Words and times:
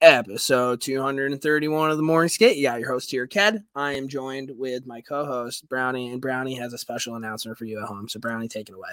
episode 0.00 0.80
231 0.80 1.90
of 1.90 1.96
the 1.96 2.02
Morning 2.02 2.28
Skate. 2.28 2.56
You 2.56 2.64
got 2.64 2.80
your 2.80 2.90
host 2.90 3.10
here, 3.10 3.26
Ked. 3.26 3.64
I 3.74 3.92
am 3.92 4.08
joined 4.08 4.52
with 4.56 4.86
my 4.86 5.00
co-host 5.00 5.68
Brownie, 5.68 6.10
and 6.10 6.20
Brownie 6.20 6.54
has 6.54 6.72
a 6.72 6.78
special 6.78 7.16
announcement 7.16 7.58
for 7.58 7.64
you 7.64 7.80
at 7.80 7.86
home. 7.86 8.08
So 8.08 8.20
Brownie, 8.20 8.48
take 8.48 8.68
it 8.68 8.74
away. 8.74 8.90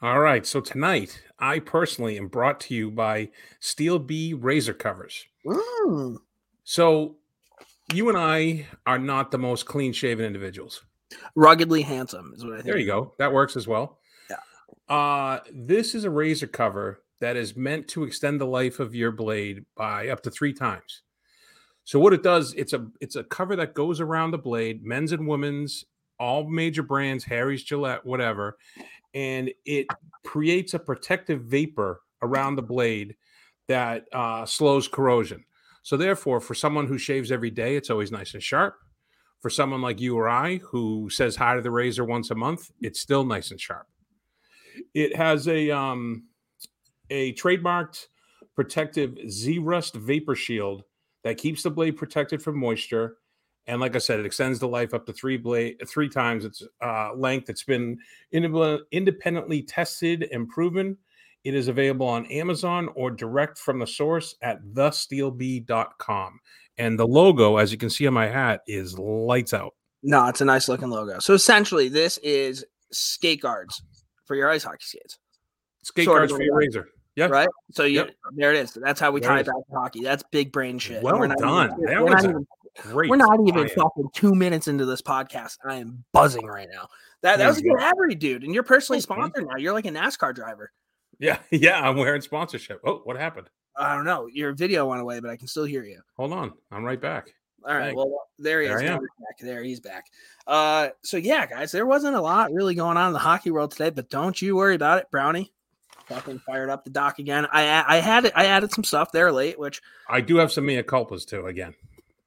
All 0.00 0.20
right. 0.20 0.46
So 0.46 0.60
tonight, 0.60 1.22
I 1.38 1.58
personally 1.58 2.16
am 2.16 2.28
brought 2.28 2.60
to 2.60 2.74
you 2.74 2.90
by 2.90 3.30
Steel 3.60 3.98
Bee 3.98 4.34
Razor 4.34 4.74
Covers. 4.74 5.26
Mm. 5.44 6.18
So 6.64 7.16
you 7.92 8.08
and 8.08 8.18
I 8.18 8.66
are 8.86 8.98
not 8.98 9.30
the 9.30 9.38
most 9.38 9.66
clean 9.66 9.92
shaven 9.92 10.24
individuals. 10.24 10.82
Ruggedly 11.34 11.82
handsome 11.82 12.32
is 12.36 12.44
what 12.44 12.52
I 12.52 12.56
think. 12.56 12.66
There 12.66 12.78
you 12.78 12.86
go. 12.86 13.14
That 13.18 13.32
works 13.32 13.56
as 13.56 13.66
well. 13.66 13.98
Yeah. 14.30 14.94
Uh, 14.94 15.40
this 15.52 15.94
is 15.94 16.04
a 16.04 16.10
razor 16.10 16.46
cover 16.46 17.00
that 17.20 17.36
is 17.36 17.56
meant 17.56 17.88
to 17.88 18.04
extend 18.04 18.40
the 18.40 18.46
life 18.46 18.80
of 18.80 18.94
your 18.94 19.12
blade 19.12 19.64
by 19.76 20.08
up 20.08 20.22
to 20.22 20.30
three 20.30 20.52
times. 20.52 21.02
So 21.84 21.98
what 21.98 22.12
it 22.12 22.22
does, 22.22 22.52
it's 22.54 22.72
a 22.74 22.86
it's 23.00 23.16
a 23.16 23.24
cover 23.24 23.56
that 23.56 23.74
goes 23.74 24.00
around 24.00 24.30
the 24.30 24.38
blade, 24.38 24.84
men's 24.84 25.12
and 25.12 25.26
women's, 25.26 25.84
all 26.20 26.48
major 26.48 26.82
brands, 26.82 27.24
Harry's, 27.24 27.62
Gillette, 27.62 28.04
whatever, 28.04 28.58
and 29.14 29.50
it 29.64 29.86
creates 30.24 30.74
a 30.74 30.78
protective 30.78 31.44
vapor 31.44 32.02
around 32.22 32.56
the 32.56 32.62
blade 32.62 33.16
that 33.68 34.04
uh, 34.12 34.44
slows 34.44 34.86
corrosion. 34.88 35.44
So 35.82 35.96
therefore, 35.96 36.40
for 36.40 36.54
someone 36.54 36.86
who 36.86 36.98
shaves 36.98 37.32
every 37.32 37.50
day, 37.50 37.76
it's 37.76 37.90
always 37.90 38.12
nice 38.12 38.34
and 38.34 38.42
sharp. 38.42 38.76
For 39.40 39.50
someone 39.50 39.80
like 39.80 40.00
you 40.00 40.18
or 40.18 40.28
I 40.28 40.56
who 40.58 41.08
says 41.10 41.36
hi 41.36 41.54
to 41.54 41.62
the 41.62 41.70
razor 41.70 42.04
once 42.04 42.30
a 42.30 42.34
month, 42.34 42.70
it's 42.82 43.00
still 43.00 43.24
nice 43.24 43.50
and 43.50 43.60
sharp. 43.60 43.86
It 44.94 45.16
has 45.16 45.46
a 45.48 45.70
um, 45.70 46.24
a 47.10 47.32
trademarked 47.34 48.06
protective 48.54 49.12
Zerust 49.26 49.94
vapor 49.94 50.34
shield 50.34 50.82
that 51.24 51.38
keeps 51.38 51.62
the 51.62 51.70
blade 51.70 51.96
protected 51.96 52.42
from 52.42 52.58
moisture. 52.58 53.16
And 53.66 53.80
like 53.80 53.94
I 53.94 53.98
said, 53.98 54.18
it 54.18 54.26
extends 54.26 54.58
the 54.58 54.68
life 54.68 54.94
up 54.94 55.04
to 55.06 55.12
three 55.12 55.36
blade 55.36 55.76
three 55.86 56.08
times 56.08 56.44
its 56.44 56.62
uh, 56.82 57.14
length. 57.14 57.50
It's 57.50 57.64
been 57.64 57.98
inde- 58.32 58.80
independently 58.92 59.62
tested 59.62 60.28
and 60.32 60.48
proven. 60.48 60.96
It 61.44 61.54
is 61.54 61.68
available 61.68 62.06
on 62.06 62.26
Amazon 62.26 62.88
or 62.94 63.10
direct 63.10 63.58
from 63.58 63.78
the 63.78 63.86
source 63.86 64.34
at 64.42 64.62
thesteelbee.com. 64.72 66.40
And 66.78 66.98
the 66.98 67.06
logo, 67.06 67.56
as 67.56 67.72
you 67.72 67.78
can 67.78 67.90
see 67.90 68.06
on 68.06 68.14
my 68.14 68.26
hat, 68.26 68.62
is 68.66 68.98
lights 68.98 69.52
out. 69.52 69.74
No, 70.02 70.26
it's 70.28 70.40
a 70.40 70.44
nice 70.44 70.68
looking 70.68 70.90
logo. 70.90 71.18
So 71.18 71.34
essentially, 71.34 71.88
this 71.88 72.18
is 72.18 72.64
skate 72.92 73.42
guards 73.42 73.82
for 74.24 74.36
your 74.36 74.48
ice 74.48 74.64
hockey 74.64 74.78
skates, 74.80 75.18
Skate 75.82 76.04
Sort 76.04 76.20
guards 76.20 76.32
for 76.32 76.42
your 76.42 76.56
razor. 76.56 76.88
Yeah. 77.18 77.26
right? 77.26 77.48
So 77.72 77.84
you, 77.84 78.00
Yep. 78.00 78.10
there 78.36 78.52
it 78.52 78.58
is. 78.58 78.74
That's 78.74 79.00
how 79.00 79.10
we 79.10 79.20
There 79.20 79.30
tie 79.30 79.40
it 79.40 79.46
back 79.46 79.54
to 79.56 79.74
hockey. 79.74 80.02
That's 80.02 80.22
big 80.30 80.52
brain 80.52 80.78
shit. 80.78 81.02
Well 81.02 81.18
We're 81.18 81.26
not 81.26 81.38
done. 81.38 81.72
Even, 81.72 81.84
That 81.84 82.04
we're, 82.04 82.14
was 82.14 82.22
not 82.24 82.30
even, 82.30 82.46
Great. 82.82 83.10
we're 83.10 83.16
not 83.16 83.40
even 83.46 83.68
fucking 83.68 84.10
two 84.14 84.34
minutes 84.34 84.68
into 84.68 84.84
this 84.84 85.02
podcast. 85.02 85.58
I 85.64 85.76
am 85.76 86.04
buzzing 86.12 86.46
right 86.46 86.68
now. 86.72 86.88
That 87.22 87.38
that 87.38 87.48
was 87.48 87.58
a 87.58 87.62
good 87.62 87.80
ad 87.80 88.18
dude. 88.20 88.44
And 88.44 88.54
you're 88.54 88.62
personally 88.62 89.00
sponsored 89.00 89.46
now. 89.48 89.56
You're 89.56 89.72
like 89.72 89.86
a 89.86 89.90
NASCAR 89.90 90.34
driver. 90.34 90.70
Yeah, 91.18 91.38
yeah. 91.50 91.80
I'm 91.80 91.96
wearing 91.96 92.20
sponsorship. 92.20 92.80
Oh, 92.84 93.00
what 93.04 93.16
happened? 93.16 93.50
I 93.76 93.94
don't 93.94 94.04
know. 94.04 94.28
Your 94.32 94.52
video 94.52 94.86
went 94.86 95.00
away, 95.00 95.18
but 95.20 95.30
I 95.30 95.36
can 95.36 95.48
still 95.48 95.64
hear 95.64 95.84
you. 95.84 96.00
Hold 96.16 96.32
on. 96.32 96.52
I'm 96.70 96.84
right 96.84 97.00
back. 97.00 97.34
All 97.64 97.74
right. 97.74 97.86
Thanks. 97.86 97.96
Well, 97.96 98.28
there 98.38 98.60
he 98.62 98.68
There 98.68 98.80
is. 98.80 98.90
Back. 98.90 99.00
There 99.40 99.62
he's 99.64 99.80
back. 99.80 100.06
Uh, 100.46 100.88
so 101.02 101.16
yeah, 101.16 101.46
guys, 101.46 101.72
there 101.72 101.86
wasn't 101.86 102.14
a 102.16 102.20
lot 102.20 102.52
really 102.52 102.74
going 102.76 102.96
on 102.96 103.08
in 103.08 103.12
the 103.12 103.18
hockey 103.18 103.50
world 103.50 103.72
today, 103.72 103.90
but 103.90 104.08
don't 104.08 104.40
you 104.40 104.54
worry 104.54 104.76
about 104.76 104.98
it, 104.98 105.06
Brownie. 105.10 105.52
Fucking 106.08 106.38
fired 106.40 106.70
up 106.70 106.84
the 106.84 106.90
dock 106.90 107.18
again. 107.18 107.46
I 107.52 107.84
I 107.86 107.96
had 107.98 108.24
it. 108.24 108.32
I 108.34 108.46
added 108.46 108.72
some 108.72 108.84
stuff 108.84 109.12
there 109.12 109.30
late, 109.30 109.58
which 109.58 109.82
I 110.08 110.20
do 110.20 110.36
have 110.36 110.50
some 110.50 110.66
mea 110.66 110.82
culpas 110.82 111.26
too. 111.26 111.46
Again, 111.46 111.74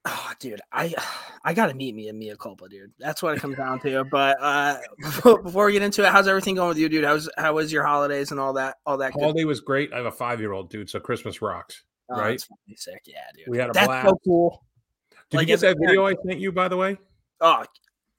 oh, 0.05 0.31
dude, 0.39 0.61
I 0.71 0.93
I 1.43 1.53
gotta 1.53 1.73
meet 1.73 1.95
me 1.95 2.07
a 2.09 2.13
mea 2.13 2.35
culpa, 2.39 2.69
dude. 2.69 2.91
That's 2.99 3.23
what 3.23 3.35
it 3.35 3.41
comes 3.41 3.57
down 3.57 3.79
to. 3.81 4.03
But 4.11 4.37
uh, 4.39 4.77
before, 4.99 5.41
before 5.43 5.65
we 5.65 5.73
get 5.73 5.81
into 5.81 6.05
it, 6.05 6.11
how's 6.11 6.27
everything 6.27 6.55
going 6.55 6.69
with 6.69 6.77
you, 6.77 6.89
dude? 6.89 7.03
How's 7.03 7.29
how 7.37 7.53
was 7.53 7.71
your 7.73 7.83
holidays 7.83 8.31
and 8.31 8.39
all 8.39 8.53
that? 8.53 8.77
All 8.85 8.97
that. 8.97 9.13
Good? 9.13 9.21
holiday 9.21 9.45
was 9.45 9.61
great. 9.61 9.91
I 9.93 9.97
have 9.97 10.05
a 10.05 10.11
five 10.11 10.39
year 10.39 10.51
old 10.53 10.69
dude, 10.69 10.89
so 10.89 10.99
Christmas 10.99 11.41
rocks. 11.41 11.83
Oh, 12.09 12.19
right? 12.19 12.45
sick. 12.75 13.01
Yeah, 13.05 13.19
dude. 13.35 13.45
We 13.47 13.57
had 13.57 13.69
a 13.69 13.73
That's 13.73 13.87
blast. 13.87 14.09
so 14.09 14.19
cool. 14.25 14.63
Did 15.29 15.37
Like, 15.37 15.47
you 15.47 15.53
get 15.57 15.61
that 15.61 15.77
video 15.79 16.05
I 16.05 16.13
sent 16.27 16.39
you, 16.39 16.51
by 16.51 16.67
the 16.67 16.75
way? 16.75 16.97
Oh, 17.39 17.63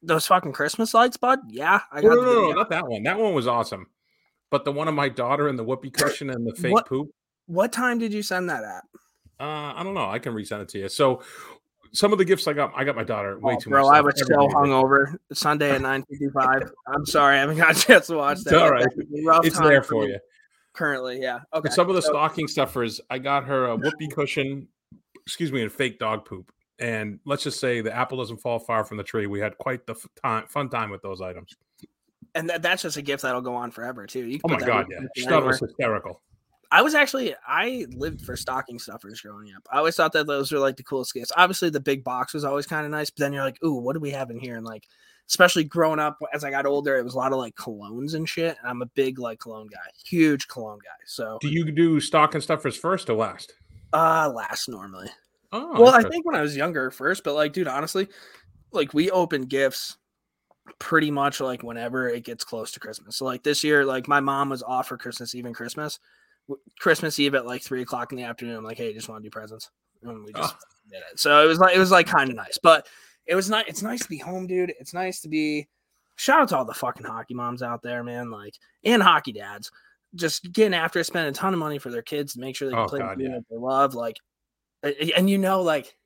those 0.02 0.26
fucking 0.26 0.52
Christmas 0.52 0.94
lights, 0.94 1.18
bud. 1.18 1.40
Yeah, 1.50 1.80
I 1.92 2.00
got 2.00 2.08
no, 2.08 2.22
no, 2.22 2.32
no, 2.48 2.52
not 2.52 2.70
that 2.70 2.88
one. 2.88 3.02
That 3.02 3.18
one 3.18 3.34
was 3.34 3.46
awesome. 3.46 3.86
But 4.52 4.64
the 4.64 4.70
one 4.70 4.86
of 4.86 4.94
my 4.94 5.08
daughter 5.08 5.48
and 5.48 5.58
the 5.58 5.64
whoopee 5.64 5.90
cushion 5.90 6.30
and 6.30 6.46
the 6.46 6.54
fake 6.54 6.72
What- 6.74 6.86
poop. 6.86 7.10
What 7.46 7.72
time 7.72 7.98
did 7.98 8.12
you 8.12 8.22
send 8.22 8.48
that 8.50 8.62
at? 8.62 8.84
Uh, 9.40 9.72
I 9.74 9.82
don't 9.82 9.94
know. 9.94 10.08
I 10.08 10.20
can 10.20 10.32
resend 10.32 10.60
it 10.62 10.68
to 10.70 10.78
you. 10.78 10.88
So 10.88 11.22
some 11.92 12.12
of 12.12 12.18
the 12.18 12.24
gifts 12.24 12.46
I 12.46 12.52
got, 12.52 12.72
I 12.76 12.84
got 12.84 12.94
my 12.94 13.02
daughter 13.02 13.36
way 13.40 13.54
Oh, 13.54 13.58
too 13.58 13.70
bro, 13.70 13.82
much. 13.82 13.88
Bro, 13.90 13.96
I 13.98 14.00
was 14.02 14.18
so 14.20 14.48
hungover 14.56 15.16
Sunday 15.32 15.72
at 15.72 15.80
9:55. 15.80 16.70
I'm 16.86 17.04
sorry, 17.04 17.36
I 17.36 17.40
haven't 17.40 17.56
got 17.56 17.76
a 17.76 17.80
chance 17.80 18.06
to 18.06 18.16
watch 18.16 18.38
that. 18.44 18.52
It's 18.54 18.62
all 18.62 18.70
right. 18.70 18.84
That's 18.96 19.10
a 19.10 19.24
rough 19.26 19.44
It's 19.46 19.58
there 19.58 19.82
for 19.82 20.06
you. 20.06 20.18
currently. 20.72 21.20
Yeah. 21.20 21.40
Okay. 21.52 21.62
But 21.64 21.72
some 21.72 21.88
of 21.88 21.96
the 21.96 22.02
so- 22.02 22.10
stocking 22.12 22.46
stuffers, 22.46 23.00
I 23.10 23.18
got 23.18 23.44
her 23.44 23.66
a 23.66 23.76
whoopee 23.76 24.08
cushion, 24.08 24.68
excuse 25.26 25.50
me, 25.50 25.62
and 25.62 25.72
fake 25.72 25.98
dog 25.98 26.24
poop. 26.24 26.52
And 26.78 27.18
let's 27.26 27.42
just 27.42 27.58
say 27.58 27.80
the 27.80 27.94
apple 27.94 28.18
doesn't 28.18 28.38
fall 28.38 28.58
far 28.58 28.84
from 28.84 28.96
the 28.98 29.04
tree. 29.04 29.26
We 29.26 29.40
had 29.40 29.56
quite 29.58 29.86
the 29.86 29.94
f- 29.94 30.06
time, 30.22 30.46
fun 30.48 30.68
time 30.68 30.90
with 30.90 31.02
those 31.02 31.20
items. 31.20 31.54
And 32.34 32.48
that, 32.50 32.62
that's 32.62 32.82
just 32.82 32.96
a 32.96 33.02
gift 33.02 33.22
that'll 33.22 33.40
go 33.40 33.54
on 33.54 33.70
forever 33.70 34.06
too. 34.06 34.38
Oh 34.44 34.48
my 34.48 34.58
god, 34.58 34.86
yeah, 34.90 35.06
stuff 35.16 35.44
was 35.44 35.60
hysterical. 35.60 36.20
I 36.70 36.80
was 36.80 36.94
actually 36.94 37.34
I 37.46 37.86
lived 37.90 38.22
for 38.22 38.34
stocking 38.34 38.78
stuffers 38.78 39.20
growing 39.20 39.52
up. 39.54 39.68
I 39.70 39.76
always 39.78 39.94
thought 39.94 40.12
that 40.12 40.26
those 40.26 40.50
were 40.50 40.58
like 40.58 40.76
the 40.76 40.82
coolest 40.82 41.12
gifts. 41.12 41.30
Obviously, 41.36 41.68
the 41.68 41.80
big 41.80 42.02
box 42.02 42.32
was 42.32 42.44
always 42.44 42.66
kind 42.66 42.86
of 42.86 42.90
nice, 42.90 43.10
but 43.10 43.18
then 43.18 43.34
you're 43.34 43.44
like, 43.44 43.62
ooh, 43.62 43.74
what 43.74 43.92
do 43.92 44.00
we 44.00 44.10
have 44.10 44.30
in 44.30 44.38
here? 44.38 44.56
And 44.56 44.64
like, 44.64 44.88
especially 45.28 45.64
growing 45.64 45.98
up 45.98 46.18
as 46.32 46.44
I 46.44 46.50
got 46.50 46.64
older, 46.64 46.96
it 46.96 47.04
was 47.04 47.12
a 47.12 47.18
lot 47.18 47.32
of 47.32 47.38
like 47.38 47.54
colognes 47.56 48.14
and 48.14 48.26
shit. 48.26 48.56
And 48.58 48.66
I'm 48.66 48.80
a 48.80 48.86
big 48.86 49.18
like 49.18 49.38
cologne 49.38 49.68
guy, 49.70 49.78
huge 50.02 50.48
cologne 50.48 50.78
guy. 50.82 50.88
So 51.04 51.36
Do 51.42 51.48
you 51.48 51.70
do 51.70 52.00
stocking 52.00 52.40
stuffers 52.40 52.76
first 52.76 53.10
or 53.10 53.16
last? 53.16 53.52
uh 53.92 54.32
last 54.34 54.70
normally. 54.70 55.10
Oh, 55.52 55.78
well, 55.78 55.94
I 55.94 56.02
think 56.08 56.24
when 56.24 56.34
I 56.34 56.40
was 56.40 56.56
younger 56.56 56.90
first, 56.90 57.24
but 57.24 57.34
like, 57.34 57.52
dude, 57.52 57.68
honestly, 57.68 58.08
like 58.70 58.94
we 58.94 59.10
open 59.10 59.42
gifts 59.42 59.98
pretty 60.78 61.10
much 61.10 61.40
like 61.40 61.62
whenever 61.62 62.08
it 62.08 62.24
gets 62.24 62.44
close 62.44 62.72
to 62.72 62.80
Christmas. 62.80 63.16
So 63.16 63.24
like 63.24 63.42
this 63.42 63.64
year, 63.64 63.84
like 63.84 64.08
my 64.08 64.20
mom 64.20 64.48
was 64.50 64.62
off 64.62 64.88
for 64.88 64.96
Christmas 64.96 65.34
Eve 65.34 65.46
and 65.46 65.54
Christmas. 65.54 65.98
Christmas 66.80 67.18
Eve 67.18 67.34
at 67.34 67.46
like 67.46 67.62
three 67.62 67.82
o'clock 67.82 68.12
in 68.12 68.18
the 68.18 68.24
afternoon. 68.24 68.56
I'm 68.56 68.64
like, 68.64 68.76
hey, 68.78 68.92
just 68.92 69.08
want 69.08 69.22
to 69.22 69.26
do 69.26 69.30
presents, 69.30 69.70
and 70.02 70.24
we 70.24 70.32
just 70.32 70.54
Oh. 70.54 70.58
did 70.90 71.02
it. 71.12 71.18
So 71.18 71.42
it 71.42 71.46
was 71.46 71.58
like 71.58 71.74
it 71.74 71.78
was 71.78 71.90
like 71.90 72.06
kind 72.06 72.30
of 72.30 72.36
nice, 72.36 72.58
but 72.62 72.86
it 73.26 73.34
was 73.34 73.48
nice. 73.48 73.64
It's 73.68 73.82
nice 73.82 74.00
to 74.02 74.08
be 74.08 74.18
home, 74.18 74.46
dude. 74.46 74.72
It's 74.80 74.92
nice 74.94 75.20
to 75.20 75.28
be. 75.28 75.68
Shout 76.16 76.40
out 76.40 76.48
to 76.50 76.56
all 76.58 76.64
the 76.64 76.74
fucking 76.74 77.06
hockey 77.06 77.34
moms 77.34 77.62
out 77.62 77.82
there, 77.82 78.02
man. 78.04 78.30
Like 78.30 78.54
and 78.84 79.02
hockey 79.02 79.32
dads, 79.32 79.70
just 80.14 80.52
getting 80.52 80.74
after 80.74 80.98
it, 81.00 81.04
spending 81.04 81.30
a 81.30 81.34
ton 81.34 81.54
of 81.54 81.60
money 81.60 81.78
for 81.78 81.90
their 81.90 82.02
kids 82.02 82.34
to 82.34 82.40
make 82.40 82.54
sure 82.56 82.68
they 82.68 82.74
can 82.74 82.84
Oh, 82.84 82.88
play 82.88 82.98
the 82.98 83.04
God, 83.06 83.18
game 83.18 83.30
yeah. 83.30 83.36
that 83.38 83.44
they 83.48 83.56
love. 83.56 83.94
Like, 83.94 84.16
and 85.16 85.30
you 85.30 85.38
know, 85.38 85.62
like 85.62 85.96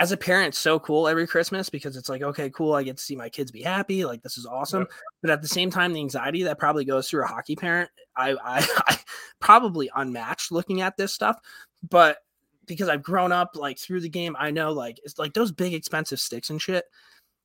as 0.00 0.12
a 0.12 0.16
parent, 0.16 0.54
so 0.54 0.80
cool 0.80 1.06
every 1.06 1.26
Christmas 1.26 1.68
because 1.68 1.94
it's 1.94 2.08
like, 2.08 2.22
okay, 2.22 2.48
cool, 2.48 2.72
I 2.72 2.82
get 2.82 2.96
to 2.96 3.02
see 3.02 3.14
my 3.14 3.28
kids 3.28 3.50
be 3.50 3.60
happy. 3.60 4.06
Like 4.06 4.22
this 4.22 4.38
is 4.38 4.46
awesome. 4.46 4.86
But 5.20 5.30
at 5.30 5.42
the 5.42 5.48
same 5.48 5.70
time, 5.70 5.92
the 5.92 6.00
anxiety 6.00 6.42
that 6.44 6.58
probably 6.58 6.86
goes 6.86 7.08
through 7.08 7.24
a 7.24 7.26
hockey 7.26 7.54
parent, 7.54 7.90
I, 8.16 8.30
I, 8.30 8.66
I 8.88 8.98
probably 9.40 9.90
unmatched 9.94 10.52
looking 10.52 10.80
at 10.80 10.96
this 10.96 11.12
stuff. 11.12 11.38
But 11.86 12.16
because 12.64 12.88
I've 12.88 13.02
grown 13.02 13.30
up 13.30 13.50
like 13.56 13.78
through 13.78 14.00
the 14.00 14.08
game, 14.08 14.34
I 14.38 14.50
know 14.50 14.72
like 14.72 14.98
it's 15.04 15.18
like 15.18 15.34
those 15.34 15.52
big 15.52 15.74
expensive 15.74 16.18
sticks 16.18 16.48
and 16.48 16.62
shit 16.62 16.86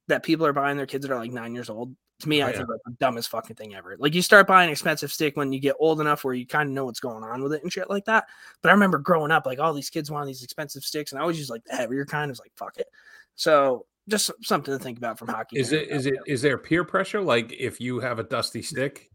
that 0.08 0.24
people 0.24 0.46
are 0.46 0.54
buying 0.54 0.78
their 0.78 0.86
kids 0.86 1.06
that 1.06 1.14
are 1.14 1.20
like 1.20 1.34
nine 1.34 1.54
years 1.54 1.70
old. 1.70 1.94
To 2.22 2.30
me, 2.30 2.42
Oh, 2.42 2.46
I 2.46 2.52
yeah. 2.52 2.58
think 2.58 2.70
like 2.70 2.80
the 2.86 2.92
dumbest 2.94 3.30
fucking 3.30 3.58
thing 3.58 3.76
ever. 3.76 3.96
Like 4.00 4.16
you 4.16 4.22
start 4.22 4.48
buying 4.48 4.70
expensive 4.70 5.12
stick 5.12 5.36
when 5.36 5.52
you 5.52 5.60
get 5.60 5.76
old 5.80 6.00
enough 6.00 6.24
where 6.24 6.34
you 6.34 6.48
kind 6.48 6.70
of 6.70 6.74
know 6.74 6.86
what's 6.86 7.02
going 7.02 7.24
on 7.26 7.44
with 7.44 7.52
it 7.54 7.62
and 7.62 7.72
shit 7.72 7.90
like 7.90 8.06
that. 8.06 8.26
But 8.62 8.70
I 8.70 8.72
remember 8.72 8.98
growing 9.00 9.32
up, 9.32 9.46
like 9.46 9.60
all 9.60 9.74
these 9.74 9.90
kids 9.90 10.10
wanted 10.10 10.28
these 10.28 10.42
expensive 10.44 10.84
sticks, 10.84 11.12
and 11.12 11.22
I 11.22 11.26
was 11.26 11.38
just 11.38 11.50
like 11.50 11.66
the 11.66 11.76
heavier 11.76 12.06
kind. 12.06 12.30
I 12.30 12.32
was 12.32 12.40
like, 12.40 12.54
fuck 12.56 12.78
it. 12.78 12.88
So 13.36 13.86
just 14.08 14.32
something 14.44 14.74
to 14.78 14.82
think 14.82 14.98
about 14.98 15.20
from 15.20 15.28
hockey. 15.28 15.60
Is 15.60 15.74
it 15.74 15.90
is 15.90 16.06
it 16.06 16.14
is 16.26 16.42
there 16.42 16.58
peer 16.58 16.86
pressure? 16.86 17.22
Like 17.22 17.52
if 17.52 17.82
you 17.82 18.00
have 18.00 18.18
a 18.18 18.24
dusty 18.24 18.62
stick, 18.62 19.10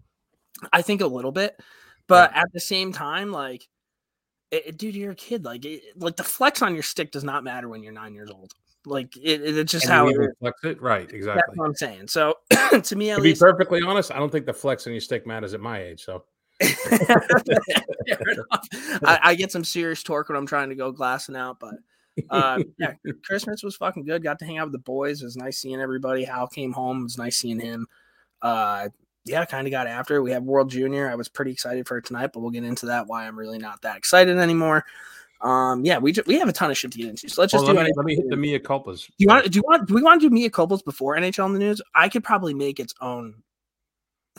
I 0.72 0.82
think 0.82 1.00
a 1.00 1.06
little 1.06 1.32
bit, 1.32 1.58
but 2.06 2.36
at 2.36 2.52
the 2.52 2.60
same 2.60 2.92
time, 2.92 3.32
like, 3.32 3.66
it- 4.50 4.76
dude, 4.76 4.94
you're 4.94 5.12
a 5.12 5.14
kid. 5.16 5.44
Like, 5.46 5.64
it, 5.64 5.82
like 5.96 6.16
the 6.16 6.24
flex 6.24 6.60
on 6.60 6.74
your 6.74 6.82
stick 6.82 7.12
does 7.12 7.24
not 7.24 7.44
matter 7.44 7.66
when 7.68 7.82
you're 7.82 7.92
nine 7.94 8.14
years 8.14 8.30
old. 8.30 8.52
Like, 8.86 9.16
it, 9.16 9.42
it- 9.42 9.58
it's 9.58 9.72
just 9.72 9.84
and 9.86 9.92
how 9.94 10.08
it 10.08 10.16
flex 10.40 10.64
it, 10.64 10.80
right? 10.80 11.02
That's 11.02 11.12
Exactly. 11.14 11.54
what 11.56 11.66
I'm 11.66 11.74
saying. 11.74 12.08
So, 12.08 12.34
to 12.82 12.96
me, 12.96 13.10
at 13.10 13.16
To 13.16 13.22
be 13.22 13.34
perfectly 13.34 13.80
honest, 13.86 14.10
I 14.12 14.18
don't 14.18 14.30
think 14.32 14.46
the 14.46 14.54
flex 14.54 14.86
on 14.86 14.92
your 14.92 15.00
stick 15.00 15.26
matters 15.26 15.52
at 15.54 15.60
my 15.60 15.82
age. 15.82 16.02
So 16.04 16.24
I, 19.02 19.18
I 19.22 19.34
get 19.34 19.52
some 19.52 19.64
serious 19.64 20.02
torque 20.02 20.28
when 20.28 20.36
I'm 20.38 20.46
trying 20.46 20.68
to 20.70 20.74
go 20.74 20.92
glassing 20.92 21.36
out, 21.36 21.58
but 21.60 21.74
uh, 22.30 22.62
yeah, 22.78 22.94
Christmas 23.24 23.62
was 23.62 23.76
fucking 23.76 24.04
good. 24.04 24.22
Got 24.22 24.38
to 24.40 24.44
hang 24.44 24.58
out 24.58 24.66
with 24.66 24.72
the 24.72 24.78
boys. 24.78 25.22
It 25.22 25.26
was 25.26 25.36
nice 25.36 25.58
seeing 25.58 25.80
everybody. 25.80 26.24
Hal 26.24 26.48
came 26.48 26.72
home. 26.72 27.00
It 27.00 27.04
was 27.04 27.18
nice 27.18 27.36
seeing 27.36 27.60
him. 27.60 27.86
Uh, 28.42 28.88
yeah, 29.24 29.44
kind 29.44 29.66
of 29.66 29.70
got 29.70 29.86
after. 29.86 30.16
it. 30.16 30.22
We 30.22 30.32
have 30.32 30.42
World 30.42 30.70
Junior. 30.70 31.10
I 31.10 31.14
was 31.14 31.28
pretty 31.28 31.52
excited 31.52 31.86
for 31.86 32.00
tonight, 32.00 32.30
but 32.32 32.40
we'll 32.40 32.50
get 32.50 32.64
into 32.64 32.86
that. 32.86 33.06
Why 33.06 33.26
I'm 33.26 33.38
really 33.38 33.58
not 33.58 33.82
that 33.82 33.96
excited 33.98 34.38
anymore. 34.38 34.84
Um, 35.42 35.84
yeah, 35.84 35.98
we 35.98 36.12
ju- 36.12 36.22
we 36.26 36.38
have 36.38 36.48
a 36.48 36.52
ton 36.52 36.70
of 36.70 36.76
shit 36.76 36.92
to 36.92 36.98
get 36.98 37.08
into. 37.08 37.28
So 37.28 37.40
let's 37.40 37.52
just 37.52 37.64
Well, 37.64 37.72
do 37.72 37.78
let, 37.78 37.84
me, 37.84 37.90
it. 37.90 37.96
let 37.96 38.06
me 38.06 38.14
hit 38.16 38.28
the 38.28 38.36
Mia 38.36 38.60
culpas. 38.60 39.06
Do 39.06 39.12
you 39.18 39.26
want? 39.28 39.50
Do 39.50 39.56
you 39.56 39.62
want? 39.66 39.88
Do 39.88 39.94
we 39.94 40.02
want 40.02 40.20
to 40.20 40.28
do 40.28 40.34
Mia 40.34 40.50
culpas 40.50 40.84
before 40.84 41.16
NHL 41.16 41.46
in 41.46 41.52
the 41.54 41.58
news? 41.58 41.80
I 41.94 42.08
could 42.08 42.22
probably 42.24 42.52
make 42.54 42.78
its 42.78 42.94
own 43.00 43.42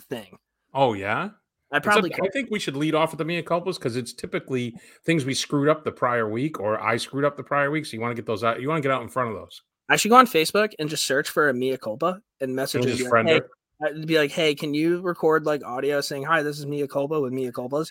thing. 0.09 0.37
Oh 0.73 0.93
yeah. 0.93 1.29
I 1.73 1.79
probably 1.79 2.09
could. 2.09 2.25
I 2.25 2.29
think 2.31 2.49
we 2.51 2.59
should 2.59 2.75
lead 2.75 2.95
off 2.95 3.11
with 3.11 3.17
the 3.19 3.25
Mia 3.25 3.41
culpas 3.41 3.75
because 3.75 3.95
it's 3.95 4.11
typically 4.13 4.75
things 5.05 5.23
we 5.23 5.33
screwed 5.33 5.69
up 5.69 5.85
the 5.85 5.91
prior 5.91 6.29
week 6.29 6.59
or 6.59 6.81
I 6.81 6.97
screwed 6.97 7.23
up 7.23 7.37
the 7.37 7.43
prior 7.43 7.71
week. 7.71 7.85
So 7.85 7.95
you 7.95 8.01
want 8.01 8.11
to 8.13 8.21
get 8.21 8.25
those 8.27 8.43
out. 8.43 8.61
You 8.61 8.67
want 8.67 8.83
to 8.83 8.87
get 8.87 8.93
out 8.93 9.01
in 9.01 9.07
front 9.07 9.29
of 9.29 9.35
those. 9.35 9.61
I 9.87 9.95
should 9.95 10.09
go 10.09 10.17
on 10.17 10.27
Facebook 10.27 10.71
and 10.79 10.89
just 10.89 11.05
search 11.05 11.29
for 11.29 11.47
a 11.49 11.53
Mia 11.53 11.77
culpa 11.77 12.21
and 12.41 12.53
message 12.55 12.81
And 12.85 12.85
her. 12.85 12.89
just 12.91 12.99
and 13.01 13.07
be 13.07 13.09
friend 13.09 13.27
like, 13.29 13.43
hey, 13.43 13.99
I'd 14.01 14.05
be 14.07 14.17
like, 14.17 14.31
hey, 14.31 14.53
can 14.53 14.73
you 14.73 14.99
record 15.01 15.45
like 15.45 15.63
audio 15.63 16.01
saying 16.01 16.23
hi? 16.23 16.43
This 16.43 16.59
is 16.59 16.65
Mia 16.65 16.87
culpa 16.89 17.19
with 17.21 17.31
Mia 17.31 17.53
culpas. 17.53 17.87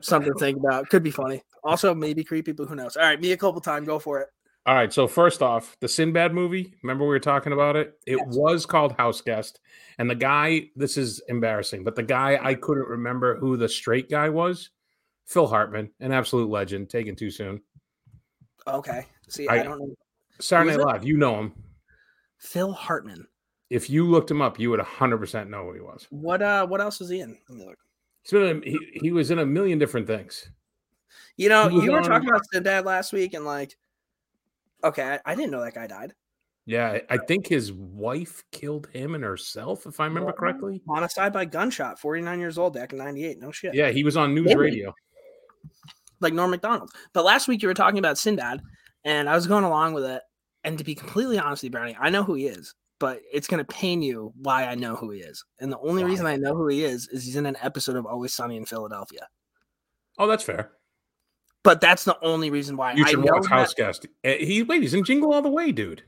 Something 0.00 0.32
to 0.32 0.38
think 0.38 0.58
about. 0.58 0.88
Could 0.88 1.02
be 1.02 1.10
funny. 1.10 1.42
Also, 1.64 1.94
maybe 1.94 2.24
creepy, 2.24 2.52
but 2.52 2.68
who 2.68 2.74
knows? 2.74 2.96
All 2.96 3.04
right, 3.04 3.20
me 3.20 3.32
a 3.32 3.36
couple 3.36 3.60
time. 3.60 3.84
Go 3.84 3.98
for 3.98 4.20
it. 4.20 4.28
All 4.66 4.74
right. 4.74 4.92
So 4.92 5.06
first 5.06 5.40
off, 5.42 5.76
the 5.80 5.88
Sinbad 5.88 6.34
movie. 6.34 6.74
Remember 6.82 7.04
we 7.04 7.08
were 7.10 7.20
talking 7.20 7.52
about 7.52 7.76
it. 7.76 7.98
It 8.06 8.18
Yes. 8.18 8.36
was 8.36 8.66
called 8.66 8.92
House 8.92 9.20
Guest, 9.20 9.60
and 9.98 10.10
the 10.10 10.14
guy. 10.14 10.70
This 10.76 10.96
is 10.98 11.22
embarrassing, 11.28 11.84
but 11.84 11.94
the 11.96 12.02
guy 12.02 12.38
I 12.42 12.54
couldn't 12.54 12.88
remember 12.88 13.36
who 13.36 13.56
the 13.56 13.68
straight 13.68 14.10
guy 14.10 14.28
was. 14.28 14.70
Phil 15.26 15.46
Hartman, 15.46 15.90
an 16.00 16.12
absolute 16.12 16.50
legend. 16.50 16.90
Taken 16.90 17.14
too 17.16 17.30
soon. 17.30 17.60
Okay. 18.66 19.06
See, 19.28 19.46
I, 19.48 19.60
I- 19.60 19.62
don't 19.62 19.78
know. 19.78 19.94
Saturday 20.40 20.76
Night? 20.76 20.86
Live. 20.86 21.04
You 21.04 21.16
know 21.16 21.36
him. 21.38 21.52
Phil 22.38 22.72
Hartman. 22.72 23.26
If 23.70 23.90
you 23.90 24.04
looked 24.06 24.30
him 24.30 24.40
up, 24.40 24.58
you 24.58 24.70
would 24.70 24.80
100% 24.80 25.48
know 25.50 25.64
who 25.64 25.74
he 25.74 25.80
was. 25.80 26.06
What 26.10 26.40
uh 26.42 26.66
what 26.66 26.80
else 26.80 27.00
was 27.00 27.08
he 27.08 27.20
in? 27.20 27.36
Let 27.48 27.58
me 27.58 27.64
look. 27.66 27.78
He's 28.28 28.38
been 28.38 28.56
in, 28.56 28.62
he, 28.62 28.78
he 28.92 29.12
was 29.12 29.30
in 29.30 29.38
a 29.38 29.46
million 29.46 29.78
different 29.78 30.06
things. 30.06 30.50
You 31.36 31.48
know, 31.48 31.68
you 31.68 31.92
were 31.92 31.98
on- 31.98 32.04
talking 32.04 32.28
about 32.28 32.42
Dad 32.62 32.84
last 32.84 33.12
week, 33.12 33.32
and 33.34 33.44
like, 33.44 33.76
okay, 34.84 35.02
I, 35.24 35.32
I 35.32 35.34
didn't 35.34 35.50
know 35.50 35.62
that 35.62 35.74
guy 35.74 35.86
died. 35.86 36.12
Yeah, 36.66 36.98
I 37.08 37.16
think 37.16 37.46
his 37.46 37.72
wife 37.72 38.44
killed 38.52 38.88
him 38.92 39.14
and 39.14 39.24
herself, 39.24 39.86
if 39.86 40.00
I 40.00 40.04
remember 40.04 40.32
correctly. 40.32 40.82
Homicide 40.86 41.32
by 41.32 41.46
gunshot, 41.46 41.98
49 41.98 42.38
years 42.38 42.58
old, 42.58 42.74
back 42.74 42.92
in 42.92 42.98
98. 42.98 43.38
No 43.40 43.50
shit. 43.50 43.72
Yeah, 43.72 43.88
he 43.88 44.04
was 44.04 44.18
on 44.18 44.34
news 44.34 44.48
Maybe. 44.48 44.60
radio. 44.60 44.94
Like 46.20 46.34
Norm 46.34 46.50
Macdonald. 46.50 46.90
But 47.14 47.24
last 47.24 47.48
week 47.48 47.62
you 47.62 47.68
were 47.68 47.74
talking 47.74 47.98
about 47.98 48.18
Sinbad, 48.18 48.60
and 49.04 49.30
I 49.30 49.34
was 49.34 49.46
going 49.46 49.64
along 49.64 49.94
with 49.94 50.04
it. 50.04 50.20
And 50.64 50.76
to 50.76 50.84
be 50.84 50.94
completely 50.94 51.38
honest 51.38 51.62
with 51.62 51.68
you, 51.68 51.70
Brownie, 51.70 51.96
I 51.98 52.10
know 52.10 52.22
who 52.22 52.34
he 52.34 52.48
is, 52.48 52.74
but 52.98 53.20
it's 53.32 53.46
going 53.46 53.64
to 53.64 53.72
pain 53.74 54.02
you 54.02 54.32
why 54.40 54.64
I 54.64 54.74
know 54.74 54.96
who 54.96 55.10
he 55.10 55.20
is. 55.20 55.44
And 55.60 55.70
the 55.72 55.78
only 55.78 56.02
Why? 56.02 56.10
reason 56.10 56.26
I 56.26 56.36
know 56.36 56.54
who 56.54 56.68
he 56.68 56.84
is 56.84 57.08
is 57.08 57.24
he's 57.24 57.36
in 57.36 57.46
an 57.46 57.56
episode 57.62 57.96
of 57.96 58.06
Always 58.06 58.34
Sunny 58.34 58.56
in 58.56 58.64
Philadelphia. 58.64 59.28
Oh, 60.18 60.26
that's 60.26 60.42
fair. 60.44 60.72
But 61.62 61.80
that's 61.80 62.04
the 62.04 62.18
only 62.22 62.50
reason 62.50 62.76
why 62.76 62.92
You 62.94 63.04
I 63.04 63.10
should 63.10 63.24
know 63.24 63.32
watch 63.34 63.46
House 63.46 63.74
Guest. 63.74 64.06
Uh, 64.24 64.30
He 64.32 64.62
wait, 64.62 64.82
he's 64.82 64.94
in 64.94 65.04
Jingle 65.04 65.32
All 65.32 65.42
the 65.42 65.48
Way, 65.50 65.72
dude. 65.72 66.02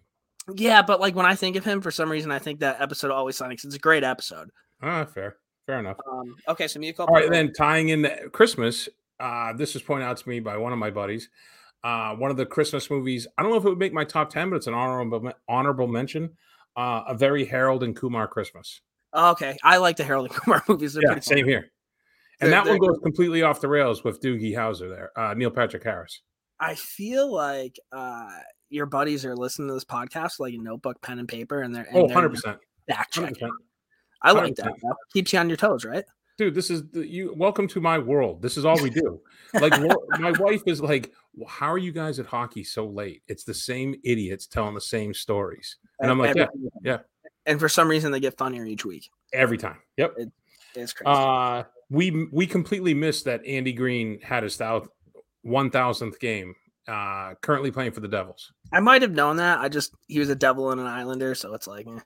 Yeah, 0.54 0.82
but 0.82 1.00
like 1.00 1.14
when 1.14 1.26
I 1.26 1.34
think 1.34 1.56
of 1.56 1.64
him, 1.64 1.80
for 1.80 1.90
some 1.90 2.10
reason, 2.10 2.30
I 2.30 2.38
think 2.38 2.60
that 2.60 2.80
episode 2.80 3.10
of 3.10 3.16
Always 3.18 3.36
Sunny. 3.36 3.54
it's 3.54 3.64
a 3.74 3.78
great 3.78 4.02
episode. 4.04 4.50
Ah, 4.82 5.04
fair, 5.04 5.36
fair 5.66 5.78
enough. 5.78 5.98
Um, 6.10 6.34
okay, 6.48 6.66
so 6.66 6.80
Mia 6.80 6.94
All 6.98 7.06
right, 7.06 7.30
then 7.30 7.52
tying 7.52 7.90
in 7.90 8.02
the 8.02 8.30
Christmas. 8.32 8.88
Uh, 9.18 9.52
this 9.52 9.74
was 9.74 9.82
pointed 9.82 10.06
out 10.06 10.16
to 10.16 10.28
me 10.28 10.40
by 10.40 10.56
one 10.56 10.72
of 10.72 10.78
my 10.78 10.90
buddies. 10.90 11.28
Uh, 11.84 12.14
one 12.14 12.30
of 12.30 12.36
the 12.36 12.46
Christmas 12.46 12.90
movies. 12.90 13.26
I 13.36 13.42
don't 13.42 13.50
know 13.52 13.58
if 13.58 13.64
it 13.64 13.68
would 13.68 13.78
make 13.78 13.92
my 13.92 14.04
top 14.04 14.30
ten, 14.30 14.50
but 14.50 14.56
it's 14.56 14.66
an 14.66 14.74
honorable 14.74 15.32
honorable 15.48 15.86
mention. 15.86 16.30
Uh, 16.80 17.04
a 17.08 17.14
very 17.14 17.44
Harold 17.44 17.82
and 17.82 17.94
Kumar 17.94 18.26
Christmas. 18.26 18.80
Okay, 19.14 19.56
I 19.62 19.76
like 19.78 19.96
the 19.96 20.04
Harold 20.04 20.26
and 20.30 20.34
Kumar 20.40 20.62
movies. 20.68 20.94
They're 20.94 21.02
Yeah, 21.04 21.18
same 21.20 21.46
here. 21.46 21.70
And 22.40 22.50
They're- 22.50 22.62
that 22.64 22.66
one 22.70 22.78
goes 22.78 22.98
completely 23.02 23.42
off 23.42 23.60
the 23.60 23.68
rails 23.68 24.02
with 24.02 24.20
Doogie 24.22 24.54
Howser 24.54 24.88
there, 24.88 25.10
uh, 25.18 25.34
Neil 25.34 25.50
Patrick 25.50 25.84
Harris. 25.84 26.22
I 26.58 26.74
feel 26.74 27.30
like 27.32 27.78
uh, 27.92 28.30
your 28.70 28.86
buddies 28.86 29.24
are 29.26 29.36
listening 29.36 29.68
to 29.68 29.74
this 29.74 29.84
podcast 29.84 30.38
like 30.40 30.54
a 30.54 30.58
notebook, 30.58 31.00
pen, 31.02 31.18
and 31.18 31.28
paper, 31.28 31.60
and 31.62 31.74
they're 31.74 31.84
and 31.84 31.96
Oh, 31.96 32.06
they're 32.06 32.14
100 32.16 32.28
percent, 32.30 32.58
fact 32.88 33.12
checking. 33.14 33.50
I 34.22 34.32
like 34.32 34.54
that. 34.56 34.66
100%. 34.66 34.72
though. 34.82 34.94
Keeps 35.12 35.32
you 35.32 35.38
on 35.38 35.48
your 35.50 35.56
toes, 35.56 35.84
right? 35.84 36.04
Dude 36.40 36.54
this 36.54 36.70
is 36.70 36.88
the, 36.88 37.06
you 37.06 37.34
welcome 37.36 37.68
to 37.68 37.82
my 37.82 37.98
world 37.98 38.40
this 38.40 38.56
is 38.56 38.64
all 38.64 38.80
we 38.82 38.88
do 38.88 39.20
like 39.60 39.74
my 40.18 40.30
wife 40.38 40.62
is 40.64 40.80
like 40.80 41.12
well, 41.34 41.46
how 41.46 41.70
are 41.70 41.76
you 41.76 41.92
guys 41.92 42.18
at 42.18 42.24
hockey 42.24 42.64
so 42.64 42.86
late 42.86 43.22
it's 43.28 43.44
the 43.44 43.52
same 43.52 43.94
idiots 44.04 44.46
telling 44.46 44.72
the 44.74 44.80
same 44.80 45.12
stories 45.12 45.76
and 45.98 46.10
i'm 46.10 46.18
like 46.18 46.34
yeah 46.34 46.46
yeah. 46.82 46.98
And 47.44 47.60
for 47.60 47.68
some 47.68 47.88
reason, 47.88 48.10
they 48.10 48.20
get 48.20 48.38
funnier 48.38 48.64
each 48.64 48.86
week. 48.86 49.10
every 49.34 49.58
time 49.58 49.76
yep 49.98 50.14
It's 50.74 50.94
crazy. 50.94 51.10
uh 51.14 51.64
we 51.90 52.26
we 52.32 52.46
completely 52.46 52.94
missed 52.94 53.26
that 53.26 53.44
andy 53.44 53.74
greene 53.74 54.18
had 54.22 54.42
his 54.42 54.56
thou- 54.56 54.88
1000th 55.44 56.18
game 56.20 56.54
uh 56.88 57.34
currently 57.42 57.70
playing 57.70 57.92
for 57.92 58.00
the 58.00 58.08
devils 58.08 58.50
I 58.72 58.80
might 58.80 59.02
have 59.02 59.12
known 59.12 59.36
that. 59.36 59.58
I 59.58 59.68
just 59.68 59.92
he 60.08 60.18
was 60.18 60.30
a 60.30 60.34
devil 60.34 60.70
and 60.70 60.80
an 60.80 60.86
islander, 60.86 61.34
so 61.34 61.52
it's 61.52 61.66
like. 61.66 61.86
eh. 61.86 61.98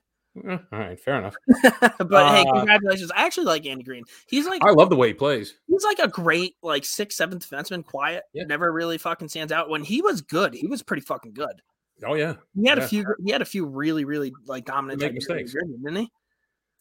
Eh, 0.47 0.57
all 0.73 0.79
right 0.79 0.99
fair 0.99 1.17
enough 1.17 1.35
but 1.99 2.35
hey, 2.35 2.43
Uh, 2.49 2.53
congratulations! 2.57 3.09
I 3.15 3.25
actually 3.25 3.45
like 3.45 3.65
Andy 3.65 3.83
Greene. 3.83 4.03
He's 4.27 4.45
like 4.47 4.61
i 4.65 4.71
love 4.71 4.89
the 4.89 4.95
way 4.95 5.07
he 5.09 5.13
plays 5.13 5.53
he's 5.67 5.83
like 5.83 5.99
a 5.99 6.07
great 6.09 6.55
like 6.61 6.83
sixth, 6.83 7.17
seventh 7.17 7.49
defenseman. 7.49 7.85
Quiet, 7.85 8.23
Yeah. 8.33 8.43
never 8.43 8.71
really 8.73 8.97
fucking 8.97 9.29
stands 9.29 9.53
out. 9.53 9.69
When 9.69 9.83
he 9.83 10.01
was 10.01 10.21
good, 10.21 10.53
he 10.53 10.67
was 10.67 10.83
pretty 10.83 11.01
fucking 11.03 11.33
good. 11.33 11.61
oh 12.05 12.15
yeah 12.15 12.35
He 12.53 12.67
had 12.67 12.77
Yeah. 12.79 12.83
a 12.83 12.87
few. 12.87 13.05
He 13.25 13.31
had 13.31 13.41
a 13.41 13.45
few 13.45 13.65
really, 13.65 14.03
really 14.03 14.33
like 14.45 14.65
dominant 14.65 14.99
Make 14.99 15.11
type 15.11 15.13
years 15.13 15.27
when 15.29 15.37
he 15.37 15.43
mistakes. 15.43 15.63
good, 15.63 15.83
didn't 15.83 15.95
he? 16.03 16.11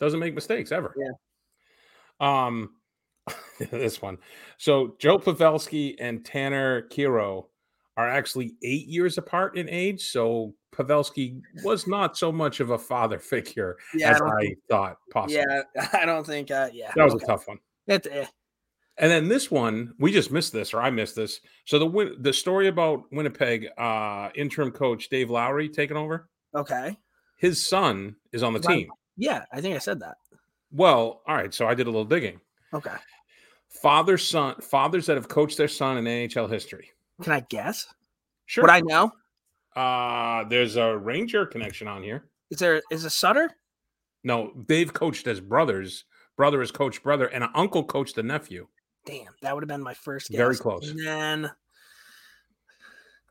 doesn't 0.00 0.18
make 0.20 0.34
mistakes 0.34 0.72
ever. 0.72 0.92
Yeah. 0.98 1.12
Um, 2.20 2.70
this 3.70 4.02
one. 4.02 4.18
So 4.58 4.96
Joe 4.98 5.18
Pavelski 5.18 5.94
and 6.00 6.24
Tanner 6.24 6.88
Kero 6.88 7.46
are 7.96 8.08
actually 8.08 8.54
eight 8.64 8.86
years 8.88 9.18
apart 9.18 9.56
in 9.56 9.68
age. 9.68 10.08
So 10.10 10.54
Pavelski 10.74 11.40
was 11.62 11.86
not 11.86 12.16
so 12.16 12.32
much 12.32 12.60
of 12.60 12.70
a 12.70 12.78
father 12.78 13.18
figure 13.18 13.76
Yeah, 13.94 14.10
as 14.12 14.20
I 14.20 14.26
I 14.26 14.54
thought 14.68 14.96
possible. 15.10 15.44
yeah, 15.74 15.88
I 15.92 16.04
don't 16.04 16.26
think. 16.26 16.50
Uh, 16.50 16.68
yeah, 16.72 16.90
That 16.96 17.04
was 17.04 17.14
okay. 17.14 17.24
a 17.24 17.26
tough 17.26 17.46
one. 17.48 17.58
Eh. 17.88 18.26
And 18.96 19.10
then 19.10 19.28
this 19.28 19.50
one, 19.50 19.92
we 19.98 20.12
just 20.12 20.30
missed 20.30 20.52
this, 20.52 20.72
or 20.72 20.80
I 20.80 20.90
missed 20.90 21.16
this. 21.16 21.40
So 21.64 21.78
the 21.78 22.16
the 22.20 22.32
story 22.32 22.68
about 22.68 23.04
Winnipeg 23.12 23.68
uh, 23.76 24.30
interim 24.34 24.70
coach 24.70 25.08
Dave 25.08 25.30
Lowry 25.30 25.68
taking 25.68 25.96
over. 25.96 26.28
Okay. 26.54 26.96
His 27.36 27.64
son 27.66 28.16
is 28.32 28.42
on 28.42 28.52
the 28.52 28.60
team. 28.60 28.88
Yeah, 29.16 29.44
I 29.52 29.60
think 29.60 29.74
I 29.74 29.78
said 29.78 30.00
that. 30.00 30.16
Well, 30.72 31.22
all 31.26 31.34
right. 31.36 31.52
So 31.52 31.66
I 31.66 31.74
did 31.74 31.86
a 31.86 31.90
little 31.90 32.04
digging. 32.04 32.40
Okay. 32.72 32.94
father 33.82 34.16
son 34.18 34.54
fathers 34.60 35.06
that 35.06 35.16
have 35.16 35.28
coached 35.28 35.56
their 35.58 35.68
son 35.68 35.96
in 35.98 36.04
NHL 36.04 36.48
history. 36.50 36.90
Can 37.22 37.32
I 37.32 37.40
guess? 37.48 37.86
Sure. 38.46 38.62
Would 38.62 38.70
I 38.70 38.80
know? 38.80 39.12
Uh 39.76 40.44
there's 40.44 40.76
a 40.76 40.96
Ranger 40.96 41.46
connection 41.46 41.88
on 41.88 42.02
here. 42.02 42.24
Is 42.50 42.58
there 42.58 42.82
is 42.90 43.04
a 43.04 43.10
Sutter? 43.10 43.50
No, 44.22 44.52
they've 44.68 44.92
coached 44.92 45.26
as 45.26 45.40
brothers. 45.40 46.04
Brother 46.36 46.60
has 46.60 46.70
coached 46.70 47.02
brother, 47.02 47.26
and 47.26 47.44
an 47.44 47.50
uncle 47.54 47.84
coached 47.84 48.16
the 48.16 48.22
nephew. 48.22 48.66
Damn, 49.06 49.32
that 49.42 49.54
would 49.54 49.62
have 49.62 49.68
been 49.68 49.82
my 49.82 49.94
first 49.94 50.30
guess. 50.30 50.38
Very 50.38 50.56
close. 50.56 50.90
And 50.90 50.98
then, 50.98 51.50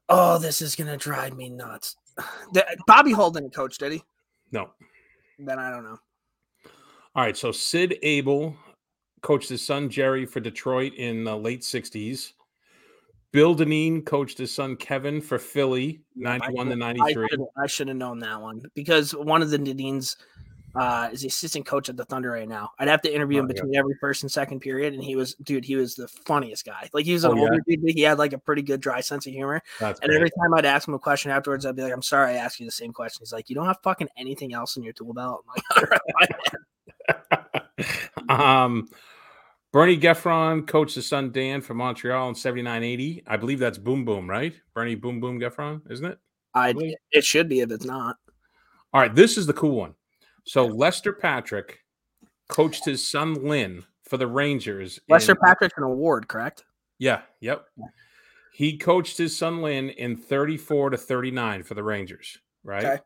oh, 0.07 0.37
this 0.37 0.61
is 0.61 0.75
gonna 0.75 0.97
drive 0.97 1.35
me 1.35 1.49
nuts. 1.49 1.95
Bobby 2.87 3.11
Holden 3.11 3.49
coached, 3.49 3.79
did 3.79 3.93
he? 3.93 4.03
No. 4.51 4.69
Then 5.39 5.59
I 5.59 5.69
don't 5.71 5.83
know. 5.83 5.97
All 7.15 7.23
right. 7.23 7.35
So 7.35 7.51
Sid 7.51 7.97
Abel 8.03 8.55
coached 9.21 9.49
his 9.49 9.65
son 9.65 9.89
Jerry 9.89 10.25
for 10.25 10.39
Detroit 10.39 10.93
in 10.93 11.23
the 11.23 11.35
late 11.35 11.61
60s. 11.61 12.33
Bill 13.33 13.55
Dineen 13.55 14.03
coached 14.05 14.37
his 14.37 14.53
son 14.53 14.75
Kevin 14.77 15.19
for 15.19 15.37
Philly, 15.39 16.01
91 16.15 16.67
to 16.67 16.71
should- 16.71 16.81
I 16.83 16.93
93. 16.93 17.27
I 17.57 17.67
should 17.67 17.87
have 17.89 17.97
known 17.97 18.19
that 18.19 18.39
one 18.39 18.61
because 18.75 19.11
one 19.15 19.41
of 19.41 19.49
the 19.49 19.57
Dineens 19.57 20.15
uh, 20.75 21.09
is 21.11 21.21
the 21.21 21.27
assistant 21.27 21.65
coach 21.65 21.89
at 21.89 21.97
the 21.97 22.05
Thunder 22.05 22.29
right 22.31 22.47
now. 22.47 22.69
I'd 22.79 22.87
have 22.87 23.01
to 23.03 23.13
interview 23.13 23.39
him 23.39 23.45
Oh, 23.45 23.47
yeah. 23.49 23.53
between 23.53 23.75
every 23.75 23.95
first 23.99 24.21
and 24.23 24.31
second 24.31 24.59
period, 24.59 24.93
and 24.93 25.03
he 25.03 25.15
was, 25.15 25.33
dude, 25.35 25.65
he 25.65 25.75
was 25.75 25.95
the 25.95 26.07
funniest 26.07 26.63
guy. 26.65 26.89
Like 26.93 27.05
he 27.05 27.13
was 27.13 27.23
an 27.23 27.31
Oh, 27.31 27.35
yeah? 27.35 27.41
older 27.41 27.59
dude, 27.67 27.81
but 27.83 27.91
he 27.91 28.01
had 28.01 28.17
like 28.19 28.33
a 28.33 28.37
pretty 28.39 28.61
good 28.61 28.81
dry 28.81 29.01
sense 29.01 29.25
of 29.27 29.33
humor. 29.33 29.61
That's 29.79 29.99
And 29.99 30.09
great. 30.09 30.15
every 30.17 30.29
time 30.29 30.53
I'd 30.55 30.65
ask 30.65 30.87
him 30.87 30.93
a 30.93 30.99
question 30.99 31.29
afterwards, 31.31 31.65
I'd 31.65 31.75
be 31.75 31.81
like, 31.83 31.93
"I'm 31.93 32.01
sorry, 32.03 32.33
I 32.33 32.37
asked 32.37 32.59
you 32.59 32.65
the 32.67 32.71
same 32.71 32.91
question." 32.93 33.21
He's 33.21 33.33
like, 33.33 33.49
"You 33.49 33.55
don't 33.55 33.65
have 33.67 33.77
fucking 33.83 34.09
anything 34.17 34.53
else 34.53 34.75
in 34.77 34.83
your 34.83 34.93
tool 34.93 35.13
belt." 35.13 35.43
I'm 35.47 35.63
like, 36.19 36.29
um, 38.29 38.87
Bernie 39.73 39.97
Geoffrion 39.97 40.67
coached 40.67 40.93
his 40.93 41.07
son 41.07 41.31
Dan 41.31 41.59
from 41.59 41.77
Montreal 41.77 42.29
in 42.29 42.35
79 42.35 42.83
80. 42.83 43.23
I 43.25 43.37
believe 43.37 43.57
that's 43.57 43.79
Boom 43.79 44.05
Boom, 44.05 44.29
right? 44.29 44.53
Bernie 44.75 44.93
Boom 44.93 45.19
Boom 45.19 45.39
Geoffrion, 45.39 45.81
isn't 45.89 46.05
it? 46.05 46.19
I 46.53 46.75
it 47.11 47.25
should 47.25 47.49
be 47.49 47.61
if 47.61 47.71
it's 47.71 47.83
not. 47.83 48.17
All 48.93 49.01
right, 49.01 49.13
this 49.13 49.35
is 49.35 49.47
the 49.47 49.53
cool 49.53 49.75
one. 49.75 49.95
So 50.45 50.67
Lester 50.67 51.11
Patrick 51.11 51.79
coached 52.49 52.85
his 52.85 53.09
son 53.09 53.33
Lynn 53.33 53.83
for 54.03 54.17
the 54.17 54.27
Rangers. 54.27 54.99
Lester 55.09 55.31
in- 55.31 55.39
Patrick's 55.43 55.77
an 55.77 55.83
award, 55.83 56.27
correct? 56.27 56.65
Yeah, 56.99 57.21
yep. 57.39 57.65
He 58.53 58.77
coached 58.77 59.17
his 59.17 59.35
son 59.35 59.63
Lynn 59.63 59.89
in 59.89 60.15
34 60.15 60.91
to 60.91 60.97
39 60.97 61.63
for 61.63 61.73
the 61.73 61.81
Rangers, 61.81 62.37
right? 62.63 62.85
Okay. 62.85 63.01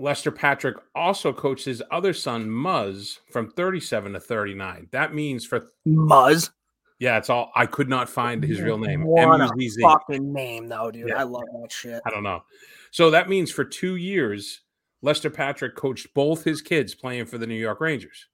Lester 0.00 0.30
Patrick 0.30 0.76
also 0.94 1.32
coached 1.32 1.64
his 1.64 1.82
other 1.90 2.12
son 2.12 2.48
Muzz 2.48 3.18
from 3.32 3.50
37 3.50 4.12
to 4.14 4.20
39. 4.20 4.88
That 4.92 5.14
means 5.14 5.44
for 5.44 5.72
Muzz. 5.86 6.50
Yeah, 6.98 7.16
it's 7.16 7.30
all. 7.30 7.50
I 7.54 7.64
could 7.66 7.88
not 7.88 8.10
find 8.10 8.44
his 8.44 8.60
real 8.60 8.76
name. 8.78 9.04
What 9.04 9.40
a 9.40 9.48
fucking 9.80 10.32
name, 10.32 10.68
though, 10.68 10.90
dude. 10.90 11.08
Yeah. 11.08 11.20
I 11.20 11.22
love 11.22 11.44
that 11.62 11.72
shit. 11.72 12.00
I 12.04 12.10
don't 12.10 12.22
know. 12.22 12.42
So 12.90 13.10
that 13.10 13.28
means 13.30 13.50
for 13.50 13.64
two 13.64 13.96
years, 13.96 14.60
Lester 15.00 15.30
Patrick 15.30 15.76
coached 15.76 16.12
both 16.12 16.44
his 16.44 16.60
kids 16.60 16.94
playing 16.94 17.24
for 17.24 17.38
the 17.38 17.46
New 17.46 17.54
York 17.54 17.80
Rangers. 17.80 18.26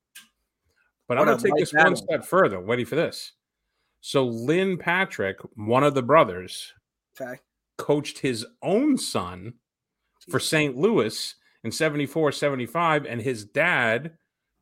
But 1.06 1.18
I'm 1.18 1.26
going 1.26 1.38
to 1.38 1.44
take 1.44 1.54
this 1.56 1.72
one 1.72 1.94
step 1.94 2.24
further. 2.24 2.58
Ready 2.60 2.84
for 2.84 2.96
this? 2.96 3.32
So 4.00 4.24
Lynn 4.24 4.76
Patrick, 4.76 5.38
one 5.54 5.84
of 5.84 5.94
the 5.94 6.02
brothers, 6.02 6.72
Okay. 7.20 7.40
coached 7.78 8.18
his 8.18 8.44
own 8.62 8.98
son 8.98 9.54
for 10.28 10.40
St. 10.40 10.76
Louis 10.76 11.34
in 11.66 11.72
74 11.72 12.32
75, 12.32 13.04
and 13.04 13.20
his 13.20 13.44
dad, 13.44 14.12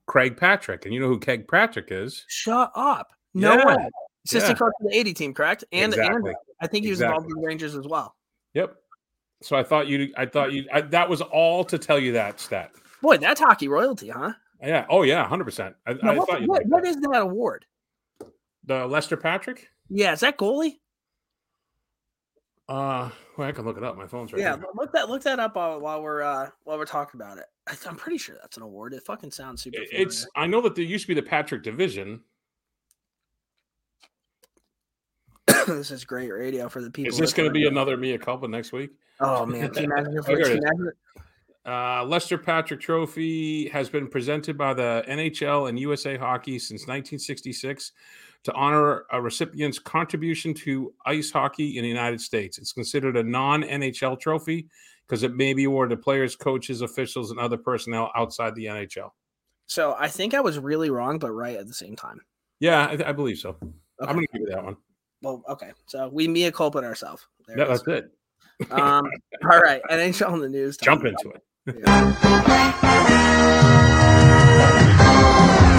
Craig 0.06 0.36
Patrick. 0.36 0.84
And 0.84 0.92
you 0.94 0.98
know 1.00 1.06
who 1.08 1.20
Craig 1.20 1.46
Patrick 1.46 1.88
is? 1.90 2.24
Shut 2.28 2.72
up. 2.74 3.12
No 3.34 3.54
Yeah, 3.56 3.66
way. 3.76 3.90
Assistant 4.26 4.58
yeah. 4.58 4.66
coach 4.66 4.72
of 4.80 4.90
the 4.90 4.96
80 4.96 5.12
team, 5.14 5.34
correct? 5.34 5.64
And, 5.70 5.92
Exactly. 5.92 6.30
and 6.30 6.36
I 6.62 6.66
think 6.66 6.84
he 6.84 6.90
was 6.90 7.02
involved 7.02 7.26
in 7.30 7.36
the 7.40 7.46
Rangers 7.46 7.74
as 7.76 7.86
well. 7.86 8.16
Yep. 8.54 8.74
So 9.42 9.54
I 9.54 9.62
thought 9.62 9.86
you, 9.86 10.12
I 10.16 10.24
thought 10.24 10.52
you, 10.52 10.66
I, 10.72 10.80
that 10.80 11.08
was 11.10 11.20
all 11.20 11.62
to 11.64 11.76
tell 11.78 11.98
you 11.98 12.12
that 12.12 12.40
stat. 12.40 12.70
Boy, 13.02 13.18
that's 13.18 13.40
hockey 13.40 13.68
royalty, 13.68 14.08
huh? 14.08 14.32
Yeah. 14.62 14.86
Oh, 14.88 15.02
yeah. 15.02 15.28
100%. 15.28 15.74
I, 15.86 15.92
Now, 15.92 15.98
I 16.12 16.16
what, 16.16 16.28
thought 16.28 16.40
you 16.40 16.46
what, 16.46 16.66
what 16.66 16.86
is 16.86 16.96
that 16.96 17.20
award? 17.20 17.66
the 18.66 18.86
Lester 18.86 19.18
Patrick. 19.18 19.68
Yeah, 19.90 20.12
is 20.14 20.20
that 20.20 20.38
goalie? 20.38 20.78
Uh, 22.68 23.10
well, 23.36 23.46
I 23.48 23.52
can 23.52 23.64
look 23.66 23.76
it 23.76 23.84
up. 23.84 23.96
My 23.96 24.06
phone's 24.06 24.32
right 24.32 24.40
yeah, 24.40 24.56
here. 24.56 24.64
look 24.74 24.90
that 24.92 25.08
look 25.10 25.22
that 25.24 25.38
up 25.38 25.54
while, 25.56 25.80
while 25.80 26.02
we're 26.02 26.22
uh 26.22 26.48
while 26.64 26.78
we're 26.78 26.86
talking 26.86 27.20
about 27.20 27.36
it. 27.38 27.44
I, 27.68 27.74
I'm 27.86 27.96
pretty 27.96 28.16
sure 28.18 28.36
that's 28.40 28.56
an 28.56 28.62
award. 28.62 28.94
It 28.94 29.02
fucking 29.04 29.32
sounds 29.32 29.62
super. 29.62 29.78
It- 29.82 29.88
It's. 29.92 30.26
I 30.34 30.46
know 30.46 30.60
that 30.62 30.74
there 30.74 30.84
used 30.84 31.04
to 31.04 31.08
be 31.08 31.14
the 31.20 31.26
Patrick 31.26 31.62
Division. 31.62 32.22
this 35.66 35.90
is 35.90 36.04
great 36.04 36.30
radio 36.32 36.68
for 36.68 36.80
the 36.82 36.90
people. 36.90 37.12
Is 37.12 37.18
this 37.18 37.32
going 37.32 37.48
to 37.48 37.52
be 37.52 37.66
another 37.66 37.96
Mia 37.96 38.18
culpa 38.18 38.48
next 38.48 38.72
week? 38.72 38.90
Oh 39.20 39.44
man, 39.46 39.70
can 39.70 39.84
you 39.84 39.92
imagine 39.92 40.16
if 40.16 40.26
we're 40.28 40.36
here 40.38 40.46
it 40.46 40.48
can 40.48 40.56
you 40.56 40.58
is. 40.58 40.64
imagine- 40.64 40.92
Uh, 41.66 42.04
Lester 42.04 42.36
Patrick 42.38 42.80
Trophy 42.80 43.68
has 43.68 43.88
been 43.88 44.06
presented 44.08 44.58
by 44.58 44.74
the 44.74 45.02
NHL 45.08 45.68
and 45.68 45.78
USA 45.78 46.16
Hockey 46.16 46.58
since 46.58 46.82
1966 46.82 47.92
to 48.44 48.52
honor 48.52 49.04
a 49.10 49.20
recipient's 49.20 49.78
contribution 49.78 50.52
to 50.54 50.92
ice 51.06 51.30
hockey 51.30 51.78
in 51.78 51.82
the 51.82 51.88
United 51.88 52.20
States. 52.20 52.58
It's 52.58 52.72
considered 52.72 53.16
a 53.16 53.22
non 53.22 53.62
NHL 53.62 54.20
trophy 54.20 54.68
because 55.06 55.22
it 55.22 55.34
may 55.34 55.54
be 55.54 55.64
awarded 55.64 55.96
to 55.98 56.02
players, 56.02 56.36
coaches, 56.36 56.82
officials, 56.82 57.30
and 57.30 57.40
other 57.40 57.56
personnel 57.56 58.10
outside 58.14 58.54
the 58.54 58.66
NHL. 58.66 59.10
So 59.66 59.96
I 59.98 60.08
think 60.08 60.34
I 60.34 60.40
was 60.40 60.58
really 60.58 60.90
wrong, 60.90 61.18
but 61.18 61.30
right 61.32 61.56
at 61.56 61.66
the 61.66 61.74
same 61.74 61.96
time. 61.96 62.20
Yeah, 62.60 62.86
I, 62.86 63.08
I 63.08 63.12
believe 63.12 63.38
so. 63.38 63.50
Okay. 63.50 63.66
I'm 64.00 64.14
going 64.14 64.26
to 64.26 64.32
give 64.32 64.42
you 64.42 64.48
that 64.54 64.64
one. 64.64 64.76
well, 65.22 65.42
okay. 65.48 65.72
So 65.86 66.08
we 66.12 66.28
mea 66.28 66.50
culpa 66.50 66.78
ourselves. 66.78 67.26
There 67.46 67.58
Yeah, 67.58 67.64
it 67.64 67.70
is. 67.70 67.82
that's 67.82 68.04
it. 68.04 68.10
Um, 68.70 69.10
all 69.50 69.60
right, 69.60 69.80
NHL 69.90 70.34
in 70.34 70.40
the 70.40 70.48
news. 70.48 70.76
Jump 70.76 71.04
into 71.04 71.30
it. 71.30 71.42
Yeah. 71.86 72.90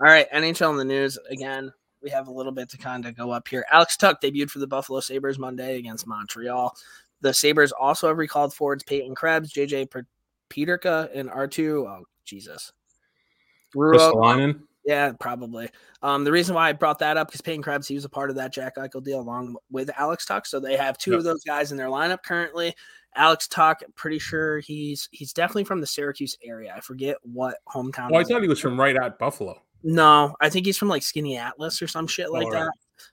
All 0.00 0.06
right, 0.06 0.30
NHL 0.30 0.70
in 0.70 0.76
the 0.76 0.84
news 0.84 1.18
again. 1.30 1.72
We 2.02 2.10
have 2.10 2.28
a 2.28 2.32
little 2.32 2.52
bit 2.52 2.68
to 2.70 2.78
kind 2.78 3.04
of 3.06 3.16
go 3.16 3.32
up 3.32 3.48
here. 3.48 3.64
Alex 3.72 3.96
Tuch 3.96 4.20
debuted 4.22 4.50
for 4.50 4.60
the 4.60 4.66
Buffalo 4.68 5.00
Sabres 5.00 5.38
Monday 5.38 5.78
against 5.78 6.06
Montreal. 6.06 6.76
The 7.20 7.34
Sabres 7.34 7.72
also 7.72 8.06
have 8.06 8.18
recalled 8.18 8.54
forwards 8.54 8.84
Peyton 8.84 9.16
Krebs, 9.16 9.52
JJ 9.52 9.88
Peterka, 10.50 11.10
and 11.12 11.28
R2. 11.28 11.86
Oh, 11.88 12.04
Jesus. 12.24 12.72
Ristolainen. 13.74 14.60
yeah, 14.84 15.12
probably. 15.18 15.68
Um, 16.02 16.22
the 16.22 16.30
reason 16.32 16.54
why 16.54 16.68
I 16.68 16.72
brought 16.72 17.00
that 17.00 17.16
up 17.16 17.28
because 17.28 17.40
Peyton 17.40 17.62
Krebs, 17.62 17.88
he 17.88 17.96
was 17.96 18.04
a 18.04 18.08
part 18.08 18.30
of 18.30 18.36
that 18.36 18.52
Jack 18.52 18.76
Eichel 18.76 19.02
deal 19.02 19.20
along 19.20 19.56
with 19.70 19.90
Alex 19.98 20.24
Tuch. 20.24 20.46
So 20.46 20.60
they 20.60 20.76
have 20.76 20.96
two 20.98 21.10
Yep. 21.12 21.18
of 21.18 21.24
those 21.24 21.42
guys 21.44 21.72
in 21.72 21.76
their 21.76 21.88
lineup 21.88 22.22
currently. 22.22 22.74
Alex 23.16 23.48
Tuch, 23.48 23.82
pretty 23.96 24.18
sure 24.20 24.60
he's 24.60 25.08
he's 25.10 25.32
definitely 25.32 25.64
from 25.64 25.80
the 25.80 25.86
Syracuse 25.86 26.36
area. 26.44 26.72
I 26.76 26.80
forget 26.80 27.16
what 27.22 27.56
hometown. 27.66 28.10
Well, 28.12 28.20
I 28.20 28.24
thought 28.24 28.42
he 28.42 28.48
was 28.48 28.60
from 28.60 28.78
right 28.78 28.96
at 28.96 29.18
Buffalo. 29.18 29.60
No, 29.82 30.34
I 30.40 30.48
think 30.48 30.66
he's 30.66 30.76
from 30.76 30.88
like 30.88 31.02
Skaneateles 31.02 31.80
or 31.80 31.86
some 31.86 32.06
shit 32.06 32.30
like 32.30 32.48
right. 32.48 32.64
that. 32.64 32.72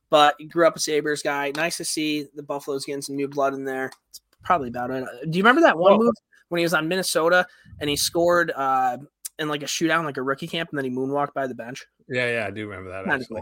But 0.09 0.35
he 0.39 0.45
grew 0.45 0.67
up 0.67 0.75
a 0.75 0.79
Sabres 0.79 1.21
guy. 1.21 1.51
Nice 1.55 1.77
to 1.77 1.85
see 1.85 2.27
the 2.35 2.43
Buffaloes 2.43 2.85
getting 2.85 3.01
some 3.01 3.15
new 3.15 3.27
blood 3.27 3.53
in 3.53 3.65
there. 3.65 3.91
It's 4.09 4.21
probably 4.43 4.69
about 4.69 4.91
it. 4.91 5.05
Do 5.29 5.37
you 5.37 5.43
remember 5.43 5.61
that 5.61 5.77
one 5.77 5.91
Well- 5.91 6.05
move 6.05 6.13
when 6.49 6.59
he 6.59 6.65
was 6.65 6.73
on 6.73 6.87
Minnesota 6.87 7.45
and 7.79 7.89
he 7.89 7.95
scored 7.95 8.51
uh, 8.55 8.97
in 9.39 9.49
like 9.49 9.63
a 9.63 9.67
shootout, 9.67 10.05
like 10.05 10.17
a 10.17 10.21
rookie 10.21 10.47
camp, 10.47 10.69
and 10.69 10.77
then 10.77 10.85
he 10.85 10.91
moonwalked 10.91 11.33
by 11.33 11.47
the 11.47 11.55
bench? 11.55 11.85
Yeah, 12.07 12.31
yeah, 12.31 12.47
I 12.47 12.51
do 12.51 12.67
remember 12.67 12.91
that. 12.91 13.07
Actually. 13.07 13.41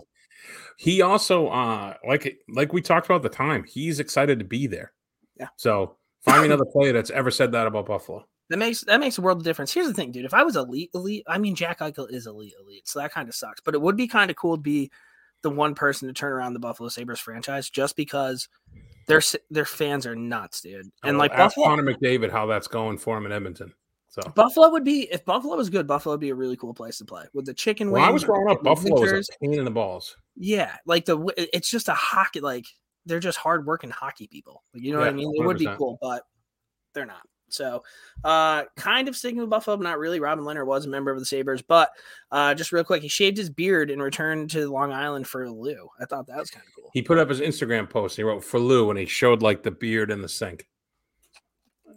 He 0.78 1.02
also, 1.02 1.48
uh, 1.48 1.94
like 2.08 2.40
like 2.50 2.74
we 2.74 2.82
talked 2.82 3.06
about 3.06 3.24
the 3.24 3.30
time, 3.30 3.64
he's 3.64 4.00
excited 4.00 4.40
to 4.40 4.46
be 4.46 4.68
there. 4.68 4.92
Yeah. 5.40 5.48
So 5.56 5.98
find 6.22 6.42
me 6.42 6.48
another 6.48 6.66
player 6.66 6.92
that's 6.92 7.10
ever 7.10 7.32
said 7.32 7.52
that 7.54 7.68
about 7.68 7.86
Buffalo. 7.86 8.26
That 8.50 8.58
makes 8.58 8.82
that 8.82 9.00
makes 9.00 9.18
a 9.18 9.22
world 9.22 9.38
of 9.38 9.44
difference. 9.44 9.74
Here's 9.74 9.88
the 9.88 9.94
thing, 9.94 10.12
dude. 10.12 10.26
If 10.26 10.34
I 10.34 10.44
was 10.44 10.56
elite, 10.56 10.92
elite, 10.94 11.24
I 11.28 11.38
mean 11.38 11.56
Jack 11.56 11.80
Eichel 11.80 12.12
is 12.12 12.28
elite, 12.28 12.54
elite. 12.60 12.88
So 12.88 13.00
that 13.00 13.14
kind 13.14 13.30
of 13.30 13.36
sucks. 13.36 13.62
But 13.62 13.74
it 13.74 13.82
would 13.82 13.96
be 13.96 14.08
kind 14.08 14.30
of 14.30 14.38
cool 14.38 14.58
to 14.58 14.62
be 14.62 14.92
the 15.44 15.50
one 15.50 15.76
person 15.76 16.08
to 16.08 16.14
turn 16.14 16.32
around 16.32 16.54
the 16.54 16.60
Buffalo 16.60 16.90
Sabres 16.90 17.20
franchise 17.20 17.70
just 17.70 17.96
because 17.96 18.50
their 19.08 19.22
their 19.50 19.66
fans 19.66 20.06
are 20.06 20.16
nuts, 20.16 20.62
dude. 20.62 20.92
And 21.04 21.18
like 21.18 21.32
ask 21.32 21.56
Buffalo, 21.56 21.68
Connor 21.68 21.84
McDavid 21.84 22.32
how 22.32 22.46
that's 22.46 22.68
going 22.68 22.98
for 22.98 23.18
him 23.18 23.26
in 23.26 23.32
Edmonton. 23.32 23.74
So 24.10 24.22
Buffalo 24.36 24.70
would 24.70 24.84
be 24.84 25.12
if 25.12 25.26
Buffalo 25.26 25.56
was 25.56 25.70
good, 25.70 25.88
Buffalo 25.88 26.14
would 26.14 26.22
be 26.22 26.30
a 26.30 26.36
really 26.36 26.56
cool 26.56 26.74
place 26.74 27.00
to 27.00 27.06
play 27.06 27.26
with 27.34 27.46
the 27.46 27.54
chicken 27.54 27.90
when 27.90 28.04
I 28.04 28.08
wings, 28.08 28.22
was 28.22 28.24
growing 28.26 28.50
up, 28.50 28.64
Buffalo 28.64 29.02
was 29.02 29.30
a 29.30 29.40
pain 29.40 29.58
in 29.58 29.66
the 29.66 29.72
balls. 29.72 30.16
Yeah, 30.36 30.76
like 30.86 31.06
the 31.06 31.34
it's 31.36 31.70
just 31.70 31.90
a 31.90 31.94
hockey 31.94 32.40
like 32.40 32.66
they're 33.06 33.20
just 33.20 33.38
hardworking 33.38 33.90
hockey 33.90 34.28
people. 34.28 34.64
Like, 34.74 34.84
you 34.84 34.94
know 34.94 35.00
what 35.00 35.08
I 35.08 35.12
mean? 35.12 35.34
It 35.36 35.46
would 35.46 35.58
be 35.58 35.68
cool, 35.78 35.98
but 36.02 36.24
they're 36.94 37.06
not. 37.06 37.22
So, 37.54 37.84
uh, 38.24 38.64
kind 38.76 39.08
of 39.08 39.16
sticking 39.16 39.40
with 39.40 39.50
Buffalo, 39.50 39.78
but 39.78 39.84
not 39.84 40.00
really. 40.00 40.20
Robin 40.20 40.44
Lehner 40.44 40.66
was 40.66 40.86
a 40.86 40.90
member 40.90 41.12
of 41.12 41.20
the 41.20 41.26
Sabres, 41.26 41.62
but 41.62 41.92
uh, 42.32 42.54
just 42.54 42.72
real 42.72 42.84
quick, 42.84 43.02
he 43.02 43.08
shaved 43.08 43.38
his 43.38 43.50
beard 43.50 43.92
and 43.92 44.02
returned 44.02 44.50
to 44.52 44.70
Long 44.72 44.92
Island 44.92 45.28
for 45.28 45.50
Lou. 45.50 45.88
I 46.00 46.06
thought 46.06 46.28
that 46.28 46.38
was 46.38 46.50
kind 46.50 46.66
of 46.68 46.74
cool. 46.76 46.90
He 46.94 47.02
put 47.02 47.18
up 47.18 47.30
his 47.30 47.42
Instagram 47.42 47.90
post. 47.90 48.16
He 48.16 48.24
wrote 48.24 48.44
for 48.44 48.60
Lou, 48.60 48.90
and 48.90 49.00
he 49.00 49.06
showed 49.06 49.42
like 49.42 49.64
the 49.64 49.72
beard 49.72 50.12
in 50.12 50.22
the 50.22 50.30
sink. 50.30 50.68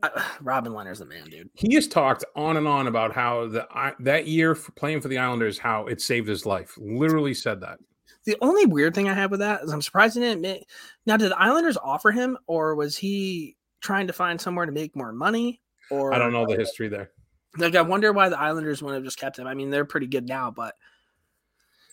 Uh, 0.03 0.23
Robin 0.41 0.73
Lehner's 0.73 0.99
the 0.99 1.07
man, 1.07 1.25
dude. 1.25 1.51
He 1.55 1.75
has 1.75 1.89
talked 1.89 2.25
on 2.35 2.57
and 2.57 2.69
on 2.69 2.87
about 2.87 3.13
how 3.13 3.49
the 3.49 3.67
I- 3.71 3.95
that 4.01 4.27
year 4.27 4.55
for 4.55 4.73
playing 4.73 5.01
for 5.01 5.09
the 5.09 5.19
Islanders, 5.19 5.59
how 5.59 5.87
it 5.87 6.01
saved 6.01 6.29
his 6.29 6.47
life. 6.47 6.75
Literally 6.79 7.35
said 7.35 7.61
that. 7.63 7.79
The 8.25 8.37
only 8.41 8.67
weird 8.67 8.95
thing 8.95 9.09
I 9.09 9.15
have 9.15 9.31
with 9.31 9.41
that 9.41 9.63
is 9.63 9.73
I'm 9.73 9.81
surprised 9.81 10.15
he 10.15 10.21
didn't 10.21 10.39
admit. 10.39 10.67
Now, 11.07 11.17
did 11.17 11.31
the 11.31 11.41
Islanders 11.41 11.77
offer 11.77 12.11
him, 12.11 12.37
or 12.49 12.75
was 12.75 12.97
he 12.97 13.57
trying 13.87 14.09
to 14.09 14.13
find 14.13 14.41
somewhere 14.41 14.67
to 14.67 14.73
make 14.73 14.97
more 14.97 15.13
money? 15.13 15.61
Or 15.91 16.13
I 16.13 16.19
don't 16.19 16.33
know 16.33 16.47
the 16.47 16.57
history 16.57 16.89
there. 16.89 17.11
Like, 17.57 17.77
I 17.77 17.83
wonder 17.83 18.13
why 18.13 18.29
the 18.29 18.39
Islanders 18.39 18.83
wouldn't 18.83 18.99
have 18.99 19.05
just 19.05 19.19
kept 19.19 19.39
him. 19.39 19.47
I 19.47 19.55
mean, 19.55 19.71
they're 19.71 19.85
pretty 19.85 20.09
good 20.09 20.29
now, 20.29 20.51
but 20.51 20.75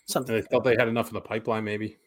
something. 0.05 0.35
They 0.35 0.41
felt 0.41 0.63
they 0.63 0.75
had 0.75 0.88
enough 0.88 1.07
in 1.09 1.13
the 1.13 1.21
pipeline, 1.21 1.63
maybe. 1.63 1.97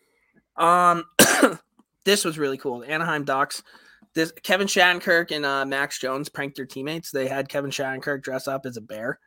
Um, 0.56 1.04
this 2.04 2.24
was 2.24 2.38
really 2.38 2.58
cool. 2.58 2.80
The 2.80 2.90
Anaheim 2.90 3.24
Ducks. 3.24 3.62
This 4.14 4.32
Kevin 4.42 4.66
Shattenkirk 4.66 5.30
and 5.30 5.44
uh, 5.44 5.64
Max 5.66 5.98
Jones 5.98 6.28
pranked 6.28 6.56
their 6.56 6.66
teammates. 6.66 7.10
They 7.10 7.28
had 7.28 7.48
Kevin 7.48 7.70
Shattenkirk 7.70 8.22
dress 8.22 8.48
up 8.48 8.64
as 8.64 8.76
a 8.76 8.80
bear, 8.80 9.18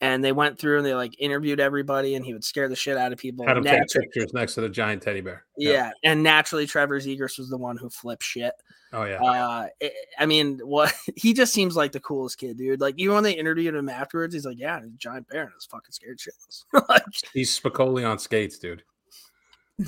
and 0.00 0.24
they 0.24 0.32
went 0.32 0.58
through 0.58 0.78
and 0.78 0.86
they 0.86 0.94
like 0.94 1.14
interviewed 1.20 1.60
everybody, 1.60 2.16
and 2.16 2.24
he 2.24 2.32
would 2.32 2.44
scare 2.44 2.68
the 2.68 2.76
shit 2.76 2.96
out 2.96 3.12
of 3.12 3.18
people. 3.18 3.46
Had 3.46 3.56
him 3.56 3.64
take 3.64 3.88
pictures 3.88 4.32
next 4.34 4.54
to 4.54 4.60
the 4.60 4.68
giant 4.68 5.02
teddy 5.02 5.20
bear. 5.20 5.44
yeah, 5.56 5.92
and 6.02 6.22
naturally, 6.22 6.66
Trevor 6.66 6.98
Zegras 6.98 7.38
was 7.38 7.48
the 7.48 7.56
one 7.56 7.76
who 7.76 7.88
flipped 7.88 8.24
shit. 8.24 8.54
Oh 8.94 9.04
yeah. 9.04 9.18
Uh, 9.20 9.66
I- 9.82 9.90
I 10.20 10.26
mean, 10.26 10.60
what 10.64 10.94
he 11.16 11.34
just 11.34 11.52
seems 11.52 11.74
like 11.76 11.92
the 11.92 12.00
coolest 12.00 12.38
kid, 12.38 12.56
dude. 12.56 12.80
Like 12.80 12.94
even 12.98 13.14
when 13.14 13.24
they 13.24 13.32
interviewed 13.32 13.74
him 13.74 13.88
afterwards, 13.88 14.32
he's 14.34 14.46
like, 14.46 14.58
"Yeah, 14.58 14.80
he's 14.80 14.94
a 14.94 14.96
giant 14.98 15.28
bear 15.28 15.42
and 15.42 15.52
it's 15.56 15.66
fucking 15.66 15.90
scared 15.92 16.18
shitless." 16.18 16.64
like, 16.88 17.02
He's 17.32 17.58
Spicoli 17.58 18.08
on 18.08 18.18
skates, 18.18 18.58
dude. 18.58 18.82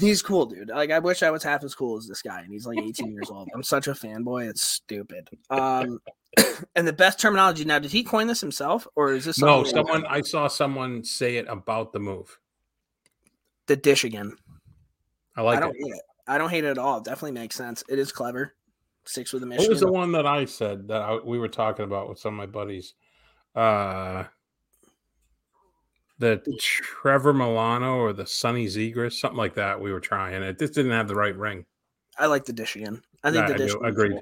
he's 0.00 0.20
cool, 0.22 0.46
dude. 0.46 0.68
Like 0.70 0.90
I 0.90 0.98
wish 0.98 1.22
I 1.22 1.30
was 1.30 1.42
half 1.44 1.62
as 1.62 1.74
cool 1.74 1.96
as 1.96 2.08
this 2.08 2.20
guy, 2.22 2.40
and 2.40 2.52
he's 2.52 2.66
like 2.66 2.78
18 2.78 3.12
years 3.12 3.30
old. 3.30 3.48
I'm 3.54 3.62
such 3.62 3.86
a 3.86 3.92
fanboy; 3.92 4.48
it's 4.50 4.62
stupid. 4.62 5.28
Um, 5.50 6.00
and 6.74 6.86
the 6.88 6.92
best 6.92 7.20
terminology 7.20 7.64
now. 7.64 7.78
Did 7.78 7.92
he 7.92 8.02
coin 8.02 8.26
this 8.26 8.40
himself, 8.40 8.86
or 8.96 9.12
is 9.12 9.24
this 9.24 9.38
No, 9.40 9.62
someone 9.64 10.04
I 10.06 10.20
saw 10.22 10.48
someone 10.48 11.04
say 11.04 11.36
it 11.36 11.46
about 11.48 11.92
the 11.92 12.00
move. 12.00 12.38
the 13.66 13.76
Dishigan? 13.76 14.36
I 15.36 15.42
like 15.42 15.58
I 15.58 15.60
don't 15.60 15.76
it. 15.76 15.82
hate 15.84 15.94
it. 15.94 16.02
I 16.26 16.38
don't 16.38 16.50
hate 16.50 16.64
it 16.64 16.68
at 16.70 16.78
all. 16.78 16.98
It 16.98 17.04
definitely 17.04 17.32
makes 17.40 17.54
sense. 17.54 17.84
It 17.88 18.00
is 18.00 18.10
clever. 18.10 18.54
Six 19.06 19.32
with 19.32 19.42
a 19.42 19.46
What 19.46 19.56
mission. 19.56 19.70
was 19.70 19.80
the 19.80 19.90
one 19.92 20.12
that 20.12 20.26
I 20.26 20.44
said 20.44 20.88
that 20.88 21.00
I, 21.02 21.16
we 21.16 21.38
were 21.38 21.48
talking 21.48 21.84
about 21.84 22.08
with 22.08 22.18
some 22.18 22.34
of 22.34 22.38
my 22.38 22.46
buddies? 22.46 22.94
Uh 23.54 24.24
the 26.18 26.42
Trevor 26.58 27.34
Milano 27.34 27.96
or 27.96 28.12
the 28.12 28.26
Sonny 28.26 28.66
Zegras, 28.66 29.12
something 29.14 29.36
like 29.36 29.54
that. 29.54 29.80
We 29.80 29.92
were 29.92 30.00
trying. 30.00 30.42
It 30.42 30.58
just 30.58 30.72
didn't 30.74 30.92
have 30.92 31.08
the 31.08 31.14
right 31.14 31.36
ring. 31.36 31.66
I 32.18 32.26
like 32.26 32.46
the 32.46 32.54
Dishigan. 32.54 33.02
I 33.22 33.30
think 33.30 33.48
Yeah, 33.48 33.56
the 33.56 33.80
I. 33.84 33.88
Agreed. 33.88 34.18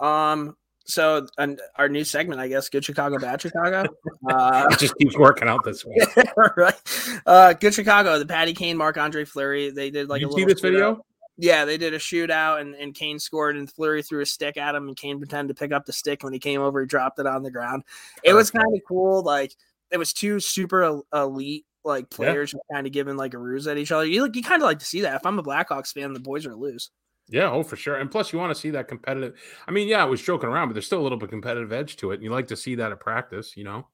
cool. 0.00 0.08
Um, 0.08 0.56
so 0.86 1.26
and 1.36 1.60
our 1.76 1.88
new 1.90 2.04
segment, 2.04 2.40
I 2.40 2.48
guess, 2.48 2.70
Good 2.70 2.84
Chicago, 2.86 3.18
Bad 3.18 3.40
Chicago. 3.42 3.84
Uh, 4.26 4.66
it 4.70 4.78
just 4.78 4.96
keeps 4.96 5.14
working 5.18 5.48
out 5.48 5.62
this 5.64 5.84
way. 5.84 5.96
right. 6.56 7.20
Uh, 7.26 7.52
Good 7.52 7.74
Chicago, 7.74 8.18
the 8.18 8.24
Patty 8.24 8.54
Kane, 8.54 8.74
Marc-Andre 8.78 9.26
Fleury. 9.26 9.68
They 9.68 9.90
did 9.90 10.08
like 10.08 10.20
Did 10.20 10.28
a 10.28 10.28
you 10.30 10.32
see 10.32 10.40
little 10.44 10.54
this 10.54 10.60
video? 10.62 10.94
shootout. 10.94 11.00
Yeah, 11.36 11.64
they 11.64 11.76
did 11.76 11.94
a 11.94 11.98
shootout 11.98 12.60
and, 12.60 12.74
and 12.76 12.94
Kane 12.94 13.18
scored 13.18 13.56
and 13.56 13.70
Fleury 13.70 14.02
threw 14.02 14.20
a 14.20 14.26
stick 14.26 14.56
at 14.56 14.74
him 14.74 14.88
and 14.88 14.96
Kane 14.96 15.18
pretended 15.18 15.54
to 15.54 15.60
pick 15.60 15.72
up 15.72 15.84
the 15.84 15.92
stick. 15.92 16.22
When 16.22 16.32
he 16.32 16.38
came 16.38 16.60
over, 16.60 16.80
he 16.80 16.86
dropped 16.86 17.18
it 17.18 17.26
on 17.26 17.42
the 17.42 17.50
ground. 17.50 17.82
It 18.22 18.34
was 18.34 18.50
kind 18.50 18.72
of 18.72 18.80
cool. 18.86 19.22
Like 19.22 19.54
it 19.90 19.98
was 19.98 20.12
two 20.12 20.38
super 20.40 21.02
elite 21.12 21.66
like 21.84 22.08
players 22.08 22.52
just 22.52 22.62
kind 22.72 22.86
of 22.86 22.92
giving 22.92 23.16
like 23.16 23.34
a 23.34 23.38
ruse 23.38 23.66
at 23.66 23.78
each 23.78 23.92
other. 23.92 24.06
You 24.06 24.22
like 24.22 24.36
you 24.36 24.42
kind 24.42 24.62
of 24.62 24.66
like 24.66 24.78
to 24.78 24.84
see 24.84 25.02
that. 25.02 25.16
If 25.16 25.26
I'm 25.26 25.38
a 25.38 25.42
Blackhawks 25.42 25.92
fan, 25.92 26.12
the 26.12 26.20
boys 26.20 26.46
are 26.46 26.54
loose. 26.54 26.90
Yeah, 27.28 27.50
oh 27.50 27.62
for 27.62 27.76
sure. 27.76 27.96
And 27.96 28.10
plus, 28.10 28.32
you 28.32 28.38
want 28.38 28.54
to 28.54 28.60
see 28.60 28.70
that 28.70 28.88
competitive. 28.88 29.34
I 29.66 29.70
mean, 29.70 29.88
yeah, 29.88 30.02
I 30.02 30.06
was 30.06 30.22
joking 30.22 30.48
around, 30.48 30.68
but 30.68 30.74
there's 30.74 30.86
still 30.86 31.00
a 31.00 31.02
little 31.02 31.18
bit 31.18 31.30
competitive 31.30 31.72
edge 31.72 31.96
to 31.96 32.10
it, 32.10 32.14
and 32.14 32.22
you 32.22 32.30
like 32.30 32.48
to 32.48 32.56
see 32.56 32.74
that 32.76 32.92
at 32.92 33.00
practice. 33.00 33.56
You 33.56 33.64
know, 33.64 33.86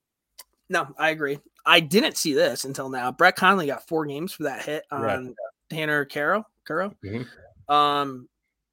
No, 0.69 0.89
I 0.99 1.11
agree. 1.11 1.39
I 1.67 1.81
didn't 1.81 2.17
see 2.17 2.33
this 2.33 2.65
until 2.65 2.89
now. 2.89 3.13
Brett 3.13 3.37
Connolly 3.37 3.67
got 3.67 3.87
four 3.87 4.07
games 4.07 4.33
for 4.33 4.45
that 4.45 4.65
hit 4.65 4.85
on 4.91 5.03
Right. 5.03 5.35
Tanner 5.69 6.05
Kero. 6.05 6.45
Kero. 6.69 6.95
Mhm. 7.05 7.27
Um, 7.73 8.29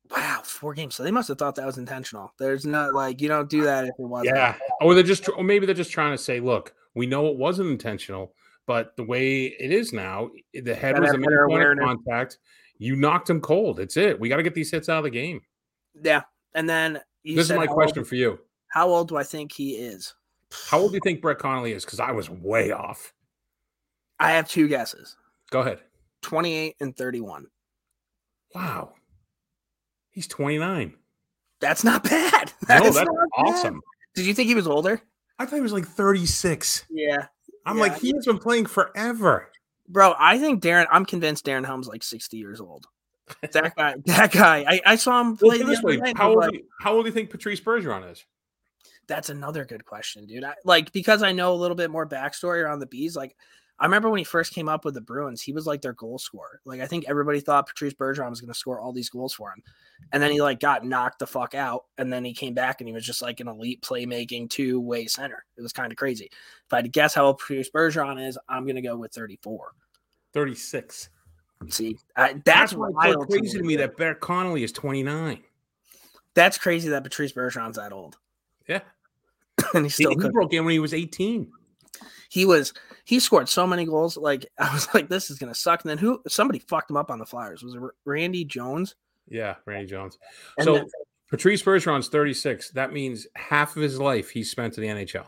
wow, 0.10 0.42
four 0.44 0.74
games. 0.74 0.96
So 0.96 1.04
they 1.04 1.12
must 1.12 1.28
have 1.28 1.38
thought 1.38 1.56
that 1.56 1.66
was 1.66 1.78
intentional. 1.78 2.34
There's 2.40 2.66
not 2.66 2.94
like 2.94 3.22
you 3.22 3.28
don't 3.28 3.50
do 3.50 3.64
that 3.64 3.86
if 3.86 3.92
it 3.98 4.00
wasn't. 4.00 4.36
yeah. 4.36 4.56
Or 4.82 4.94
they're 4.94 5.04
just, 5.04 5.28
or 5.30 5.44
maybe 5.44 5.66
they're 5.66 5.76
just 5.76 5.92
trying 5.92 6.12
to 6.12 6.18
say, 6.18 6.40
look, 6.40 6.74
we 6.96 7.06
know 7.06 7.28
it 7.28 7.38
wasn't 7.38 7.70
intentional, 7.70 8.34
but 8.66 8.96
the 8.98 9.04
way 9.04 9.46
it 9.46 9.72
is 9.72 9.94
now, 9.94 10.30
the 10.54 10.74
head 10.76 11.00
was 11.00 11.12
the 11.12 11.18
main 11.18 11.30
better 11.30 11.48
point 11.48 11.64
of 11.64 11.78
contact. 11.80 12.38
You 12.80 12.96
knocked 12.96 13.30
him 13.30 13.42
cold. 13.42 13.80
It's 13.80 13.98
it. 13.98 14.20
We 14.20 14.30
got 14.30 14.38
to 14.38 14.44
get 14.44 14.54
these 14.56 14.72
hits 14.72 14.90
out 14.90 15.00
of 15.00 15.04
the 15.04 15.10
game. 15.10 15.42
yeah. 16.02 16.22
And 16.54 16.68
then 16.68 17.00
you 17.24 17.36
this 17.36 17.50
is 17.52 17.56
my 17.56 17.68
question 17.68 18.00
Old, 18.00 18.08
for 18.08 18.16
you. 18.16 18.40
how 18.70 18.88
old 18.90 19.10
do 19.10 19.18
I 19.18 19.24
think 19.24 19.52
he 19.52 19.76
is? 19.76 20.16
How 20.70 20.80
old 20.80 20.92
do 20.92 20.96
you 20.96 21.02
think 21.04 21.22
Brett 21.22 21.38
Connolly 21.38 21.74
is? 21.74 21.86
Because 21.86 22.00
I 22.00 22.12
was 22.12 22.30
way 22.30 22.72
off. 22.72 23.14
I 24.20 24.32
have 24.32 24.48
two 24.50 24.68
guesses: 24.68 25.18
Go 25.52 25.60
ahead. 25.60 25.82
28 26.24 26.76
and 26.80 26.96
31. 26.98 27.46
Wow. 28.54 28.94
He's 30.12 30.28
29. 30.28 30.94
That's 31.60 31.84
not 31.84 32.04
bad. 32.04 32.52
No, 32.70 32.76
That 32.80 32.86
is 32.86 32.96
that's 32.96 33.08
not 33.08 33.16
bad. 33.16 33.30
awesome. 33.46 33.82
Did 34.16 34.26
you 34.26 34.34
think 34.34 34.48
he 34.48 34.56
was 34.56 34.68
older? 34.68 35.02
I 35.40 35.46
thought 35.46 35.56
he 35.56 35.62
was 35.62 35.74
like 35.74 35.86
36. 35.88 36.86
Yeah. 36.90 37.26
I'm 37.66 37.78
Yeah. 37.78 37.82
like, 37.82 38.00
he 38.00 38.12
has 38.16 38.26
been 38.26 38.40
playing 38.40 38.66
forever. 38.66 39.52
Bro, 39.88 40.16
I 40.20 40.38
think 40.38 40.62
Darren. 40.62 40.86
I'm 40.92 41.06
convinced 41.06 41.46
Darren 41.46 41.66
Helm's 41.66 41.88
like 41.88 42.04
60 42.04 42.38
years 42.38 42.60
old. 42.60 42.86
That 43.52 43.76
guy. 43.76 43.96
That 44.06 44.32
guy. 44.32 44.66
I, 44.68 44.82
I 44.86 44.96
saw 44.96 45.20
him 45.22 45.36
play 45.38 45.58
the 45.60 45.66
this 45.66 45.82
way, 45.84 45.98
night, 45.98 46.18
how 46.18 46.30
old, 46.30 46.38
like, 46.40 46.52
do 46.52 46.58
you, 46.58 46.64
how 46.82 46.94
old 46.96 47.04
do 47.06 47.10
you 47.10 47.14
think 47.14 47.30
Patrice 47.30 47.60
Bergeron 47.60 48.10
is? 48.12 48.24
That's 49.08 49.30
another 49.30 49.64
good 49.66 49.86
question, 49.86 50.26
dude. 50.26 50.44
I, 50.44 50.54
like 50.66 50.92
because 50.92 51.24
I 51.24 51.32
know 51.32 51.54
a 51.54 51.56
little 51.56 51.76
bit 51.76 51.90
more 51.92 52.08
backstory 52.08 52.62
around 52.64 52.80
the 52.80 52.86
B's. 52.86 53.16
Like 53.16 53.36
I 53.80 53.86
remember 53.86 54.10
when 54.10 54.18
he 54.18 54.24
first 54.24 54.54
came 54.54 54.68
up 54.68 54.86
with 54.86 54.96
the 54.96 55.02
Bruins, 55.02 55.42
he 55.42 55.54
was 55.54 55.68
like 55.68 55.82
their 55.82 55.94
goal 55.94 56.18
scorer. 56.18 56.62
Like 56.66 56.82
I 56.82 56.88
think 56.88 57.06
everybody 57.08 57.40
thought 57.40 57.68
Patrice 57.68 57.94
Bergeron 57.94 58.30
was 58.32 58.42
going 58.42 58.52
to 58.52 58.58
score 58.58 58.80
all 58.80 58.92
these 58.92 59.10
goals 59.10 59.34
for 59.34 59.52
him, 59.52 59.62
and 60.12 60.22
then 60.24 60.32
he 60.32 60.42
like 60.42 60.60
got 60.60 60.84
knocked 60.84 61.20
the 61.20 61.28
fuck 61.28 61.54
out, 61.54 61.86
and 62.00 62.12
then 62.12 62.26
he 62.26 62.34
came 62.34 62.56
back 62.56 62.82
and 62.82 62.88
he 62.88 62.94
was 62.94 63.06
just 63.06 63.22
like 63.22 63.40
an 63.40 63.48
elite 63.48 63.82
playmaking 63.84 64.50
two 64.50 64.80
way 64.80 65.06
center. 65.06 65.46
It 65.58 65.62
was 65.62 65.74
kind 65.74 65.92
of 65.92 65.98
crazy. 65.98 66.26
If 66.32 66.74
I 66.74 66.78
had 66.78 66.86
to 66.86 66.90
guess 66.90 67.14
how 67.14 67.26
old 67.28 67.38
Patrice 67.38 67.70
Bergeron 67.70 68.28
is, 68.28 68.38
I'm 68.50 68.64
going 68.64 68.78
to 68.78 68.82
go 68.82 68.98
with 68.98 69.12
34. 69.14 69.72
36. 70.34 71.10
See, 71.70 71.98
I, 72.16 72.34
that's, 72.34 72.44
That's 72.46 72.74
why 72.74 72.88
it's 72.88 72.96
wild 72.96 73.30
crazy 73.30 73.58
to 73.58 73.64
me 73.64 73.76
dude. 73.76 73.82
that 73.84 73.98
Brett 73.98 74.20
Connolly 74.20 74.64
is 74.64 74.72
29. 74.72 75.40
that's 76.36 76.58
crazy 76.58 76.90
that 76.90 77.04
Patrice 77.04 77.32
Bergeron's 77.34 77.78
that 77.78 77.92
old 77.94 78.18
Yeah. 78.68 78.82
and 79.74 79.86
He, 79.86 79.90
still 79.90 80.10
he 80.12 80.16
cooking. 80.18 80.32
broke 80.32 80.54
in 80.54 80.66
when 80.66 80.74
he 80.74 80.80
was 80.80 80.94
18. 80.94 81.52
He 82.30 82.46
was 82.46 82.74
he 83.06 83.20
scored 83.20 83.50
so 83.50 83.66
many 83.68 83.86
goals. 83.86 84.18
Like 84.18 84.46
I 84.60 84.74
was 84.74 84.88
like, 84.94 85.10
this 85.10 85.30
is 85.30 85.38
gonna 85.38 85.56
suck. 85.56 85.84
And 85.84 85.90
then 85.90 85.98
who 85.98 86.22
somebody 86.28 86.60
fucked 86.60 86.90
him 86.90 86.98
up 86.98 87.10
on 87.12 87.20
the 87.20 87.26
Flyers? 87.26 87.64
Was 87.64 87.76
it 87.76 87.82
Randy 88.06 88.46
Jones? 88.46 88.96
Yeah, 89.30 89.56
Randy 89.66 89.88
Jones. 89.88 90.18
And 90.58 90.66
so 90.66 90.74
then- 90.76 90.88
Patrice 91.30 91.62
Bergeron's 91.62 92.08
36. 92.08 92.72
That 92.72 92.94
means 92.94 93.28
half 93.36 93.76
of 93.76 93.82
his 93.82 94.00
life 94.00 94.30
he 94.30 94.44
spent 94.44 94.78
in 94.78 94.84
the 94.84 95.06
NHL. 95.06 95.28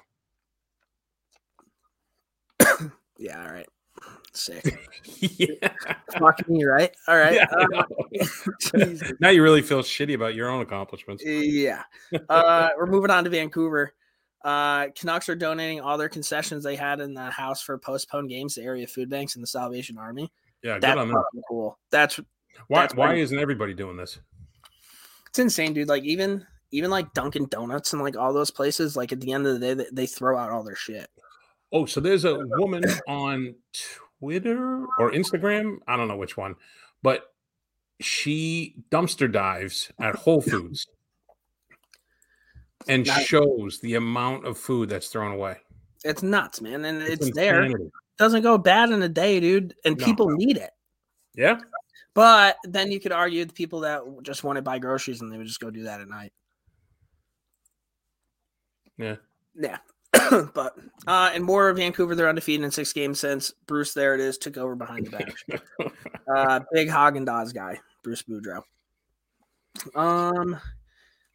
yeah, 3.18 3.44
all 3.46 3.52
right. 3.52 3.68
Sick. 4.32 4.80
yeah. 5.20 5.74
Fuck 6.18 6.48
me, 6.48 6.64
right? 6.64 6.92
All 7.08 7.18
right. 7.18 7.34
Yeah, 7.34 7.48
Uh, 8.74 8.94
now 9.20 9.30
you 9.30 9.44
really 9.44 9.62
feel 9.62 9.82
shitty 9.82 10.14
about 10.14 10.36
your 10.36 10.50
own 10.50 10.62
accomplishments. 10.62 11.24
yeah. 11.26 11.84
Uh, 12.30 12.70
we're 12.78 12.86
moving 12.86 13.12
on 13.12 13.24
to 13.24 13.30
Vancouver. 13.30 13.94
Uh, 14.44 14.88
Canucks 14.98 15.28
are 15.30 15.36
donating 15.36 15.82
all 15.82 15.98
their 15.98 16.10
concessions 16.10 16.64
they 16.64 16.76
had 16.76 17.02
in 17.02 17.14
the 17.14 17.30
house 17.30 17.62
for 17.62 17.78
postponed 17.78 18.30
games 18.30 18.56
to 18.56 18.62
area 18.62 18.88
food 18.88 19.10
banks 19.10 19.36
and 19.36 19.44
the 19.44 19.48
Salvation 19.48 19.98
Army. 19.98 20.32
Yeah, 20.64 20.74
good 20.76 20.84
That's 20.84 20.98
on 21.00 21.08
them. 21.10 21.24
cool. 21.50 21.78
That's 21.92 22.20
Why, 22.68 22.82
that's 22.82 22.96
why 22.96 23.16
isn't 23.16 23.38
everybody 23.38 23.74
doing 23.74 23.98
this? 23.98 24.20
it's 25.28 25.40
insane, 25.40 25.74
dude. 25.74 25.88
Like 25.88 26.04
even 26.04 26.46
even 26.72 26.90
like 26.90 27.14
Dunkin' 27.14 27.48
Donuts 27.50 27.94
and 27.94 28.02
like 28.02 28.16
all 28.18 28.34
those 28.34 28.52
places, 28.52 28.96
like 28.96 29.12
at 29.12 29.22
the 29.22 29.32
end 29.34 29.46
of 29.48 29.60
the 29.60 29.76
day, 29.76 29.86
they 29.92 30.06
throw 30.06 30.38
out 30.38 30.52
all 30.52 30.64
their 30.64 30.76
shit. 30.76 31.10
Oh, 31.72 31.86
so 31.86 32.00
there's 32.00 32.26
a 32.26 32.40
woman 32.58 32.84
on 33.08 33.56
Twitter 34.20 34.86
or 34.98 35.12
Instagram. 35.12 35.78
I 35.88 35.98
don't 35.98 36.08
know 36.08 36.18
which 36.18 36.36
one, 36.38 36.56
but 37.04 37.24
she 38.02 38.76
dumpster 38.92 39.32
dives 39.32 39.92
at 40.00 40.16
Whole 40.16 40.42
Foods 40.42 40.88
and 42.88 43.06
Nice. 43.06 43.26
shows 43.26 43.80
the 43.82 43.96
amount 43.96 44.46
of 44.46 44.58
food 44.58 44.90
that's 44.90 45.08
thrown 45.10 45.32
away. 45.32 45.58
It's 46.04 46.24
nuts, 46.24 46.62
man. 46.62 46.86
And 46.86 47.02
it's, 47.02 47.32
there. 47.32 47.64
insanity. 47.64 47.92
doesn't 48.18 48.42
go 48.42 48.58
bad 48.58 48.90
in 48.92 49.02
a 49.04 49.10
day, 49.10 49.40
dude, 49.40 49.76
and 49.86 49.98
No. 49.98 50.06
people 50.06 50.30
need 50.30 50.58
it. 50.58 50.72
Yeah. 51.36 51.60
But 52.14 52.58
then 52.64 52.92
you 52.92 53.00
could 53.00 53.12
argue 53.12 53.46
the 53.46 53.54
people 53.54 53.82
that 53.82 54.02
just 54.24 54.44
want 54.44 54.56
to 54.58 54.62
buy 54.62 54.80
groceries 54.80 55.22
and 55.22 55.32
they 55.32 55.38
would 55.38 55.48
just 55.48 55.60
go 55.60 55.70
do 55.70 55.84
that 55.84 56.02
at 56.02 56.08
night. 56.08 56.34
Yeah. 58.98 59.16
Yeah. 59.56 59.78
but 60.54 60.76
uh 61.08 61.32
and 61.34 61.44
more 61.44 61.70
of 61.70 61.78
Vancouver, 61.78 62.16
they're 62.16 62.28
undefeated 62.28 62.66
in 62.66 62.72
six 62.72 62.92
games 62.94 63.20
since 63.20 63.54
Bruce 63.68 63.94
there 63.94 64.16
it 64.16 64.22
is 64.22 64.38
took 64.38 64.58
over 64.58 64.76
behind 64.76 65.06
the 65.06 65.12
bench. 65.12 65.46
uh 66.36 66.60
big 66.74 66.90
Häagen-Dazs 66.90 67.54
guy, 67.54 67.80
Bruce 68.04 68.24
Boudreau. 68.24 68.64
Um 69.96 70.60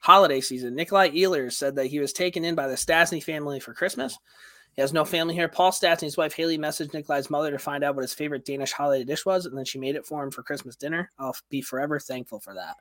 holiday 0.04 0.38
season. 0.38 0.74
Nikolai 0.74 1.08
Ehlers 1.12 1.54
said 1.54 1.76
that 1.76 1.86
he 1.86 1.98
was 1.98 2.12
taken 2.12 2.44
in 2.44 2.54
by 2.54 2.68
the 2.68 2.74
Stastny 2.74 3.22
family 3.22 3.58
for 3.58 3.72
Christmas. 3.72 4.18
He 4.74 4.82
has 4.82 4.92
no 4.92 5.06
family 5.06 5.34
here. 5.34 5.48
Paul 5.48 5.72
Stastny's 5.72 6.18
wife 6.18 6.34
Haley 6.34 6.58
messaged 6.58 6.92
Nikolai's 6.92 7.30
mother 7.30 7.50
to 7.50 7.58
find 7.58 7.82
out 7.82 7.94
what 7.94 8.02
his 8.02 8.12
favorite 8.12 8.44
Danish 8.44 8.72
holiday 8.72 9.02
dish 9.04 9.24
was, 9.24 9.46
and 9.46 9.56
then 9.56 9.64
she 9.64 9.78
made 9.78 9.96
it 9.96 10.04
for 10.04 10.22
him 10.22 10.30
for 10.30 10.42
Christmas 10.42 10.76
dinner. 10.76 11.10
I'll 11.18 11.34
be 11.48 11.62
forever 11.62 11.98
thankful 11.98 12.38
for 12.38 12.52
that. 12.52 12.76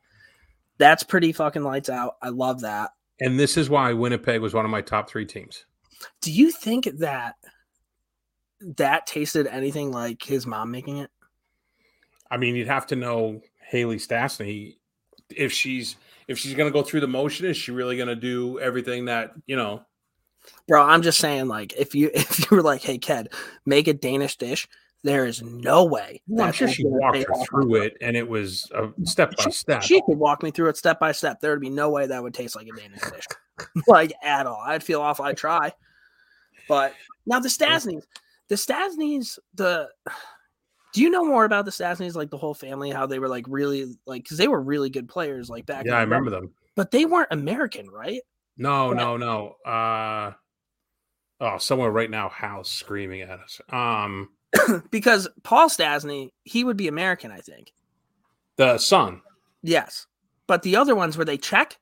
That's 0.79 1.03
pretty 1.03 1.31
fucking 1.31 1.63
lights 1.63 1.87
out. 1.87 2.17
I 2.21 2.27
love 2.27 2.59
that. 2.61 2.91
And 3.21 3.39
this 3.39 3.55
is 3.55 3.69
why 3.69 3.93
Winnipeg 3.93 4.41
was 4.41 4.53
one 4.53 4.65
of 4.65 4.71
my 4.71 4.81
top 4.81 5.09
three 5.09 5.25
teams. 5.25 5.65
Do 6.19 6.29
you 6.29 6.51
think 6.51 6.89
that 6.97 7.35
that 8.59 9.07
tasted 9.07 9.47
anything 9.47 9.91
like 9.91 10.23
his 10.23 10.45
mom 10.45 10.71
making 10.71 10.97
it? 10.97 11.09
I 12.29 12.35
mean, 12.35 12.57
you'd 12.57 12.67
have 12.67 12.87
to 12.87 12.97
know 12.97 13.39
Haley 13.69 13.97
Stastny 13.97 14.75
if 15.29 15.53
she's 15.53 15.95
if 16.27 16.37
she's 16.37 16.53
going 16.53 16.71
to 16.71 16.73
go 16.73 16.83
through 16.83 17.01
the 17.01 17.07
motion. 17.07 17.45
Is 17.45 17.57
she 17.57 17.71
really 17.71 17.97
going 17.97 18.09
to 18.09 18.15
do 18.15 18.59
everything 18.59 19.05
that 19.05 19.33
you 19.45 19.55
know? 19.55 19.83
Bro, 20.67 20.83
I'm 20.83 21.01
just 21.01 21.19
saying, 21.19 21.47
like, 21.47 21.73
if 21.73 21.95
you 21.95 22.11
if 22.13 22.39
you 22.39 22.57
were 22.57 22.63
like, 22.63 22.81
hey 22.81 22.97
kid, 22.97 23.29
make 23.65 23.87
a 23.87 23.93
Danish 23.93 24.37
dish, 24.37 24.67
there 25.03 25.25
is 25.25 25.41
no 25.41 25.85
way. 25.85 26.21
Well, 26.27 26.47
I'm 26.47 26.53
sure 26.53 26.67
she 26.67 26.85
walked 26.85 27.17
her 27.17 27.45
through 27.45 27.75
it, 27.75 27.97
and 28.01 28.15
it 28.15 28.27
was 28.27 28.69
a 28.73 28.89
step 29.05 29.35
by 29.35 29.43
She, 29.43 29.51
step. 29.51 29.83
she 29.83 30.01
could 30.05 30.17
walk 30.17 30.43
me 30.43 30.51
through 30.51 30.69
it 30.69 30.77
step 30.77 30.99
by 30.99 31.11
step. 31.11 31.39
There 31.41 31.51
would 31.51 31.61
be 31.61 31.69
no 31.69 31.89
way 31.89 32.07
that 32.07 32.23
would 32.23 32.33
taste 32.33 32.55
like 32.55 32.67
a 32.67 32.75
Danish 32.79 33.01
dish, 33.01 33.25
like 33.87 34.13
at 34.23 34.45
all. 34.47 34.61
I'd 34.65 34.83
feel 34.83 35.01
awful. 35.01 35.25
I'd 35.25 35.37
try, 35.37 35.73
but 36.67 36.93
now 37.25 37.39
the 37.39 37.49
Stastnys, 37.49 38.03
the 38.47 38.55
Stastnys, 38.55 39.39
the. 39.55 39.89
Do 40.93 41.01
you 41.01 41.09
know 41.09 41.25
more 41.25 41.43
about 41.45 41.65
the 41.65 41.71
Stastnys, 41.71 42.15
like 42.15 42.29
the 42.29 42.37
whole 42.37 42.53
family, 42.53 42.91
how 42.91 43.07
they 43.07 43.19
were 43.19 43.27
like 43.27 43.45
really 43.47 43.95
like 44.05 44.23
because 44.23 44.37
they 44.37 44.47
were 44.47 44.61
really 44.61 44.89
good 44.89 45.09
players, 45.09 45.49
like 45.49 45.65
back. 45.65 45.85
in 45.85 45.87
Yeah, 45.91 45.97
I 45.97 45.99
the 46.01 46.05
day. 46.05 46.09
remember 46.09 46.29
them. 46.31 46.51
but 46.75 46.91
they 46.91 47.05
weren't 47.05 47.29
American, 47.31 47.89
right? 47.89 48.21
No, 48.57 48.89
Yeah. 48.91 48.97
no, 48.97 49.17
no. 49.17 49.47
Uh, 49.65 50.33
oh, 51.41 51.57
somewhere 51.57 51.89
right 51.91 52.09
now, 52.11 52.29
Hal's 52.29 52.69
screaming 52.69 53.21
at 53.21 53.39
us. 53.39 53.59
Um, 53.69 54.29
because 54.91 55.27
Paul 55.43 55.67
Stastny, 55.69 56.29
he 56.43 56.63
would 56.63 56.77
be 56.77 56.87
American, 56.87 57.31
I 57.31 57.39
think. 57.39 57.71
the 58.57 58.77
son. 58.77 59.21
Yes, 59.63 60.05
but 60.45 60.61
the 60.61 60.75
other 60.75 60.93
ones 60.95 61.17
were 61.17 61.25
they 61.25 61.37
Czech? 61.37 61.79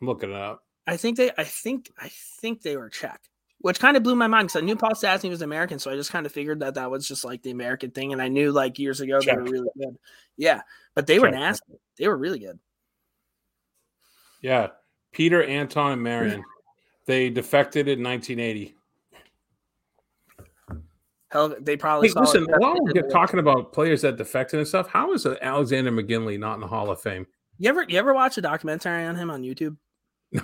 I'm 0.00 0.06
looking 0.06 0.30
it 0.30 0.36
up. 0.36 0.62
I 0.86 0.96
think 0.96 1.16
they, 1.16 1.32
I 1.36 1.42
think, 1.44 1.90
I 1.98 2.10
think 2.40 2.62
they 2.62 2.76
were 2.76 2.90
Czech, 2.90 3.20
which 3.66 3.80
kind 3.80 3.96
of 3.96 4.04
blew 4.04 4.14
my 4.14 4.28
mind 4.28 4.46
because 4.46 4.62
I 4.62 4.64
knew 4.64 4.76
Paul 4.76 4.92
Stastny 4.92 5.28
was 5.28 5.42
American, 5.42 5.80
so 5.80 5.90
I 5.90 5.96
just 5.96 6.12
kind 6.12 6.24
of 6.24 6.30
figured 6.30 6.60
that 6.60 6.74
that 6.74 6.88
was 6.88 7.08
just 7.08 7.24
like 7.24 7.42
the 7.42 7.50
American 7.50 7.90
thing, 7.90 8.12
and 8.12 8.22
I 8.22 8.28
knew 8.28 8.52
like 8.52 8.78
years 8.78 9.00
ago 9.00 9.18
they 9.20 9.32
were 9.34 9.42
really 9.42 9.68
good. 9.76 9.96
Yeah, 10.36 10.60
but 10.94 11.08
they 11.08 11.18
were 11.18 11.32
nasty. 11.32 11.74
They 11.98 12.06
were 12.06 12.16
really 12.16 12.38
good. 12.38 12.60
Yeah, 14.40 14.68
Peter, 15.10 15.42
Anton, 15.42 15.92
and 15.92 16.02
Marian. 16.02 16.44
They 17.06 17.30
defected 17.30 17.86
in 17.86 18.02
1980. 18.02 18.74
Hell, 21.28 21.54
they 21.60 21.76
probably 21.76 22.08
Hey, 22.08 22.14
listen, 22.16 22.46
while 22.58 22.74
we're 22.80 23.08
talking 23.08 23.38
about 23.38 23.72
players 23.72 24.02
that 24.02 24.16
defected 24.16 24.58
and 24.58 24.66
stuff, 24.66 24.88
how 24.88 25.12
is 25.12 25.24
uh, 25.24 25.36
Alexander 25.40 25.92
Mogilny 25.92 26.36
not 26.36 26.54
in 26.54 26.60
the 26.60 26.66
Hall 26.66 26.90
of 26.90 27.00
Fame? 27.00 27.24
You 27.58 27.68
ever 27.68 27.84
you 27.88 27.96
ever 27.96 28.12
watch 28.12 28.38
a 28.38 28.40
documentary 28.40 29.04
on 29.04 29.14
him 29.16 29.30
on 29.30 29.42
YouTube? 29.42 29.76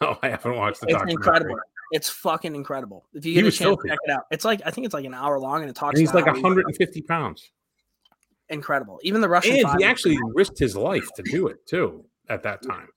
No, 0.00 0.18
I 0.22 0.30
haven't 0.30 0.56
watched 0.56 0.80
the 0.80 0.86
It's 0.88 0.94
documentary. 0.94 1.12
incredible. 1.12 1.56
It's 1.92 2.08
fucking 2.08 2.54
incredible. 2.54 3.04
If 3.12 3.24
you 3.26 3.34
get 3.34 3.44
a 3.44 3.50
chance, 3.50 3.58
filthy. 3.58 3.88
check 3.88 3.98
it 4.04 4.10
out. 4.10 4.24
It's 4.30 4.44
like 4.44 4.62
I 4.64 4.70
think 4.70 4.84
it's 4.86 4.94
like 4.94 5.04
an 5.04 5.14
hour 5.14 5.38
long, 5.38 5.60
and 5.62 5.70
it 5.70 5.76
talks. 5.76 5.94
And 5.94 6.00
he's 6.00 6.14
like 6.14 6.26
how 6.26 6.34
he- 6.34 6.42
150 6.42 7.02
pounds. 7.02 7.50
incredible. 8.48 9.00
Even 9.02 9.20
the 9.20 9.28
Russian. 9.28 9.56
And 9.64 9.78
he 9.78 9.84
actually 9.84 10.18
risked 10.34 10.58
his 10.58 10.76
life 10.76 11.08
to 11.16 11.22
do 11.22 11.48
it 11.48 11.66
too 11.66 12.04
at 12.28 12.42
that 12.42 12.62
time. 12.62 12.88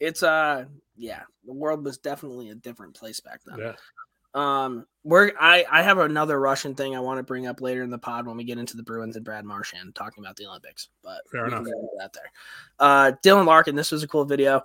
it's 0.00 0.22
uh 0.22 0.64
yeah, 0.96 1.22
the 1.44 1.52
world 1.52 1.84
was 1.84 1.98
definitely 1.98 2.50
a 2.50 2.54
different 2.54 2.94
place 2.94 3.20
back 3.20 3.40
then. 3.46 3.58
Yeah. 3.58 3.72
Um, 4.36 4.84
we're 5.04 5.32
I 5.40 5.64
I 5.70 5.82
have 5.82 5.98
another 5.98 6.40
Russian 6.40 6.74
thing 6.74 6.96
I 6.96 7.00
want 7.00 7.18
to 7.18 7.22
bring 7.22 7.46
up 7.46 7.60
later 7.60 7.82
in 7.82 7.90
the 7.90 7.98
pod 7.98 8.26
when 8.26 8.36
we 8.36 8.42
get 8.44 8.58
into 8.58 8.76
the 8.76 8.82
Bruins 8.82 9.14
and 9.16 9.24
Brad 9.24 9.44
Marchand 9.44 9.94
talking 9.94 10.24
about 10.24 10.36
the 10.36 10.46
Olympics. 10.46 10.88
But 11.02 11.20
Fair 11.30 11.46
enough. 11.46 11.64
that 11.98 12.12
there. 12.12 12.32
Uh, 12.80 13.12
Dylan 13.24 13.46
Larkin, 13.46 13.76
this 13.76 13.92
was 13.92 14.02
a 14.02 14.08
cool 14.08 14.24
video. 14.24 14.62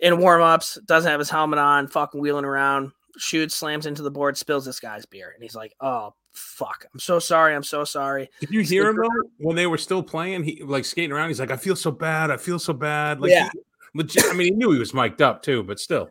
In 0.00 0.18
warm 0.18 0.42
ups, 0.42 0.76
doesn't 0.86 1.08
have 1.08 1.20
his 1.20 1.30
helmet 1.30 1.60
on, 1.60 1.86
fucking 1.86 2.20
wheeling 2.20 2.44
around, 2.44 2.90
shoots, 3.18 3.54
slams 3.54 3.86
into 3.86 4.02
the 4.02 4.10
board, 4.10 4.36
spills 4.36 4.64
this 4.64 4.80
guy's 4.80 5.06
beer, 5.06 5.30
and 5.34 5.42
he's 5.42 5.54
like, 5.54 5.74
"Oh 5.80 6.14
fuck, 6.32 6.86
I'm 6.92 7.00
so 7.00 7.18
sorry, 7.18 7.54
I'm 7.54 7.62
so 7.62 7.84
sorry." 7.84 8.28
Did 8.40 8.50
you 8.50 8.60
hear 8.60 8.88
him 8.88 8.96
though 8.96 9.28
when 9.38 9.56
they 9.56 9.66
were 9.66 9.78
still 9.78 10.02
playing? 10.02 10.44
He 10.44 10.62
like 10.62 10.84
skating 10.84 11.12
around. 11.12 11.28
He's 11.28 11.40
like, 11.40 11.50
"I 11.50 11.56
feel 11.56 11.76
so 11.76 11.90
bad. 11.90 12.30
I 12.30 12.36
feel 12.36 12.58
so 12.58 12.72
bad." 12.72 13.20
Like, 13.20 13.30
Yeah. 13.30 13.50
he- 13.52 13.60
legit. 13.94 14.24
I 14.26 14.32
mean, 14.32 14.46
he 14.46 14.50
knew 14.52 14.72
he 14.72 14.78
was 14.78 14.94
mic'd 14.94 15.20
up 15.22 15.42
too, 15.42 15.62
but 15.62 15.78
still. 15.80 16.08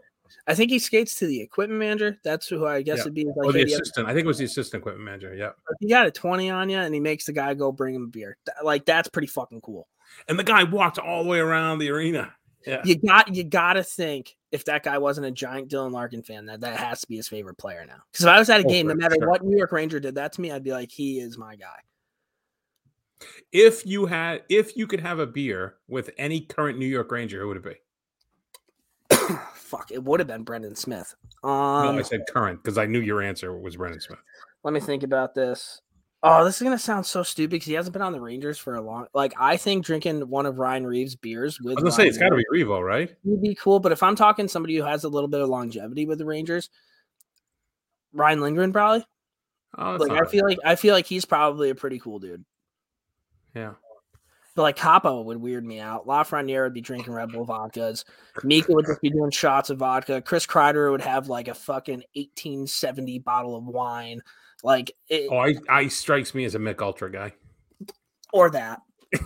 I 0.48 0.56
think 0.56 0.72
he 0.72 0.80
skates 0.80 1.16
to 1.16 1.28
the 1.28 1.40
equipment 1.42 1.80
manager. 1.80 2.18
That's 2.24 2.48
who 2.48 2.66
I 2.66 2.82
guess 2.82 2.98
Yeah. 2.98 3.02
it'd 3.04 3.14
be. 3.14 3.26
Like, 3.26 3.36
Or 3.48 3.52
the 3.52 3.60
hey, 3.60 3.66
assistant. 3.66 4.08
I 4.08 4.14
think 4.14 4.26
it 4.26 4.28
was 4.28 4.38
the 4.40 4.46
assistant 4.46 4.82
equipment 4.82 5.06
manager. 5.06 5.36
Yeah. 5.36 5.52
he 5.80 5.88
got 5.88 6.08
a 6.08 6.12
20 6.12 6.50
on 6.50 6.70
you 6.70 6.78
and 6.78 6.94
he 6.94 7.00
makes 7.00 7.26
the 7.26 7.32
guy 7.34 7.54
go 7.54 7.72
bring 7.72 7.94
him 7.96 8.04
a 8.04 8.08
beer. 8.08 8.38
Like 8.64 8.86
that's 8.86 9.08
pretty 9.10 9.28
fucking 9.28 9.62
cool. 9.62 9.88
And 10.28 10.38
the 10.40 10.44
guy 10.44 10.64
walked 10.64 10.98
all 11.00 11.24
the 11.24 11.30
way 11.30 11.40
around 11.40 11.80
the 11.80 11.90
arena. 11.90 12.34
Yeah. 12.66 12.82
You 12.86 12.96
got 12.96 13.34
you 13.36 13.44
got 13.44 13.74
to 13.74 13.84
think 13.84 14.36
if 14.52 14.66
that 14.66 14.84
guy 14.84 14.98
wasn't 14.98 15.28
a 15.28 15.32
giant 15.32 15.70
Dylan 15.70 15.92
Larkin 15.92 16.22
fan 16.24 16.46
that 16.46 16.62
that 16.62 16.78
has 16.80 17.02
to 17.02 17.08
be 17.08 17.16
his 17.16 17.28
favorite 17.28 17.58
player 17.58 17.86
now. 17.88 18.02
Cuz 18.14 18.22
if 18.22 18.28
I 18.28 18.38
was 18.40 18.50
at 18.50 18.62
a 18.62 18.66
Oh, 18.66 18.70
game 18.70 18.88
no 18.88 18.94
matter 18.96 19.16
sure. 19.20 19.30
what 19.30 19.44
New 19.44 19.58
York 19.58 19.72
Ranger 19.72 20.00
did 20.00 20.16
that 20.16 20.34
to 20.34 20.42
me 20.42 20.52
I'd 20.52 20.64
be 20.64 20.72
like 20.72 20.92
he 20.92 21.20
is 21.20 21.38
my 21.38 21.56
guy. 21.56 21.80
If 23.52 23.86
you 23.86 24.08
had, 24.08 24.44
if 24.50 24.76
you 24.76 24.88
could 24.88 25.00
have 25.02 25.20
a 25.20 25.28
beer 25.28 25.76
with 25.88 26.10
any 26.18 26.42
current 26.42 26.80
New 26.80 26.88
York 26.88 27.12
Ranger, 27.12 27.40
who 27.42 27.50
would 27.50 27.58
it 27.58 27.64
be? 27.64 29.16
Fuck, 29.54 29.92
it 29.92 30.04
would 30.04 30.20
have 30.20 30.28
been 30.28 30.44
Brendan 30.44 30.76
Smith. 30.76 31.16
no, 31.44 31.50
Um 31.50 31.98
I 31.98 32.02
said 32.02 32.22
current 32.32 32.62
because 32.64 32.78
I 32.78 32.86
knew 32.86 33.00
your 33.00 33.22
answer 33.22 33.58
was 33.58 33.78
Brendan 33.78 34.02
Smith. 34.02 34.20
let 34.64 34.74
me 34.74 34.80
think 34.80 35.04
about 35.04 35.34
this. 35.36 35.82
Oh, 36.24 36.46
this 36.46 36.58
is 36.58 36.62
gonna 36.64 36.78
sound 36.78 37.06
so 37.06 37.24
stupid 37.24 37.52
because 37.52 37.66
he 37.68 37.74
hasn't 37.74 37.94
been 37.94 38.02
on 38.04 38.12
the 38.14 38.22
Rangers 38.22 38.60
for 38.60 38.76
a 38.76 38.82
long. 38.82 39.08
Like 39.14 39.34
I 39.40 39.58
think 39.58 39.84
drinking 39.86 40.30
one 40.30 40.46
of 40.46 40.60
Ryan 40.60 40.86
Reaves' 40.86 41.16
beers 41.16 41.60
with 41.60 41.78
I 41.78 41.82
was 41.82 41.84
gonna 41.84 42.04
say 42.04 42.08
it's 42.08 42.18
got 42.20 42.30
to 42.30 42.36
be 42.36 42.46
Revo, 42.54 42.86
right? 42.86 43.14
would 43.24 43.42
be 43.42 43.56
cool. 43.56 43.80
But 43.80 43.92
if 43.92 44.04
I'm 44.04 44.16
talking 44.16 44.48
somebody 44.48 44.76
who 44.76 44.84
has 44.84 45.04
a 45.04 45.10
little 45.10 45.28
bit 45.30 45.42
of 45.42 45.50
longevity 45.50 46.06
with 46.06 46.20
the 46.20 46.26
Rangers, 46.26 46.70
Ryan 48.14 48.42
Lindgren 48.42 48.72
probably. 48.72 49.06
Oh, 49.78 49.96
Like 49.96 50.12
I 50.12 50.30
feel 50.30 50.46
like 50.46 50.60
I 50.64 50.76
feel 50.76 50.94
like 50.94 51.08
he's 51.08 51.26
probably 51.26 51.70
a 51.70 51.76
pretty 51.76 51.98
cool 52.00 52.20
dude. 52.20 52.46
yeah. 53.56 53.74
But 54.54 54.64
like 54.64 54.76
Capo 54.76 55.22
would 55.22 55.38
weird 55.38 55.66
me 55.66 55.80
out. 55.80 56.06
Lafreniere 56.06 56.66
would 56.66 56.74
be 56.74 56.82
drinking 56.82 57.14
Red 57.14 57.32
Bull 57.32 57.48
vodkas. 57.48 58.04
Mika 58.44 58.74
would 58.74 58.86
just 58.86 59.02
be 59.02 59.10
doing 59.10 59.32
shots 59.32 59.70
of 59.70 59.78
vodka. 59.78 60.22
Chris 60.22 60.46
Kreider 60.46 60.92
would 60.92 61.02
have 61.02 61.30
like 61.30 61.48
a 61.48 61.54
fucking 61.54 62.04
1870 62.16 63.20
bottle 63.20 63.56
of 63.56 63.64
wine, 63.66 64.22
like 64.64 64.92
it, 65.10 65.28
Oh, 65.32 65.38
I, 65.38 65.56
I 65.70 65.88
strikes 65.88 66.34
me 66.34 66.46
as 66.46 66.56
a 66.56 66.60
Mich 66.60 66.82
Ultra 66.82 67.12
guy. 67.12 67.34
or 68.34 68.50
that, 68.52 68.80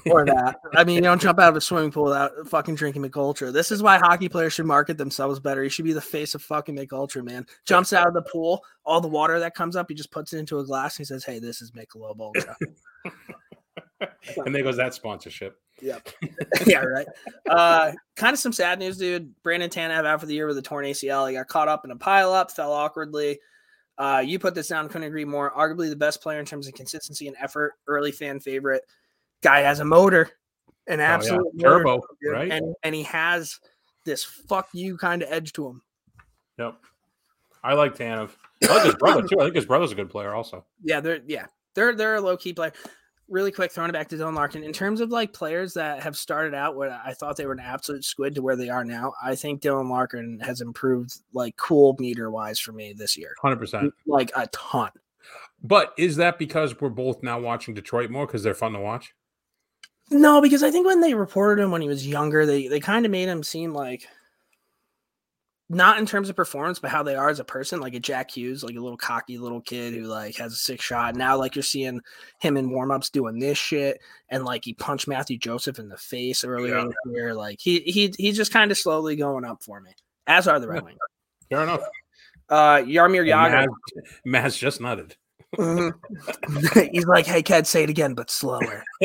or 0.10 0.26
that. 0.26 0.60
I 0.76 0.84
mean, 0.84 0.96
you 0.96 1.02
don't 1.02 1.22
jump 1.22 1.40
out 1.40 1.50
of 1.50 1.56
a 1.56 1.62
swimming 1.62 1.92
pool 1.92 2.06
without 2.06 2.32
fucking 2.48 2.76
drinking 2.76 3.02
Mich 3.02 3.16
Ultra. 3.16 3.52
This 3.52 3.72
is 3.72 3.84
why 3.84 3.98
hockey 3.98 4.30
players 4.30 4.54
should 4.54 4.66
market 4.66 4.98
themselves 4.98 5.40
better. 5.40 5.62
He 5.64 5.70
should 5.70 5.86
be 5.86 5.94
the 5.94 6.02
face 6.02 6.36
of 6.36 6.42
fucking 6.42 6.74
Mich 6.76 6.92
Ultra, 6.92 7.24
man. 7.24 7.46
Jumps 7.66 7.94
out 7.94 8.08
of 8.08 8.14
the 8.14 8.24
pool, 8.24 8.64
all 8.86 9.02
the 9.02 9.08
water 9.08 9.40
that 9.40 9.56
comes 9.56 9.76
up, 9.76 9.88
he 9.90 9.96
just 9.96 10.12
puts 10.12 10.34
it 10.34 10.40
into 10.40 10.60
a 10.60 10.66
glass. 10.66 10.98
And 10.98 11.06
he 11.06 11.08
says, 11.08 11.24
"Hey, 11.24 11.40
this 11.40 11.62
is 11.62 11.72
Michelob 11.72 12.20
Ultra." 12.20 12.56
And 14.46 14.54
there 14.54 14.64
goes 14.64 14.78
that 14.78 14.94
sponsorship. 14.94 15.60
Yep. 15.82 16.10
yeah, 16.66 16.80
right. 16.80 17.08
Uh, 17.50 17.92
kind 18.16 18.34
of 18.34 18.40
some 18.40 18.52
sad 18.54 18.80
news, 18.80 18.98
dude. 18.98 19.34
Brandon 19.42 19.70
Tanev 19.70 20.06
out 20.06 20.20
for 20.20 20.26
the 20.26 20.34
year 20.34 20.48
with 20.48 20.58
a 20.58 20.62
torn 20.62 20.86
ACL. 20.86 21.28
He 21.30 21.36
got 21.36 21.48
caught 21.48 21.68
up 21.68 21.86
in 21.86 21.92
a 21.92 21.96
pileup, 21.96 22.52
fell 22.52 22.72
awkwardly. 22.74 23.40
Uh, 23.98 24.22
you 24.26 24.40
put 24.40 24.54
this 24.56 24.68
down, 24.68 24.88
couldn't 24.90 25.08
agree 25.08 25.26
more. 25.26 25.52
Arguably 25.52 25.90
the 25.90 25.96
best 25.96 26.22
player 26.22 26.40
in 26.40 26.46
terms 26.46 26.68
of 26.68 26.74
consistency 26.74 27.28
and 27.28 27.38
effort. 27.40 27.74
Early 27.88 28.12
fan 28.12 28.40
favorite. 28.40 28.84
Guy 29.42 29.62
has 29.62 29.80
a 29.80 29.86
motor, 29.86 30.30
an 30.88 31.00
Oh, 31.00 31.04
yeah. 31.04 31.14
absolute 31.14 31.46
motor, 31.54 31.78
Turbo, 31.78 32.02
dude, 32.22 32.32
right? 32.34 32.52
And 32.52 32.76
and 32.84 32.94
he 32.96 33.04
has 33.04 33.60
this 34.04 34.24
fuck 34.24 34.68
you 34.74 34.98
kind 34.98 35.22
of 35.24 35.32
edge 35.32 35.54
to 35.54 35.68
him. 35.68 35.82
Yep. 36.60 36.76
I 37.64 37.74
like 37.74 37.96
Tanev. 37.96 38.32
I 38.68 38.74
like 38.74 38.86
his 38.86 38.96
brother 38.96 39.22
too. 39.22 39.40
I 39.40 39.46
think 39.46 39.56
his 39.56 39.66
brother's 39.66 39.92
a 39.92 39.96
good 39.96 40.10
player 40.10 40.34
also. 40.34 40.66
Yeah, 40.84 41.00
they're 41.00 41.22
yeah, 41.26 41.46
they're 41.74 41.96
they're 41.96 42.16
a 42.16 42.22
low 42.22 42.38
key 42.38 42.54
player. 42.54 42.74
Really 43.28 43.52
quick, 43.52 43.72
throwing 43.72 43.90
it 43.90 43.94
back 43.94 44.08
to 44.10 44.16
Dylan 44.16 44.36
Larkin. 44.36 44.64
In 44.64 44.72
terms 44.72 45.02
of 45.02 45.10
like 45.10 45.34
players 45.34 45.74
that 45.74 46.04
have 46.04 46.16
started 46.16 46.54
out 46.54 46.76
where 46.76 47.02
I 47.04 47.14
thought 47.14 47.38
they 47.38 47.48
were 47.48 47.54
an 47.54 47.60
absolute 47.60 48.06
squid 48.06 48.36
to 48.36 48.42
where 48.44 48.56
they 48.56 48.70
are 48.70 48.86
now, 48.86 49.14
I 49.24 49.36
think 49.36 49.62
Dylan 49.62 49.90
Larkin 49.90 50.40
has 50.42 50.62
improved 50.62 51.20
like 51.34 51.58
cool 51.58 51.96
meter 51.98 52.30
wise 52.30 52.60
for 52.60 52.72
me 52.72 52.94
this 52.94 53.18
year, 53.18 53.34
100%. 53.44 53.92
like 54.06 54.32
a 54.36 54.46
ton. 54.48 54.92
But 55.64 55.94
is 55.98 56.18
that 56.18 56.38
because 56.38 56.80
we're 56.80 56.90
both 56.90 57.24
now 57.24 57.40
watching 57.40 57.74
Detroit 57.74 58.12
more 58.12 58.28
because 58.28 58.44
they're 58.44 58.54
fun 58.54 58.74
to 58.74 58.80
watch? 58.80 59.14
No, 60.12 60.40
because 60.40 60.62
I 60.62 60.70
think 60.70 60.86
when 60.86 61.02
they 61.02 61.16
reported 61.16 61.64
him 61.64 61.72
when 61.72 61.82
he 61.82 61.88
was 61.88 62.08
younger, 62.08 62.46
they 62.46 62.68
they 62.68 62.80
kind 62.80 63.06
of 63.06 63.12
made 63.12 63.28
him 63.28 63.42
seem 63.42 63.74
like 63.74 64.08
not 65.68 65.98
in 65.98 66.06
terms 66.06 66.30
of 66.30 66.36
performance, 66.36 66.78
but 66.80 66.92
how 66.92 67.02
they 67.02 67.16
are 67.16 67.30
as 67.30 67.40
a 67.40 67.44
person, 67.44 67.80
like 67.80 67.96
a 67.96 68.00
Jack 68.00 68.32
Hughes, 68.32 68.64
like 68.64 68.76
a 68.76 68.80
little 68.80 68.98
cocky 68.98 69.38
little 69.40 69.62
kid 69.62 69.94
who 69.96 70.04
like 70.04 70.36
has 70.38 70.54
a 70.54 70.58
six 70.58 70.84
shot. 70.86 71.16
Now, 71.16 71.38
like 71.38 71.56
you're 71.56 71.64
seeing 71.64 72.02
him 72.40 72.56
in 72.58 72.70
warmups 72.70 73.12
doing 73.12 73.40
this 73.40 73.58
shit, 73.58 74.00
and 74.30 74.46
like 74.46 74.64
he 74.64 74.74
punched 74.74 75.08
Mathieu 75.08 75.38
Joseph 75.38 75.80
in 75.80 75.90
the 75.90 75.98
face 75.98 76.44
earlier 76.44 76.76
Yeah. 76.76 76.82
in 76.84 76.88
the 77.06 77.12
year. 77.14 77.34
Like 77.34 77.60
he 77.60 77.80
he 77.80 78.14
he's 78.18 78.38
just 78.38 78.54
kind 78.54 78.70
of 78.70 78.78
slowly 78.78 79.16
going 79.16 79.44
up 79.44 79.64
for 79.64 79.80
me, 79.82 79.92
as 80.28 80.48
are 80.48 80.60
the 80.60 80.68
Red 80.68 80.84
Wings. 80.86 81.00
Fair 81.50 81.64
enough. 81.64 81.82
Uh, 82.48 82.78
Jaromir 82.78 83.26
Jagr, 83.28 83.66
Maz, 83.66 83.68
Maz 84.28 84.58
just 84.58 84.80
nutted. 84.80 85.14
Mhm. 85.58 86.90
he's 86.92 87.06
like, 87.06 87.26
"Hey, 87.26 87.42
Ked, 87.44 87.66
say 87.68 87.84
it 87.84 87.90
again, 87.90 88.14
but 88.14 88.30
slower." 88.30 88.84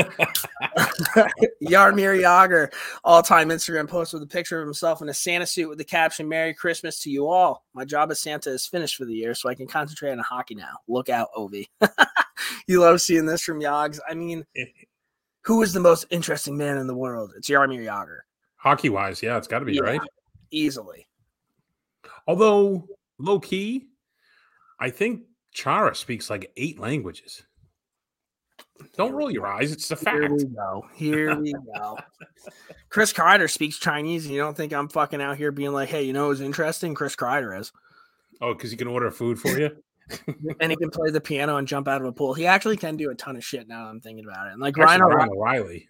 Jaromir 1.62 2.20
Jagr, 2.20 2.72
all-time 3.04 3.48
Instagram 3.48 3.88
post 3.88 4.12
with 4.12 4.22
a 4.22 4.26
picture 4.26 4.60
of 4.60 4.66
himself 4.66 5.02
in 5.02 5.08
a 5.08 5.14
Santa 5.14 5.46
suit 5.46 5.68
with 5.68 5.78
the 5.78 5.84
caption 5.84 6.28
"Merry 6.28 6.54
Christmas 6.54 6.98
to 7.00 7.10
you 7.10 7.28
all." 7.28 7.64
My 7.74 7.84
job 7.84 8.10
as 8.10 8.20
Santa 8.20 8.50
is 8.50 8.66
finished 8.66 8.96
for 8.96 9.04
the 9.04 9.14
year, 9.14 9.34
so 9.34 9.48
I 9.48 9.54
can 9.54 9.66
concentrate 9.66 10.12
on 10.12 10.18
hockey 10.18 10.54
now. 10.54 10.78
Look 10.88 11.08
out, 11.08 11.28
Ovi. 11.36 11.66
you 12.66 12.80
love 12.80 13.00
seeing 13.00 13.26
this 13.26 13.42
from 13.42 13.60
Yogs. 13.60 13.98
I 14.08 14.14
mean, 14.14 14.44
who 15.42 15.62
is 15.62 15.72
the 15.72 15.80
most 15.80 16.06
interesting 16.10 16.56
man 16.56 16.76
in 16.78 16.86
the 16.86 16.96
world? 16.96 17.32
It's 17.36 17.48
Jaromir 17.48 17.84
Jagr, 17.84 18.18
Hockey 18.56 18.88
wise, 18.90 19.22
yeah, 19.22 19.36
it's 19.36 19.48
got 19.48 19.60
to 19.60 19.64
be 19.64 19.74
Yeah. 19.74 19.82
right. 19.82 20.00
easily. 20.50 21.06
Although 22.26 22.86
low 23.18 23.40
key, 23.40 23.88
I 24.78 24.90
think 24.90 25.22
Chara 25.52 25.94
speaks 25.94 26.30
like 26.30 26.52
eight 26.56 26.78
languages. 26.78 27.42
Don't 28.96 29.12
roll 29.12 29.30
your 29.30 29.46
eyes; 29.46 29.72
it's 29.72 29.90
a 29.90 29.96
Here 29.96 30.32
we 30.32 30.44
go. 30.44 30.86
Here 30.94 31.34
we 31.38 31.52
go. 31.52 31.98
Chris 32.88 33.12
Kreider 33.12 33.50
speaks 33.50 33.78
Chinese. 33.78 34.24
and 34.24 34.34
You 34.34 34.40
don't 34.40 34.56
think 34.56 34.72
I'm 34.72 34.88
fucking 34.88 35.20
out 35.20 35.36
here 35.36 35.52
being 35.52 35.72
like, 35.72 35.88
hey, 35.88 36.02
you 36.02 36.12
know 36.12 36.28
what's 36.28 36.40
interesting? 36.40 36.94
Chris 36.94 37.16
Kreider 37.16 37.58
is. 37.58 37.72
Oh, 38.40 38.54
because 38.54 38.70
he 38.70 38.76
can 38.76 38.88
order 38.88 39.10
food 39.10 39.38
for 39.38 39.58
you. 39.58 39.70
and 40.60 40.72
he 40.72 40.76
can 40.76 40.90
play 40.90 41.10
the 41.10 41.20
piano 41.20 41.56
and 41.56 41.68
jump 41.68 41.88
out 41.88 42.00
of 42.00 42.06
a 42.06 42.12
pool. 42.12 42.34
He 42.34 42.46
actually 42.46 42.76
can 42.76 42.96
do 42.96 43.10
a 43.10 43.14
ton 43.14 43.36
of 43.36 43.44
shit 43.44 43.68
now 43.68 43.84
that 43.84 43.90
I'm 43.90 44.00
thinking 44.00 44.24
about 44.24 44.48
it. 44.48 44.52
And 44.52 44.60
like 44.60 44.76
Ryan, 44.76 45.02
Ryan 45.02 45.30
O'Reilly. 45.30 45.88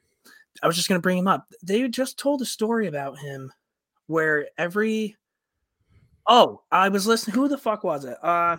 I 0.63 0.67
was 0.67 0.77
just 0.77 0.89
gonna 0.89 1.01
bring 1.01 1.19
him 1.19 1.29
up. 1.29 1.47
They 1.63 1.89
just 1.89 2.19
told 2.19 2.43
a 2.43 2.47
story 2.47 2.87
about 2.87 3.19
him 3.19 3.53
where 4.09 4.49
every 4.59 5.17
oh, 6.27 6.63
I 6.71 6.89
was 6.89 7.07
listening. 7.07 7.37
Who 7.37 7.49
the 7.49 7.57
fuck 7.57 7.85
was 7.85 8.05
it? 8.05 8.23
Uh 8.23 8.59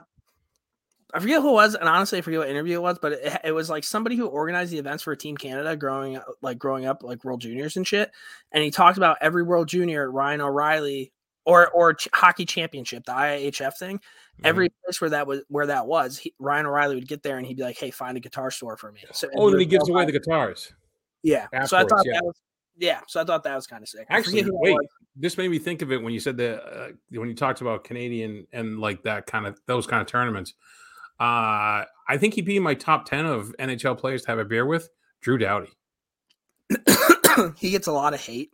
I 1.13 1.19
forget 1.19 1.41
who 1.41 1.50
it 1.50 1.54
was, 1.54 1.76
and 1.76 1.89
honestly, 1.89 2.17
I 2.17 2.21
forget 2.21 2.39
what 2.39 2.50
interview 2.50 2.76
it 2.76 2.82
was, 2.82 3.00
but 3.00 3.13
it, 3.13 3.41
it 3.45 3.52
was 3.52 3.69
like 3.69 3.84
somebody 3.84 4.15
who 4.15 4.28
organized 4.28 4.71
the 4.71 4.78
events 4.78 5.04
for 5.04 5.15
Team 5.15 5.38
Canada 5.38 5.76
growing 5.76 6.17
up, 6.17 6.26
like 6.41 6.58
growing 6.58 6.86
up, 6.86 7.04
like 7.04 7.24
World 7.24 7.41
Juniors 7.41 7.78
and 7.78 7.86
shit. 7.86 8.12
And 8.52 8.63
he 8.63 8.71
talked 8.71 8.97
about 8.97 9.17
every 9.21 9.43
World 9.43 9.67
Junior, 9.67 10.10
Ryan 10.10 10.41
O'Reilly, 10.41 11.12
or 11.45 11.69
or 11.69 11.93
ch- 11.93 12.08
hockey 12.13 12.45
championship, 12.45 13.06
the 13.06 13.12
IIHF 13.12 13.78
thing. 13.78 14.00
Every 14.43 14.69
place 14.84 15.00
where 15.02 15.12
that 15.12 15.28
was 15.28 15.41
where 15.50 15.67
that 15.67 15.86
was, 15.86 16.17
he, 16.17 16.34
Ryan 16.39 16.65
O'Reilly 16.65 16.95
would 16.95 17.08
get 17.08 17.21
there 17.24 17.38
and 17.38 17.45
he'd 17.45 17.58
be 17.58 17.63
like, 17.63 17.78
"Hey, 17.78 17.91
find 17.91 18.17
a 18.17 18.19
guitar 18.19 18.50
store 18.50 18.78
for 18.78 18.91
me." 18.91 19.02
So 19.12 19.28
Oh, 19.36 19.50
and 19.50 19.60
he 19.60 19.65
gives 19.65 19.89
away 19.89 20.06
the 20.06 20.12
guitars. 20.12 20.74
yeah. 21.24 21.47
So 21.65 21.78
I 21.78 21.86
thought 21.86 22.04
yeah. 22.06 22.13
that 22.13 22.24
was 22.24 22.36
Yeah, 22.78 23.02
so 23.08 23.21
I 23.21 23.26
thought 23.26 23.43
that 23.43 23.56
was 23.56 23.67
kind 23.67 23.84
of 23.84 23.89
sick. 23.89 24.08
Actually, 24.10 24.41
forget 24.41 24.45
who 24.45 24.52
that 24.52 24.60
wait, 24.62 24.74
was. 24.74 24.88
this 25.15 25.38
made 25.38 25.52
me 25.52 25.60
think 25.60 25.82
of 25.82 25.91
it 25.91 26.02
when 26.02 26.13
you 26.13 26.19
said 26.19 26.38
that 26.38 26.63
uh, 26.63 26.88
when 27.12 27.30
you 27.30 27.36
talked 27.36 27.62
about 27.62 27.84
Canadian 27.84 28.47
and 28.54 28.80
like 28.80 29.04
that 29.04 29.28
kind 29.28 29.45
of 29.45 29.60
those 29.67 29.86
kind 29.86 30.02
of 30.02 30.08
tournaments. 30.08 30.54
Uh, 31.22 31.86
I 32.10 32.18
think 32.18 32.34
he'd 32.34 32.46
be 32.46 32.58
in 32.58 32.64
my 32.64 32.74
top 32.74 33.06
ten 33.06 33.26
of 33.28 33.54
NHL 33.60 33.98
players 33.98 34.24
to 34.24 34.28
have 34.30 34.40
a 34.40 34.46
beer 34.46 34.66
with. 34.66 34.90
Drew 35.22 35.38
Doughty. 35.38 35.70
he 37.58 37.70
gets 37.72 37.88
a 37.88 37.92
lot 37.92 38.14
of 38.14 38.20
hate. 38.22 38.50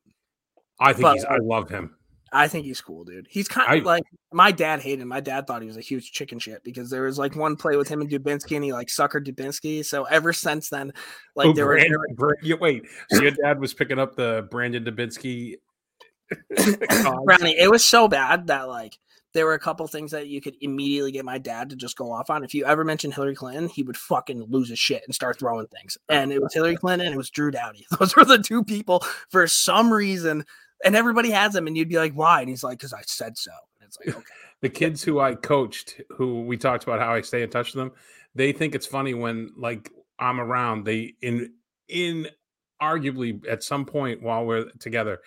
I 0.79 0.91
think 0.93 1.07
he's. 1.13 1.23
I 1.25 1.37
love 1.37 1.69
him. 1.69 1.95
I 2.33 2.49
think 2.49 2.65
he's 2.65 2.81
cool, 2.81 3.05
dude. 3.05 3.25
He's 3.29 3.47
kind 3.47 3.69
I- 3.69 3.75
of 3.75 3.85
like 3.85 4.03
my 4.33 4.51
dad 4.51 4.81
hated 4.81 5.01
him. 5.01 5.07
My 5.07 5.21
dad 5.21 5.47
thought 5.47 5.61
he 5.61 5.67
was 5.67 5.77
a 5.77 5.81
huge 5.81 6.11
chicken 6.11 6.39
shit 6.39 6.61
because 6.65 6.89
there 6.89 7.03
was 7.03 7.17
like 7.17 7.37
one 7.37 7.55
play 7.55 7.77
with 7.77 7.87
him 7.87 8.01
and 8.01 8.09
Dubinsky 8.09 8.55
and 8.57 8.65
he 8.65 8.73
like 8.73 8.87
suckered 8.89 9.25
Dubinsky. 9.25 9.85
So 9.85 10.03
ever 10.03 10.33
since 10.33 10.69
then, 10.69 10.91
like 11.37 11.47
Oh, 11.47 11.53
there 11.53 11.65
were, 11.65 11.75
Brand- 11.75 11.89
there 11.89 11.99
were 12.27 12.37
yeah, 12.43 12.55
wait. 12.59 12.83
So 13.11 13.21
your 13.21 13.31
dad 13.31 13.61
was 13.61 13.73
picking 13.73 13.97
up 13.97 14.17
the 14.17 14.45
Brandon 14.51 14.83
Dubinsky. 14.83 15.55
Brownie, 17.25 17.57
it 17.57 17.71
was 17.71 17.85
so 17.85 18.09
bad 18.09 18.47
that 18.47 18.67
like 18.67 18.97
there 19.33 19.45
were 19.45 19.53
a 19.53 19.59
couple 19.59 19.85
things 19.87 20.11
that 20.11 20.27
you 20.27 20.41
could 20.41 20.55
immediately 20.61 21.11
get 21.11 21.25
my 21.25 21.37
dad 21.37 21.69
to 21.69 21.75
just 21.75 21.97
go 21.97 22.11
off 22.11 22.29
on. 22.29 22.43
If 22.43 22.53
you 22.53 22.65
ever 22.65 22.83
mentioned 22.83 23.13
Hillary 23.13 23.35
Clinton, 23.35 23.69
he 23.69 23.83
would 23.83 23.97
fucking 23.97 24.45
lose 24.49 24.69
his 24.69 24.79
shit 24.79 25.03
and 25.05 25.13
start 25.13 25.37
throwing 25.37 25.67
things. 25.67 25.97
Oh, 26.09 26.15
and 26.15 26.31
it 26.31 26.41
was 26.41 26.53
Hillary 26.53 26.75
Clinton 26.75 27.07
and 27.07 27.15
it 27.15 27.17
was 27.17 27.29
Drew 27.29 27.51
Doughty. 27.51 27.85
Those 27.99 28.15
were 28.15 28.25
the 28.25 28.39
two 28.39 28.63
people 28.63 29.03
for 29.29 29.45
some 29.47 29.91
reason. 29.91 30.45
And 30.83 30.95
everybody 30.95 31.31
has 31.31 31.53
them, 31.53 31.65
and 31.65 31.75
you'd 31.75 31.89
be 31.89 31.97
like, 31.97 32.13
"Why?" 32.13 32.41
And 32.41 32.49
he's 32.49 32.63
like, 32.63 32.77
"Because 32.77 32.93
I 32.93 33.01
said 33.07 33.35
so." 33.35 33.49
And 33.79 33.87
it's 33.87 33.97
like, 33.97 34.15
okay, 34.15 34.25
the 34.61 34.69
kids 34.69 35.01
who 35.01 35.19
I 35.19 35.33
coached, 35.33 35.99
who 36.09 36.43
we 36.43 36.55
talked 36.55 36.83
about 36.83 36.99
how 36.99 37.15
I 37.15 37.21
stay 37.21 37.41
in 37.41 37.49
touch 37.49 37.73
with 37.73 37.83
them, 37.83 37.91
they 38.35 38.51
think 38.51 38.75
it's 38.75 38.85
funny 38.85 39.15
when 39.15 39.51
like 39.57 39.91
I'm 40.19 40.39
around. 40.39 40.85
They 40.85 41.15
in 41.19 41.51
in 41.87 42.27
arguably 42.79 43.41
at 43.49 43.63
some 43.63 43.85
point 43.85 44.21
while 44.21 44.45
we're 44.45 44.69
together, 44.79 45.19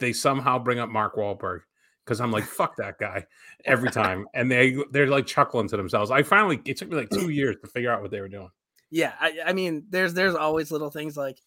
they 0.00 0.12
somehow 0.12 0.58
bring 0.58 0.80
up 0.80 0.88
Mark 0.88 1.14
Wahlberg 1.14 1.60
because 2.06 2.20
I'm 2.20 2.30
like 2.30 2.44
fuck 2.60 2.76
that 2.76 2.98
guy 2.98 3.26
every 3.64 3.90
time, 3.90 4.26
and 4.32 4.50
they 4.50 4.76
they're 4.92 5.08
like 5.08 5.26
chuckling 5.26 5.68
to 5.68 5.76
themselves. 5.76 6.10
I 6.10 6.22
finally 6.22 6.60
it 6.64 6.76
took 6.78 6.88
me 6.88 6.96
like 6.96 7.10
two 7.10 7.28
years 7.30 7.56
to 7.62 7.68
figure 7.68 7.90
out 7.92 8.00
what 8.00 8.10
they 8.12 8.20
were 8.20 8.28
doing. 8.28 8.50
yeah. 8.90 9.12
I, 9.20 9.38
I 9.46 9.52
mean, 9.52 9.84
there's 9.90 10.14
there's 10.14 10.34
always 10.36 10.70
little 10.70 10.90
things 10.90 11.16
like, 11.16 11.38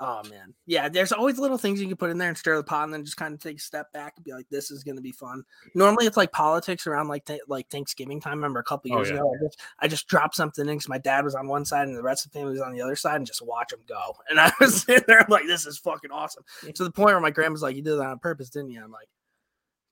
oh 0.00 0.22
man, 0.28 0.54
yeah. 0.66 0.88
There's 0.88 1.12
always 1.12 1.38
little 1.38 1.58
things 1.58 1.80
you 1.80 1.86
can 1.86 1.96
put 1.96 2.10
in 2.10 2.18
there 2.18 2.28
and 2.30 2.36
stir 2.38 2.56
the 2.56 2.64
pot, 2.64 2.84
and 2.84 2.92
then 2.94 3.04
just 3.04 3.16
kind 3.18 3.34
of 3.34 3.40
take 3.40 3.58
a 3.58 3.60
step 3.60 3.92
back 3.92 4.14
and 4.16 4.24
be 4.24 4.32
like, 4.32 4.48
"This 4.50 4.70
is 4.70 4.82
going 4.82 4.96
to 4.96 5.02
be 5.02 5.12
fun." 5.12 5.44
Normally, 5.74 6.06
it's 6.06 6.16
like 6.16 6.32
politics 6.32 6.86
around 6.86 7.06
like 7.08 7.24
th- 7.26 7.42
like 7.46 7.68
Thanksgiving 7.68 8.20
time. 8.20 8.32
I 8.32 8.36
remember 8.36 8.60
a 8.60 8.64
couple 8.64 8.92
Oh, 8.92 8.96
years 8.96 9.10
yeah. 9.10 9.16
ago, 9.16 9.32
I 9.38 9.44
just, 9.44 9.60
I 9.80 9.88
just 9.88 10.08
dropped 10.08 10.34
something 10.34 10.66
in 10.66 10.74
because 10.74 10.88
my 10.88 10.98
dad 10.98 11.24
was 11.24 11.34
on 11.36 11.46
one 11.46 11.64
side 11.64 11.86
and 11.86 11.96
the 11.96 12.02
rest 12.02 12.24
of 12.26 12.32
the 12.32 12.38
family 12.38 12.52
was 12.52 12.62
on 12.62 12.72
the 12.72 12.80
other 12.82 12.96
side, 12.96 13.16
and 13.16 13.26
just 13.26 13.46
watch 13.46 13.68
them 13.70 13.80
go. 13.88 14.16
And 14.30 14.40
I 14.40 14.50
was 14.58 14.82
sitting 14.82 15.04
there 15.06 15.24
like, 15.28 15.46
"This 15.46 15.66
is 15.66 15.78
fucking 15.78 16.10
awesome." 16.10 16.42
To 16.74 16.84
the 16.84 16.90
point 16.90 17.08
where 17.10 17.20
my 17.20 17.30
grandma's 17.30 17.62
like, 17.62 17.76
"You 17.76 17.82
did 17.82 17.96
that 17.98 18.06
on 18.06 18.18
purpose, 18.18 18.48
didn't 18.50 18.70
you?" 18.70 18.82
I'm 18.82 18.90
like, 18.90 19.08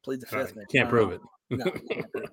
"Plead 0.05 0.21
the 0.21 0.27
Uh, 0.27 0.31
fifth, 0.45 0.57
man. 0.57 0.67
can't 0.71 0.89
prove 0.89 1.13
it. 1.13 1.21
No, 1.51 1.65
can't 1.91 2.13
prove. 2.13 2.27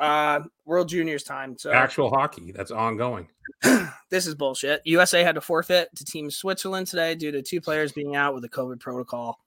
Uh, 0.00 0.40
World 0.64 0.88
Juniors 0.88 1.22
time. 1.22 1.56
So 1.56 1.70
Actual 1.72 2.10
hockey 2.10 2.52
that's 2.52 2.70
ongoing. 2.70 3.28
this 4.10 4.26
is 4.26 4.34
bullshit. 4.34 4.82
USA 4.84 5.22
had 5.22 5.36
to 5.36 5.40
forfeit 5.40 5.88
to 5.94 6.04
Team 6.04 6.30
Switzerland 6.30 6.86
today 6.88 7.14
due 7.14 7.30
to 7.30 7.42
two 7.42 7.60
players 7.60 7.92
being 7.92 8.16
out 8.16 8.34
with 8.34 8.42
the 8.42 8.48
COVID 8.48 8.80
protocol. 8.80 9.38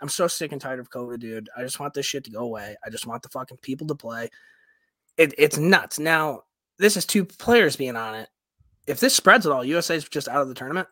I'm 0.00 0.08
so 0.08 0.26
sick 0.26 0.52
and 0.52 0.60
tired 0.60 0.80
of 0.80 0.90
COVID, 0.90 1.20
dude. 1.20 1.48
I 1.56 1.62
just 1.62 1.78
want 1.78 1.94
this 1.94 2.06
shit 2.06 2.24
to 2.24 2.30
go 2.30 2.40
away. 2.40 2.74
I 2.84 2.90
just 2.90 3.06
want 3.06 3.22
the 3.22 3.28
fucking 3.28 3.58
people 3.58 3.86
to 3.88 3.94
play. 3.94 4.30
It, 5.16 5.34
it's 5.38 5.58
nuts. 5.58 5.98
Now, 5.98 6.42
this 6.78 6.96
is 6.96 7.04
two 7.04 7.24
players 7.24 7.76
being 7.76 7.96
on 7.96 8.14
it. 8.14 8.28
If 8.86 8.98
this 8.98 9.14
spreads 9.14 9.46
at 9.46 9.52
all, 9.52 9.62
USA's 9.64 10.08
just 10.08 10.26
out 10.28 10.40
of 10.42 10.48
the 10.48 10.54
tournament. 10.54 10.88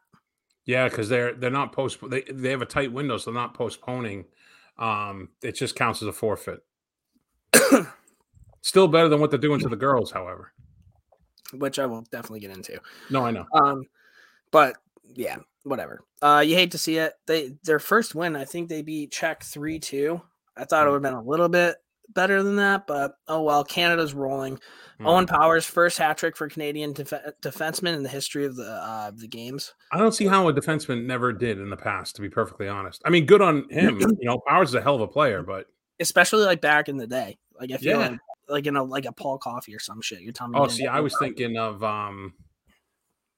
Yeah, 0.66 0.88
because 0.88 1.09
they're 1.09 1.33
they're 1.33 1.51
not 1.51 1.72
post 1.72 1.98
they 2.11 2.20
they 2.31 2.51
have 2.51 2.61
a 2.61 2.66
tight 2.66 2.92
window, 2.92 3.16
so 3.16 3.31
they're 3.33 3.40
not 3.40 3.55
postponing. 3.55 4.27
Um, 4.79 5.31
it 5.43 5.57
just 5.57 5.75
counts 5.77 6.03
as 6.03 6.09
a 6.09 6.12
forfeit. 6.12 6.61
Still 8.62 8.88
better 8.88 9.09
than 9.09 9.21
what 9.21 9.31
they're 9.31 9.38
doing 9.38 9.61
to 9.61 9.69
the 9.69 9.77
girls, 9.77 10.11
however. 10.11 10.53
which 11.53 11.79
I 11.79 11.87
will 11.87 12.03
definitely 12.11 12.41
get 12.41 12.51
into. 12.51 12.81
No, 13.11 13.25
I 13.25 13.31
know. 13.31 13.47
Um, 13.53 13.85
but 14.51 14.77
yeah, 15.14 15.37
whatever. 15.64 16.01
Uh, 16.21 16.43
you 16.47 16.55
hate 16.55 16.73
to 16.73 16.79
see 16.79 16.99
it. 16.99 17.14
They 17.27 17.55
their 17.64 17.79
first 17.79 18.14
win, 18.14 18.37
I 18.37 18.45
think 18.45 18.69
they 18.69 18.83
beat 18.83 19.12
Czech 19.12 19.43
three 19.43 19.79
two. 19.79 20.21
I 20.57 20.64
thought 20.64 20.87
it 20.87 20.91
would 20.91 20.97
have 20.97 21.03
been 21.03 21.14
a 21.14 21.23
little 21.23 21.49
bit 21.49 21.77
better 22.14 22.42
than 22.42 22.57
that, 22.57 22.87
but 22.87 23.14
oh 23.29 23.42
well. 23.42 23.64
Canada's 23.64 24.14
rolling. 24.14 24.57
Mm. 25.01 25.07
Owen 25.07 25.27
Power's 25.27 25.64
first 25.64 25.99
hat 25.99 26.18
trick 26.18 26.37
for 26.37 26.49
Canadian 26.49 26.92
def- 26.92 27.12
defenseman 27.42 27.94
in 27.94 28.03
the 28.03 28.09
history 28.09 28.44
of 28.44 28.57
the 28.57 28.71
uh, 28.71 29.11
the 29.14 29.29
games. 29.29 29.75
I 29.92 29.99
don't 29.99 30.12
see 30.14 30.27
how 30.27 30.49
a 30.49 30.53
defenseman 30.53 31.05
never 31.07 31.33
did 31.33 31.59
in 31.59 31.71
the 31.71 31.77
past, 31.77 32.16
to 32.16 32.23
be 32.23 32.29
perfectly 32.29 32.68
honest. 32.68 33.01
I 33.05 33.11
mean, 33.11 33.27
good 33.27 33.42
on 33.42 33.68
him. 33.71 33.99
You 34.21 34.29
know, 34.29 34.40
Powers 34.47 34.71
is 34.71 34.75
a 34.75 34.83
hell 34.83 34.97
of 34.97 35.01
a 35.03 35.09
player, 35.09 35.42
but 35.42 35.66
especially 36.01 36.44
like 36.44 36.61
back 36.61 36.88
in 36.88 36.97
the 36.97 37.07
day. 37.07 37.38
Like 37.59 37.71
I 37.73 37.77
feel 37.77 38.01
Yeah. 38.01 38.09
like 38.09 38.18
like 38.49 38.66
in 38.66 38.77
a 38.77 38.83
like 38.83 39.05
a 39.05 39.12
Paul 39.12 39.38
Coffey 39.38 39.75
or 39.75 39.79
some 39.81 40.01
shit. 40.01 40.21
You're 40.21 40.33
telling 40.33 40.53
me 40.53 40.59
oh, 40.61 40.68
see, 40.68 40.87
I 40.87 41.01
was 41.01 41.14
thinking 41.18 41.57
of 41.59 41.83
um. 41.85 42.35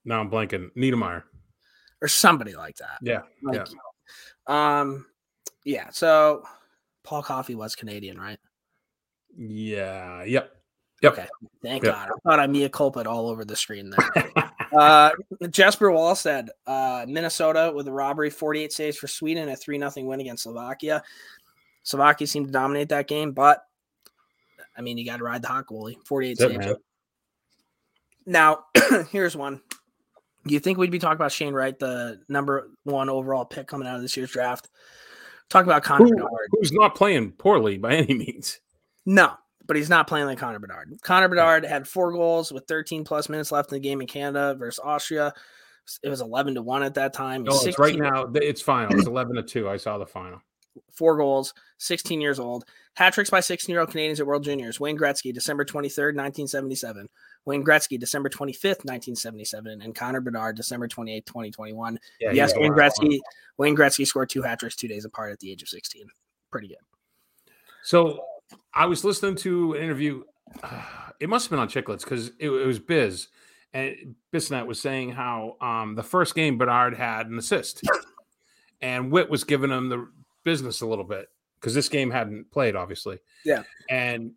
Now 0.04 0.20
I'm 0.20 0.30
blanking. 0.30 0.70
Niedermayer. 0.76 1.24
or 2.00 2.08
somebody 2.08 2.54
like 2.54 2.76
that. 2.76 2.98
Yeah, 3.02 3.20
Like, 3.42 3.66
um, 4.46 5.04
yeah. 5.64 5.90
So 5.90 6.42
Paul 7.04 7.22
Coffey 7.22 7.54
was 7.54 7.76
Canadian, 7.76 8.18
right? 8.18 8.38
Yeah, 9.36 10.24
yep, 10.24 10.52
yep. 11.02 11.12
Okay, 11.12 11.26
thank 11.62 11.84
Yep. 11.84 11.94
God. 11.94 12.08
I 12.08 12.28
thought 12.28 12.40
I 12.40 12.46
mea 12.46 12.68
culpa 12.68 13.08
all 13.08 13.28
over 13.28 13.44
the 13.44 13.56
screen 13.56 13.90
there. 13.90 14.32
uh, 14.76 15.10
Jesper 15.50 15.88
Wallstedt 15.88 16.48
uh, 16.66 17.06
Minnesota 17.08 17.72
with 17.74 17.88
a 17.88 17.92
robbery, 17.92 18.30
48 18.30 18.72
saves 18.72 18.96
for 18.96 19.06
Sweden, 19.06 19.48
a 19.48 19.56
3 19.56 19.78
0 19.78 19.92
win 20.06 20.20
against 20.20 20.44
Slovakia. 20.44 21.02
Slovakia 21.82 22.26
seemed 22.26 22.46
to 22.46 22.52
dominate 22.52 22.90
that 22.90 23.08
game, 23.08 23.32
but 23.32 23.64
I 24.76 24.82
mean, 24.82 24.98
you 24.98 25.04
got 25.04 25.18
to 25.18 25.24
ride 25.24 25.42
the 25.42 25.48
hot 25.48 25.66
goalie. 25.66 25.96
48 26.06 26.38
That's 26.38 26.64
saves. 26.66 26.78
Now, 28.26 28.64
here's 29.10 29.36
one. 29.36 29.60
Do 30.46 30.54
you 30.54 30.60
think 30.60 30.78
we'd 30.78 30.90
be 30.90 30.98
talking 30.98 31.16
about 31.16 31.32
Shane 31.32 31.52
Wright, 31.52 31.78
the 31.78 32.20
number 32.28 32.70
one 32.84 33.10
overall 33.10 33.44
pick 33.44 33.66
coming 33.66 33.86
out 33.86 33.96
of 33.96 34.02
this 34.02 34.16
year's 34.16 34.30
draft? 34.30 34.70
Talk 35.48 35.64
about 35.64 35.82
Connor 35.82 36.06
Who- 36.06 36.28
who's 36.52 36.72
not 36.72 36.94
playing 36.94 37.32
poorly 37.32 37.76
by 37.76 37.94
any 37.96 38.14
means. 38.14 38.60
No, 39.06 39.34
but 39.66 39.76
he's 39.76 39.88
not 39.88 40.06
playing 40.06 40.26
like 40.26 40.38
Connor 40.38 40.58
Bedard. 40.58 40.92
Connor 41.02 41.28
Bedard 41.28 41.64
had 41.64 41.88
four 41.88 42.12
goals 42.12 42.52
with 42.52 42.64
13 42.66 43.04
plus 43.04 43.28
minutes 43.28 43.52
left 43.52 43.72
in 43.72 43.76
the 43.76 43.80
game 43.80 44.00
in 44.00 44.06
Canada 44.06 44.54
versus 44.58 44.80
Austria. 44.82 45.32
It 46.02 46.08
was 46.08 46.20
11 46.20 46.54
to 46.54 46.62
1 46.62 46.82
at 46.82 46.94
that 46.94 47.12
time. 47.12 47.42
No, 47.44 47.58
it's 47.62 47.78
right 47.78 47.96
now. 47.96 48.30
It's 48.34 48.62
final. 48.62 48.96
It's 48.96 49.06
eleven 49.06 49.36
to 49.36 49.42
two. 49.42 49.68
I 49.68 49.76
saw 49.76 49.98
the 49.98 50.06
final. 50.06 50.40
Four 50.92 51.16
goals, 51.16 51.52
16 51.78 52.20
years 52.20 52.38
old. 52.38 52.64
Hat 52.94 53.12
tricks 53.12 53.30
by 53.30 53.40
16 53.40 53.72
year 53.72 53.80
old 53.80 53.90
Canadians 53.90 54.20
at 54.20 54.26
World 54.26 54.44
Juniors. 54.44 54.78
Wayne 54.78 54.98
Gretzky, 54.98 55.32
December 55.32 55.64
23rd, 55.64 56.14
1977. 56.14 57.08
Wayne 57.44 57.64
Gretzky, 57.64 57.98
December 57.98 58.28
25th, 58.28 58.84
1977. 58.84 59.80
And 59.82 59.94
Connor 59.94 60.20
Bedard, 60.20 60.56
December 60.56 60.86
28th, 60.86 61.26
2021. 61.26 61.98
Yeah, 62.20 62.32
yes, 62.32 62.52
Wayne 62.56 62.72
Gretzky. 62.72 63.18
Wayne 63.56 63.76
Gretzky 63.76 64.06
scored 64.06 64.28
two 64.30 64.42
hat 64.42 64.60
tricks 64.60 64.76
two 64.76 64.88
days 64.88 65.04
apart 65.04 65.32
at 65.32 65.40
the 65.40 65.50
age 65.50 65.62
of 65.62 65.68
16. 65.68 66.06
Pretty 66.50 66.68
good. 66.68 66.78
So 67.82 68.24
I 68.74 68.86
was 68.86 69.04
listening 69.04 69.36
to 69.36 69.74
an 69.74 69.82
interview. 69.82 70.22
it 71.20 71.28
must 71.28 71.46
have 71.46 71.50
been 71.50 71.58
on 71.60 71.68
Chiclets 71.68 72.04
because 72.04 72.28
it, 72.38 72.50
it 72.50 72.66
was 72.66 72.78
Biz, 72.78 73.28
and 73.72 74.14
Bissonnette 74.32 74.66
was 74.66 74.80
saying 74.80 75.12
how 75.12 75.56
um, 75.60 75.94
the 75.94 76.02
first 76.02 76.34
game 76.34 76.58
Bedard 76.58 76.96
had 76.96 77.26
an 77.28 77.38
assist, 77.38 77.82
and 78.80 79.10
Whit 79.10 79.30
was 79.30 79.44
giving 79.44 79.70
him 79.70 79.88
the 79.88 80.08
business 80.44 80.80
a 80.80 80.86
little 80.86 81.04
bit 81.04 81.28
because 81.60 81.74
this 81.74 81.88
game 81.88 82.10
hadn't 82.10 82.50
played, 82.50 82.74
obviously. 82.74 83.18
Yeah. 83.44 83.64
and 83.88 84.32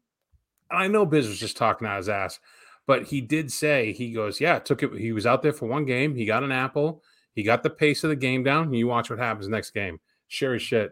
I 0.69 0.87
know 0.87 1.05
Biz 1.05 1.27
was 1.27 1.39
just 1.39 1.57
talking 1.57 1.87
out 1.87 1.97
his 1.97 2.09
ass, 2.09 2.39
but 2.85 3.03
he 3.03 3.21
did 3.21 3.51
say 3.51 3.93
he 3.93 4.11
goes, 4.11 4.41
yeah, 4.41 4.59
took 4.59 4.83
it. 4.83 4.93
He 4.93 5.11
was 5.11 5.25
out 5.25 5.41
there 5.41 5.53
for 5.53 5.67
one 5.67 5.85
game. 5.85 6.15
He 6.15 6.25
got 6.25 6.43
an 6.43 6.51
apple. 6.51 7.03
He 7.33 7.43
got 7.43 7.63
the 7.63 7.69
pace 7.69 8.03
of 8.03 8.09
the 8.09 8.15
game 8.15 8.43
down. 8.43 8.65
And 8.65 8.75
you 8.75 8.87
watch 8.87 9.09
what 9.09 9.19
happens 9.19 9.47
next 9.47 9.71
game. 9.71 9.99
Sure 10.27 10.55
as 10.55 10.61
shit. 10.61 10.91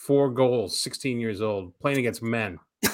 Four 0.00 0.30
goals, 0.30 0.80
16 0.80 1.20
years 1.20 1.42
old, 1.42 1.78
playing 1.78 1.98
against 1.98 2.22
men. 2.22 2.58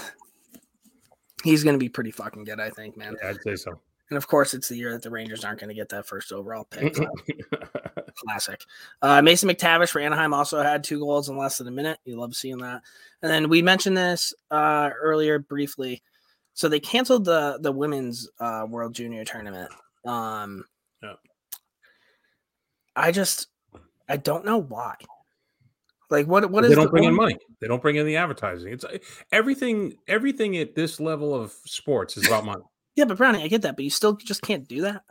He's 1.45 1.63
going 1.63 1.75
to 1.75 1.79
be 1.79 1.89
pretty 1.89 2.11
fucking 2.11 2.43
good, 2.43 2.59
I 2.59 2.69
think, 2.69 2.97
man. 2.97 3.15
Yeah, 3.23 3.29
I'd 3.29 3.43
say 3.43 3.55
so. 3.55 3.81
And 4.11 4.17
of 4.17 4.27
course, 4.27 4.55
it's 4.55 4.69
the 4.69 4.75
year 4.75 4.91
that 4.91 5.03
the 5.03 5.11
Rangers 5.11 5.45
aren't 5.45 5.61
going 5.61 5.69
to 5.69 5.75
get 5.75 5.89
that 5.91 6.09
first 6.09 6.33
overall 6.33 6.65
pick. 6.65 6.97
Classic. 8.17 8.61
Uh, 9.03 9.23
Mason 9.23 9.49
McTavish 9.49 9.91
for 9.91 10.01
Anaheim 10.01 10.35
also 10.35 10.61
had 10.61 10.83
two 10.83 10.99
goals 10.99 11.29
in 11.29 11.39
less 11.39 11.59
than 11.59 11.69
a 11.69 11.71
minute. 11.71 12.01
You 12.05 12.19
love 12.19 12.35
seeing 12.35 12.59
that. 12.59 12.83
And 13.23 13.31
then 13.31 13.49
we 13.49 13.63
mentioned 13.63 13.97
this 13.97 14.35
uh, 14.51 14.91
earlier 15.01 15.39
briefly. 15.39 16.03
So 16.55 16.69
they 16.69 16.81
canceled 16.81 17.25
the 17.25 17.59
the 17.61 17.71
women's 17.71 18.29
uh, 18.41 18.67
World 18.69 18.95
Junior 18.95 19.25
tournament. 19.25 19.71
Um, 20.05 20.65
Yeah. 21.05 21.15
I 22.97 23.13
just 23.13 23.47
I 24.09 24.17
don't 24.17 24.45
know 24.45 24.59
why. 24.59 24.97
Like 26.11 26.27
what 26.27 26.51
what 26.51 26.63
they 26.63 26.69
is 26.69 26.77
don't 26.77 26.85
the 26.85 26.91
bring 26.91 27.05
in 27.05 27.15
money. 27.15 27.37
They 27.61 27.67
don't 27.67 27.83
bring 27.83 27.97
in 27.97 28.07
the 28.07 28.17
advertising. 28.17 28.73
It's 28.73 28.85
uh, 28.85 28.99
everything. 29.33 29.95
Everything 30.07 30.57
at 30.57 30.75
this 30.75 31.01
level 31.01 31.35
of 31.35 31.53
sports 31.65 32.17
is 32.17 32.27
about 32.27 32.45
money. 32.45 32.63
Yeah, 32.97 33.05
but 33.05 33.19
Brownie, 33.19 33.43
I 33.43 33.49
get 33.49 33.61
that, 33.61 33.77
but 33.77 33.85
you 33.85 33.91
still 33.91 34.17
just 34.17 34.41
can't 34.41 34.67
do 34.67 34.81
that. 34.81 35.03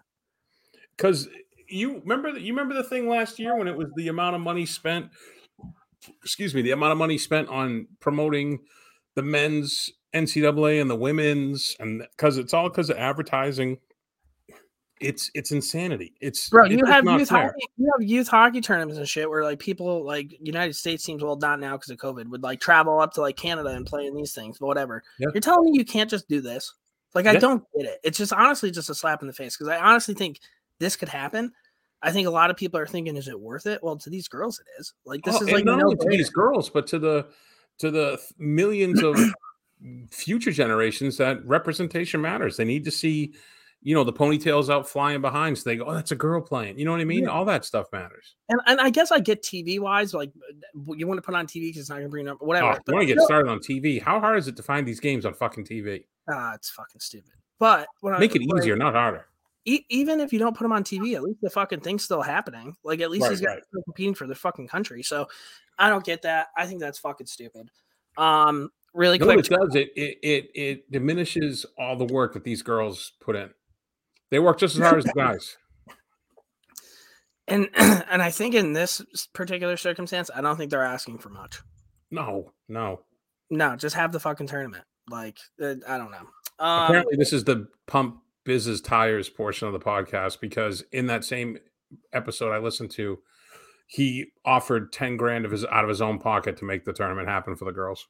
Because 0.98 1.30
you 1.70 2.00
remember 2.00 2.32
that 2.32 2.42
you 2.42 2.52
remember 2.52 2.74
the 2.74 2.84
thing 2.84 3.08
last 3.08 3.38
year 3.38 3.56
when 3.56 3.68
it 3.68 3.78
was 3.78 3.90
the 3.96 4.08
amount 4.08 4.36
of 4.36 4.42
money 4.42 4.66
spent 4.66 5.12
excuse 6.24 6.54
me, 6.54 6.62
the 6.62 6.72
amount 6.72 6.92
of 6.92 6.98
money 6.98 7.18
spent 7.18 7.50
on 7.50 7.88
promoting 8.00 8.60
the 9.16 9.22
men's 9.22 9.90
NCAA 10.14 10.82
and 10.82 10.90
the 10.90 10.96
women's, 10.96 11.76
and 11.80 12.06
because 12.12 12.38
it's 12.38 12.54
all 12.54 12.70
because 12.70 12.90
of 12.90 12.98
advertising. 12.98 13.78
It's 15.02 15.30
it's 15.36 15.52
insanity. 15.52 16.14
It's 16.22 16.50
bro. 16.50 16.66
You 16.66 16.80
it's 16.80 16.90
have 16.90 17.04
youth 17.06 17.30
fair. 17.30 17.48
hockey, 17.48 17.66
you 17.78 17.92
have 17.98 18.08
youth 18.08 18.28
hockey 18.30 18.62
tournaments 18.62 18.98
and 18.98 19.08
shit 19.08 19.30
where 19.30 19.44
like 19.44 19.60
people 19.60 20.06
like 20.06 20.38
United 20.42 20.74
States 20.74 21.04
teams, 21.04 21.22
well 21.22 21.36
not 21.36 21.60
now 21.60 21.76
because 21.76 21.90
of 21.90 21.98
COVID, 21.98 22.30
would 22.30 22.44
like 22.44 22.62
travel 22.62 23.00
up 23.00 23.14
to 23.16 23.22
like 23.22 23.36
Canada 23.36 23.70
and 23.70 23.86
play 23.86 24.06
in 24.06 24.16
these 24.16 24.34
things, 24.34 24.58
but 24.60 24.68
whatever. 24.68 25.04
Yeah. 25.20 25.28
You're 25.34 25.42
telling 25.42 25.72
me 25.72 25.78
you 25.78 25.84
can't 25.84 26.10
just 26.10 26.30
do 26.30 26.40
this? 26.40 26.74
Like 27.14 27.26
I 27.26 27.34
Yeah. 27.34 27.40
don't 27.40 27.64
get 27.76 27.86
it. 27.88 28.00
It's 28.04 28.18
just 28.18 28.32
honestly 28.32 28.72
just 28.72 28.90
a 28.90 28.96
slap 28.96 29.22
in 29.22 29.28
the 29.28 29.34
face 29.34 29.58
because 29.58 29.68
I 29.68 29.80
honestly 29.80 30.14
think 30.14 30.40
this 30.80 30.96
could 30.96 31.10
happen. 31.10 31.52
I 32.02 32.12
think 32.12 32.28
a 32.28 32.32
lot 32.32 32.50
of 32.50 32.56
people 32.56 32.80
are 32.80 32.88
thinking, 32.88 33.18
is 33.18 33.28
it 33.28 33.40
worth 33.40 33.66
it? 33.66 33.84
Well, 33.84 33.98
to 33.98 34.10
these 34.10 34.28
girls, 34.30 34.60
it 34.60 34.68
is. 34.80 34.94
Like 35.06 35.24
this 35.24 35.36
Oh, 35.42 35.44
is 35.46 35.52
like 35.52 35.66
not 35.66 35.82
only 35.82 35.96
to 35.98 36.08
these 36.10 36.30
girls, 36.30 36.70
but 36.70 36.88
to 36.88 37.00
the 37.00 37.28
to 37.80 37.92
the 37.92 38.18
millions 38.38 39.02
of 39.04 39.18
future 40.10 40.52
generations 40.52 41.18
that 41.18 41.46
representation 41.46 42.22
matters. 42.22 42.56
They 42.58 42.64
need 42.66 42.86
to 42.86 42.92
see, 42.92 43.34
you 43.86 43.94
know, 43.96 44.04
the 44.04 44.12
ponytails 44.12 44.70
out 44.70 44.90
flying 44.90 45.22
behind, 45.22 45.58
so 45.58 45.70
they 45.70 45.78
go, 45.78 45.86
"Oh, 45.86 45.94
that's 45.94 46.12
a 46.12 46.16
girl 46.16 46.42
playing." 46.42 46.78
You 46.78 46.86
know 46.86 46.92
what 46.92 47.00
I 47.02 47.06
mean? 47.06 47.24
Yeah. 47.26 47.30
All 47.30 47.46
that 47.46 47.64
stuff 47.64 47.86
matters. 47.94 48.36
and, 48.50 48.60
and 48.66 48.82
I 48.82 48.90
guess 48.90 49.12
I 49.12 49.20
get 49.20 49.44
TV 49.44 49.80
wise, 49.80 50.14
like 50.14 50.32
you 50.98 51.08
want 51.08 51.20
to 51.20 51.22
put 51.22 51.36
on 51.36 51.46
TV 51.48 51.68
because 51.70 51.82
it's 51.82 51.90
not 51.90 51.98
gonna 51.98 52.10
bring 52.10 52.28
up 52.28 52.42
whatever. 52.42 52.68
Oh, 52.68 52.78
you 52.88 52.94
want 52.96 53.08
to 53.08 53.14
get 53.14 53.24
started 53.24 53.50
on 53.50 53.60
TV? 53.60 54.02
How 54.02 54.20
hard 54.20 54.40
is 54.40 54.48
it 54.48 54.58
to 54.58 54.64
find 54.64 54.86
these 54.88 55.00
games 55.00 55.26
on 55.26 55.34
fucking 55.36 55.66
TV? 55.66 56.04
Ah, 56.30 56.56
it's 56.56 56.70
fucking 56.72 57.00
stupid. 57.00 57.32
But 57.60 57.88
what 58.02 58.14
I- 58.16 58.20
Make 58.20 58.36
it 58.36 58.42
I- 58.42 58.58
easier, 58.60 58.76
not 58.76 58.94
harder. 58.96 59.28
e- 59.66 59.86
even 59.90 60.20
if 60.20 60.34
you 60.34 60.40
don't 60.40 60.58
put 60.58 60.64
them 60.64 60.72
on 60.74 60.84
TV, 60.84 61.14
at 61.16 61.22
least 61.24 61.40
the 61.42 61.50
fucking 61.52 61.82
thing's 61.82 62.04
still 62.04 62.22
happening. 62.24 62.76
Like 62.84 63.02
at 63.02 63.12
least 63.12 63.22
Right, 63.24 63.30
these 63.30 63.42
guys 63.42 63.56
right. 63.56 63.80
are 63.80 63.84
competing 63.84 64.16
for 64.16 64.26
the 64.28 64.36
fucking 64.36 64.68
country. 64.68 65.04
So 65.04 65.28
I 65.78 65.90
don't 65.90 66.04
get 66.04 66.24
that. 66.24 66.48
I 66.58 66.66
think 66.66 66.80
that's 66.80 66.98
fucking 67.00 67.28
stupid. 67.28 67.70
Um, 68.18 68.70
really 68.94 69.18
You 69.18 69.26
know 69.26 69.34
quick, 69.34 69.50
what 69.52 69.62
it 69.62 69.66
does? 69.68 69.76
It, 69.76 69.92
it 69.96 70.18
it 70.24 70.50
it 70.56 70.92
diminishes 70.92 71.66
all 71.78 71.96
the 71.98 72.06
work 72.06 72.34
that 72.34 72.44
these 72.44 72.62
girls 72.62 73.12
put 73.20 73.36
in. 73.36 73.50
They 74.32 74.40
work 74.40 74.60
just 74.60 74.76
as 74.76 74.82
hard 74.82 74.98
as 75.00 75.06
the 75.06 75.14
guys. 75.16 75.58
and 77.48 77.70
and 77.76 78.22
I 78.22 78.32
think 78.32 78.56
in 78.56 78.74
this 78.74 79.02
particular 79.34 79.78
circumstance, 79.78 80.30
I 80.36 80.42
don't 80.42 80.58
think 80.58 80.72
they're 80.72 80.84
asking 80.84 81.20
for 81.20 81.30
much. 81.30 81.62
No, 82.12 82.54
no. 82.68 83.02
No, 83.50 83.76
just 83.76 83.96
have 83.96 84.12
the 84.12 84.20
fucking 84.20 84.48
tournament. 84.48 84.84
Like 85.10 85.38
uh, 85.62 85.76
I 85.88 85.98
don't 85.98 86.12
know. 86.12 86.28
Um, 86.58 86.86
Apparently, 86.86 87.16
this 87.18 87.34
is 87.34 87.44
the 87.44 87.68
pump 87.88 88.22
Biz's 88.46 88.82
tires 88.82 89.30
portion 89.30 89.68
of 89.68 89.74
the 89.74 89.80
podcast 89.80 90.40
because 90.40 90.84
in 90.92 91.08
that 91.08 91.24
same 91.24 91.58
episode 92.14 92.52
I 92.52 92.58
listened 92.60 92.92
to, 92.92 93.20
he 93.88 94.26
offered 94.46 94.92
ten 94.92 95.18
grand 95.18 95.46
of 95.46 95.52
his 95.52 95.64
out 95.66 95.84
of 95.84 95.90
his 95.90 96.02
own 96.02 96.18
pocket 96.20 96.58
to 96.58 96.66
make 96.66 96.86
the 96.86 96.94
tournament 96.94 97.28
happen 97.28 97.56
for 97.56 97.66
the 97.66 97.72
girls. 97.72 98.08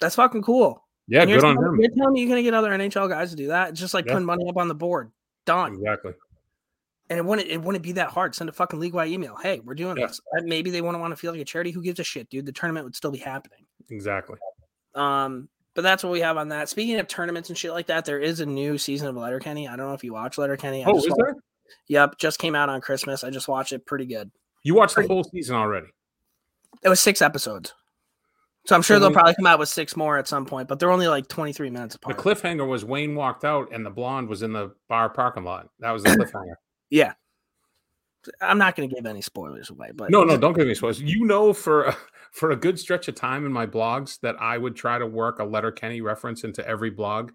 that's 0.00 0.14
fucking 0.14 0.42
cool. 0.42 0.84
Yeah, 1.06 1.22
And 1.22 1.30
good 1.30 1.44
on 1.44 1.54
telling- 1.56 1.74
him. 1.74 1.80
You're 1.80 1.90
telling 1.96 2.12
me 2.14 2.20
you're 2.20 2.28
gonna 2.30 2.42
get 2.42 2.54
other 2.54 2.70
NHL 2.70 3.08
guys 3.08 3.30
to 3.30 3.36
do 3.36 3.48
that? 3.48 3.74
Just 3.74 3.92
like 3.94 4.06
Yeah. 4.06 4.12
putting 4.14 4.26
money 4.26 4.44
up 4.48 4.56
on 4.56 4.68
the 4.68 4.74
board. 4.74 5.10
Done. 5.48 5.74
Exactly. 5.74 6.12
And 7.10 7.18
it 7.18 7.24
wouldn't 7.24 7.48
it 7.48 7.62
wouldn't 7.62 7.82
be 7.82 7.92
that 7.92 8.10
hard. 8.10 8.34
Send 8.34 8.50
a 8.50 8.52
fucking 8.52 8.78
league 8.78 8.92
wide 8.92 9.08
email. 9.10 9.34
Hey, 9.36 9.60
we're 9.60 9.74
doing 9.74 9.96
Yeah. 9.96 10.06
this. 10.08 10.20
Uh, 10.36 10.42
Maybe 10.44 10.70
they 10.70 10.82
wouldn't 10.82 11.00
want 11.00 11.10
to 11.12 11.16
feel 11.16 11.32
like 11.32 11.40
a 11.40 11.44
charity. 11.44 11.70
Who 11.70 11.82
gives 11.82 11.98
a 11.98 12.04
shit, 12.04 12.28
dude? 12.28 12.44
The 12.44 12.52
tournament 12.52 12.84
would 12.84 12.94
still 12.94 13.10
be 13.10 13.18
happening. 13.18 13.64
Exactly. 13.88 14.36
Um, 14.94 15.48
but 15.74 15.82
that's 15.82 16.02
what 16.04 16.12
we 16.12 16.20
have 16.20 16.36
on 16.36 16.48
that. 16.50 16.68
Speaking 16.68 16.98
of 17.00 17.08
tournaments 17.08 17.48
and 17.48 17.56
shit 17.56 17.72
like 17.72 17.86
that, 17.86 18.04
there 18.04 18.18
is 18.20 18.40
a 18.40 18.46
new 18.46 18.76
season 18.76 19.08
of 19.08 19.16
Letterkenny. 19.16 19.66
I 19.68 19.76
don't 19.76 19.86
know 19.88 19.94
if 19.94 20.04
you 20.04 20.12
watch 20.12 20.36
Letterkenny. 20.36 20.84
I 20.84 20.88
Oh, 20.90 20.98
is 20.98 21.08
wa- 21.08 21.16
there? 21.16 21.34
Yep, 21.86 22.18
just 22.18 22.38
came 22.38 22.54
out 22.54 22.68
on 22.68 22.80
Christmas. 22.82 23.24
I 23.24 23.30
just 23.30 23.48
watched 23.48 23.72
it. 23.72 23.86
Pretty 23.86 24.04
good. 24.06 24.30
You 24.62 24.74
watched 24.74 24.96
the 24.96 25.06
whole 25.06 25.24
season 25.24 25.56
already. 25.56 25.86
It 26.82 26.88
was 26.90 27.00
six 27.00 27.22
episodes. 27.22 27.72
So 28.68 28.76
I'm 28.76 28.82
sure 28.82 28.96
So 28.96 29.00
they'll 29.00 29.08
we- 29.08 29.14
probably 29.14 29.34
come 29.34 29.46
out 29.46 29.58
with 29.58 29.70
six 29.70 29.96
more 29.96 30.18
at 30.18 30.28
some 30.28 30.44
point, 30.44 30.68
but 30.68 30.78
they're 30.78 30.90
only 30.90 31.08
like 31.08 31.26
23 31.26 31.70
minutes 31.70 31.94
apart. 31.94 32.18
The 32.18 32.22
cliffhanger 32.22 32.68
was 32.68 32.84
Wayne 32.84 33.14
walked 33.14 33.42
out 33.46 33.72
and 33.72 33.84
the 33.84 33.88
blonde 33.88 34.28
was 34.28 34.42
in 34.42 34.52
the 34.52 34.74
bar 34.90 35.08
parking 35.08 35.44
lot. 35.44 35.70
That 35.78 35.90
was 35.92 36.02
the 36.02 36.10
cliffhanger. 36.10 36.52
yeah. 36.90 37.14
I'm 38.42 38.58
not 38.58 38.76
going 38.76 38.86
to 38.86 38.94
give 38.94 39.06
any 39.06 39.22
spoilers 39.22 39.70
away, 39.70 39.92
but 39.94 40.10
No, 40.10 40.22
no, 40.22 40.36
don't 40.36 40.52
give 40.52 40.66
me 40.66 40.74
spoilers. 40.74 41.00
You 41.00 41.24
know, 41.24 41.54
for 41.54 41.84
a, 41.84 41.96
for 42.32 42.50
a 42.50 42.56
good 42.56 42.78
stretch 42.78 43.08
of 43.08 43.14
time 43.14 43.46
in 43.46 43.52
my 43.52 43.64
blogs, 43.64 44.20
that 44.20 44.36
I 44.38 44.58
would 44.58 44.76
try 44.76 44.98
to 44.98 45.06
work 45.06 45.38
a 45.38 45.44
Letterkenny 45.44 46.02
reference 46.02 46.44
into 46.44 46.66
every 46.68 46.90
blog, 46.90 47.30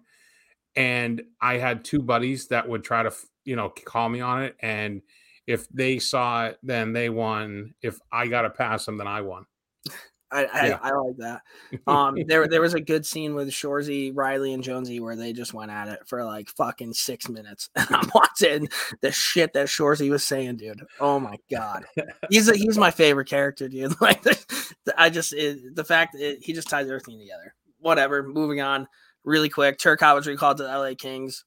and 0.76 1.20
I 1.40 1.54
had 1.58 1.84
two 1.84 2.00
buddies 2.00 2.46
that 2.48 2.68
would 2.68 2.84
try 2.84 3.02
to, 3.02 3.12
you 3.44 3.56
know, 3.56 3.70
call 3.70 4.08
me 4.08 4.20
on 4.20 4.44
it, 4.44 4.54
and 4.60 5.02
if 5.48 5.68
they 5.70 5.98
saw 5.98 6.46
it, 6.46 6.58
then 6.62 6.92
they 6.92 7.10
won. 7.10 7.74
If 7.82 7.98
I 8.12 8.28
got 8.28 8.42
to 8.42 8.50
pass 8.50 8.86
them, 8.86 8.98
then 8.98 9.08
I 9.08 9.22
won. 9.22 9.46
I, 10.34 10.44
I, 10.46 10.66
Yeah. 10.68 10.78
I 10.82 10.90
like 10.92 11.16
that. 11.18 11.42
Um, 11.86 12.16
there 12.26 12.46
there 12.48 12.60
was 12.60 12.74
a 12.74 12.80
good 12.80 13.04
scene 13.06 13.34
with 13.34 13.48
Shoresy, 13.48 14.12
Riley, 14.14 14.52
and 14.52 14.62
Jonesy 14.62 15.00
where 15.00 15.16
they 15.16 15.32
just 15.32 15.54
went 15.54 15.70
at 15.70 15.88
it 15.88 16.00
for 16.06 16.24
like 16.24 16.48
fucking 16.50 16.92
six 16.94 17.28
minutes. 17.28 17.70
I'm 17.76 18.10
watching 18.14 18.68
the 19.00 19.12
shit 19.12 19.52
that 19.54 19.66
Shoresy 19.68 20.10
was 20.10 20.24
saying, 20.24 20.56
dude. 20.56 20.82
Oh 21.00 21.18
my 21.20 21.36
god, 21.50 21.84
he's 22.30 22.48
a, 22.48 22.56
he's 22.56 22.78
my 22.78 22.90
favorite 22.90 23.28
character, 23.28 23.68
dude. 23.68 23.94
Like 24.00 24.22
the- 24.22 24.94
I 24.96 25.08
just 25.10 25.32
it, 25.32 25.74
the 25.74 25.84
fact 25.84 26.14
it, 26.14 26.40
he 26.42 26.52
just 26.52 26.68
ties 26.68 26.86
everything 26.88 27.18
together. 27.18 27.54
Whatever. 27.80 28.22
Moving 28.22 28.60
on, 28.60 28.86
really 29.24 29.48
quick. 29.48 29.78
Turcotte 29.78 30.14
was 30.14 30.26
recalled 30.26 30.58
to 30.58 30.62
the 30.64 30.68
LA 30.78 30.94
Kings. 30.98 31.44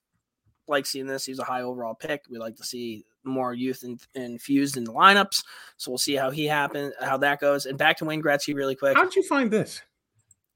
Like 0.66 0.86
seeing 0.86 1.06
this, 1.06 1.24
he's 1.24 1.38
a 1.38 1.44
high 1.44 1.62
overall 1.62 1.94
pick. 1.94 2.22
We 2.28 2.38
like 2.38 2.56
to 2.56 2.64
see 2.64 3.04
more 3.28 3.54
youth 3.54 3.84
in, 3.84 3.98
infused 4.14 4.76
in 4.76 4.84
the 4.84 4.92
lineups. 4.92 5.42
So 5.76 5.90
we'll 5.90 5.98
see 5.98 6.14
how 6.14 6.30
he 6.30 6.46
happen, 6.46 6.92
how 7.00 7.16
that 7.18 7.40
goes. 7.40 7.66
And 7.66 7.78
back 7.78 7.98
to 7.98 8.04
Wayne 8.04 8.22
Gretzky 8.22 8.54
really 8.54 8.74
quick. 8.74 8.96
How'd 8.96 9.14
you 9.14 9.22
find 9.22 9.50
this? 9.50 9.82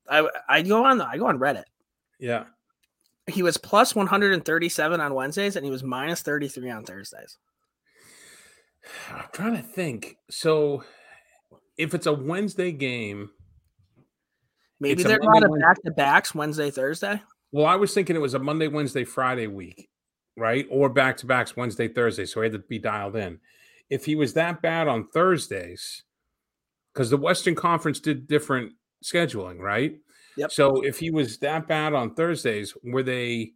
I 0.08 0.28
I 0.48 0.62
go 0.62 0.84
on 0.84 1.00
I 1.00 1.16
go 1.16 1.26
on 1.26 1.38
Reddit. 1.38 1.64
Yeah, 2.18 2.44
He 3.28 3.42
was 3.42 3.56
plus 3.56 3.94
137 3.94 5.00
on 5.00 5.14
Wednesdays 5.14 5.56
and 5.56 5.64
he 5.64 5.70
was 5.70 5.82
minus 5.82 6.22
33 6.22 6.70
on 6.70 6.84
Thursdays. 6.84 7.38
I'm 9.10 9.24
trying 9.32 9.56
to 9.56 9.62
think. 9.62 10.16
So, 10.30 10.84
if 11.76 11.94
it's 11.94 12.06
a 12.06 12.12
Wednesday 12.12 12.72
game, 12.72 13.30
Maybe 14.82 15.04
they're 15.04 15.20
a 15.20 15.24
lot 15.24 15.44
of 15.44 15.50
back 15.60 15.80
to 15.84 15.92
backs 15.92 16.34
Wednesday, 16.34 16.70
Thursday. 16.70 17.22
Well, 17.52 17.66
I 17.66 17.76
was 17.76 17.94
thinking 17.94 18.16
it 18.16 18.20
was 18.20 18.34
a 18.34 18.40
Monday, 18.40 18.66
Wednesday, 18.66 19.04
Friday 19.04 19.46
week, 19.46 19.88
right? 20.36 20.66
Or 20.70 20.88
back 20.88 21.16
to 21.18 21.26
backs 21.26 21.56
Wednesday, 21.56 21.88
Thursday. 21.88 22.26
So 22.26 22.40
he 22.40 22.46
had 22.46 22.52
to 22.52 22.58
be 22.58 22.78
dialed 22.78 23.16
in. 23.16 23.38
If 23.90 24.06
he 24.06 24.14
was 24.14 24.34
that 24.34 24.62
bad 24.62 24.88
on 24.88 25.08
Thursdays, 25.08 26.04
because 26.92 27.10
the 27.10 27.16
Western 27.16 27.54
Conference 27.54 28.00
did 28.00 28.26
different 28.26 28.72
scheduling, 29.04 29.58
right? 29.58 29.98
Yep. 30.36 30.52
So 30.52 30.82
if 30.82 30.98
he 30.98 31.10
was 31.10 31.38
that 31.38 31.68
bad 31.68 31.92
on 31.92 32.14
Thursdays, 32.14 32.74
were 32.82 33.02
they 33.02 33.52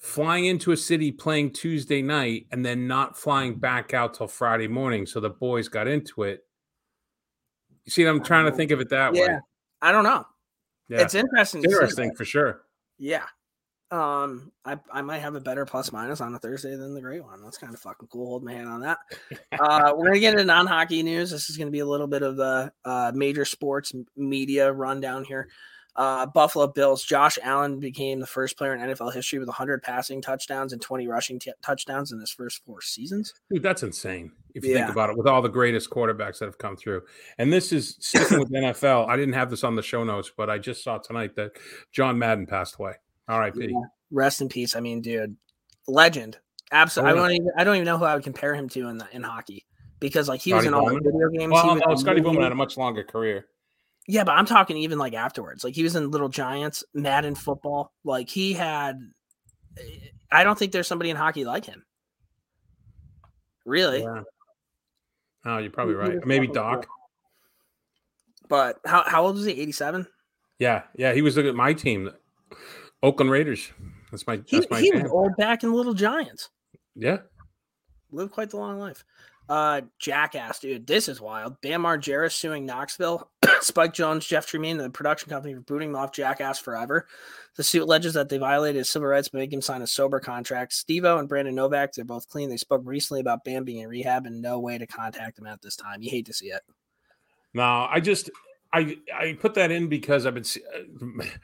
flying 0.00 0.46
into 0.46 0.72
a 0.72 0.76
city 0.76 1.10
playing 1.12 1.52
Tuesday 1.52 2.00
night 2.00 2.46
and 2.50 2.64
then 2.64 2.86
not 2.86 3.18
flying 3.18 3.56
back 3.56 3.92
out 3.92 4.14
till 4.14 4.28
Friday 4.28 4.68
morning? 4.68 5.04
So 5.04 5.20
the 5.20 5.30
boys 5.30 5.68
got 5.68 5.86
into 5.86 6.22
it. 6.22 6.44
You 7.84 7.90
see, 7.90 8.04
I'm 8.04 8.22
trying 8.22 8.46
to 8.46 8.52
think 8.52 8.70
of 8.70 8.80
it 8.80 8.90
that 8.90 9.12
way. 9.12 9.20
Yeah. 9.20 9.40
I 9.82 9.92
don't 9.92 10.04
know. 10.04 10.24
Yeah. 10.88 11.02
It's 11.02 11.14
interesting. 11.14 11.64
It's 11.64 11.72
interesting 11.72 12.14
for 12.14 12.24
sure. 12.24 12.62
Yeah. 12.98 13.24
Um, 13.90 14.52
I, 14.66 14.78
I 14.92 15.00
might 15.00 15.20
have 15.20 15.34
a 15.34 15.40
better 15.40 15.64
plus 15.64 15.92
minus 15.92 16.20
on 16.20 16.34
a 16.34 16.38
Thursday 16.38 16.76
than 16.76 16.94
the 16.94 17.00
great 17.00 17.24
one. 17.24 17.42
That's 17.42 17.56
kind 17.56 17.72
of 17.72 17.80
fucking 17.80 18.08
cool. 18.08 18.26
Hold 18.26 18.44
my 18.44 18.52
hand 18.52 18.68
on 18.68 18.80
that. 18.82 18.98
Uh, 19.58 19.92
we're 19.96 20.06
gonna 20.06 20.20
get 20.20 20.34
into 20.34 20.44
non-hockey 20.44 21.02
news. 21.02 21.30
This 21.30 21.48
is 21.48 21.56
gonna 21.56 21.70
be 21.70 21.78
a 21.78 21.86
little 21.86 22.06
bit 22.06 22.22
of 22.22 22.36
the 22.36 22.70
uh, 22.84 23.12
major 23.14 23.44
sports 23.44 23.92
media 24.16 24.70
rundown 24.70 25.24
here. 25.24 25.48
Uh, 25.96 26.26
Buffalo 26.26 26.68
Bills. 26.68 27.02
Josh 27.02 27.40
Allen 27.42 27.80
became 27.80 28.20
the 28.20 28.26
first 28.26 28.56
player 28.56 28.72
in 28.72 28.80
NFL 28.80 29.12
history 29.12 29.40
with 29.40 29.48
100 29.48 29.82
passing 29.82 30.22
touchdowns 30.22 30.72
and 30.72 30.80
20 30.80 31.08
rushing 31.08 31.40
t- 31.40 31.52
touchdowns 31.60 32.12
in 32.12 32.20
his 32.20 32.30
first 32.30 32.64
four 32.64 32.80
seasons. 32.80 33.34
Dude, 33.50 33.64
that's 33.64 33.82
insane. 33.82 34.30
If 34.54 34.64
you 34.64 34.74
think 34.74 34.90
about 34.90 35.10
it, 35.10 35.16
with 35.16 35.26
all 35.26 35.42
the 35.42 35.48
greatest 35.48 35.90
quarterbacks 35.90 36.38
that 36.38 36.44
have 36.44 36.58
come 36.58 36.76
through. 36.76 37.02
And 37.38 37.52
this 37.52 37.72
is 37.72 37.96
sticking 37.98 38.38
with 38.38 38.52
NFL. 38.52 39.08
I 39.08 39.16
didn't 39.16 39.34
have 39.34 39.50
this 39.50 39.64
on 39.64 39.74
the 39.74 39.82
show 39.82 40.04
notes, 40.04 40.30
but 40.36 40.48
I 40.48 40.58
just 40.58 40.84
saw 40.84 40.98
tonight 40.98 41.34
that 41.34 41.52
John 41.90 42.16
Madden 42.16 42.46
passed 42.46 42.76
away. 42.78 42.94
R.I.P. 43.28 43.68
Yeah. 43.70 43.80
Rest 44.10 44.40
in 44.40 44.48
peace. 44.48 44.74
I 44.74 44.80
mean, 44.80 45.00
dude, 45.00 45.36
legend. 45.86 46.38
Absolutely. 46.72 47.12
Oh, 47.12 47.24
I 47.24 47.28
don't 47.28 47.34
even. 47.34 47.50
I 47.56 47.64
don't 47.64 47.76
even 47.76 47.86
know 47.86 47.98
who 47.98 48.04
I 48.04 48.14
would 48.14 48.24
compare 48.24 48.54
him 48.54 48.68
to 48.70 48.88
in 48.88 48.98
the, 48.98 49.06
in 49.12 49.22
hockey 49.22 49.66
because 50.00 50.28
like 50.28 50.40
he 50.40 50.52
was 50.52 50.64
Scotty 50.64 50.68
in 50.68 50.74
all 50.74 50.88
the 50.88 51.00
video 51.00 51.28
games. 51.30 51.52
Well, 51.52 51.70
um, 51.70 51.82
oh, 51.86 51.90
no, 51.90 51.96
Scotty 51.96 52.20
Bowman 52.20 52.42
had 52.42 52.52
a 52.52 52.56
much 52.56 52.76
longer 52.76 53.04
career. 53.04 53.46
Yeah, 54.06 54.24
but 54.24 54.32
I'm 54.32 54.46
talking 54.46 54.78
even 54.78 54.98
like 54.98 55.14
afterwards. 55.14 55.64
Like 55.64 55.74
he 55.74 55.82
was 55.82 55.94
in 55.94 56.10
Little 56.10 56.28
Giants, 56.28 56.84
Madden 56.94 57.34
football. 57.34 57.92
Like 58.04 58.30
he 58.30 58.54
had. 58.54 58.98
I 60.30 60.44
don't 60.44 60.58
think 60.58 60.72
there's 60.72 60.88
somebody 60.88 61.10
in 61.10 61.16
hockey 61.16 61.44
like 61.44 61.64
him. 61.64 61.84
Really, 63.64 64.02
Yeah. 64.02 64.22
Oh, 65.44 65.58
you're 65.58 65.70
probably 65.70 65.94
right. 65.94 66.26
Maybe 66.26 66.46
Doc. 66.46 66.86
but 68.48 68.80
how 68.84 69.04
how 69.06 69.24
old 69.24 69.36
was 69.36 69.44
he? 69.44 69.52
87. 69.52 70.06
Yeah, 70.58 70.82
yeah. 70.96 71.12
He 71.12 71.22
was 71.22 71.36
looking 71.36 71.50
at 71.50 71.54
my 71.54 71.72
team, 71.72 72.10
Oakland 73.02 73.30
Raiders. 73.30 73.70
That's 74.10 74.26
my 74.26 74.40
He, 74.46 74.58
that's 74.58 74.70
my 74.70 74.80
he 74.80 74.90
was 74.92 75.10
old 75.10 75.36
back 75.36 75.62
in 75.62 75.72
Little 75.72 75.94
Giants. 75.94 76.50
Yeah. 76.94 77.18
lived 78.10 78.32
quite 78.32 78.50
the 78.50 78.56
long 78.56 78.78
life. 78.78 79.04
Uh, 79.48 79.80
Jackass, 79.98 80.58
dude, 80.58 80.86
this 80.86 81.08
is 81.08 81.22
wild. 81.22 81.58
Bam 81.62 81.82
Margera 81.82 82.30
suing 82.30 82.66
Knoxville, 82.66 83.30
Spike 83.62 83.94
Jonze, 83.94 84.28
Jeff 84.28 84.46
Tremaine, 84.46 84.76
the 84.76 84.90
production 84.90 85.30
company 85.30 85.54
for 85.54 85.62
booting 85.62 85.88
him 85.88 85.96
off 85.96 86.12
Jackass 86.12 86.58
forever. 86.58 87.06
The 87.56 87.64
suit 87.64 87.82
alleges 87.82 88.12
that 88.12 88.28
they 88.28 88.36
violated 88.36 88.76
his 88.76 88.90
civil 88.90 89.08
rights 89.08 89.30
by 89.30 89.38
making 89.38 89.58
him 89.58 89.62
sign 89.62 89.80
a 89.80 89.86
sober 89.86 90.20
contract. 90.20 90.74
Steve-O 90.74 91.16
and 91.16 91.28
Brandon 91.28 91.54
Novak, 91.54 91.94
they're 91.94 92.04
both 92.04 92.28
clean. 92.28 92.50
They 92.50 92.58
spoke 92.58 92.82
recently 92.84 93.22
about 93.22 93.42
Bam 93.42 93.64
being 93.64 93.78
in 93.78 93.88
rehab 93.88 94.26
and 94.26 94.42
no 94.42 94.58
way 94.58 94.76
to 94.76 94.86
contact 94.86 95.38
him 95.38 95.46
at 95.46 95.62
this 95.62 95.76
time. 95.76 96.02
You 96.02 96.10
hate 96.10 96.26
to 96.26 96.34
see 96.34 96.48
it. 96.48 96.60
No, 97.54 97.88
I 97.90 98.00
just 98.00 98.30
I 98.72 98.98
I 99.14 99.36
put 99.40 99.54
that 99.54 99.70
in 99.70 99.88
because 99.88 100.26
I've 100.26 100.34
been 100.34 100.44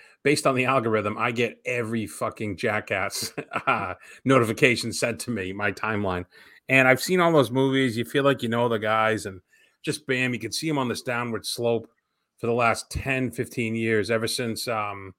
based 0.23 0.47
on 0.47 0.55
the 0.55 0.67
algorithm. 0.67 1.17
I 1.19 1.31
get 1.31 1.61
every 1.65 2.07
fucking 2.07 2.57
jackass 2.57 3.33
uh, 3.67 3.95
notification 4.25 4.93
sent 4.93 5.21
to 5.21 5.31
me, 5.31 5.53
my 5.53 5.73
timeline, 5.73 6.27
and 6.69 6.87
I've 6.87 7.01
seen 7.01 7.21
all 7.21 7.33
those 7.33 7.51
movies. 7.51 7.97
You 7.97 8.05
feel 8.05 8.25
like 8.25 8.43
you 8.43 8.49
know 8.49 8.69
the 8.69 8.79
guys, 8.79 9.27
and 9.27 9.41
just 9.83 10.07
bam, 10.07 10.35
you 10.35 10.41
can 10.41 10.53
see 10.53 10.69
them 10.69 10.79
on 10.79 10.89
this 10.89 11.03
downward 11.03 11.47
slope 11.47 11.89
for 12.39 12.47
the 12.47 12.53
last 12.53 12.91
10, 12.91 13.31
15 13.31 13.75
years, 13.75 14.11
ever 14.11 14.27
since 14.27 14.69
um 14.69 15.15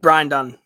Brian 0.00 0.28
Dunn. 0.28 0.58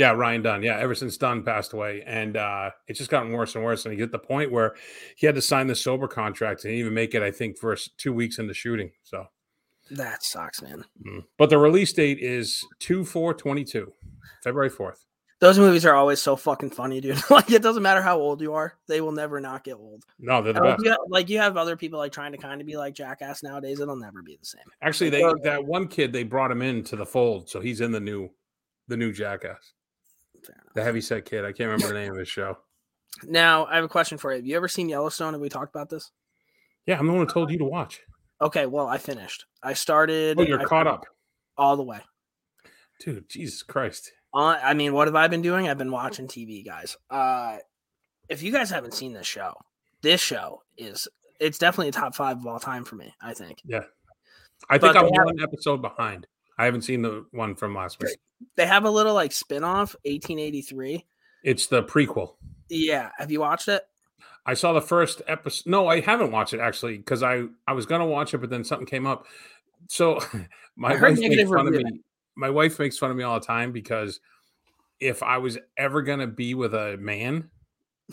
Yeah, 0.00 0.12
Ryan 0.12 0.40
Dunn. 0.40 0.62
Yeah, 0.62 0.78
ever 0.78 0.94
since 0.94 1.18
Dunn 1.18 1.42
passed 1.42 1.74
away, 1.74 2.02
and 2.06 2.38
uh, 2.38 2.70
it's 2.88 2.96
just 2.96 3.10
gotten 3.10 3.32
worse 3.32 3.54
and 3.54 3.62
worse. 3.62 3.84
And 3.84 3.92
he 3.92 3.98
get 3.98 4.10
the 4.10 4.18
point 4.18 4.50
where 4.50 4.74
he 5.14 5.26
had 5.26 5.34
to 5.34 5.42
sign 5.42 5.66
the 5.66 5.74
sober 5.74 6.08
contract 6.08 6.64
and 6.64 6.72
even 6.72 6.94
make 6.94 7.14
it. 7.14 7.22
I 7.22 7.30
think 7.30 7.58
for 7.58 7.76
two 7.98 8.14
weeks 8.14 8.38
into 8.38 8.54
shooting. 8.54 8.92
So 9.02 9.26
that 9.90 10.24
sucks, 10.24 10.62
man. 10.62 10.86
Mm. 11.06 11.24
But 11.36 11.50
the 11.50 11.58
release 11.58 11.92
date 11.92 12.18
is 12.18 12.64
two 12.78 13.04
four 13.04 13.34
twenty 13.34 13.62
two, 13.62 13.92
February 14.42 14.70
fourth. 14.70 15.04
Those 15.40 15.58
movies 15.58 15.84
are 15.84 15.94
always 15.94 16.22
so 16.22 16.34
fucking 16.34 16.70
funny, 16.70 17.02
dude. 17.02 17.20
like 17.30 17.50
it 17.50 17.60
doesn't 17.60 17.82
matter 17.82 18.00
how 18.00 18.18
old 18.18 18.40
you 18.40 18.54
are, 18.54 18.78
they 18.86 19.02
will 19.02 19.12
never 19.12 19.38
not 19.38 19.64
get 19.64 19.74
old. 19.74 20.06
No, 20.18 20.40
they're 20.40 20.54
the 20.54 20.60
like 20.60 20.76
best. 20.78 20.84
You 20.86 20.90
have, 20.92 21.00
like 21.10 21.28
you 21.28 21.38
have 21.40 21.58
other 21.58 21.76
people 21.76 21.98
like 21.98 22.12
trying 22.12 22.32
to 22.32 22.38
kind 22.38 22.62
of 22.62 22.66
be 22.66 22.78
like 22.78 22.94
Jackass 22.94 23.42
nowadays. 23.42 23.80
It'll 23.80 23.96
never 23.96 24.22
be 24.22 24.38
the 24.40 24.46
same. 24.46 24.64
Actually, 24.80 25.10
they 25.10 25.30
that 25.42 25.62
one 25.62 25.88
kid 25.88 26.10
they 26.10 26.22
brought 26.22 26.50
him 26.50 26.62
into 26.62 26.96
the 26.96 27.04
fold, 27.04 27.50
so 27.50 27.60
he's 27.60 27.82
in 27.82 27.92
the 27.92 28.00
new, 28.00 28.30
the 28.88 28.96
new 28.96 29.12
Jackass. 29.12 29.74
The 30.74 30.82
heavy 30.82 31.00
set 31.00 31.24
kid. 31.24 31.44
I 31.44 31.52
can't 31.52 31.70
remember 31.70 31.88
the 31.88 32.00
name 32.00 32.12
of 32.12 32.18
his 32.18 32.28
show. 32.28 32.58
Now 33.24 33.66
I 33.66 33.76
have 33.76 33.84
a 33.84 33.88
question 33.88 34.18
for 34.18 34.32
you. 34.32 34.36
Have 34.36 34.46
you 34.46 34.56
ever 34.56 34.68
seen 34.68 34.88
Yellowstone? 34.88 35.34
Have 35.34 35.40
we 35.40 35.48
talked 35.48 35.74
about 35.74 35.90
this? 35.90 36.10
Yeah, 36.86 36.98
I'm 36.98 37.06
the 37.06 37.12
one 37.12 37.26
who 37.26 37.32
told 37.32 37.50
you 37.50 37.58
to 37.58 37.64
watch. 37.64 38.00
Okay, 38.40 38.66
well 38.66 38.86
I 38.86 38.98
finished. 38.98 39.46
I 39.62 39.74
started. 39.74 40.38
Oh, 40.38 40.42
you're 40.42 40.60
I 40.60 40.64
caught 40.64 40.86
up 40.86 41.04
all 41.56 41.76
the 41.76 41.82
way. 41.82 42.00
Dude, 43.00 43.28
Jesus 43.28 43.62
Christ. 43.62 44.12
Uh, 44.32 44.58
I 44.62 44.74
mean, 44.74 44.92
what 44.92 45.08
have 45.08 45.16
I 45.16 45.28
been 45.28 45.42
doing? 45.42 45.68
I've 45.68 45.78
been 45.78 45.90
watching 45.90 46.28
TV, 46.28 46.64
guys. 46.64 46.96
Uh, 47.10 47.56
if 48.28 48.42
you 48.42 48.52
guys 48.52 48.70
haven't 48.70 48.94
seen 48.94 49.12
this 49.12 49.26
show, 49.26 49.54
this 50.02 50.20
show 50.20 50.62
is 50.78 51.08
it's 51.40 51.58
definitely 51.58 51.88
a 51.88 51.92
top 51.92 52.14
five 52.14 52.38
of 52.38 52.46
all 52.46 52.60
time 52.60 52.84
for 52.84 52.96
me. 52.96 53.12
I 53.20 53.34
think. 53.34 53.60
Yeah, 53.64 53.84
I 54.68 54.78
think 54.78 54.94
but 54.94 54.96
I'm 54.96 55.10
one 55.10 55.42
episode 55.42 55.82
behind. 55.82 56.26
I 56.60 56.66
haven't 56.66 56.82
seen 56.82 57.00
the 57.00 57.24
one 57.30 57.54
from 57.54 57.74
last 57.74 58.02
week. 58.02 58.18
They 58.56 58.66
have 58.66 58.84
a 58.84 58.90
little 58.90 59.14
like 59.14 59.32
spin-off, 59.32 59.96
1883. 60.04 61.06
It's 61.42 61.68
the 61.68 61.82
prequel. 61.82 62.34
Yeah, 62.68 63.08
have 63.16 63.30
you 63.30 63.40
watched 63.40 63.68
it? 63.68 63.82
I 64.44 64.52
saw 64.52 64.74
the 64.74 64.82
first 64.82 65.22
episode. 65.26 65.70
No, 65.70 65.88
I 65.88 66.00
haven't 66.00 66.32
watched 66.32 66.52
it 66.52 66.60
actually 66.60 66.98
because 66.98 67.22
I 67.22 67.44
I 67.66 67.72
was 67.72 67.86
gonna 67.86 68.04
watch 68.04 68.34
it, 68.34 68.38
but 68.38 68.50
then 68.50 68.62
something 68.64 68.86
came 68.86 69.06
up. 69.06 69.26
So 69.88 70.20
my 70.76 71.00
wife 71.00 71.18
makes 71.18 71.48
fun 71.50 71.66
of 71.66 71.72
me 71.72 72.02
my 72.36 72.50
wife 72.50 72.78
makes 72.78 72.98
fun 72.98 73.10
of 73.10 73.16
me 73.16 73.24
all 73.24 73.40
the 73.40 73.46
time 73.46 73.72
because 73.72 74.20
if 75.00 75.22
I 75.22 75.38
was 75.38 75.56
ever 75.78 76.02
gonna 76.02 76.26
be 76.26 76.52
with 76.52 76.74
a 76.74 76.98
man, 76.98 77.48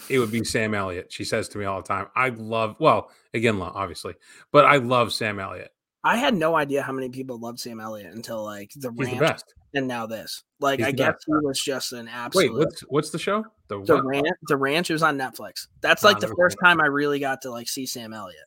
it 0.08 0.20
would 0.20 0.32
be 0.32 0.46
Sam 0.46 0.74
Elliott. 0.74 1.12
She 1.12 1.26
says 1.26 1.50
to 1.50 1.58
me 1.58 1.66
all 1.66 1.82
the 1.82 1.88
time, 1.88 2.08
I 2.16 2.30
love 2.30 2.78
well, 2.80 3.12
again, 3.34 3.62
obviously, 3.62 4.16
but 4.54 4.64
I 4.64 4.78
love 4.78 5.12
Sam 5.12 5.38
Elliott. 5.38 5.74
I 6.08 6.16
had 6.16 6.34
no 6.34 6.56
idea 6.56 6.82
how 6.82 6.94
many 6.94 7.10
people 7.10 7.38
loved 7.38 7.60
Sam 7.60 7.82
Elliott 7.82 8.14
until 8.14 8.42
like 8.42 8.72
the 8.78 8.92
He's 8.92 9.08
ranch 9.08 9.20
the 9.20 9.26
best. 9.26 9.54
and 9.74 9.90
now 9.90 10.06
this. 10.08 10.42
Like 10.62 10.80
He's 10.80 10.88
I 10.88 10.92
guess 10.92 11.08
best. 11.08 11.26
he 11.28 11.34
was 11.46 11.60
just 11.60 11.92
an 11.92 12.08
absolute 12.08 12.54
Wait, 12.54 12.58
what's 12.58 12.82
what's 12.88 13.10
the 13.10 13.20
show? 13.20 13.44
The, 13.68 13.84
the 13.84 14.02
ranch 14.02 14.28
the 14.44 14.56
ranch 14.56 14.90
was 14.90 15.04
on 15.04 15.18
Netflix. 15.18 15.68
That's 15.82 16.06
like 16.06 16.20
the 16.20 16.34
first 16.38 16.58
time 16.64 16.80
I 16.80 16.86
really 16.86 17.20
got 17.20 17.42
to 17.42 17.52
like 17.52 17.68
see 17.68 17.86
Sam 17.86 18.14
Elliott. 18.14 18.40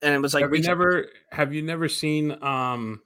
And 0.00 0.14
it 0.14 0.20
was 0.20 0.32
like 0.32 0.44
have 0.44 0.54
you 0.54 0.62
never 0.62 1.06
have 1.32 1.52
you 1.52 1.62
never 1.62 1.88
seen 1.88 2.40
um 2.40 3.00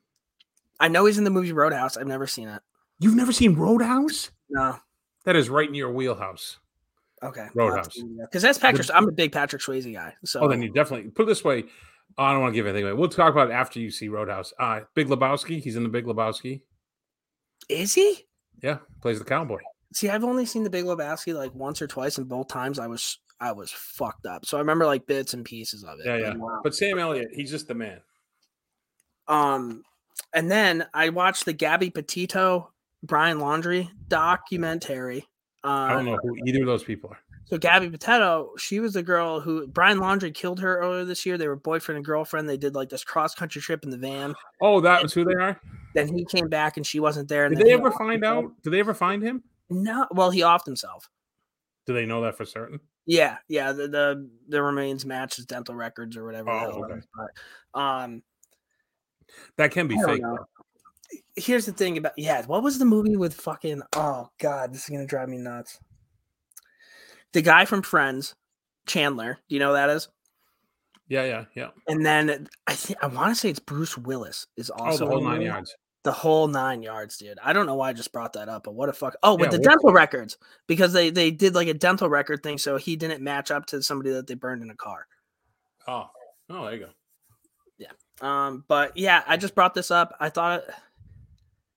I 0.78 0.88
know 0.88 1.06
he's 1.06 1.16
in 1.16 1.24
the 1.24 1.30
movie 1.30 1.52
Roadhouse. 1.54 1.96
I've 1.96 2.06
never 2.06 2.26
seen 2.26 2.48
it. 2.48 2.60
You've 2.98 3.16
never 3.16 3.32
seen 3.32 3.54
Roadhouse? 3.54 4.30
No. 4.50 4.78
That 5.24 5.36
is 5.36 5.48
right 5.48 5.68
in 5.68 5.74
your 5.74 5.90
wheelhouse. 5.90 6.58
Okay. 7.22 7.46
Roadhouse. 7.54 7.96
Because 8.20 8.42
that's 8.42 8.58
Patrick. 8.58 8.88
I'm 8.92 9.08
a 9.08 9.12
big 9.12 9.32
Patrick 9.32 9.62
Swayze 9.62 9.90
guy. 9.92 10.14
So. 10.24 10.40
Oh, 10.40 10.48
then 10.48 10.60
you 10.60 10.70
definitely 10.70 11.10
put 11.10 11.22
it 11.22 11.26
this 11.26 11.44
way. 11.44 11.64
Oh, 12.18 12.24
I 12.24 12.32
don't 12.32 12.40
want 12.42 12.52
to 12.52 12.56
give 12.56 12.66
anything 12.66 12.84
away. 12.84 12.92
We'll 12.92 13.08
talk 13.08 13.32
about 13.32 13.50
it 13.50 13.54
after 13.54 13.80
you 13.80 13.90
see 13.90 14.08
Roadhouse. 14.08 14.52
Uh, 14.58 14.80
Big 14.94 15.08
Lebowski. 15.08 15.62
He's 15.62 15.76
in 15.76 15.82
the 15.82 15.88
Big 15.88 16.04
Lebowski. 16.04 16.62
Is 17.68 17.94
he? 17.94 18.26
Yeah, 18.62 18.78
plays 19.00 19.18
the 19.18 19.24
cowboy. 19.24 19.58
See, 19.94 20.08
I've 20.08 20.24
only 20.24 20.46
seen 20.46 20.62
the 20.62 20.70
Big 20.70 20.84
Lebowski 20.84 21.34
like 21.34 21.54
once 21.54 21.80
or 21.82 21.86
twice, 21.86 22.18
and 22.18 22.28
both 22.28 22.48
times 22.48 22.78
I 22.78 22.86
was 22.86 23.18
I 23.40 23.52
was 23.52 23.70
fucked 23.72 24.26
up. 24.26 24.46
So 24.46 24.56
I 24.56 24.60
remember 24.60 24.86
like 24.86 25.06
bits 25.06 25.34
and 25.34 25.44
pieces 25.44 25.84
of 25.84 25.98
it. 26.00 26.06
Yeah, 26.06 26.16
yeah. 26.16 26.34
Wow. 26.34 26.60
But 26.62 26.74
Sam 26.74 26.98
Elliott, 26.98 27.30
he's 27.32 27.50
just 27.50 27.68
the 27.68 27.74
man. 27.74 28.00
Um, 29.28 29.82
and 30.32 30.50
then 30.50 30.86
I 30.94 31.08
watched 31.08 31.44
the 31.44 31.52
Gabby 31.52 31.90
Petito 31.90 32.72
Brian 33.02 33.38
Laundrie 33.38 33.90
documentary. 34.08 35.26
Uh, 35.64 35.68
I 35.68 35.92
don't 35.92 36.04
know 36.06 36.18
who 36.22 36.36
either 36.46 36.60
of 36.60 36.66
those 36.66 36.84
people 36.84 37.10
are. 37.10 37.20
So 37.44 37.58
Gabby 37.58 37.90
Petito, 37.90 38.52
she 38.56 38.80
was 38.80 38.94
the 38.94 39.02
girl 39.02 39.40
who 39.40 39.66
Brian 39.66 39.98
Laundrie 39.98 40.32
killed 40.32 40.60
her 40.60 40.78
earlier 40.78 41.04
this 41.04 41.26
year. 41.26 41.36
They 41.36 41.48
were 41.48 41.56
boyfriend 41.56 41.96
and 41.96 42.04
girlfriend. 42.04 42.48
They 42.48 42.56
did 42.56 42.74
like 42.74 42.88
this 42.88 43.04
cross 43.04 43.34
country 43.34 43.60
trip 43.60 43.84
in 43.84 43.90
the 43.90 43.98
van. 43.98 44.34
Oh, 44.62 44.80
that 44.80 45.02
was 45.02 45.12
who 45.12 45.24
they 45.24 45.34
are. 45.34 45.60
Then 45.94 46.08
he 46.08 46.24
came 46.24 46.48
back 46.48 46.78
and 46.78 46.86
she 46.86 46.98
wasn't 46.98 47.28
there. 47.28 47.48
Did 47.48 47.58
they 47.58 47.72
ever 47.72 47.90
find 47.90 48.24
out? 48.24 48.50
Did 48.62 48.72
they 48.72 48.80
ever 48.80 48.94
find 48.94 49.22
him? 49.22 49.42
No. 49.68 50.06
Well, 50.12 50.30
he 50.30 50.40
offed 50.40 50.64
himself. 50.64 51.10
Do 51.86 51.92
they 51.92 52.06
know 52.06 52.22
that 52.22 52.36
for 52.36 52.46
certain? 52.46 52.80
Yeah, 53.04 53.38
yeah. 53.48 53.72
The 53.72 53.88
the, 53.88 54.30
the 54.48 54.62
remains 54.62 55.04
match 55.04 55.36
his 55.36 55.44
dental 55.44 55.74
records 55.74 56.16
or 56.16 56.24
whatever. 56.24 56.50
Oh, 56.50 56.84
okay. 56.84 57.00
But, 57.14 57.80
um, 57.80 58.22
that 59.56 59.72
can 59.72 59.88
be 59.88 59.98
fake. 60.06 60.22
Here's 61.36 61.66
the 61.66 61.72
thing 61.72 61.98
about 61.98 62.12
yeah. 62.16 62.44
What 62.46 62.62
was 62.62 62.78
the 62.78 62.84
movie 62.84 63.16
with 63.16 63.34
fucking? 63.34 63.82
Oh 63.94 64.28
god, 64.38 64.72
this 64.72 64.84
is 64.84 64.88
gonna 64.88 65.06
drive 65.06 65.28
me 65.28 65.38
nuts. 65.38 65.78
The 67.32 67.42
guy 67.42 67.64
from 67.64 67.82
Friends, 67.82 68.34
Chandler. 68.86 69.38
Do 69.48 69.54
you 69.54 69.58
know 69.58 69.68
who 69.68 69.74
that 69.74 69.90
is? 69.90 70.08
Yeah, 71.08 71.24
yeah, 71.24 71.44
yeah. 71.54 71.68
And 71.88 72.04
then 72.04 72.48
I 72.66 72.74
think 72.74 72.98
I 73.02 73.06
want 73.06 73.34
to 73.34 73.34
say 73.34 73.50
it's 73.50 73.58
Bruce 73.58 73.98
Willis 73.98 74.46
is 74.56 74.70
also 74.70 75.04
oh, 75.04 75.08
the 75.08 75.14
whole 75.14 75.24
nine 75.24 75.42
yards. 75.42 75.76
The 76.04 76.12
whole 76.12 76.48
nine 76.48 76.82
yards, 76.82 77.16
dude. 77.18 77.38
I 77.42 77.52
don't 77.52 77.66
know 77.66 77.74
why 77.74 77.90
I 77.90 77.92
just 77.92 78.12
brought 78.12 78.32
that 78.32 78.48
up, 78.48 78.64
but 78.64 78.74
what 78.74 78.88
a 78.88 78.92
fuck. 78.92 79.14
Oh, 79.22 79.34
with 79.34 79.52
yeah, 79.52 79.58
the 79.58 79.62
dental 79.62 79.92
records 79.92 80.36
because 80.66 80.92
they 80.92 81.10
they 81.10 81.30
did 81.30 81.54
like 81.54 81.68
a 81.68 81.74
dental 81.74 82.08
record 82.08 82.42
thing, 82.42 82.58
so 82.58 82.76
he 82.76 82.96
didn't 82.96 83.22
match 83.22 83.50
up 83.50 83.66
to 83.66 83.82
somebody 83.82 84.10
that 84.10 84.26
they 84.26 84.34
burned 84.34 84.62
in 84.62 84.70
a 84.70 84.74
car. 84.74 85.06
Oh, 85.86 86.06
oh, 86.50 86.64
there 86.64 86.74
you 86.74 86.80
go. 86.80 86.90
Yeah. 87.78 87.90
Um, 88.20 88.64
but 88.66 88.96
yeah, 88.96 89.22
I 89.26 89.36
just 89.36 89.54
brought 89.54 89.74
this 89.74 89.90
up. 89.90 90.16
I 90.18 90.28
thought 90.28 90.62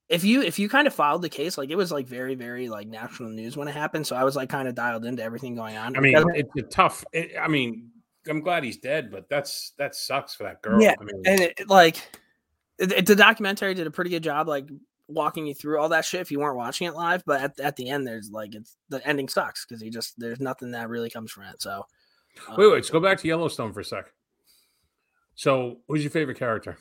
if 0.09 0.23
you 0.23 0.41
if 0.41 0.59
you 0.59 0.69
kind 0.69 0.87
of 0.87 0.93
followed 0.93 1.21
the 1.21 1.29
case, 1.29 1.57
like 1.57 1.69
it 1.69 1.75
was 1.75 1.91
like 1.91 2.07
very 2.07 2.35
very 2.35 2.69
like 2.69 2.87
national 2.87 3.29
news 3.29 3.57
when 3.57 3.67
it 3.67 3.73
happened. 3.73 4.05
So 4.05 4.15
I 4.15 4.23
was 4.23 4.35
like 4.35 4.49
kind 4.49 4.67
of 4.67 4.75
dialed 4.75 5.05
into 5.05 5.23
everything 5.23 5.55
going 5.55 5.77
on. 5.77 5.95
I 5.95 5.99
mean, 5.99 6.15
it's 6.35 6.49
a 6.57 6.61
tough. 6.63 7.03
It, 7.11 7.31
I 7.39 7.47
mean, 7.47 7.89
I'm 8.27 8.41
glad 8.41 8.63
he's 8.63 8.77
dead, 8.77 9.11
but 9.11 9.29
that's 9.29 9.73
that 9.77 9.95
sucks 9.95 10.35
for 10.35 10.43
that 10.43 10.61
girl. 10.61 10.81
Yeah, 10.81 10.95
I 10.99 11.03
mean, 11.03 11.21
and 11.25 11.41
it, 11.41 11.69
like 11.69 11.97
it, 12.77 13.05
the 13.05 13.15
documentary 13.15 13.73
did 13.73 13.87
a 13.87 13.91
pretty 13.91 14.11
good 14.11 14.23
job, 14.23 14.47
like 14.47 14.69
walking 15.07 15.45
you 15.45 15.53
through 15.53 15.79
all 15.79 15.89
that 15.89 16.05
shit 16.05 16.21
if 16.21 16.31
you 16.31 16.39
weren't 16.39 16.57
watching 16.57 16.87
it 16.87 16.93
live. 16.93 17.23
But 17.25 17.41
at, 17.41 17.59
at 17.59 17.75
the 17.75 17.89
end, 17.89 18.05
there's 18.05 18.29
like 18.31 18.53
it's 18.53 18.77
the 18.89 19.05
ending 19.07 19.27
sucks 19.27 19.65
because 19.65 19.81
he 19.81 19.89
just 19.89 20.19
there's 20.19 20.39
nothing 20.39 20.71
that 20.71 20.89
really 20.89 21.09
comes 21.09 21.31
from 21.31 21.43
it. 21.43 21.61
So 21.61 21.85
um, 22.47 22.55
wait, 22.57 22.67
wait, 22.67 22.75
let's 22.75 22.89
go 22.89 22.99
back 22.99 23.19
to 23.19 23.27
Yellowstone 23.27 23.73
for 23.73 23.79
a 23.79 23.85
sec. 23.85 24.11
So, 25.35 25.79
who's 25.87 26.03
your 26.03 26.11
favorite 26.11 26.37
character? 26.37 26.77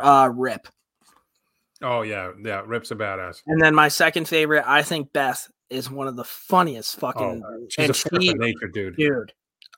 Uh, 0.00 0.30
Rip. 0.32 0.68
Oh 1.82 2.02
yeah, 2.02 2.32
yeah. 2.42 2.62
Rip's 2.66 2.90
a 2.90 2.96
badass. 2.96 3.42
And 3.46 3.60
then 3.60 3.74
my 3.74 3.88
second 3.88 4.28
favorite, 4.28 4.64
I 4.66 4.82
think 4.82 5.12
Beth 5.12 5.48
is 5.70 5.90
one 5.90 6.06
of 6.06 6.16
the 6.16 6.24
funniest 6.24 6.96
oh, 6.98 7.00
fucking. 7.00 7.42
Oh, 7.44 7.66
she's 7.68 7.90
a 7.90 7.94
force 7.94 8.22
she, 8.22 8.30
of 8.30 8.38
nature, 8.38 8.68
dude. 8.68 8.96
Dude, 8.96 9.32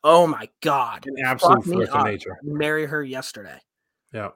oh 0.05 0.27
my 0.27 0.49
god, 0.63 1.07
an 1.07 1.25
absolute 1.25 1.65
force 1.65 1.89
of 1.89 2.05
nature. 2.05 2.37
Marry 2.43 2.87
her 2.87 3.03
yesterday. 3.03 3.59
Yeah. 4.13 4.31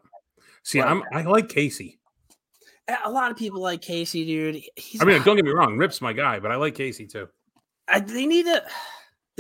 See, 0.63 0.81
I'm 0.81 1.03
I 1.13 1.23
like 1.23 1.49
Kayce. 1.49 1.97
A 3.05 3.11
lot 3.11 3.31
of 3.31 3.37
people 3.37 3.61
like 3.61 3.81
Kayce, 3.81 4.13
dude. 4.13 4.63
He's 4.77 5.01
I 5.01 5.05
mean, 5.05 5.23
don't 5.23 5.37
get 5.37 5.45
me 5.45 5.53
wrong, 5.53 5.77
Rip's 5.77 6.01
my 6.01 6.13
guy, 6.13 6.41
but 6.41 6.51
I 6.51 6.57
like 6.57 6.75
Kayce 6.75 7.11
too. 7.11 7.29
I, 7.89 8.01
they 8.01 8.27
need 8.27 8.45
to. 8.47 8.63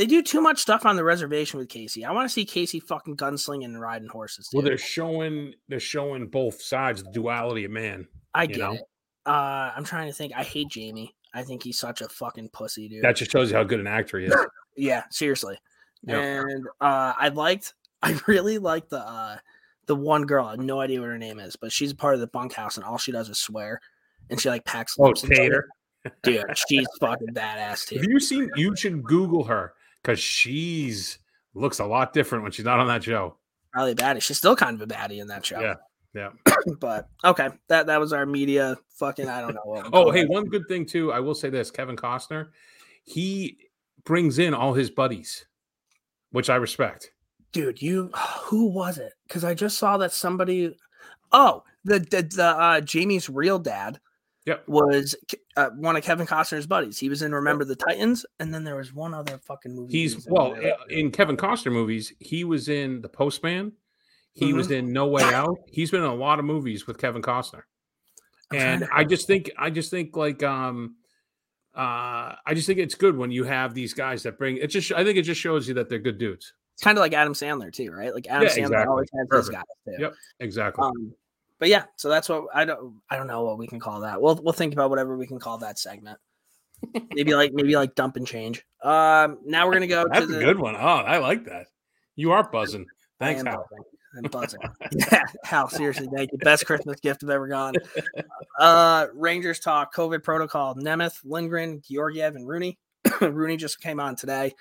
They 0.00 0.06
do 0.06 0.22
too 0.22 0.40
much 0.40 0.58
stuff 0.58 0.86
on 0.86 0.96
the 0.96 1.04
reservation 1.04 1.58
with 1.58 1.68
Kayce. 1.68 2.02
I 2.06 2.10
want 2.12 2.26
to 2.26 2.32
see 2.32 2.46
Kayce 2.46 2.82
fucking 2.82 3.18
gunslinging 3.18 3.66
and 3.66 3.78
riding 3.78 4.08
horses. 4.08 4.48
Dude. 4.48 4.56
Well, 4.56 4.64
they're 4.64 4.78
showing 4.78 5.52
they're 5.68 5.78
showing 5.78 6.28
both 6.28 6.62
sides, 6.62 7.02
the 7.02 7.10
duality 7.10 7.66
of 7.66 7.70
man. 7.70 8.08
I 8.32 8.46
get 8.46 8.60
know? 8.60 8.72
it. 8.72 8.80
Uh, 9.26 9.72
I'm 9.76 9.84
trying 9.84 10.06
to 10.06 10.14
think. 10.14 10.32
I 10.34 10.42
hate 10.42 10.68
Jamie. 10.70 11.14
I 11.34 11.42
think 11.42 11.62
he's 11.62 11.78
such 11.78 12.00
a 12.00 12.08
fucking 12.08 12.48
pussy, 12.48 12.88
dude. 12.88 13.04
That 13.04 13.16
just 13.16 13.30
shows 13.30 13.50
you 13.50 13.58
how 13.58 13.62
good 13.64 13.78
an 13.78 13.86
actor 13.86 14.18
he 14.18 14.24
is. 14.24 14.34
yeah, 14.78 15.02
seriously. 15.10 15.58
Yep. 16.04 16.18
and 16.18 16.66
uh, 16.80 17.12
I 17.18 17.28
liked, 17.28 17.74
I 18.02 18.18
really 18.26 18.56
liked 18.56 18.88
the 18.88 19.06
uh, 19.06 19.36
the 19.84 19.96
one 19.96 20.24
girl. 20.24 20.46
I 20.46 20.52
have 20.52 20.60
no 20.60 20.80
idea 20.80 21.00
what 21.00 21.10
her 21.10 21.18
name 21.18 21.38
is, 21.38 21.56
but 21.56 21.72
she's 21.72 21.92
part 21.92 22.14
of 22.14 22.20
the 22.20 22.26
bunkhouse, 22.26 22.78
and 22.78 22.86
all 22.86 22.96
she 22.96 23.12
does 23.12 23.28
is 23.28 23.36
swear, 23.36 23.82
and 24.30 24.40
she 24.40 24.48
like 24.48 24.64
packs. 24.64 24.96
Oh, 24.98 25.08
lips 25.08 25.24
and 25.24 25.34
shit. 25.34 25.42
Tater. 25.42 25.68
dude, 26.22 26.42
she's 26.70 26.86
fucking 27.00 27.34
badass 27.34 27.86
too. 27.86 27.96
Have 27.96 28.06
you 28.08 28.18
seen? 28.18 28.50
You 28.56 28.74
should 28.74 29.02
Google 29.04 29.44
her 29.44 29.74
because 30.02 30.18
she's 30.18 31.18
looks 31.54 31.78
a 31.78 31.84
lot 31.84 32.12
different 32.12 32.44
when 32.44 32.52
she's 32.52 32.64
not 32.64 32.78
on 32.78 32.88
that 32.88 33.02
show. 33.04 33.36
Probably 33.72 33.92
a 33.92 33.96
baddie. 33.96 34.22
She's 34.22 34.38
still 34.38 34.56
kind 34.56 34.80
of 34.80 34.82
a 34.82 34.92
baddie 34.92 35.20
in 35.20 35.28
that 35.28 35.44
show. 35.44 35.60
Yeah, 35.60 35.74
yeah. 36.14 36.30
but 36.80 37.08
okay, 37.24 37.48
that 37.68 37.86
that 37.86 38.00
was 38.00 38.12
our 38.12 38.26
media 38.26 38.76
fucking. 38.98 39.28
I 39.28 39.40
don't 39.40 39.54
know. 39.54 39.60
What 39.64 39.88
Oh, 39.92 40.10
hey, 40.10 40.24
one 40.24 40.46
good 40.46 40.66
thing 40.68 40.86
too. 40.86 41.12
I 41.12 41.20
will 41.20 41.34
say 41.34 41.50
this: 41.50 41.70
Kevin 41.70 41.96
Costner, 41.96 42.48
he 43.04 43.58
brings 44.04 44.38
in 44.38 44.54
all 44.54 44.74
his 44.74 44.90
buddies, 44.90 45.46
which 46.32 46.50
I 46.50 46.56
respect. 46.56 47.12
dude, 47.52 47.80
you 47.82 48.10
who 48.44 48.66
was 48.66 48.98
it? 48.98 49.12
Because 49.26 49.44
I 49.44 49.54
just 49.54 49.78
saw 49.78 49.98
that 49.98 50.12
somebody. 50.12 50.76
Oh, 51.32 51.62
the 51.84 52.00
the, 52.00 52.22
the 52.22 52.44
uh, 52.44 52.80
Jamie's 52.80 53.28
real 53.28 53.58
dad. 53.58 54.00
Yep. 54.46 54.68
Was 54.68 55.14
uh, 55.56 55.68
one 55.76 55.96
of 55.96 56.02
Kevin 56.02 56.26
Costner's 56.26 56.66
buddies. 56.66 56.98
He 56.98 57.08
was 57.10 57.20
in 57.22 57.32
Remember 57.34 57.64
the 57.64 57.76
Titans, 57.76 58.24
and 58.38 58.52
then 58.54 58.64
there 58.64 58.76
was 58.76 58.92
one 58.92 59.12
other 59.12 59.38
fucking 59.38 59.74
movie. 59.74 59.92
He's 59.92 60.16
was 60.16 60.26
in 60.26 60.32
well 60.32 60.54
there. 60.54 60.74
i- 60.74 60.92
in 60.92 61.10
Kevin 61.10 61.36
Costner 61.36 61.72
movies. 61.72 62.12
He 62.18 62.44
was 62.44 62.68
in 62.68 63.02
The 63.02 63.08
Postman. 63.08 63.72
He 64.32 64.52
was 64.52 64.68
Mm-hmm. 64.68 64.74
in 64.88 64.92
No 64.92 65.08
Way 65.08 65.22
Out. 65.24 65.58
He's 65.66 65.90
been 65.90 66.00
in 66.00 66.06
a 66.06 66.14
lot 66.14 66.38
of 66.38 66.44
movies 66.46 66.86
with 66.86 66.98
Kevin 66.98 67.20
Costner. 67.20 67.62
I'm 68.52 68.58
and 68.58 68.88
I 68.92 69.04
just 69.04 69.26
think 69.26 69.50
I 69.58 69.70
just 69.70 69.90
think 69.90 70.16
like 70.16 70.42
um 70.42 70.96
uh 71.76 72.34
I 72.46 72.54
just 72.54 72.66
think 72.66 72.78
it's 72.78 72.94
good 72.94 73.16
when 73.16 73.30
you 73.30 73.44
have 73.44 73.74
these 73.74 73.92
guys 73.94 74.22
that 74.24 74.38
bring 74.38 74.56
it 74.56 74.68
just 74.68 74.90
I 74.92 75.04
think 75.04 75.18
it 75.18 75.22
just 75.22 75.40
shows 75.40 75.68
you 75.68 75.74
that 75.74 75.88
they're 75.88 75.98
good 75.98 76.18
dudes. 76.18 76.52
it's 76.74 76.82
kind 76.82 76.96
of 76.98 77.02
like 77.02 77.12
Adam 77.12 77.32
Sandler 77.34 77.72
too, 77.72 77.90
right? 77.92 78.12
Like 78.14 78.26
Adam 78.28 78.42
Yeah, 78.44 78.48
Sandler 78.48 78.58
exactly. 78.66 78.86
always 78.88 79.08
has 79.14 79.46
these 79.46 79.48
guys 79.54 79.64
too. 79.86 79.94
Yep, 80.02 80.14
exactly. 80.40 80.84
Um, 80.84 81.14
but 81.60 81.68
yeah, 81.68 81.84
so 81.96 82.08
that's 82.08 82.28
what 82.28 82.46
I 82.52 82.64
don't. 82.64 83.00
I 83.10 83.16
don't 83.16 83.26
know 83.26 83.44
what 83.44 83.58
we 83.58 83.68
can 83.68 83.78
call 83.78 84.00
that. 84.00 84.20
We'll 84.20 84.40
we'll 84.42 84.54
think 84.54 84.72
about 84.72 84.90
whatever 84.90 85.16
we 85.16 85.26
can 85.26 85.38
call 85.38 85.58
that 85.58 85.78
segment. 85.78 86.18
maybe 87.14 87.34
like 87.34 87.52
maybe 87.52 87.76
like 87.76 87.94
dump 87.94 88.16
and 88.16 88.26
change. 88.26 88.64
Um, 88.82 89.38
now 89.44 89.66
we're 89.66 89.74
gonna 89.74 89.86
go 89.86 90.06
That's 90.10 90.26
to 90.26 90.32
a 90.32 90.38
the 90.38 90.44
good 90.44 90.58
one. 90.58 90.74
Oh, 90.74 90.78
I 90.78 91.18
like 91.18 91.44
that. 91.44 91.66
You 92.16 92.32
are 92.32 92.50
buzzing. 92.50 92.86
Thanks, 93.18 93.40
am 93.40 93.46
Hal. 93.46 93.66
buzzing. 93.70 93.84
I'm 94.16 94.30
buzzing. 94.30 94.60
yeah, 95.12 95.24
Hal, 95.44 95.68
seriously, 95.68 96.08
thank 96.14 96.32
you. 96.32 96.38
Best 96.38 96.64
Christmas 96.64 96.98
gift 97.00 97.22
I've 97.22 97.30
ever 97.30 97.46
gotten. 97.46 97.82
Uh, 98.58 99.06
Rangers 99.14 99.60
talk 99.60 99.94
COVID 99.94 100.22
protocol. 100.22 100.74
Nemeth, 100.74 101.20
Lindgren, 101.24 101.82
Georgiev, 101.88 102.34
and 102.36 102.48
Rooney. 102.48 102.78
Rooney 103.20 103.58
just 103.58 103.80
came 103.80 104.00
on 104.00 104.16
today. 104.16 104.54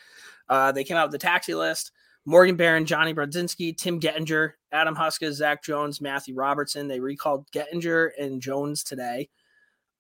Uh, 0.50 0.74
they 0.74 0.84
came 0.84 0.98
out 0.98 1.08
with 1.08 1.14
the 1.14 1.26
taxi 1.26 1.56
list. 1.56 1.92
Morgan 2.26 2.56
Barron, 2.56 2.86
Johnny 2.86 3.14
Brodzinski, 3.14 3.76
Tim 3.76 4.00
Gettinger, 4.00 4.52
Adam 4.72 4.96
Huska, 4.96 5.32
Zach 5.32 5.64
Jones, 5.64 6.02
Matthew 6.02 6.36
Robertson. 6.36 6.88
They 6.88 7.00
recalled 7.00 7.50
Gettinger 7.52 8.12
and 8.20 8.42
Jones 8.42 8.84
today. 8.84 9.30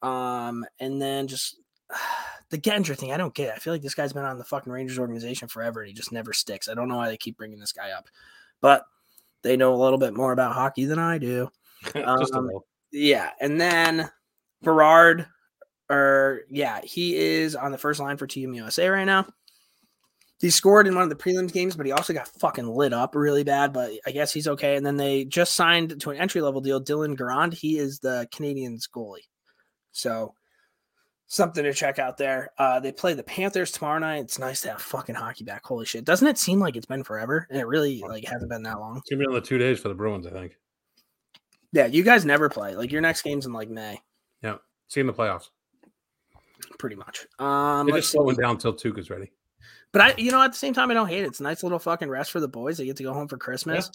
Um, 0.01 0.65
and 0.79 1.01
then 1.01 1.27
just 1.27 1.57
the 2.49 2.57
Gettinger 2.57 2.97
thing, 2.97 3.11
I 3.11 3.17
don't 3.17 3.33
get. 3.33 3.49
it. 3.49 3.53
I 3.55 3.59
feel 3.59 3.73
like 3.73 3.81
this 3.81 3.95
guy's 3.95 4.13
been 4.13 4.25
on 4.25 4.37
the 4.37 4.43
fucking 4.43 4.71
Rangers 4.71 4.99
organization 4.99 5.47
forever 5.47 5.81
and 5.81 5.87
he 5.87 5.93
just 5.93 6.11
never 6.11 6.33
sticks. 6.33 6.69
I 6.69 6.73
don't 6.73 6.87
know 6.87 6.97
why 6.97 7.09
they 7.09 7.17
keep 7.17 7.37
bringing 7.37 7.59
this 7.59 7.73
guy 7.73 7.91
up, 7.91 8.07
but 8.61 8.85
they 9.41 9.57
know 9.57 9.73
a 9.73 9.81
little 9.81 9.99
bit 9.99 10.13
more 10.13 10.31
about 10.31 10.53
hockey 10.53 10.85
than 10.85 10.99
I 10.99 11.17
do. 11.17 11.49
Um. 11.95 12.49
Yeah, 12.91 13.29
and 13.39 13.61
then 13.61 14.09
Berard, 14.63 15.27
or 15.89 16.41
yeah, 16.49 16.81
he 16.83 17.15
is 17.15 17.55
on 17.55 17.71
the 17.71 17.77
first 17.77 18.01
line 18.01 18.17
for 18.17 18.27
Team 18.27 18.53
USA 18.53 18.89
right 18.89 19.05
now. 19.05 19.25
He 20.39 20.49
scored 20.49 20.87
in 20.87 20.95
one 20.95 21.03
of 21.03 21.09
the 21.09 21.15
prelims 21.15 21.51
games, 21.51 21.75
but 21.75 21.85
he 21.85 21.91
also 21.91 22.13
got 22.13 22.27
fucking 22.27 22.67
lit 22.67 22.93
up 22.93 23.13
really 23.13 23.43
bad. 23.43 23.73
But 23.73 23.91
I 24.05 24.11
guess 24.11 24.31
he's 24.33 24.47
okay. 24.47 24.77
And 24.77 24.85
then 24.85 24.95
they 24.95 25.25
just 25.25 25.53
signed 25.53 25.99
to 25.99 26.11
an 26.11 26.17
entry 26.17 26.41
level 26.41 26.61
deal. 26.61 26.81
Dylan 26.81 27.17
Garand, 27.17 27.53
he 27.53 27.77
is 27.77 27.99
the 27.99 28.27
Canadians 28.33 28.87
goalie, 28.87 29.27
so 29.91 30.33
something 31.27 31.63
to 31.63 31.73
check 31.73 31.99
out 31.99 32.17
there. 32.17 32.51
Uh, 32.57 32.79
they 32.79 32.93
play 32.93 33.13
the 33.13 33.23
Panthers 33.23 33.71
tomorrow 33.71 33.99
night. 33.99 34.23
It's 34.23 34.39
nice 34.39 34.61
to 34.61 34.69
have 34.71 34.81
fucking 34.81 35.15
hockey 35.15 35.43
back. 35.43 35.65
Holy 35.65 35.85
shit! 35.85 36.05
Doesn't 36.05 36.27
it 36.27 36.37
seem 36.37 36.59
like 36.59 36.77
it's 36.77 36.85
been 36.85 37.03
forever? 37.03 37.45
And 37.49 37.59
it 37.59 37.67
really 37.67 38.01
like 38.07 38.25
hasn't 38.25 38.49
been 38.49 38.63
that 38.63 38.79
long. 38.79 38.97
It's 38.97 39.09
gonna 39.09 39.19
be 39.19 39.25
another 39.25 39.45
two 39.45 39.57
days 39.57 39.79
for 39.79 39.89
the 39.89 39.95
Bruins, 39.95 40.25
I 40.25 40.31
think. 40.31 40.57
Yeah, 41.73 41.85
you 41.87 42.03
guys 42.03 42.23
never 42.23 42.47
play. 42.49 42.75
Like 42.75 42.91
your 42.93 43.01
next 43.01 43.23
game's 43.23 43.45
in 43.45 43.51
like 43.51 43.69
May. 43.69 43.99
Yeah, 44.41 44.55
see 44.87 45.01
in 45.01 45.07
the 45.07 45.13
playoffs. 45.13 45.49
pretty 46.79 46.95
much. 46.95 47.27
Um, 47.39 47.87
They're 47.87 47.97
just 47.97 48.11
slowing 48.11 48.37
down 48.37 48.51
until 48.51 48.73
Tuukka's 48.73 49.09
ready. 49.09 49.31
But 49.91 50.01
I, 50.01 50.13
you 50.17 50.31
know, 50.31 50.41
at 50.41 50.51
the 50.51 50.57
same 50.57 50.73
time, 50.73 50.91
I 50.91 50.93
don't 50.93 51.07
hate 51.07 51.23
it. 51.23 51.27
It's 51.27 51.39
a 51.39 51.43
nice 51.43 51.63
little 51.63 51.79
fucking 51.79 52.09
rest 52.09 52.31
for 52.31 52.39
the 52.39 52.47
boys. 52.47 52.77
They 52.77 52.85
get 52.85 52.97
to 52.97 53.03
go 53.03 53.13
home 53.13 53.27
for 53.27 53.37
Christmas. 53.37 53.89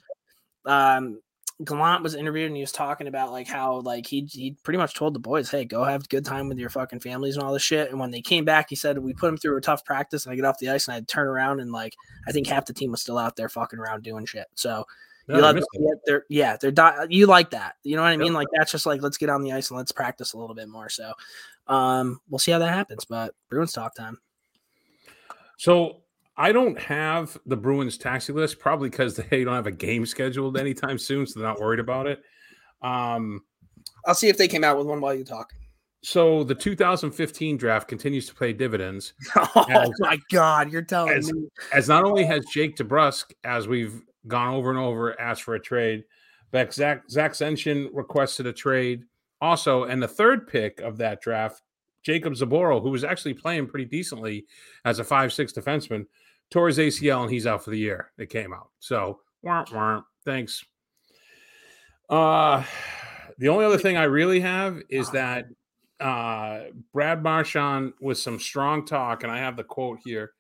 Um, 0.65 1.21
Gallant 1.63 2.03
was 2.03 2.17
interviewed 2.17 2.49
and 2.49 2.57
he 2.57 2.63
was 2.63 2.73
talking 2.73 3.07
about 3.07 3.31
like 3.31 3.47
how 3.47 3.77
like 3.81 4.07
he 4.07 4.29
he 4.29 4.57
pretty 4.65 4.79
much 4.79 4.95
told 4.95 5.15
the 5.15 5.21
boys, 5.21 5.49
"Hey, 5.51 5.65
go 5.65 5.85
have 5.85 6.03
a 6.03 6.07
good 6.09 6.25
time 6.25 6.49
with 6.49 6.59
your 6.59 6.69
fucking 6.71 6.99
families 6.99 7.37
and 7.37 7.45
all 7.45 7.53
this 7.53 7.63
shit." 7.63 7.91
And 7.91 8.01
when 8.01 8.11
they 8.11 8.21
came 8.23 8.45
back, 8.45 8.69
he 8.71 8.75
said 8.75 8.99
we 8.99 9.13
put 9.15 9.27
them 9.27 9.37
through 9.37 9.57
a 9.57 9.61
tough 9.61 9.85
practice, 9.85 10.27
and 10.27 10.33
I 10.33 10.37
get 10.37 10.45
off 10.45 10.59
the 10.59 10.71
ice 10.71 10.89
and 10.89 10.97
I 10.97 11.01
turn 11.03 11.29
around 11.29 11.61
and 11.61 11.71
like 11.71 11.95
I 12.27 12.33
think 12.33 12.49
half 12.49 12.65
the 12.67 12.73
team 12.73 12.91
was 12.91 13.03
still 13.03 13.19
out 13.19 13.37
there 13.37 13.49
fucking 13.49 13.79
around 13.79 14.03
doing 14.03 14.27
shit. 14.27 14.47
So 14.57 14.85
No, 15.29 15.37
you 15.37 15.43
I 15.43 15.47
let 15.47 15.55
missed 15.55 15.69
them 15.75 15.87
it. 16.07 16.23
yeah, 16.29 16.57
they're 16.61 16.73
di- 16.73 17.07
you 17.11 17.27
like 17.27 17.51
that. 17.51 17.77
You 17.85 17.95
know 17.95 18.03
what 18.03 18.09
I 18.09 18.13
Yep. 18.13 18.21
mean? 18.21 18.33
Like 18.35 18.49
that's 18.53 18.73
just 18.73 18.85
like 18.85 19.01
let's 19.01 19.17
get 19.19 19.31
on 19.31 19.43
the 19.43 19.53
ice 19.53 19.71
and 19.71 19.79
let's 19.79 19.93
practice 19.93 20.33
a 20.33 20.39
little 20.39 20.57
bit 20.57 20.69
more. 20.69 20.89
So 20.89 21.13
um 21.69 22.21
we'll 22.29 22.41
see 22.41 22.51
how 22.51 22.59
that 22.59 22.75
happens. 22.75 23.05
But 23.05 23.33
Bruins 23.49 23.73
talk 23.73 23.95
time. 23.95 24.19
So 25.59 26.03
I 26.37 26.53
don't 26.53 26.79
have 26.81 27.39
the 27.47 27.57
Bruins 27.57 27.97
taxi 27.99 28.33
list, 28.33 28.59
probably 28.59 28.89
because 28.91 29.17
they 29.31 29.45
don't 29.45 29.55
have 29.55 29.67
a 29.67 29.73
game 29.73 30.05
scheduled 30.07 30.57
anytime 30.57 30.99
soon, 30.99 31.27
so 31.27 31.39
they're 31.41 31.49
not 31.49 31.61
worried 31.61 31.81
about 31.81 32.07
it. 32.07 32.23
Um, 32.83 33.43
I'll 34.07 34.15
see 34.15 34.29
if 34.29 34.37
they 34.37 34.49
came 34.49 34.65
out 34.65 34.77
with 34.77 34.87
one 34.87 35.01
while 35.01 35.15
you 35.15 35.25
talk. 35.25 35.53
so 36.03 36.45
the 36.45 36.55
2015 36.55 37.57
draft 37.57 37.89
continues 37.89 38.27
to 38.27 38.35
pay 38.35 38.53
dividends, 38.53 39.15
Oh 39.37 39.65
As- 39.71 39.91
my 40.01 40.19
god, 40.31 40.71
you're 40.71 40.83
telling 40.83 41.13
as- 41.15 41.33
me. 41.33 41.49
as 41.73 41.89
not 41.89 42.05
only 42.05 42.25
has 42.25 42.45
Jake 42.47 42.77
DeBrusk, 42.77 43.33
as 43.45 43.67
we've 43.69 44.03
gone 44.29 44.55
over 44.55 44.71
and 44.71 44.79
over, 44.79 45.19
asked 45.21 45.43
for 45.43 45.55
a 45.55 45.61
trade, 45.61 46.05
but 46.51 46.75
Zach 46.75 47.03
Zach 47.11 47.33
Senyshyn 47.33 47.89
requested 47.93 48.47
a 48.47 48.53
trade 48.53 49.05
also, 49.41 49.85
and 49.85 50.03
the 50.03 50.09
third 50.09 50.47
pick 50.49 50.81
of 50.81 50.99
that 50.99 51.21
draft, 51.23 51.63
Jakub 52.07 52.39
Zboril, 52.39 52.83
who 52.83 52.91
was 52.91 53.05
actually 53.05 53.35
playing 53.35 53.67
pretty 53.67 53.87
decently 53.87 54.47
as 54.85 54.99
a 54.99 55.05
five-six 55.05 55.53
defenseman, 55.53 56.07
tore 56.51 56.69
his 56.69 56.79
ACL 56.79 57.23
and 57.23 57.31
he's 57.31 57.47
out 57.47 57.65
for 57.65 57.71
the 57.71 57.79
year. 57.79 58.13
It 58.19 58.31
came 58.31 58.53
out. 58.53 58.71
So, 58.79 59.21
wah, 59.43 59.65
wah, 59.73 60.03
thanks. 60.25 60.65
Uh, 62.09 62.63
the 63.39 63.49
only 63.49 63.65
other 63.65 63.79
thing 63.79 63.97
I 63.97 64.05
really 64.05 64.41
have 64.41 64.81
is 64.89 65.11
that 65.11 65.47
uh, 66.01 66.65
Brad 66.93 67.23
Marchand 67.23 67.95
with 68.01 68.19
some 68.19 68.39
strong 68.39 68.85
talk, 68.85 69.23
and 69.23 69.33
I 69.33 69.39
have 69.39 69.57
the 69.57 69.65
quote 69.65 70.01
here 70.05 70.33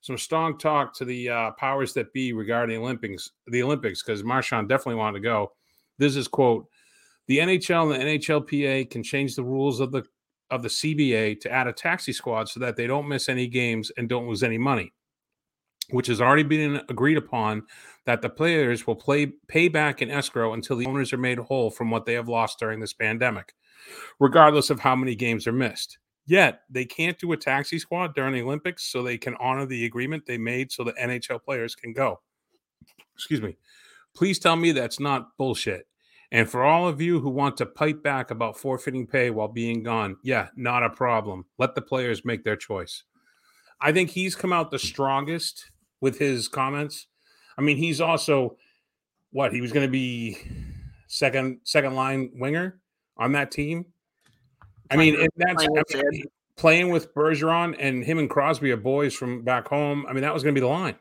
some 0.00 0.16
strong 0.16 0.58
talk 0.58 0.94
to 0.94 1.04
the 1.04 1.28
uh, 1.28 1.50
powers 1.52 1.92
that 1.94 2.12
be 2.12 2.32
regarding 2.32 2.80
Olympics, 2.80 3.30
the 3.46 3.62
Olympics, 3.62 4.02
because 4.02 4.22
Marchand 4.22 4.68
definitely 4.68 4.94
wanted 4.94 5.18
to 5.18 5.24
go. 5.24 5.52
This 5.98 6.16
is 6.16 6.28
quote: 6.28 6.66
"The 7.26 7.38
NHL 7.38 7.92
and 7.92 8.00
the 8.00 8.04
NHLPA 8.04 8.90
can 8.90 9.02
change 9.02 9.34
the 9.34 9.42
rules 9.42 9.80
of 9.80 9.90
the 9.90 10.04
of 10.50 10.62
the 10.62 10.68
CBA 10.68 11.40
to 11.40 11.50
add 11.50 11.66
a 11.66 11.72
taxi 11.72 12.12
squad 12.12 12.48
so 12.48 12.60
that 12.60 12.76
they 12.76 12.86
don't 12.86 13.08
miss 13.08 13.28
any 13.28 13.46
games 13.46 13.90
and 13.96 14.08
don't 14.08 14.28
lose 14.28 14.42
any 14.42 14.58
money, 14.58 14.92
which 15.90 16.06
has 16.06 16.20
already 16.20 16.42
been 16.42 16.80
agreed 16.88 17.16
upon 17.16 17.62
that 18.06 18.22
the 18.22 18.30
players 18.30 18.86
will 18.86 18.96
play 18.96 19.26
pay 19.48 19.68
back 19.68 20.00
in 20.00 20.10
escrow 20.10 20.54
until 20.54 20.76
the 20.76 20.86
owners 20.86 21.12
are 21.12 21.18
made 21.18 21.38
whole 21.38 21.70
from 21.70 21.90
what 21.90 22.06
they 22.06 22.14
have 22.14 22.28
lost 22.28 22.58
during 22.58 22.80
this 22.80 22.94
pandemic, 22.94 23.54
regardless 24.18 24.70
of 24.70 24.80
how 24.80 24.96
many 24.96 25.14
games 25.14 25.46
are 25.46 25.52
missed." 25.52 25.98
Yet 26.26 26.60
they 26.68 26.84
can't 26.84 27.18
do 27.18 27.32
a 27.32 27.38
taxi 27.38 27.78
squad 27.78 28.14
during 28.14 28.34
the 28.34 28.42
Olympics 28.42 28.84
so 28.84 29.02
they 29.02 29.16
can 29.16 29.34
honor 29.36 29.64
the 29.64 29.86
agreement 29.86 30.26
they 30.26 30.36
made 30.36 30.70
so 30.70 30.84
the 30.84 30.92
NHL 30.92 31.42
players 31.42 31.74
can 31.74 31.94
go. 31.94 32.20
Excuse 33.14 33.40
me. 33.40 33.56
Please 34.14 34.38
tell 34.38 34.54
me 34.54 34.72
that's 34.72 35.00
not 35.00 35.36
bullshit. 35.38 35.86
And 36.30 36.48
for 36.48 36.62
all 36.62 36.86
of 36.86 37.00
you 37.00 37.20
who 37.20 37.30
want 37.30 37.56
to 37.56 37.66
pipe 37.66 38.02
back 38.02 38.30
about 38.30 38.58
forfeiting 38.58 39.06
pay 39.06 39.30
while 39.30 39.48
being 39.48 39.82
gone, 39.82 40.16
yeah, 40.22 40.48
not 40.56 40.82
a 40.82 40.90
problem. 40.90 41.46
Let 41.56 41.74
the 41.74 41.80
players 41.80 42.24
make 42.24 42.44
their 42.44 42.56
choice. 42.56 43.04
I 43.80 43.92
think 43.92 44.10
he's 44.10 44.34
come 44.34 44.52
out 44.52 44.70
the 44.70 44.78
strongest 44.78 45.70
with 46.00 46.18
his 46.18 46.48
comments. 46.48 47.06
I 47.56 47.62
mean, 47.62 47.76
he's 47.76 48.00
also 48.00 48.56
what 49.30 49.52
he 49.52 49.60
was 49.60 49.72
going 49.72 49.86
to 49.86 49.90
be 49.90 50.38
second 51.06 51.60
second 51.64 51.94
line 51.94 52.30
winger 52.34 52.80
on 53.16 53.32
that 53.32 53.50
team. 53.50 53.86
I 54.90 54.96
mean, 54.96 55.18
and 55.20 55.28
that's 55.36 55.64
I 55.64 56.02
mean, 56.10 56.24
playing 56.56 56.90
with 56.90 57.14
Bergeron 57.14 57.76
and 57.78 58.04
him 58.04 58.18
and 58.18 58.28
Crosby 58.28 58.70
are 58.70 58.76
boys 58.76 59.14
from 59.14 59.42
back 59.42 59.68
home. 59.68 60.06
I 60.08 60.12
mean, 60.12 60.22
that 60.22 60.34
was 60.34 60.42
going 60.42 60.54
to 60.54 60.60
be 60.60 60.64
the 60.64 60.72
line. 60.72 60.96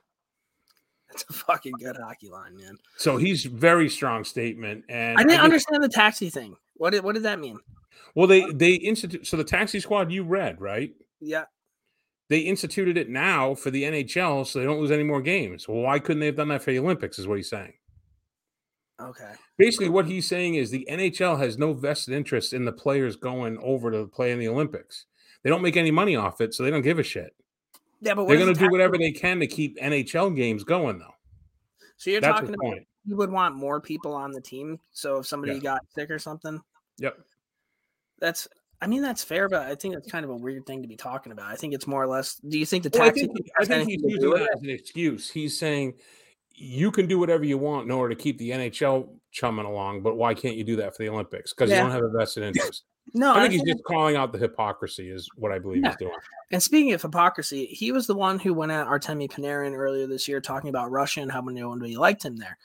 It's 1.13 1.23
a 1.29 1.33
fucking 1.33 1.73
good 1.79 1.95
hockey 1.97 2.29
line, 2.29 2.55
man. 2.57 2.77
So 2.97 3.17
he's 3.17 3.45
very 3.45 3.89
strong 3.89 4.23
statement. 4.23 4.83
And 4.89 5.17
I 5.17 5.21
didn't 5.21 5.29
think- 5.31 5.41
understand 5.43 5.83
the 5.83 5.89
taxi 5.89 6.29
thing. 6.29 6.55
What 6.75 6.91
did 6.91 7.03
what 7.03 7.13
did 7.15 7.23
that 7.23 7.39
mean? 7.39 7.59
Well, 8.13 8.27
they 8.27 8.51
they 8.51 8.73
institute 8.73 9.25
so 9.25 9.37
the 9.37 9.43
taxi 9.43 9.79
squad 9.79 10.11
you 10.11 10.23
read 10.23 10.59
right. 10.61 10.93
Yeah. 11.19 11.45
they 12.29 12.39
instituted 12.39 12.97
it 12.97 13.09
now 13.09 13.55
for 13.55 13.71
the 13.71 13.83
NHL 13.83 14.45
so 14.45 14.59
they 14.59 14.65
don't 14.65 14.79
lose 14.81 14.91
any 14.91 15.03
more 15.03 15.21
games. 15.21 15.67
Well, 15.67 15.81
why 15.81 15.97
couldn't 15.99 16.19
they 16.19 16.25
have 16.27 16.35
done 16.35 16.49
that 16.49 16.61
for 16.61 16.71
the 16.71 16.79
Olympics? 16.79 17.17
Is 17.17 17.25
what 17.27 17.37
he's 17.37 17.49
saying. 17.49 17.73
Okay. 19.01 19.31
Basically, 19.57 19.89
what 19.89 20.07
he's 20.07 20.27
saying 20.27 20.55
is 20.55 20.69
the 20.71 20.87
NHL 20.89 21.39
has 21.39 21.57
no 21.57 21.73
vested 21.73 22.13
interest 22.13 22.51
in 22.53 22.65
the 22.65 22.71
players 22.71 23.15
going 23.15 23.57
over 23.59 23.91
to 23.91 24.07
play 24.07 24.31
in 24.31 24.39
the 24.39 24.47
Olympics. 24.47 25.05
They 25.43 25.49
don't 25.49 25.61
make 25.61 25.77
any 25.77 25.91
money 25.91 26.15
off 26.15 26.41
it, 26.41 26.53
so 26.53 26.63
they 26.63 26.71
don't 26.71 26.81
give 26.81 26.99
a 26.99 27.03
shit. 27.03 27.33
Yeah, 28.01 28.13
but 28.13 28.27
They're 28.27 28.35
is 28.37 28.43
going 28.43 28.53
the 28.53 28.59
to 28.59 28.65
do 28.65 28.71
whatever 28.71 28.97
they 28.97 29.11
can 29.11 29.39
to 29.39 29.47
keep 29.47 29.77
NHL 29.79 30.35
games 30.35 30.63
going, 30.63 30.99
though. 30.99 31.13
So 31.97 32.11
you're 32.11 32.21
That's 32.21 32.33
talking 32.41 32.49
about 32.49 32.59
point. 32.61 32.87
you 33.05 33.15
would 33.17 33.31
want 33.31 33.55
more 33.55 33.81
people 33.81 34.13
on 34.13 34.31
the 34.31 34.41
team. 34.41 34.79
So 34.91 35.17
if 35.19 35.27
somebody 35.27 35.53
Yeah. 35.55 35.59
got 35.61 35.81
sick 35.95 36.11
or 36.11 36.19
something, 36.19 36.61
Yep. 36.99 37.17
that's 38.19 38.47
I 38.79 38.85
mean 38.85 39.01
that's 39.01 39.23
fair, 39.23 39.49
but 39.49 39.63
I 39.63 39.73
think 39.73 39.95
that's 39.95 40.11
kind 40.11 40.23
of 40.23 40.29
a 40.29 40.35
weird 40.35 40.67
thing 40.67 40.83
to 40.83 40.87
be 40.87 40.95
talking 40.95 41.31
about. 41.31 41.51
I 41.51 41.55
think 41.55 41.73
it's 41.73 41.87
more 41.87 42.03
or 42.03 42.07
less. 42.07 42.35
Do 42.35 42.59
you 42.59 42.65
think 42.67 42.83
the 42.83 42.91
Well, 42.93 43.01
I 43.03 43.05
tax? 43.07 43.21
think, 43.21 43.31
I 43.59 43.65
think 43.65 43.89
he's 43.89 44.01
using 44.03 44.29
that 44.29 44.49
as 44.55 44.61
an 44.61 44.69
excuse. 44.69 45.31
He's 45.31 45.57
saying 45.57 45.95
you 46.59 46.89
can 46.91 47.05
do 47.05 47.19
whatever 47.19 47.43
you 47.45 47.57
want 47.57 47.85
in 47.85 47.91
order 47.91 48.15
to 48.15 48.21
keep 48.21 48.37
the 48.39 48.49
NHL 48.49 49.09
chumming 49.31 49.65
along, 49.65 50.01
but 50.01 50.15
why 50.15 50.33
can't 50.33 50.55
you 50.55 50.63
do 50.63 50.75
that 50.77 50.95
for 50.95 51.03
the 51.03 51.09
Olympics? 51.09 51.53
Because 51.53 51.69
Yeah. 51.69 51.77
you 51.77 51.81
don't 51.83 51.91
have 51.91 52.03
a 52.03 52.09
vested 52.09 52.43
interest. 52.55 52.83
No, 53.13 53.33
I 53.33 53.37
I 53.37 53.41
think 53.41 53.53
he's 53.53 53.61
think- 53.61 53.77
just 53.77 53.83
calling 53.85 54.15
out 54.15 54.31
the 54.33 54.39
hypocrisy, 54.39 55.09
is 55.09 55.29
what 55.35 55.51
I 55.51 55.59
believe 55.59 55.83
Yeah. 55.83 55.89
he's 55.89 55.97
doing. 55.97 56.13
And 56.51 56.61
speaking 56.61 56.93
of 56.93 57.01
hypocrisy, 57.01 57.65
he 57.67 57.91
was 57.91 58.07
the 58.07 58.15
one 58.15 58.39
who 58.39 58.53
went 58.53 58.71
at 58.71 58.87
Artemi 58.87 59.29
Panarin 59.31 59.73
earlier 59.75 60.07
this 60.07 60.27
year 60.27 60.41
talking 60.41 60.69
about 60.69 60.91
Russia 60.91 61.21
and 61.21 61.31
how 61.31 61.41
nobody 61.41 61.95
liked 61.95 62.23
him 62.25 62.37
there. 62.37 62.57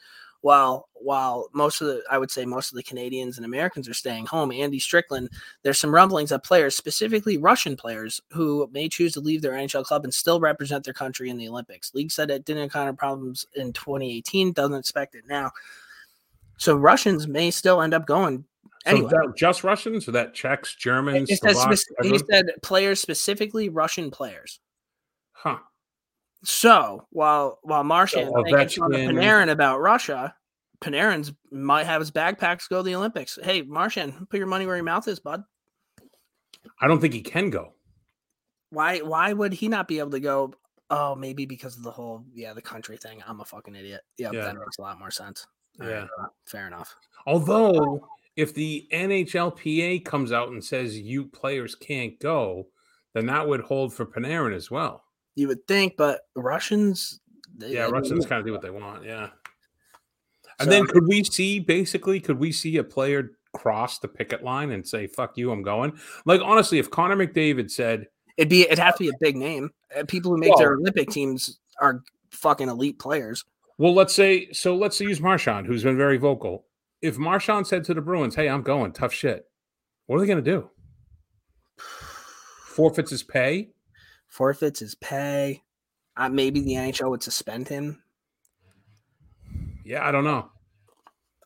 While 0.43 0.89
while 0.95 1.49
most 1.53 1.81
of 1.81 1.87
the 1.89 2.03
I 2.11 2.19
would 2.19 2.31
say 2.31 2.45
most 2.45 2.71
of 2.71 2.77
the 2.77 2.83
Canadians 2.83 3.37
and 3.37 3.47
Americans 3.47 3.89
are 3.89 3.95
staying 3.95 4.27
home, 4.27 4.53
Andy 4.53 4.79
Strickland, 4.79 5.31
there's 5.63 5.81
some 5.81 5.95
rumblings 5.95 6.31
that 6.31 6.45
players, 6.45 6.77
specifically 6.77 7.39
Russian 7.39 7.77
players, 7.77 8.21
who 8.33 8.69
may 8.73 8.89
choose 8.89 9.13
to 9.15 9.21
leave 9.21 9.41
their 9.41 9.53
NHL 9.53 9.85
club 9.85 10.05
and 10.05 10.13
still 10.13 10.41
represent 10.41 10.85
their 10.85 10.95
country 10.95 11.31
in 11.31 11.39
the 11.39 11.49
Olympics. 11.49 11.95
League 11.95 12.11
said 12.11 12.31
it 12.31 12.45
didn't 12.45 12.65
encounter 12.65 12.93
problems 12.93 13.47
in 13.55 13.73
2018, 13.73 14.53
doesn't 14.53 14.77
expect 14.77 15.15
it 15.15 15.25
now. 15.29 15.51
So 16.57 16.77
Russians 16.77 17.27
may 17.27 17.51
still 17.51 17.81
end 17.83 17.95
up 17.95 18.07
going. 18.07 18.45
So 18.85 18.91
Anyway, 18.91 19.11
that 19.11 19.35
just 19.37 19.63
Russians 19.63 20.09
or 20.09 20.13
that 20.13 20.35
Czechs, 20.35 20.75
Germans, 20.75 21.31
it 21.31 21.41
says 21.41 21.57
Slovaks, 21.57 21.83
spec- 21.83 22.05
he 22.05 22.19
said 22.19 22.51
players, 22.63 23.01
specifically 23.01 23.69
Russian 23.69 24.11
players. 24.11 24.59
Huh. 25.33 25.59
So 26.45 27.07
while 27.11 27.59
while 27.63 27.85
Marchand 27.85 28.31
So 28.35 28.43
making 28.43 28.83
fun 28.83 28.91
Panarin 28.93 29.51
about 29.51 29.81
Russia, 29.81 30.35
Panarin's 30.81 31.33
might 31.51 31.87
have 31.87 32.01
his 32.01 32.11
backpacks 32.11 32.69
go 32.69 32.79
to 32.79 32.83
the 32.83 32.95
Olympics. 32.95 33.39
Hey, 33.43 33.63
Marchand, 33.63 34.29
put 34.29 34.39
your 34.39 34.47
money 34.49 34.67
where 34.67 34.77
your 34.77 34.85
mouth 34.85 35.07
is, 35.07 35.21
bud. 35.21 35.43
I 36.81 36.89
don't 36.89 37.01
think 37.01 37.15
he 37.15 37.21
can 37.23 37.51
go. 37.51 37.75
Why 38.71 38.99
why 38.99 39.33
would 39.33 39.53
he 39.53 39.69
not 39.69 39.87
be 39.89 39.99
able 39.99 40.11
to 40.11 40.21
go? 40.21 40.55
Oh, 40.91 41.15
maybe 41.15 41.47
because 41.47 41.77
of 41.77 41.85
the 41.85 41.91
whole 41.91 42.25
yeah 42.35 42.53
the 42.53 42.63
country 42.63 42.97
thing. 42.97 43.23
I'm 43.27 43.41
a 43.41 43.45
fucking 43.45 43.75
idiot. 43.77 44.03
Yeah, 44.19 44.31
Yeah. 44.33 44.45
that 44.45 44.57
makes 44.57 44.79
a 44.79 44.83
lot 44.83 44.99
more 44.99 45.11
sense. 45.11 45.47
Yeah. 45.81 46.07
uh, 46.21 46.27
fair 46.47 46.67
enough. 46.67 46.95
Although, 47.27 48.07
if 48.37 48.53
the 48.53 48.87
NHLPA 48.93 50.05
comes 50.05 50.33
out 50.33 50.49
and 50.51 50.63
says 50.63 50.99
you 50.99 51.27
players 51.27 51.75
can't 51.75 52.19
go, 52.19 52.67
then 53.15 53.27
that 53.27 53.47
would 53.47 53.61
hold 53.61 53.95
for 53.95 54.05
Panarin 54.05 54.55
as 54.55 54.71
well. 54.71 55.05
You 55.35 55.49
would 55.49 55.67
think, 55.67 55.97
but 55.97 56.21
Russians. 56.37 57.21
they- 57.57 57.75
Yeah, 57.75 57.89
Russians 57.89 58.27
kind 58.27 58.41
of 58.41 58.47
do 58.47 58.53
what 58.53 58.63
they 58.63 58.71
want. 58.71 59.05
Yeah. 59.05 59.31
And 60.59 60.67
So- 60.67 60.71
then 60.71 60.87
could 60.87 61.07
we 61.07 61.25
see 61.25 61.59
basically 61.61 62.21
could 62.21 62.39
we 62.39 62.53
see 62.53 62.77
a 62.79 62.85
player 62.85 63.33
cross 63.55 63.99
the 63.99 64.09
picket 64.09 64.43
line 64.43 64.71
and 64.71 64.87
say 64.87 65.07
"fuck 65.07 65.37
you, 65.37 65.51
I'm 65.51 65.63
going"? 65.63 65.99
Like 66.25 66.41
honestly, 66.43 66.79
if 66.79 66.91
Connor 66.91 67.17
McDavid 67.17 67.71
said, 67.71 68.07
It'd 68.39 68.49
be 68.49 68.63
it'd 68.63 68.79
have 68.79 68.97
to 68.97 69.05
be 69.05 69.09
a 69.11 69.19
big 69.21 69.37
name. 69.37 69.71
Uh, 69.95 70.05
People 70.09 70.31
who 70.33 70.39
make 70.39 70.57
their 70.57 70.73
Olympic 70.75 71.11
teams 71.11 71.59
are 71.81 72.03
fucking 72.31 72.69
elite 72.69 72.99
players. 72.99 73.45
well, 73.79 73.95
let's 73.95 74.15
say 74.15 74.51
so, 74.53 74.75
let's 74.77 74.99
use 75.01 75.21
Marchand, 75.21 75.67
who's 75.67 75.83
been 75.83 75.97
very 75.99 76.17
vocal. 76.17 76.67
If 77.03 77.19
Marchand 77.19 77.67
said 77.67 77.85
to 77.85 77.95
the 77.95 78.01
Bruins, 78.01 78.35
"Hey, 78.35 78.49
I'm 78.49 78.63
going," 78.63 78.93
tough 78.93 79.13
shit. 79.13 79.45
What 80.07 80.17
are 80.17 80.21
they 80.21 80.27
going 80.27 80.43
to 80.43 80.51
do? 80.51 80.71
Forfeits 82.75 83.11
his 83.11 83.23
pay? 83.23 83.72
Forfeits 84.33 84.81
his 84.81 84.95
pay. 84.95 85.63
Uh, 86.17 86.31
maybe 86.31 86.61
the 86.61 86.73
NHL 86.73 87.11
would 87.11 87.23
suspend 87.23 87.69
him. 87.69 88.03
Yeah, 89.85 90.07
I 90.07 90.11
don't 90.11 90.25
know. 90.25 90.51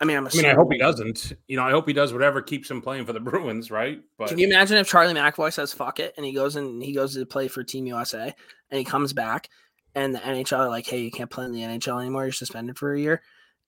I 0.01 0.05
mean, 0.05 0.17
I'm 0.17 0.29
I 0.29 0.31
mean. 0.37 0.45
I 0.45 0.55
hope 0.55 0.71
he 0.71 0.79
doesn't. 0.79 1.33
You 1.49 1.57
know, 1.57 1.65
I 1.65 1.73
hope 1.73 1.89
he 1.89 1.93
does 1.93 2.13
whatever 2.13 2.43
keeps 2.43 2.71
him 2.71 2.81
playing 2.81 3.05
for 3.05 3.13
the 3.13 3.19
Bruins, 3.29 3.73
right? 3.73 4.01
But 4.17 4.29
Can 4.29 4.39
you 4.39 4.47
imagine 4.47 4.77
if 4.77 4.89
Charlie 4.89 5.15
McAvoy 5.15 5.53
says 5.53 5.73
"fuck 5.73 5.99
it" 5.99 6.15
and 6.17 6.25
he 6.25 6.33
goes 6.33 6.55
and 6.55 6.81
he 6.81 6.93
goes 6.93 7.15
to 7.15 7.27
play 7.27 7.49
for 7.49 7.65
Team 7.65 7.87
USA 7.87 8.33
and 8.71 8.79
he 8.79 8.85
comes 8.85 9.13
back 9.13 9.49
and 9.97 10.15
the 10.15 10.21
NHL 10.21 10.61
are 10.61 10.69
like, 10.69 10.87
"Hey, 10.87 11.01
you 11.01 11.11
can't 11.11 11.31
play 11.31 11.45
in 11.45 11.53
the 11.53 11.63
NHL 11.63 12.01
anymore. 12.01 12.23
You're 12.23 12.33
suspended 12.33 12.79
for 12.79 12.95
a 12.95 13.01
year." 13.01 13.21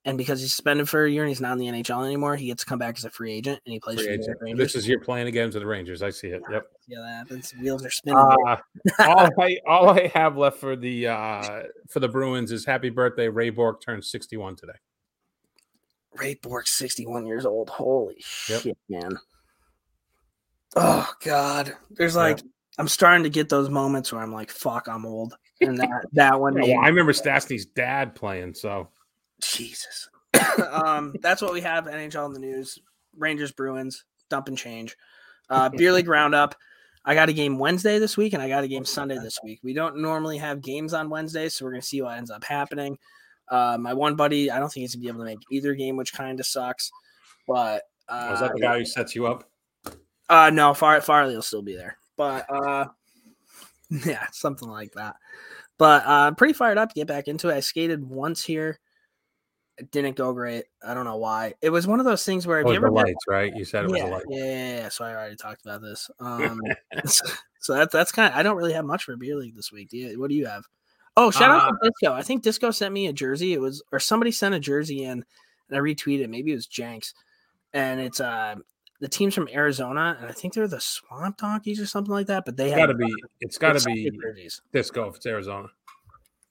And 0.08 0.16
because 0.16 0.40
he's 0.40 0.52
suspended 0.52 0.88
for 0.88 1.04
a 1.04 1.10
year 1.10 1.22
and 1.22 1.28
he's 1.28 1.42
not 1.42 1.52
in 1.52 1.58
the 1.58 1.66
NHL 1.66 2.02
anymore, 2.02 2.34
he 2.34 2.46
gets 2.46 2.64
to 2.64 2.66
come 2.66 2.78
back 2.78 2.96
as 2.96 3.04
a 3.04 3.10
free 3.10 3.30
agent 3.30 3.60
and 3.66 3.74
he 3.74 3.78
plays 3.78 3.98
free 3.98 4.06
for 4.06 4.12
the 4.12 4.22
agent. 4.22 4.38
Rangers. 4.40 4.72
this 4.72 4.82
is 4.82 4.88
your 4.88 5.00
playing 5.00 5.28
against 5.28 5.58
the 5.58 5.66
Rangers. 5.66 6.02
I 6.02 6.08
see 6.08 6.28
it. 6.28 6.40
Yep. 6.50 6.66
yeah, 6.86 7.00
that 7.00 7.08
happens. 7.08 7.52
Wheels 7.60 7.84
are 7.84 7.90
spinning. 7.90 8.18
Uh, 8.18 8.56
all 9.00 9.28
I 9.38 9.58
all 9.66 9.90
I 9.90 10.06
have 10.14 10.38
left 10.38 10.60
for 10.60 10.76
the 10.76 11.08
uh 11.08 11.62
for 11.90 12.00
the 12.00 12.08
Bruins 12.08 12.52
is 12.52 12.64
happy 12.64 12.88
birthday. 12.88 13.28
Ray 13.28 13.50
Bourque 13.50 13.82
turned 13.82 14.02
61 14.02 14.56
today. 14.56 14.72
Ray 16.14 16.36
Bourque's 16.36 16.72
61 16.72 17.26
years 17.26 17.44
old. 17.44 17.68
Holy 17.68 18.24
Yep. 18.48 18.62
shit, 18.62 18.78
man. 18.88 19.18
Oh 20.74 21.12
God. 21.22 21.76
There's 21.90 22.16
like 22.16 22.38
I'm 22.78 22.88
starting 22.88 23.24
to 23.24 23.30
get 23.30 23.50
those 23.50 23.68
moments 23.68 24.10
where 24.10 24.22
I'm 24.22 24.32
like, 24.32 24.50
fuck, 24.50 24.88
I'm 24.88 25.04
old. 25.04 25.36
And 25.60 25.76
that 25.76 26.06
that 26.14 26.40
one 26.40 26.56
Yeah, 26.56 26.62
well, 26.76 26.84
I 26.86 26.88
remember 26.88 27.12
Stastny's 27.12 27.66
dad 27.66 28.14
playing, 28.14 28.54
so 28.54 28.88
Jesus. 29.40 30.08
um, 30.70 31.14
that's 31.20 31.42
what 31.42 31.52
we 31.52 31.60
have. 31.62 31.86
NHL 31.86 32.26
in 32.26 32.32
the 32.32 32.40
news. 32.40 32.78
Rangers, 33.16 33.52
Bruins, 33.52 34.04
dump 34.28 34.48
and 34.48 34.58
change. 34.58 34.96
Uh, 35.50 35.68
Beer 35.76 35.92
League 35.92 36.08
Roundup. 36.08 36.54
I 37.04 37.14
got 37.14 37.28
a 37.28 37.32
game 37.32 37.58
Wednesday 37.58 37.98
this 37.98 38.16
week, 38.16 38.34
and 38.34 38.42
I 38.42 38.48
got 38.48 38.64
a 38.64 38.68
game 38.68 38.84
Sunday 38.84 39.16
this 39.16 39.38
week. 39.42 39.60
We 39.62 39.72
don't 39.72 39.98
normally 40.02 40.36
have 40.38 40.60
games 40.60 40.92
on 40.92 41.08
Wednesday, 41.08 41.48
so 41.48 41.64
we're 41.64 41.70
gonna 41.72 41.82
see 41.82 42.02
what 42.02 42.18
ends 42.18 42.30
up 42.30 42.44
happening. 42.44 42.98
Uh, 43.50 43.78
my 43.80 43.94
one 43.94 44.14
buddy, 44.14 44.50
I 44.50 44.58
don't 44.58 44.70
think 44.70 44.82
he's 44.82 44.94
gonna 44.94 45.02
be 45.02 45.08
able 45.08 45.20
to 45.20 45.24
make 45.24 45.38
either 45.50 45.74
game, 45.74 45.96
which 45.96 46.12
kind 46.12 46.38
of 46.38 46.44
sucks. 46.44 46.90
But 47.46 47.84
uh, 48.08 48.28
was 48.30 48.40
that 48.40 48.52
the 48.52 48.60
guy 48.60 48.78
who 48.78 48.84
sets 48.84 49.14
you 49.14 49.26
up? 49.26 49.48
uh, 50.28 50.50
no, 50.52 50.74
Far- 50.74 51.00
Farley 51.00 51.34
will 51.34 51.42
still 51.42 51.62
be 51.62 51.76
there, 51.76 51.96
but 52.16 52.44
uh, 52.50 52.86
yeah, 54.04 54.26
something 54.32 54.68
like 54.68 54.92
that. 54.92 55.16
But 55.78 56.04
uh, 56.04 56.26
I'm 56.26 56.34
pretty 56.34 56.54
fired 56.54 56.76
up 56.76 56.90
to 56.90 56.94
get 56.94 57.06
back 57.06 57.28
into 57.28 57.48
it. 57.48 57.54
I 57.54 57.60
skated 57.60 58.04
once 58.04 58.44
here. 58.44 58.80
It 59.78 59.90
didn't 59.92 60.16
go 60.16 60.32
great. 60.32 60.64
I 60.86 60.92
don't 60.94 61.04
know 61.04 61.16
why. 61.18 61.54
It 61.62 61.70
was 61.70 61.86
one 61.86 62.00
of 62.00 62.04
those 62.06 62.24
things 62.24 62.46
where 62.46 62.58
have 62.58 62.66
Oh, 62.66 62.70
you 62.70 62.80
the 62.80 62.86
ever 62.86 62.88
been- 62.88 63.04
lights, 63.04 63.24
right? 63.28 63.54
You 63.54 63.64
said 63.64 63.84
it 63.84 63.90
was 63.90 63.98
yeah, 63.98 64.06
the 64.06 64.10
lights. 64.12 64.26
yeah, 64.28 64.44
yeah, 64.44 64.76
yeah. 64.82 64.88
So 64.88 65.04
I 65.04 65.12
already 65.14 65.36
talked 65.36 65.62
about 65.64 65.80
this. 65.82 66.10
Um, 66.20 66.60
so 67.60 67.74
that's 67.74 67.92
that's 67.92 68.12
kind 68.12 68.32
of. 68.32 68.38
I 68.38 68.42
don't 68.42 68.56
really 68.56 68.72
have 68.72 68.84
much 68.84 69.04
for 69.04 69.16
beer 69.16 69.36
league 69.36 69.54
this 69.56 69.70
week. 69.72 69.88
Do 69.90 69.96
you? 69.96 70.18
What 70.20 70.30
do 70.30 70.34
you 70.36 70.46
have? 70.46 70.64
Oh, 71.16 71.30
shout 71.30 71.50
out 71.50 71.62
Uh, 71.62 71.70
to 71.70 71.90
Disco. 71.90 72.12
I 72.14 72.22
think 72.22 72.42
Disco 72.42 72.70
sent 72.70 72.92
me 72.94 73.06
a 73.08 73.12
jersey. 73.12 73.52
It 73.52 73.60
was 73.60 73.82
or 73.92 73.98
somebody 74.00 74.30
sent 74.32 74.54
a 74.54 74.60
jersey 74.60 75.04
in, 75.04 75.24
and 75.68 75.76
I 75.76 75.80
retweeted. 75.80 76.20
it. 76.20 76.30
Maybe 76.30 76.52
it 76.52 76.56
was 76.56 76.66
Jenks, 76.66 77.14
and 77.72 78.00
it's 78.00 78.20
uh 78.20 78.56
the 79.00 79.08
team's 79.08 79.34
from 79.34 79.48
Arizona, 79.52 80.16
and 80.20 80.28
I 80.28 80.32
think 80.32 80.54
they're 80.54 80.66
the 80.66 80.80
Swamp 80.80 81.36
Donkeys 81.38 81.80
or 81.80 81.86
something 81.86 82.12
like 82.12 82.26
that. 82.26 82.44
But 82.44 82.56
they 82.56 82.70
got 82.74 82.86
to 82.86 82.94
be. 82.94 83.12
It's 83.40 83.58
got 83.58 83.78
to 83.78 83.84
be 83.84 84.10
jerseys. 84.10 84.60
Disco 84.72 85.08
if 85.08 85.16
it's 85.16 85.26
Arizona. 85.26 85.68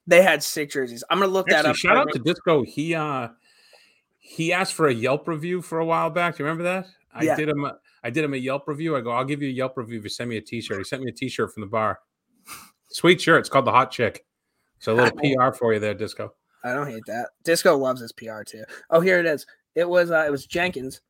They 0.08 0.22
had 0.22 0.41
sick 0.41 0.72
jerseys. 0.72 1.03
I'm 1.10 1.20
gonna 1.20 1.32
look 1.32 1.47
that 1.47 1.66
Actually, 1.66 1.70
up. 1.72 1.76
shout 1.76 1.97
out 1.97 2.14
to 2.14 2.20
Disco. 2.20 2.64
He 2.64 2.95
uh 2.95 3.30
he 4.18 4.51
asked 4.53 4.74
for 4.74 4.88
a 4.88 4.93
Yelp 4.93 5.28
review 5.28 5.62
for 5.62 5.80
a 5.80 5.86
while 5.86 6.10
back. 6.10 6.38
Do 6.38 6.43
you 6.43 6.49
remember 6.49 6.64
that? 6.64 6.88
I 7.14 7.24
Yeah. 7.24 7.36
did 7.36 7.49
him. 7.49 7.64
A, 7.66 7.78
I 8.03 8.10
did 8.10 8.24
him 8.24 8.34
a 8.34 8.38
Yelp 8.38 8.68
review. 8.68 8.95
I 8.95 9.01
go, 9.01 9.12
I'll 9.12 9.26
give 9.26 9.41
you 9.41 9.49
a 9.49 9.51
Yelp 9.51 9.78
review 9.78 9.97
if 9.99 10.03
you 10.03 10.10
send 10.10 10.30
me 10.30 10.38
a 10.38 10.41
T-shirt. 10.41 10.78
He 10.78 10.84
sent 10.84 11.01
me 11.03 11.10
a 11.10 11.14
T-shirt 11.14 11.53
from 11.53 11.62
the 11.62 11.68
bar. 11.68 11.99
Sweet 12.89 13.20
shirt. 13.20 13.39
It's 13.41 13.49
called 13.49 13.66
the 13.66 13.72
Hot 13.72 13.91
Chick. 13.91 14.26
So 14.80 14.93
a 14.93 14.95
little 14.95 15.18
PR 15.47 15.51
for 15.53 15.74
you 15.74 15.80
there, 15.80 15.93
Disco. 15.93 16.34
I 16.64 16.74
don't 16.74 16.88
hate 16.88 17.03
that. 17.08 17.30
Disco 17.43 17.76
loves 17.78 18.01
his 18.01 18.12
PR 18.14 18.43
too. 18.43 18.64
Oh, 18.89 18.99
here 19.01 19.20
it 19.20 19.26
is. 19.26 19.45
It 19.76 19.88
was 19.88 20.12
uh, 20.12 20.24
it 20.28 20.32
was 20.32 20.45
Jenkins. 20.45 21.01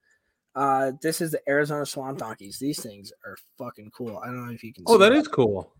Uh, 0.56 0.92
this 1.02 1.22
is 1.22 1.32
the 1.32 1.42
Arizona 1.50 1.86
Swamp 1.86 2.18
Donkeys. 2.18 2.58
These 2.58 2.82
things 2.82 3.12
are 3.26 3.38
fucking 3.58 3.92
cool. 3.96 4.18
I 4.18 4.28
don't 4.28 4.46
know 4.48 4.52
if 4.52 4.64
you 4.64 4.74
can. 4.74 4.84
Oh, 4.88 4.94
see 4.94 5.00
that 5.00 5.12
is 5.14 5.28
cool. 5.28 5.72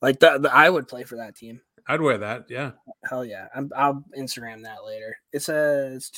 like 0.00 0.20
the, 0.20 0.38
the 0.38 0.54
I 0.54 0.70
would 0.70 0.86
play 0.88 1.02
for 1.04 1.16
that 1.16 1.34
team. 1.34 1.60
I'd 1.86 2.00
wear 2.00 2.18
that. 2.18 2.46
Yeah. 2.48 2.72
Hell 3.08 3.24
yeah! 3.24 3.48
I'm, 3.54 3.70
I'll 3.76 4.04
Instagram 4.16 4.62
that 4.62 4.84
later. 4.84 5.16
It 5.32 5.42
says 5.42 6.10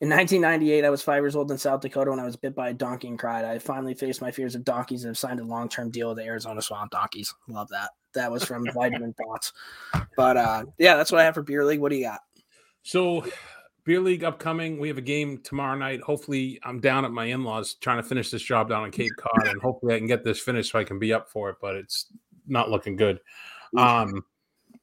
in 0.00 0.10
1998, 0.10 0.84
I 0.84 0.90
was 0.90 1.02
five 1.02 1.22
years 1.22 1.34
old 1.34 1.50
in 1.50 1.56
South 1.56 1.80
Dakota 1.80 2.10
when 2.10 2.20
I 2.20 2.24
was 2.24 2.36
bit 2.36 2.54
by 2.54 2.68
a 2.68 2.74
donkey 2.74 3.08
and 3.08 3.18
cried. 3.18 3.46
I 3.46 3.58
finally 3.58 3.94
faced 3.94 4.20
my 4.20 4.30
fears 4.30 4.54
of 4.54 4.62
donkeys 4.62 5.04
and 5.04 5.10
have 5.10 5.18
signed 5.18 5.40
a 5.40 5.44
long-term 5.44 5.90
deal 5.90 6.08
with 6.08 6.18
the 6.18 6.24
Arizona 6.24 6.60
Swamp 6.60 6.90
Donkeys. 6.90 7.34
Love 7.48 7.68
that. 7.70 7.90
That 8.12 8.30
was 8.30 8.44
from 8.44 8.66
Vitamin 8.74 9.14
Thoughts. 9.26 9.54
But 10.14 10.36
uh, 10.36 10.64
yeah, 10.78 10.96
that's 10.96 11.10
what 11.10 11.22
I 11.22 11.24
have 11.24 11.34
for 11.34 11.42
beer 11.42 11.64
league. 11.64 11.80
What 11.80 11.90
do 11.90 11.96
you 11.96 12.04
got? 12.04 12.20
So, 12.82 13.24
beer 13.84 14.00
league 14.00 14.22
upcoming. 14.22 14.78
We 14.78 14.88
have 14.88 14.98
a 14.98 15.02
game 15.02 15.40
tomorrow 15.42 15.78
night. 15.78 16.02
Hopefully, 16.02 16.60
I'm 16.62 16.78
down 16.78 17.06
at 17.06 17.10
my 17.10 17.24
in-laws 17.24 17.74
trying 17.74 17.96
to 17.96 18.06
finish 18.06 18.30
this 18.30 18.42
job 18.42 18.68
down 18.68 18.84
in 18.84 18.90
Cape 18.90 19.12
Cod, 19.16 19.48
and 19.48 19.60
hopefully, 19.62 19.94
I 19.94 19.98
can 19.98 20.06
get 20.06 20.24
this 20.24 20.40
finished 20.40 20.72
so 20.72 20.78
I 20.78 20.84
can 20.84 20.98
be 20.98 21.14
up 21.14 21.30
for 21.30 21.48
it. 21.48 21.56
But 21.58 21.74
it's 21.76 22.12
not 22.46 22.70
looking 22.70 22.96
good. 22.96 23.18
Um, 23.78 24.24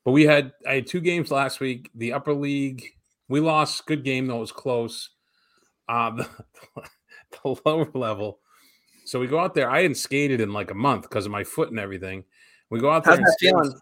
but 0.05 0.11
we 0.11 0.23
had 0.23 0.51
I 0.67 0.75
had 0.75 0.87
two 0.87 1.01
games 1.01 1.31
last 1.31 1.59
week. 1.59 1.89
The 1.95 2.13
upper 2.13 2.33
league, 2.33 2.83
we 3.27 3.39
lost. 3.39 3.85
Good 3.85 4.03
game 4.03 4.27
though, 4.27 4.37
it 4.37 4.41
was 4.41 4.51
close. 4.51 5.09
Uh, 5.87 6.11
the, 6.11 6.27
the 7.43 7.55
lower 7.65 7.89
level. 7.93 8.39
So 9.05 9.19
we 9.19 9.27
go 9.27 9.39
out 9.39 9.53
there. 9.53 9.69
I 9.69 9.81
hadn't 9.81 9.95
skated 9.95 10.41
in 10.41 10.53
like 10.53 10.71
a 10.71 10.75
month 10.75 11.03
because 11.03 11.25
of 11.25 11.31
my 11.31 11.43
foot 11.43 11.69
and 11.69 11.79
everything. 11.79 12.23
We 12.69 12.79
go 12.79 12.89
out 12.89 13.03
there. 13.03 13.11
How's 13.11 13.19
and 13.19 13.27
that 13.27 13.33
skate- 13.33 13.49
feeling? 13.51 13.79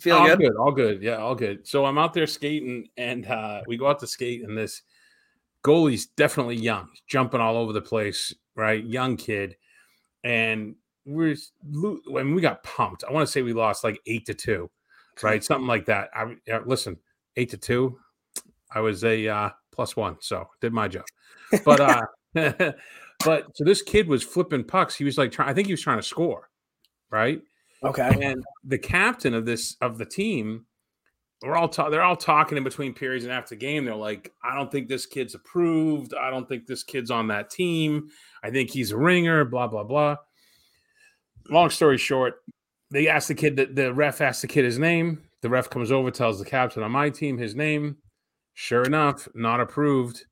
Feeling 0.00 0.22
all 0.22 0.28
good? 0.28 0.38
good, 0.38 0.56
all 0.56 0.72
good. 0.72 1.02
Yeah, 1.02 1.16
all 1.16 1.34
good. 1.34 1.66
So 1.66 1.84
I'm 1.84 1.98
out 1.98 2.14
there 2.14 2.26
skating, 2.26 2.88
and 2.96 3.26
uh, 3.26 3.60
we 3.66 3.76
go 3.76 3.88
out 3.88 4.00
to 4.00 4.06
skate, 4.06 4.42
and 4.42 4.56
this 4.56 4.82
goalie's 5.62 6.06
definitely 6.06 6.56
young, 6.56 6.88
He's 6.92 7.02
jumping 7.06 7.40
all 7.40 7.56
over 7.56 7.72
the 7.72 7.82
place, 7.82 8.34
right? 8.56 8.82
Young 8.82 9.16
kid, 9.16 9.56
and 10.24 10.76
we're 11.04 11.36
when 12.06 12.34
we 12.34 12.40
got 12.40 12.62
pumped. 12.62 13.04
I 13.08 13.12
want 13.12 13.26
to 13.26 13.32
say 13.32 13.42
we 13.42 13.52
lost 13.52 13.84
like 13.84 14.00
eight 14.06 14.26
to 14.26 14.34
two, 14.34 14.70
right? 15.22 15.42
Something 15.42 15.66
like 15.66 15.86
that. 15.86 16.10
I 16.14 16.36
yeah, 16.46 16.60
listen, 16.64 16.96
eight 17.36 17.50
to 17.50 17.56
two. 17.56 17.98
I 18.74 18.80
was 18.80 19.04
a 19.04 19.28
uh, 19.28 19.50
plus 19.72 19.96
one, 19.96 20.16
so 20.20 20.48
did 20.60 20.72
my 20.72 20.88
job. 20.88 21.04
But 21.64 21.80
uh, 21.80 22.02
but 23.24 23.56
so 23.56 23.64
this 23.64 23.82
kid 23.82 24.08
was 24.08 24.22
flipping 24.22 24.64
pucks. 24.64 24.94
He 24.94 25.04
was 25.04 25.18
like 25.18 25.32
trying. 25.32 25.48
I 25.48 25.54
think 25.54 25.66
he 25.66 25.72
was 25.72 25.82
trying 25.82 25.98
to 25.98 26.02
score, 26.02 26.48
right? 27.10 27.40
Okay. 27.84 28.16
and 28.22 28.44
the 28.64 28.78
captain 28.78 29.34
of 29.34 29.44
this 29.44 29.76
of 29.80 29.98
the 29.98 30.06
team 30.06 30.66
we're 31.42 31.56
all 31.56 31.68
ta- 31.68 31.90
they're 31.90 32.02
all 32.02 32.16
talking 32.16 32.56
in 32.56 32.64
between 32.64 32.94
periods 32.94 33.24
and 33.24 33.32
after 33.32 33.54
the 33.54 33.58
game 33.58 33.84
they're 33.84 33.94
like 33.94 34.32
i 34.44 34.54
don't 34.54 34.70
think 34.70 34.88
this 34.88 35.06
kid's 35.06 35.34
approved 35.34 36.14
i 36.14 36.30
don't 36.30 36.48
think 36.48 36.66
this 36.66 36.82
kid's 36.82 37.10
on 37.10 37.26
that 37.28 37.50
team 37.50 38.08
i 38.44 38.50
think 38.50 38.70
he's 38.70 38.92
a 38.92 38.96
ringer 38.96 39.44
blah 39.44 39.66
blah 39.66 39.82
blah 39.82 40.16
long 41.50 41.70
story 41.70 41.98
short 41.98 42.36
they 42.90 43.08
asked 43.08 43.28
the 43.28 43.34
kid 43.34 43.56
that 43.56 43.74
the 43.74 43.92
ref 43.92 44.20
asked 44.20 44.42
the 44.42 44.48
kid 44.48 44.64
his 44.64 44.78
name 44.78 45.22
the 45.40 45.48
ref 45.48 45.68
comes 45.70 45.90
over 45.90 46.10
tells 46.10 46.38
the 46.38 46.44
captain 46.44 46.82
on 46.82 46.90
my 46.90 47.10
team 47.10 47.38
his 47.38 47.54
name 47.54 47.96
sure 48.54 48.82
enough 48.82 49.28
not 49.34 49.60
approved 49.60 50.24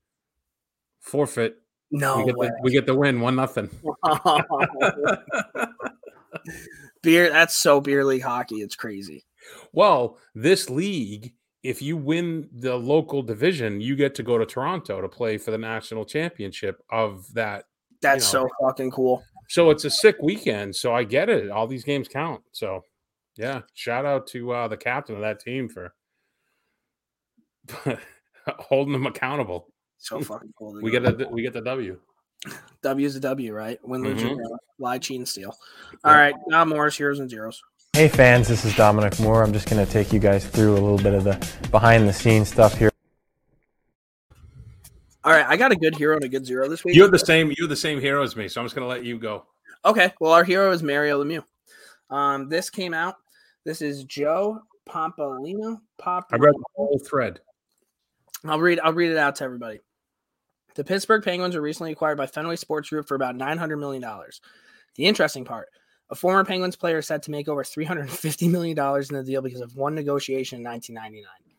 forfeit 1.00 1.56
No 1.90 2.18
we, 2.18 2.24
get 2.26 2.36
way. 2.36 2.46
the, 2.48 2.54
we 2.62 2.70
get 2.72 2.86
the 2.86 2.94
win 2.94 3.20
one 3.20 3.36
nothing 3.36 3.70
beer. 7.02 7.30
That's 7.30 7.54
so 7.54 7.80
beer 7.80 8.04
league 8.04 8.22
hockey. 8.22 8.56
It's 8.56 8.76
crazy. 8.76 9.24
Well, 9.72 10.18
this 10.34 10.68
league, 10.70 11.34
if 11.62 11.82
you 11.82 11.96
win 11.96 12.48
the 12.52 12.76
local 12.76 13.22
division, 13.22 13.80
you 13.80 13.96
get 13.96 14.14
to 14.16 14.22
go 14.22 14.38
to 14.38 14.46
Toronto 14.46 15.00
to 15.00 15.08
play 15.08 15.38
for 15.38 15.50
the 15.50 15.58
national 15.58 16.04
championship 16.04 16.82
of 16.90 17.32
that. 17.34 17.64
That's 18.02 18.32
know. 18.32 18.46
so 18.46 18.66
fucking 18.66 18.90
cool. 18.92 19.22
So 19.50 19.70
it's 19.70 19.84
a 19.84 19.90
sick 19.90 20.14
weekend. 20.22 20.76
So 20.76 20.94
I 20.94 21.02
get 21.02 21.28
it. 21.28 21.50
All 21.50 21.66
these 21.66 21.82
games 21.82 22.06
count. 22.06 22.40
So 22.52 22.84
yeah, 23.36 23.62
shout 23.74 24.06
out 24.06 24.28
to 24.28 24.52
uh, 24.52 24.68
the 24.68 24.76
captain 24.76 25.16
of 25.16 25.22
that 25.22 25.40
team 25.40 25.68
for 25.68 25.92
holding 28.48 28.92
them 28.92 29.06
accountable. 29.08 29.66
So 29.98 30.20
fucking 30.22 30.52
cool. 30.56 30.78
We 30.80 30.92
get 30.92 31.04
a 31.04 31.28
we 31.28 31.42
get 31.42 31.52
the 31.52 31.62
W. 31.62 31.98
W 32.82 33.06
is 33.06 33.16
a 33.16 33.20
W, 33.20 33.52
right? 33.52 33.76
Win, 33.82 34.04
lose, 34.04 34.22
or 34.22 34.28
Mhm. 34.28 34.36
draw. 34.36 34.56
lie, 34.78 34.98
cheat, 34.98 35.18
and 35.18 35.28
steal. 35.28 35.54
All 36.04 36.14
right, 36.14 36.34
now 36.46 36.64
Morris 36.64 36.96
heroes 36.96 37.18
and 37.18 37.28
zeros. 37.28 37.60
Hey 37.92 38.06
fans, 38.06 38.46
this 38.46 38.64
is 38.64 38.74
Dominic 38.76 39.18
Moore. 39.18 39.42
I'm 39.42 39.52
just 39.52 39.68
going 39.68 39.84
to 39.84 39.92
take 39.92 40.12
you 40.12 40.20
guys 40.20 40.46
through 40.46 40.74
a 40.74 40.80
little 40.80 40.96
bit 40.96 41.12
of 41.12 41.24
the 41.24 41.68
behind 41.72 42.08
the 42.08 42.12
scenes 42.12 42.48
stuff 42.48 42.78
here. 42.78 42.89
All 45.22 45.32
right, 45.32 45.46
I 45.46 45.56
got 45.56 45.70
a 45.70 45.76
good 45.76 45.94
hero 45.96 46.16
and 46.16 46.24
a 46.24 46.28
good 46.28 46.46
zero 46.46 46.68
this 46.68 46.84
week. 46.84 46.96
You're 46.96 47.10
the 47.10 47.18
same. 47.18 47.52
You're 47.58 47.68
the 47.68 47.76
same 47.76 48.00
hero 48.00 48.22
as 48.22 48.36
me. 48.36 48.48
So 48.48 48.60
I'm 48.60 48.64
just 48.64 48.74
gonna 48.74 48.86
let 48.86 49.04
you 49.04 49.18
go. 49.18 49.44
Okay, 49.84 50.12
well, 50.20 50.32
our 50.32 50.44
hero 50.44 50.72
is 50.72 50.82
Mario 50.82 51.22
Lemieux. 51.22 51.44
Um, 52.08 52.48
this 52.48 52.70
came 52.70 52.94
out. 52.94 53.16
This 53.64 53.82
is 53.82 54.04
Joe 54.04 54.60
Pompliano. 54.88 55.80
Pop. 55.98 56.26
I 56.32 56.36
read 56.36 56.54
the 56.54 56.64
whole 56.74 56.98
thread. 57.06 57.40
I'll 58.44 58.58
read. 58.58 58.80
I'll 58.80 58.94
read 58.94 59.10
it 59.10 59.18
out 59.18 59.36
to 59.36 59.44
everybody. 59.44 59.80
The 60.74 60.84
Pittsburgh 60.84 61.22
Penguins 61.22 61.54
were 61.54 61.60
recently 61.60 61.92
acquired 61.92 62.16
by 62.16 62.26
Fenway 62.26 62.56
Sports 62.56 62.88
Group 62.88 63.06
for 63.06 63.14
about 63.14 63.36
nine 63.36 63.58
hundred 63.58 63.76
million 63.76 64.00
dollars. 64.00 64.40
The 64.96 65.04
interesting 65.04 65.44
part: 65.44 65.68
a 66.08 66.14
former 66.14 66.44
Penguins 66.44 66.76
player 66.76 66.98
is 66.98 67.06
set 67.06 67.22
to 67.24 67.30
make 67.30 67.48
over 67.48 67.62
three 67.62 67.84
hundred 67.84 68.10
fifty 68.10 68.48
million 68.48 68.74
dollars 68.74 69.10
in 69.10 69.16
the 69.16 69.22
deal 69.22 69.42
because 69.42 69.60
of 69.60 69.76
one 69.76 69.94
negotiation 69.94 70.56
in 70.56 70.62
nineteen 70.62 70.94
ninety 70.94 71.20
nine. 71.20 71.49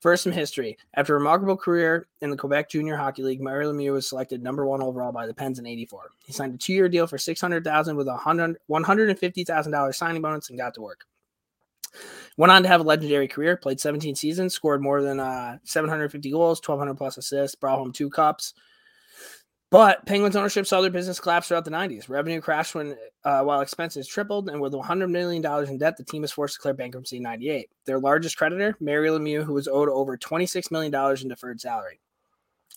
First, 0.00 0.24
some 0.24 0.32
history. 0.32 0.78
After 0.94 1.14
a 1.14 1.18
remarkable 1.18 1.58
career 1.58 2.08
in 2.22 2.30
the 2.30 2.36
Quebec 2.36 2.70
Junior 2.70 2.96
Hockey 2.96 3.22
League, 3.22 3.42
Mario 3.42 3.72
Lemieux 3.72 3.92
was 3.92 4.08
selected 4.08 4.42
number 4.42 4.66
one 4.66 4.82
overall 4.82 5.12
by 5.12 5.26
the 5.26 5.34
Pens 5.34 5.58
in 5.58 5.66
'84. 5.66 6.10
He 6.24 6.32
signed 6.32 6.54
a 6.54 6.58
two-year 6.58 6.88
deal 6.88 7.06
for 7.06 7.18
six 7.18 7.40
hundred 7.40 7.64
thousand 7.64 7.96
with 7.96 8.08
a 8.08 8.16
hundred 8.16 8.56
one 8.66 8.82
hundred 8.82 9.10
and 9.10 9.18
fifty 9.18 9.44
thousand 9.44 9.72
dollars 9.72 9.98
signing 9.98 10.22
bonus 10.22 10.48
and 10.48 10.58
got 10.58 10.74
to 10.74 10.80
work. 10.80 11.04
Went 12.36 12.50
on 12.50 12.62
to 12.62 12.68
have 12.68 12.80
a 12.80 12.84
legendary 12.84 13.28
career, 13.28 13.56
played 13.56 13.80
17 13.80 14.14
seasons, 14.14 14.54
scored 14.54 14.80
more 14.80 15.02
than 15.02 15.20
uh, 15.20 15.58
750 15.64 16.30
goals, 16.30 16.60
1,200 16.64 16.94
plus 16.96 17.18
assists, 17.18 17.56
brought 17.56 17.78
home 17.78 17.92
two 17.92 18.08
cups. 18.08 18.54
But 19.70 20.04
Penguins 20.04 20.34
ownership 20.34 20.66
saw 20.66 20.80
their 20.80 20.90
business 20.90 21.20
collapse 21.20 21.46
throughout 21.46 21.64
the 21.64 21.70
90s. 21.70 22.08
Revenue 22.08 22.40
crashed 22.40 22.74
when, 22.74 22.96
uh, 23.24 23.42
while 23.42 23.60
expenses 23.60 24.08
tripled, 24.08 24.48
and 24.48 24.60
with 24.60 24.74
100 24.74 25.06
million 25.08 25.42
dollars 25.42 25.70
in 25.70 25.78
debt, 25.78 25.96
the 25.96 26.04
team 26.04 26.22
was 26.22 26.32
forced 26.32 26.54
to 26.54 26.58
declare 26.58 26.74
bankruptcy 26.74 27.18
in 27.18 27.22
'98. 27.22 27.70
Their 27.86 28.00
largest 28.00 28.36
creditor, 28.36 28.76
Mario 28.80 29.16
Lemieux, 29.16 29.44
who 29.44 29.52
was 29.52 29.68
owed 29.68 29.88
over 29.88 30.16
26 30.16 30.72
million 30.72 30.90
dollars 30.90 31.22
in 31.22 31.28
deferred 31.28 31.60
salary. 31.60 32.00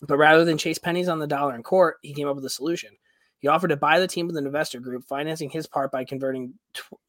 But 0.02 0.18
rather 0.18 0.44
than 0.44 0.58
chase 0.58 0.78
pennies 0.78 1.08
on 1.08 1.18
the 1.18 1.26
dollar 1.26 1.54
in 1.56 1.62
court, 1.62 1.96
he 2.02 2.14
came 2.14 2.28
up 2.28 2.36
with 2.36 2.44
a 2.44 2.50
solution. 2.50 2.90
He 3.38 3.48
offered 3.48 3.68
to 3.68 3.76
buy 3.76 4.00
the 4.00 4.08
team 4.08 4.26
with 4.26 4.36
an 4.36 4.46
investor 4.46 4.80
group, 4.80 5.04
financing 5.04 5.50
his 5.50 5.66
part 5.66 5.92
by 5.92 6.04
converting 6.04 6.54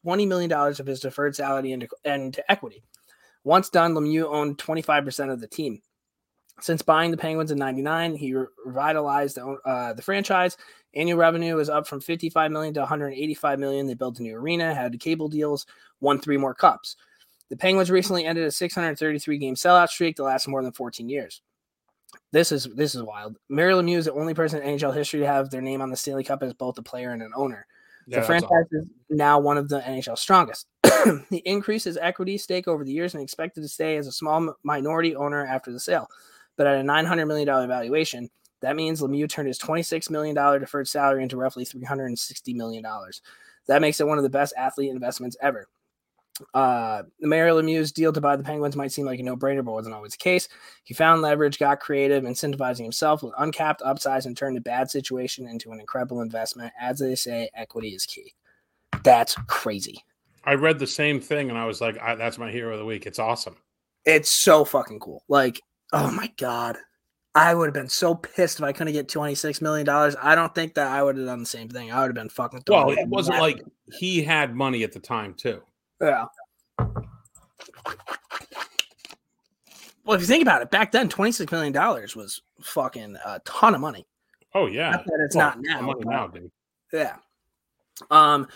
$20 0.06 0.28
million 0.28 0.52
of 0.52 0.86
his 0.86 1.00
deferred 1.00 1.34
salary 1.34 1.72
into, 1.72 1.88
into 2.04 2.50
equity. 2.50 2.82
Once 3.42 3.70
done, 3.70 3.94
Lemieux 3.94 4.26
owned 4.26 4.58
25% 4.58 5.32
of 5.32 5.40
the 5.40 5.46
team. 5.46 5.80
Since 6.60 6.82
buying 6.82 7.10
the 7.10 7.16
Penguins 7.16 7.50
in 7.50 7.58
'99, 7.58 8.14
he 8.14 8.34
revitalized 8.64 9.36
the, 9.36 9.58
uh, 9.64 9.92
the 9.92 10.02
franchise. 10.02 10.56
Annual 10.94 11.18
revenue 11.18 11.58
is 11.58 11.68
up 11.68 11.86
from 11.86 12.00
55 12.00 12.50
million 12.50 12.72
to 12.74 12.80
185 12.80 13.58
million. 13.58 13.86
They 13.86 13.94
built 13.94 14.18
a 14.18 14.22
new 14.22 14.36
arena, 14.36 14.74
had 14.74 14.98
cable 14.98 15.28
deals, 15.28 15.66
won 16.00 16.18
three 16.18 16.38
more 16.38 16.54
cups. 16.54 16.96
The 17.50 17.56
Penguins 17.56 17.90
recently 17.90 18.24
ended 18.24 18.44
a 18.44 18.50
633 18.50 19.38
game 19.38 19.54
sellout 19.54 19.88
streak 19.88 20.16
that 20.16 20.24
lasted 20.24 20.50
more 20.50 20.62
than 20.62 20.72
14 20.72 21.08
years. 21.08 21.42
This 22.32 22.50
is 22.52 22.64
this 22.74 22.94
is 22.94 23.02
wild. 23.02 23.36
Mario 23.48 23.80
Lemieux 23.80 23.98
is 23.98 24.06
the 24.06 24.12
only 24.14 24.34
person 24.34 24.62
in 24.62 24.78
NHL 24.78 24.94
history 24.94 25.20
to 25.20 25.26
have 25.26 25.50
their 25.50 25.60
name 25.60 25.80
on 25.80 25.90
the 25.90 25.96
Stanley 25.96 26.24
Cup 26.24 26.42
as 26.42 26.54
both 26.54 26.78
a 26.78 26.82
player 26.82 27.12
and 27.12 27.22
an 27.22 27.32
owner. 27.36 27.66
Yeah, 28.06 28.20
the 28.20 28.26
franchise 28.26 28.66
is 28.70 28.88
now 29.10 29.38
one 29.38 29.58
of 29.58 29.68
the 29.68 29.80
NHL's 29.80 30.20
strongest. 30.20 30.66
he 31.30 31.38
increased 31.38 31.84
his 31.84 31.96
equity 31.96 32.38
stake 32.38 32.68
over 32.68 32.84
the 32.84 32.92
years 32.92 33.14
and 33.14 33.22
expected 33.22 33.62
to 33.62 33.68
stay 33.68 33.96
as 33.96 34.06
a 34.06 34.12
small 34.12 34.54
minority 34.62 35.16
owner 35.16 35.44
after 35.44 35.72
the 35.72 35.80
sale. 35.80 36.08
But 36.56 36.66
at 36.66 36.80
a 36.80 36.82
$900 36.82 37.26
million 37.26 37.46
valuation, 37.46 38.30
that 38.60 38.76
means 38.76 39.00
Lemieux 39.00 39.28
turned 39.28 39.48
his 39.48 39.58
$26 39.58 40.10
million 40.10 40.34
deferred 40.34 40.88
salary 40.88 41.22
into 41.22 41.36
roughly 41.36 41.64
$360 41.64 42.54
million. 42.54 42.84
That 43.68 43.80
makes 43.80 44.00
it 44.00 44.06
one 44.06 44.18
of 44.18 44.24
the 44.24 44.30
best 44.30 44.54
athlete 44.56 44.90
investments 44.90 45.36
ever. 45.40 45.68
Uh, 46.52 47.02
the 47.18 47.26
Mario 47.26 47.60
Lemieux's 47.60 47.92
deal 47.92 48.12
to 48.12 48.20
buy 48.20 48.36
the 48.36 48.42
Penguins 48.42 48.76
might 48.76 48.92
seem 48.92 49.06
like 49.06 49.18
a 49.18 49.22
no-brainer, 49.22 49.64
but 49.64 49.72
wasn't 49.72 49.94
always 49.94 50.12
the 50.12 50.18
case. 50.18 50.48
He 50.84 50.92
found 50.92 51.22
leverage, 51.22 51.58
got 51.58 51.80
creative, 51.80 52.24
incentivizing 52.24 52.82
himself 52.82 53.22
with 53.22 53.32
uncapped 53.38 53.82
upsides, 53.82 54.26
and 54.26 54.36
turned 54.36 54.58
a 54.58 54.60
bad 54.60 54.90
situation 54.90 55.48
into 55.48 55.72
an 55.72 55.80
incredible 55.80 56.20
investment. 56.20 56.72
As 56.78 56.98
they 56.98 57.14
say, 57.14 57.48
equity 57.54 57.88
is 57.88 58.04
key. 58.04 58.34
That's 59.02 59.34
crazy. 59.46 60.04
I 60.44 60.54
read 60.54 60.78
the 60.78 60.86
same 60.86 61.20
thing 61.20 61.48
and 61.48 61.58
I 61.58 61.64
was 61.64 61.80
like, 61.80 61.98
I, 62.00 62.14
that's 62.14 62.38
my 62.38 62.50
hero 62.50 62.72
of 62.72 62.78
the 62.78 62.84
week. 62.84 63.06
It's 63.06 63.18
awesome. 63.18 63.56
It's 64.04 64.30
so 64.30 64.64
fucking 64.64 65.00
cool. 65.00 65.24
Like, 65.28 65.60
oh 65.92 66.10
my 66.10 66.32
god. 66.36 66.76
I 67.34 67.54
would 67.54 67.66
have 67.66 67.74
been 67.74 67.90
so 67.90 68.14
pissed 68.14 68.60
if 68.60 68.64
I 68.64 68.72
couldn't 68.72 68.94
get 68.94 69.08
$26 69.08 69.60
million. 69.60 69.86
I 69.88 70.34
don't 70.34 70.54
think 70.54 70.72
that 70.74 70.86
I 70.86 71.02
would 71.02 71.18
have 71.18 71.26
done 71.26 71.40
the 71.40 71.46
same 71.46 71.68
thing. 71.68 71.92
I 71.92 72.00
would 72.00 72.06
have 72.06 72.14
been 72.14 72.30
fucking 72.30 72.62
Well, 72.66 72.90
it 72.90 73.06
wasn't 73.08 73.40
like 73.40 73.62
he 73.92 74.22
had 74.22 74.54
money 74.54 74.84
at 74.84 74.92
the 74.92 75.00
time 75.00 75.34
too. 75.34 75.60
Yeah. 76.00 76.24
Well, 80.06 80.14
if 80.14 80.20
you 80.20 80.26
think 80.26 80.42
about 80.42 80.62
it, 80.62 80.70
back 80.70 80.92
then, 80.92 81.10
$26 81.10 81.50
million 81.52 81.74
was 82.16 82.40
fucking 82.62 83.16
a 83.24 83.40
ton 83.40 83.74
of 83.74 83.80
money. 83.82 84.06
Oh 84.54 84.66
yeah, 84.66 84.92
Not 84.92 85.04
that 85.04 85.20
it's 85.24 85.36
Well, 85.36 85.48
not 85.48 85.58
now, 85.60 85.80
Money 85.82 86.00
now, 86.04 86.26
dude. 86.28 86.50
Yeah. 86.90 87.16
Um, 88.10 88.48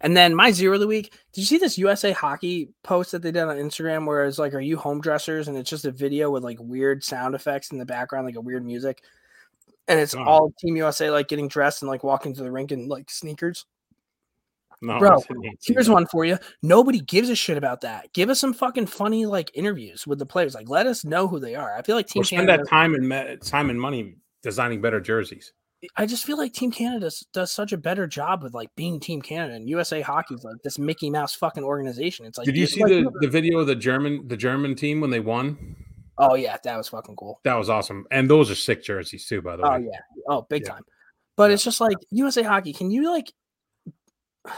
and 0.00 0.16
then 0.16 0.34
my 0.34 0.50
zero 0.52 0.74
of 0.74 0.80
the 0.80 0.86
week. 0.86 1.12
Did 1.32 1.40
you 1.40 1.46
see 1.46 1.58
this 1.58 1.78
USA 1.78 2.12
hockey 2.12 2.68
post 2.82 3.12
that 3.12 3.22
they 3.22 3.30
did 3.32 3.42
on 3.44 3.56
Instagram 3.56 4.06
where 4.06 4.24
it's 4.24 4.38
like, 4.38 4.54
"Are 4.54 4.60
you 4.60 4.76
home 4.76 5.00
dressers?" 5.00 5.48
and 5.48 5.56
it's 5.56 5.70
just 5.70 5.84
a 5.84 5.90
video 5.90 6.30
with 6.30 6.44
like 6.44 6.58
weird 6.60 7.02
sound 7.04 7.34
effects 7.34 7.70
in 7.72 7.78
the 7.78 7.86
background, 7.86 8.26
like 8.26 8.36
a 8.36 8.40
weird 8.40 8.64
music, 8.64 9.02
and 9.88 9.98
it's 10.00 10.14
Oh. 10.14 10.22
all 10.24 10.52
Team 10.60 10.76
USA 10.76 11.10
like 11.10 11.28
getting 11.28 11.48
dressed 11.48 11.82
and 11.82 11.88
like 11.90 12.04
walking 12.04 12.34
to 12.34 12.42
the 12.42 12.50
rink 12.52 12.72
in 12.72 12.88
like 12.88 13.10
sneakers. 13.10 13.64
No, 14.82 14.98
Bro, 14.98 15.12
I 15.30 15.32
didn't 15.42 15.62
see 15.62 15.72
Here's 15.72 15.88
one 15.88 16.06
for 16.06 16.26
you. 16.26 16.36
Nobody 16.62 17.00
gives 17.00 17.30
a 17.30 17.34
shit 17.34 17.56
about 17.56 17.80
that. 17.80 18.12
Give 18.12 18.28
us 18.28 18.38
some 18.38 18.52
fucking 18.52 18.86
funny 18.88 19.24
like 19.24 19.50
interviews 19.54 20.06
with 20.06 20.18
the 20.18 20.26
players. 20.26 20.54
Like, 20.54 20.68
let 20.68 20.86
us 20.86 21.02
know 21.02 21.26
who 21.26 21.40
they 21.40 21.54
are. 21.54 21.74
I 21.74 21.80
feel 21.80 21.96
like 21.96 22.06
Team 22.08 22.20
Or 22.20 22.24
spend 22.24 22.48
Canada. 22.48 22.62
that 22.64 22.68
time 22.68 22.94
and 22.94 23.08
me- 23.08 23.36
time 23.42 23.70
and 23.70 23.80
money 23.80 24.16
designing 24.42 24.82
better 24.82 25.00
jerseys. 25.00 25.54
I 25.96 26.06
just 26.06 26.24
feel 26.24 26.38
like 26.38 26.52
Team 26.52 26.70
Canada 26.70 27.10
does 27.32 27.52
such 27.52 27.72
a 27.72 27.76
better 27.76 28.06
job 28.06 28.42
with 28.42 28.54
like 28.54 28.74
being 28.76 28.98
Team 28.98 29.20
Canada 29.20 29.54
and 29.54 29.68
USA 29.68 30.00
Hockey's 30.00 30.42
like 30.42 30.56
this 30.64 30.78
Mickey 30.78 31.10
Mouse 31.10 31.34
fucking 31.34 31.64
organization. 31.64 32.24
It's 32.26 32.38
like 32.38 32.46
Did 32.46 32.56
you 32.56 32.66
see 32.66 32.82
like- 32.82 32.90
the, 32.90 33.10
the 33.20 33.28
video 33.28 33.58
of 33.58 33.66
the 33.66 33.74
German 33.74 34.26
the 34.26 34.36
German 34.36 34.74
team 34.74 35.00
when 35.00 35.10
they 35.10 35.20
won? 35.20 35.76
Oh 36.18 36.34
yeah, 36.34 36.56
that 36.64 36.76
was 36.76 36.88
fucking 36.88 37.16
cool. 37.16 37.40
That 37.44 37.54
was 37.54 37.68
awesome. 37.68 38.06
And 38.10 38.28
those 38.28 38.50
are 38.50 38.54
sick 38.54 38.82
jerseys 38.82 39.26
too, 39.26 39.42
by 39.42 39.56
the 39.56 39.64
oh, 39.64 39.70
way. 39.70 39.76
Oh 39.76 39.78
yeah. 39.80 40.00
Oh, 40.28 40.46
big 40.48 40.62
Yeah. 40.62 40.72
time. 40.72 40.82
But 41.36 41.50
Yeah. 41.50 41.54
it's 41.54 41.64
just 41.64 41.80
like 41.80 41.98
USA 42.10 42.42
Hockey. 42.42 42.72
Can 42.72 42.90
you 42.90 43.10
like? 43.10 43.32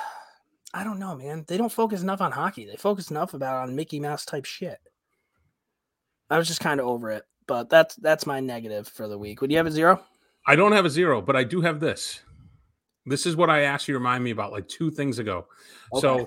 I 0.74 0.84
don't 0.84 0.98
know, 0.98 1.16
man. 1.16 1.44
They 1.48 1.56
don't 1.56 1.72
focus 1.72 2.02
enough 2.02 2.20
on 2.20 2.30
hockey. 2.30 2.66
They 2.66 2.76
focus 2.76 3.10
enough 3.10 3.32
about 3.34 3.68
on 3.68 3.74
Mickey 3.74 3.98
Mouse 3.98 4.24
type 4.24 4.44
shit. 4.44 4.78
I 6.30 6.36
was 6.36 6.46
just 6.46 6.60
kind 6.60 6.78
of 6.78 6.86
over 6.86 7.10
it, 7.10 7.24
but 7.46 7.70
that's 7.70 7.96
that's 7.96 8.26
my 8.26 8.38
negative 8.38 8.86
for 8.86 9.08
the 9.08 9.18
week. 9.18 9.40
Would 9.40 9.50
you 9.50 9.56
have 9.56 9.66
a 9.66 9.70
zero? 9.70 10.04
I 10.48 10.56
don't 10.56 10.72
have 10.72 10.86
a 10.86 10.90
zero, 10.90 11.20
but 11.20 11.36
I 11.36 11.44
do 11.44 11.60
have 11.60 11.78
this. 11.78 12.20
This 13.04 13.26
is 13.26 13.36
what 13.36 13.50
I 13.50 13.60
asked 13.60 13.86
you 13.86 13.92
to 13.92 13.98
remind 13.98 14.24
me 14.24 14.30
about 14.30 14.50
like 14.50 14.66
two 14.66 14.90
things 14.90 15.18
ago. 15.18 15.46
Okay. 15.92 16.00
So, 16.00 16.26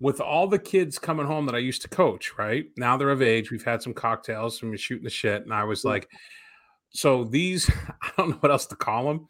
with 0.00 0.22
all 0.22 0.46
the 0.46 0.58
kids 0.58 0.98
coming 0.98 1.26
home 1.26 1.44
that 1.46 1.54
I 1.54 1.58
used 1.58 1.82
to 1.82 1.88
coach, 1.88 2.38
right 2.38 2.66
now 2.78 2.96
they're 2.96 3.10
of 3.10 3.20
age. 3.20 3.50
We've 3.50 3.64
had 3.64 3.82
some 3.82 3.92
cocktails 3.92 4.62
and 4.62 4.70
we're 4.70 4.78
shooting 4.78 5.04
the 5.04 5.10
shit. 5.10 5.42
And 5.42 5.52
I 5.52 5.64
was 5.64 5.84
like, 5.84 6.08
so 6.90 7.24
these, 7.24 7.70
I 8.02 8.10
don't 8.16 8.30
know 8.30 8.36
what 8.36 8.50
else 8.50 8.64
to 8.66 8.76
call 8.76 9.04
them 9.06 9.28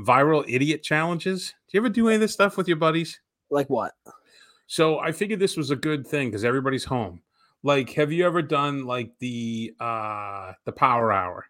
viral 0.00 0.44
idiot 0.48 0.82
challenges. 0.82 1.48
Do 1.68 1.76
you 1.76 1.80
ever 1.80 1.90
do 1.90 2.08
any 2.08 2.14
of 2.14 2.20
this 2.22 2.32
stuff 2.32 2.56
with 2.56 2.68
your 2.68 2.78
buddies? 2.78 3.20
Like 3.50 3.68
what? 3.68 3.92
So, 4.68 5.00
I 5.00 5.12
figured 5.12 5.38
this 5.38 5.56
was 5.56 5.70
a 5.70 5.76
good 5.76 6.06
thing 6.06 6.28
because 6.28 6.46
everybody's 6.46 6.84
home. 6.84 7.20
Like, 7.62 7.90
have 7.90 8.10
you 8.10 8.24
ever 8.24 8.40
done 8.40 8.86
like 8.86 9.12
the 9.18 9.74
uh 9.80 10.52
the 10.64 10.72
power 10.72 11.12
hour, 11.12 11.46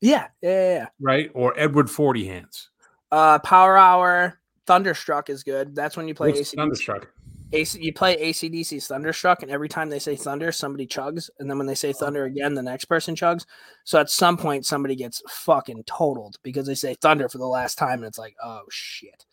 Yeah, 0.00 0.26
yeah, 0.42 0.74
yeah. 0.74 0.86
right? 1.00 1.30
Or 1.34 1.58
Edward 1.58 1.90
Forty 1.90 2.26
Hands? 2.26 2.70
Uh, 3.10 3.38
Power 3.38 3.76
Hour, 3.76 4.40
Thunderstruck 4.66 5.30
is 5.30 5.42
good. 5.42 5.74
That's 5.74 5.96
when 5.96 6.08
you 6.08 6.14
play 6.14 6.28
What's 6.28 6.40
AC, 6.40 6.56
Thunderstruck? 6.56 7.08
AC. 7.52 7.80
You 7.80 7.92
play 7.92 8.16
ACDC's 8.32 8.88
Thunderstruck, 8.88 9.42
and 9.42 9.50
every 9.50 9.68
time 9.68 9.88
they 9.88 9.98
say 10.00 10.16
Thunder, 10.16 10.50
somebody 10.52 10.86
chugs, 10.86 11.30
and 11.38 11.48
then 11.48 11.56
when 11.58 11.66
they 11.66 11.74
say 11.74 11.92
Thunder 11.92 12.24
again, 12.24 12.54
the 12.54 12.62
next 12.62 12.86
person 12.86 13.14
chugs. 13.14 13.46
So 13.84 14.00
at 14.00 14.10
some 14.10 14.36
point, 14.36 14.66
somebody 14.66 14.96
gets 14.96 15.22
fucking 15.28 15.84
totaled 15.84 16.36
because 16.42 16.66
they 16.66 16.74
say 16.74 16.94
Thunder 16.94 17.28
for 17.28 17.38
the 17.38 17.46
last 17.46 17.78
time, 17.78 18.00
and 18.00 18.06
it's 18.06 18.18
like, 18.18 18.34
oh 18.42 18.62
shit. 18.70 19.24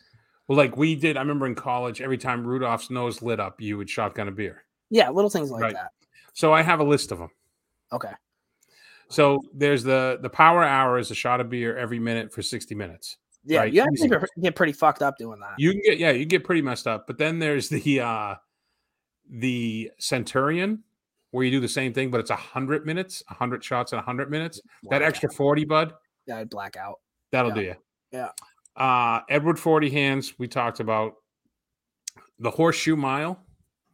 Well, 0.47 0.57
like 0.57 0.78
we 0.78 0.95
did, 0.95 1.18
I 1.18 1.22
remember 1.22 1.47
in 1.47 1.55
college, 1.55 2.01
every 2.01 2.18
time 2.18 2.45
Rudolph's 2.45 2.89
nose 2.89 3.22
lit 3.22 3.39
up, 3.39 3.59
you 3.61 3.78
would 3.78 3.89
shotgun 3.89 4.28
a 4.28 4.32
beer. 4.32 4.64
Yeah, 4.89 5.09
little 5.09 5.30
things 5.30 5.49
like 5.49 5.61
Right. 5.61 5.74
that. 5.74 5.91
So 6.34 6.53
I 6.53 6.61
have 6.61 6.80
a 6.80 6.84
list 6.84 7.11
of 7.11 7.20
them. 7.20 7.30
Okay. 7.91 8.11
So 9.14 9.41
there's 9.53 9.84
the 9.84 10.18
the 10.22 10.30
power 10.30 10.64
hour 10.64 10.97
is 10.97 11.11
a 11.11 11.16
shot 11.16 11.39
of 11.39 11.49
beer 11.49 11.78
every 11.78 11.99
minute 11.99 12.32
for 12.34 12.41
60 12.41 12.74
minutes. 12.76 13.18
Yeah, 13.45 13.59
Right, 13.59 13.74
you 13.74 13.82
actually 13.82 14.09
get- 14.41 14.55
pretty 14.55 14.72
fucked 14.74 15.01
up 15.01 15.18
doing 15.18 15.39
that. 15.41 15.53
You 15.57 15.72
can 15.72 15.82
get 15.86 15.97
yeah, 15.99 16.11
you 16.11 16.22
can 16.22 16.30
get 16.30 16.43
pretty 16.43 16.61
messed 16.61 16.88
up. 16.88 17.05
But 17.07 17.18
then 17.18 17.39
there's 17.39 17.70
the 17.70 17.99
uh 17.99 18.36
the 19.30 19.91
Centurion 19.99 20.84
where 21.32 21.43
you 21.45 21.51
do 21.51 21.59
the 21.59 21.68
same 21.68 21.93
thing, 21.93 22.09
but 22.11 22.20
it's 22.20 22.30
a 22.30 22.36
hundred 22.36 22.86
minutes, 22.86 23.22
a 23.30 23.34
hundred 23.34 23.64
shots 23.64 23.91
in 23.93 23.99
a 23.99 24.01
hundred 24.01 24.30
minutes. 24.32 24.61
That 24.84 24.89
Blackout. 24.89 25.07
extra 25.07 25.32
40, 25.32 25.66
bud, 25.66 25.93
yeah, 26.28 26.38
I'd 26.38 26.49
black 26.49 26.78
out. 26.78 26.99
that'll 27.32 27.49
Yeah. 27.51 27.55
do 27.55 27.61
you. 27.61 27.76
Yeah. 28.11 28.30
Uh 28.76 29.22
Edward 29.30 29.59
40 29.59 29.89
hands, 29.89 30.34
we 30.39 30.47
talked 30.47 30.80
about 30.80 31.16
the 32.39 32.49
horseshoe 32.51 32.95
mile. 32.95 33.39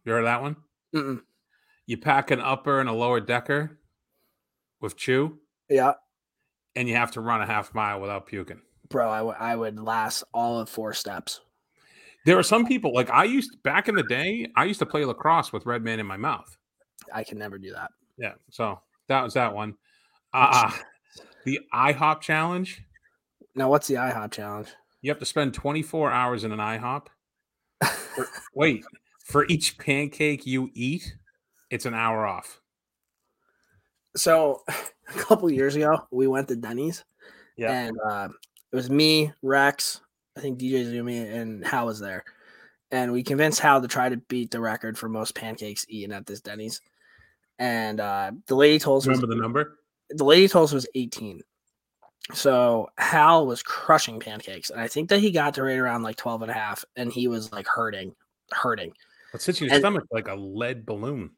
You 0.05 0.11
heard 0.13 0.19
of 0.19 0.25
that 0.25 0.41
one? 0.41 0.55
Mm-mm. 0.95 1.21
You 1.87 1.97
pack 1.97 2.31
an 2.31 2.39
upper 2.39 2.79
and 2.79 2.87
a 2.87 2.93
lower 2.93 3.19
decker 3.19 3.79
with 4.81 4.95
chew, 4.97 5.39
Yeah, 5.69 5.93
and 6.75 6.87
you 6.87 6.95
have 6.95 7.11
to 7.11 7.21
run 7.21 7.41
a 7.41 7.45
half 7.45 7.73
mile 7.73 7.99
without 7.99 8.25
puking. 8.27 8.61
bro, 8.89 9.09
I, 9.09 9.17
w- 9.19 9.35
I 9.39 9.55
would 9.55 9.79
last 9.79 10.23
all 10.33 10.59
of 10.59 10.69
four 10.69 10.93
steps. 10.93 11.41
There 12.25 12.37
are 12.37 12.43
some 12.43 12.65
people 12.65 12.93
like 12.93 13.09
I 13.09 13.23
used 13.23 13.61
back 13.63 13.87
in 13.87 13.95
the 13.95 14.03
day. 14.03 14.47
I 14.55 14.65
used 14.65 14.79
to 14.79 14.85
play 14.85 15.05
lacrosse 15.05 15.53
with 15.53 15.65
Red 15.65 15.83
Man 15.83 15.99
in 15.99 16.05
my 16.05 16.17
mouth. 16.17 16.57
I 17.13 17.23
can 17.23 17.37
never 17.37 17.57
do 17.57 17.71
that. 17.71 17.91
Yeah, 18.17 18.33
so 18.49 18.79
that 19.07 19.21
was 19.23 19.33
that 19.35 19.53
one. 19.53 19.75
Uh 20.33 20.71
the 21.45 21.59
IHOP 21.73 22.21
challenge. 22.21 22.83
Now, 23.55 23.69
what's 23.69 23.87
the 23.87 23.95
IHOP 23.95 24.31
challenge? 24.31 24.69
You 25.01 25.09
have 25.11 25.19
to 25.19 25.25
spend 25.25 25.53
24 25.53 26.11
hours 26.11 26.43
in 26.43 26.51
an 26.51 26.59
IHOP. 26.59 27.07
For- 28.15 28.27
wait, 28.53 28.83
for 29.23 29.45
each 29.47 29.77
pancake 29.77 30.45
you 30.45 30.69
eat, 30.73 31.15
it's 31.71 31.85
an 31.85 31.93
hour 31.93 32.27
off. 32.27 32.59
So, 34.15 34.63
a 34.67 35.17
couple 35.17 35.49
years 35.51 35.75
ago, 35.75 36.07
we 36.11 36.27
went 36.27 36.47
to 36.49 36.55
Denny's, 36.55 37.03
Yeah. 37.57 37.71
and 37.71 37.97
uh, 38.09 38.29
it 38.71 38.75
was 38.75 38.89
me, 38.89 39.31
Rex, 39.41 40.01
I 40.37 40.41
think 40.41 40.59
DJ 40.59 40.85
Zumi, 40.85 41.33
and 41.33 41.65
Hal 41.65 41.85
was 41.85 41.99
there, 41.99 42.23
and 42.91 43.11
we 43.11 43.23
convinced 43.23 43.59
Hal 43.59 43.81
to 43.81 43.87
try 43.87 44.09
to 44.09 44.17
beat 44.17 44.51
the 44.51 44.59
record 44.59 44.97
for 44.97 45.09
most 45.09 45.35
pancakes 45.35 45.85
eaten 45.89 46.11
at 46.13 46.25
this 46.25 46.41
Denny's. 46.41 46.81
And 47.59 47.99
uh, 47.99 48.31
the 48.47 48.55
lady 48.55 48.79
told 48.79 49.03
us 49.03 49.07
was- 49.07 49.17
Remember 49.17 49.35
the 49.35 49.41
number? 49.41 49.75
the 50.11 50.23
lady 50.25 50.47
told 50.47 50.65
us 50.65 50.73
was 50.73 50.87
18. 50.95 51.41
So 52.33 52.89
Hal 52.97 53.45
was 53.47 53.61
crushing 53.63 54.19
pancakes, 54.19 54.69
and 54.69 54.79
I 54.79 54.87
think 54.87 55.09
that 55.09 55.19
he 55.19 55.31
got 55.31 55.53
to 55.55 55.63
right 55.63 55.77
around 55.77 56.03
like 56.03 56.15
12 56.15 56.43
and 56.43 56.51
a 56.51 56.53
half, 56.53 56.85
and 56.95 57.11
he 57.11 57.27
was 57.27 57.51
like 57.51 57.67
hurting, 57.67 58.15
hurting. 58.51 58.93
It 59.33 59.41
sits 59.41 59.59
in 59.61 59.65
your 59.67 59.73
And- 59.75 59.81
stomach 59.81 60.05
like 60.11 60.27
a 60.27 60.35
lead 60.35 60.85
balloon. 60.85 61.31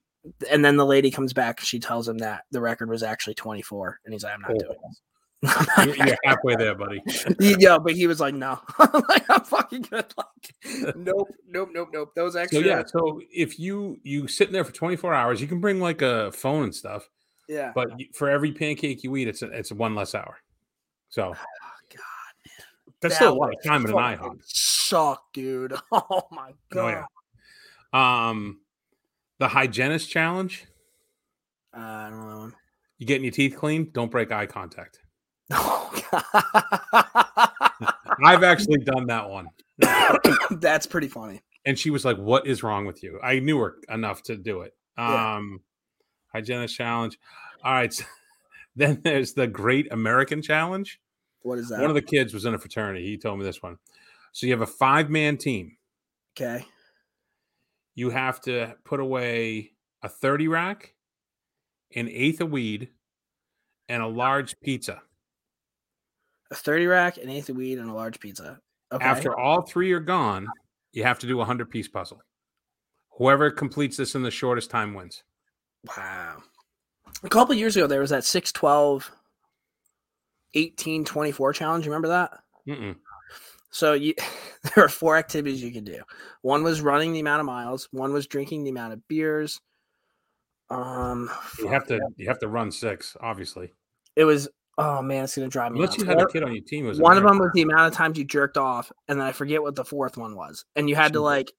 And 0.49 0.63
then 0.63 0.77
the 0.77 0.85
lady 0.85 1.09
comes 1.11 1.33
back, 1.33 1.59
she 1.59 1.79
tells 1.79 2.07
him 2.07 2.19
that 2.19 2.43
the 2.51 2.61
record 2.61 2.89
was 2.89 3.01
actually 3.03 3.33
24, 3.35 3.99
and 4.05 4.13
he's 4.13 4.23
like, 4.23 4.33
I'm 4.33 4.41
not 4.41 4.51
Oh. 4.51 4.57
doing 4.59 4.77
this. 4.87 5.01
You're, 5.97 6.15
halfway 6.23 6.55
there, 6.55 6.75
buddy. 6.75 7.01
Yeah, 7.39 7.79
but 7.79 7.93
he 7.93 8.05
was 8.05 8.19
like, 8.19 8.35
no, 8.35 8.59
I'm 8.77 9.01
like 9.09 9.27
I'm 9.27 9.41
fucking 9.43 9.81
good. 9.83 10.05
Like, 10.15 10.95
nope, 10.95 11.29
nope, 11.47 11.69
nope, 11.73 11.89
nope. 11.91 12.11
Those 12.15 12.33
So 12.33 12.39
extra, 12.39 12.61
yeah, 12.61 12.83
so 12.85 13.19
if 13.31 13.57
you 13.57 13.97
you 14.03 14.27
sitting 14.27 14.53
there 14.53 14.63
for 14.63 14.71
24 14.71 15.13
hours, 15.15 15.41
you 15.41 15.47
can 15.47 15.59
bring 15.59 15.79
like 15.79 16.03
a 16.03 16.31
phone 16.31 16.65
and 16.65 16.75
stuff, 16.75 17.09
yeah. 17.49 17.71
but 17.73 17.89
for 18.13 18.29
every 18.29 18.51
pancake 18.51 19.03
you 19.03 19.15
eat, 19.15 19.27
it's 19.27 19.41
a, 19.41 19.47
it's 19.47 19.71
one 19.71 19.95
less 19.95 20.13
hour. 20.13 20.37
So 21.09 21.29
Oh, 21.29 21.33
God, 21.89 21.99
that's 23.01 23.15
that 23.15 23.23
still 23.23 23.33
a 23.33 23.35
lot 23.35 23.49
of 23.51 23.63
time 23.63 23.83
in 23.83 23.89
an 23.89 23.97
IHOP. 23.97 24.41
Suck, 24.43 25.23
dude. 25.33 25.73
Oh 25.91 26.27
my 26.31 26.51
god. 26.71 27.05
Oh, 27.93 27.95
yeah. 27.95 28.27
Um, 28.29 28.59
the 29.41 29.47
hygienist 29.47 30.07
challenge. 30.09 30.65
Uh, 31.75 31.79
I 31.79 32.09
don't 32.11 32.19
know. 32.29 32.51
You 32.99 33.07
getting 33.07 33.23
your 33.23 33.31
teeth 33.33 33.55
clean? 33.57 33.89
Don't 33.91 34.11
break 34.11 34.31
eye 34.31 34.45
contact. 34.45 34.99
Oh, 35.53 35.91
I've 38.23 38.43
actually 38.43 38.79
done 38.79 39.07
that 39.07 39.29
one, 39.29 39.47
That's 40.51 40.85
pretty 40.85 41.07
funny. 41.07 41.41
and 41.65 41.77
she 41.77 41.89
was 41.89 42.05
like, 42.05 42.17
"What 42.17 42.45
is 42.47 42.63
wrong 42.63 42.85
with 42.85 43.01
you?" 43.03 43.19
I 43.21 43.39
knew 43.39 43.57
her 43.59 43.75
enough 43.89 44.21
to 44.23 44.35
do 44.37 44.61
it. 44.61 44.73
Yeah. 44.97 45.35
Um, 45.37 45.61
hygienist 46.33 46.75
challenge. 46.75 47.17
All 47.63 47.73
right. 47.73 47.91
so- 47.93 48.05
then 48.75 49.01
there's 49.03 49.33
the 49.33 49.47
Great 49.47 49.91
American 49.91 50.41
Challenge. 50.41 50.99
What 51.41 51.57
is 51.59 51.69
that? 51.69 51.81
One 51.81 51.89
of 51.89 51.95
the 51.95 52.01
kids 52.01 52.33
was 52.33 52.45
in 52.45 52.53
a 52.53 52.57
fraternity. 52.59 53.05
He 53.05 53.17
told 53.17 53.39
me 53.39 53.45
this 53.45 53.61
one. 53.61 53.77
So 54.33 54.45
you 54.45 54.53
have 54.53 54.61
a 54.61 54.67
five 54.67 55.09
man 55.09 55.37
team. 55.37 55.75
okay. 56.37 56.65
You 57.95 58.09
have 58.09 58.41
to 58.41 58.75
put 58.83 58.99
away 58.99 59.71
a 60.01 60.09
30 60.09 60.47
rack, 60.47 60.93
an 61.95 62.07
eighth 62.09 62.41
of 62.41 62.51
weed, 62.51 62.89
and 63.89 64.01
a 64.01 64.07
large 64.07 64.59
pizza. 64.61 65.01
A 66.51 66.55
30 66.55 66.87
rack, 66.87 67.17
an 67.17 67.29
eighth 67.29 67.49
of 67.49 67.57
weed, 67.57 67.77
and 67.79 67.89
a 67.89 67.93
large 67.93 68.19
pizza. 68.19 68.59
Okay. 68.91 69.05
After 69.05 69.37
all 69.37 69.61
three 69.61 69.91
are 69.93 69.99
gone, 69.99 70.47
you 70.93 71.03
have 71.03 71.19
to 71.19 71.27
do 71.27 71.35
a 71.35 71.39
100 71.39 71.69
piece 71.69 71.87
puzzle. 71.87 72.21
Whoever 73.17 73.51
completes 73.51 73.97
this 73.97 74.15
in 74.15 74.23
the 74.23 74.31
shortest 74.31 74.69
time 74.69 74.93
wins. 74.93 75.23
Wow. 75.97 76.37
A 77.23 77.29
couple 77.29 77.55
years 77.55 77.75
ago, 77.75 77.87
there 77.87 78.01
was 78.01 78.09
that 78.09 78.23
612 78.23 79.11
18 80.53 81.05
24 81.05 81.53
challenge. 81.53 81.85
Remember 81.85 82.09
that? 82.09 82.31
Mm-mm. 82.67 82.95
So 83.71 83.93
you 83.93 84.13
there 84.75 84.85
are 84.85 84.89
four 84.89 85.17
activities 85.17 85.61
you 85.63 85.71
could 85.71 85.85
do. 85.85 86.01
One 86.41 86.63
was 86.63 86.81
running 86.81 87.13
the 87.13 87.19
amount 87.21 87.39
of 87.39 87.45
miles, 87.45 87.87
one 87.91 88.13
was 88.13 88.27
drinking 88.27 88.63
the 88.63 88.69
amount 88.69 88.93
of 88.93 89.07
beers. 89.07 89.59
Um 90.69 91.29
You 91.59 91.67
have 91.67 91.85
to 91.87 91.99
you 92.17 92.27
have 92.27 92.39
to 92.39 92.47
run 92.47 92.71
six, 92.71 93.15
obviously. 93.21 93.73
it 94.15 94.23
was 94.25 94.47
oh 94.77 95.01
man, 95.01 95.23
it's 95.25 95.35
gonna 95.35 95.47
drive 95.49 95.71
me 95.73 95.79
Unless 95.79 95.97
nuts. 95.97 95.99
you 96.01 96.05
had 96.07 96.17
a 96.17 96.23
One- 96.23 96.31
kid 96.31 96.43
on 96.43 96.53
your 96.53 96.63
team. 96.63 96.85
was 96.85 96.99
one 96.99 97.17
of 97.17 97.23
them 97.23 97.39
was 97.39 97.51
the 97.53 97.61
amount 97.63 97.87
of 97.87 97.93
times 97.93 98.17
you 98.17 98.23
jerked 98.23 98.57
off, 98.57 98.91
and 99.07 99.19
then 99.19 99.27
I 99.27 99.31
forget 99.31 99.61
what 99.61 99.75
the 99.75 99.85
fourth 99.85 100.17
one 100.17 100.35
was. 100.35 100.65
And 100.75 100.89
you 100.89 100.95
had 100.95 101.13
to 101.13 101.21
like 101.21 101.51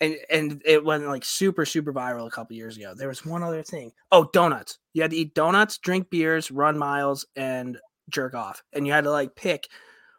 and 0.00 0.16
and 0.30 0.60
it 0.64 0.84
went 0.84 1.06
like 1.06 1.24
super, 1.24 1.64
super 1.64 1.92
viral 1.92 2.26
a 2.26 2.30
couple 2.30 2.56
years 2.56 2.76
ago. 2.76 2.92
There 2.94 3.08
was 3.08 3.24
one 3.24 3.42
other 3.42 3.62
thing. 3.62 3.92
Oh, 4.12 4.28
donuts. 4.32 4.78
You 4.92 5.02
had 5.02 5.12
to 5.12 5.16
eat 5.16 5.34
donuts, 5.34 5.78
drink 5.78 6.10
beers, 6.10 6.50
run 6.50 6.76
miles, 6.76 7.24
and 7.36 7.78
jerk 8.10 8.34
off. 8.34 8.62
And 8.72 8.86
you 8.86 8.92
had 8.92 9.04
to 9.04 9.10
like 9.10 9.34
pick 9.36 9.68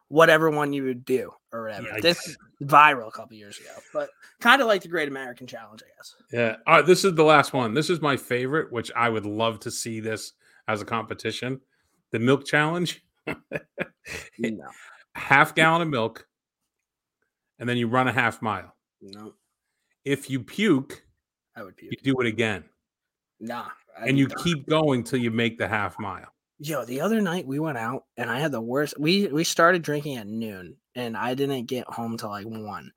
whatever 0.10 0.50
one 0.50 0.74
you 0.74 0.84
would 0.84 1.04
do 1.06 1.32
or 1.52 1.64
whatever. 1.64 1.88
This 2.02 2.26
is 2.28 2.38
viral 2.64 3.08
a 3.08 3.12
couple 3.12 3.36
years 3.38 3.58
ago. 3.60 3.70
But 3.94 4.10
kind 4.40 4.62
of 4.62 4.68
like 4.68 4.82
the 4.82 4.88
Great 4.88 5.08
American 5.08 5.48
Challenge, 5.48 5.82
I 5.84 5.90
guess. 5.98 6.16
Yeah. 6.32 6.56
All 6.66 6.78
right. 6.78 6.86
This 6.86 7.04
is 7.06 7.14
the 7.16 7.24
last 7.24 7.54
one. 7.54 7.74
This 7.74 7.90
is 7.90 8.02
my 8.02 8.16
favorite, 8.18 8.72
which 8.72 8.92
I 8.96 9.10
would 9.10 9.26
love 9.26 9.60
to 9.62 9.72
see 9.72 10.00
this 10.00 10.34
as 10.68 10.82
a 10.82 10.86
competition. 10.86 11.60
The 12.12 12.20
milk 12.20 12.46
challenge. 12.46 13.04
No. 14.40 14.66
half 15.16 15.54
gallon 15.56 15.82
of 15.82 15.90
milk, 15.90 16.26
and 17.60 17.68
then 17.68 17.76
you 17.76 17.88
run 17.88 18.08
a 18.08 18.12
half 18.14 18.42
mile. 18.42 18.74
No, 19.02 19.34
If 20.06 20.30
you 20.30 20.40
puke, 20.42 21.04
I 21.56 21.64
would 21.64 21.76
puke. 21.76 21.92
you 21.92 22.14
do 22.14 22.22
it 22.22 22.28
again, 22.28 22.64
Nah. 23.42 23.66
I'd 24.00 24.10
and 24.10 24.18
you 24.18 24.28
keep 24.28 24.68
going 24.68 25.04
till 25.04 25.20
you 25.20 25.32
make 25.32 25.58
the 25.58 25.68
half 25.68 26.00
mile. 26.00 26.28
Yo, 26.60 26.86
the 26.86 27.02
other 27.02 27.22
night 27.22 27.46
we 27.46 27.60
went 27.60 27.78
out 27.78 28.06
and 28.18 28.32
I 28.32 28.40
had 28.40 28.52
the 28.52 28.62
worst. 28.62 29.00
We 29.00 29.28
we 29.28 29.44
started 29.44 29.84
drinking 29.84 30.18
at 30.18 30.28
noon 30.28 30.76
and 30.96 31.16
I 31.16 31.36
didn't 31.36 31.66
get 31.66 31.88
home 31.88 32.18
till 32.18 32.30
like 32.30 32.48
one. 32.48 32.92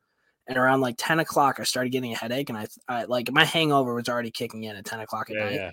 And 0.47 0.57
around 0.57 0.81
like 0.81 0.97
ten 0.99 1.21
o'clock, 1.21 1.61
I 1.61 1.65
started 1.65 1.91
getting 1.91 2.13
a 2.13 2.17
headache 2.17 2.49
and 2.49 2.59
I, 2.59 2.67
I 2.89 3.05
like 3.05 3.31
my 3.31 3.45
hangover 3.45 3.95
was 3.95 4.09
already 4.09 4.31
kicking 4.31 4.65
in 4.65 4.77
at 4.77 4.85
ten 4.85 5.01
o'clock 5.01 5.31
at 5.31 5.37
night. 5.37 5.73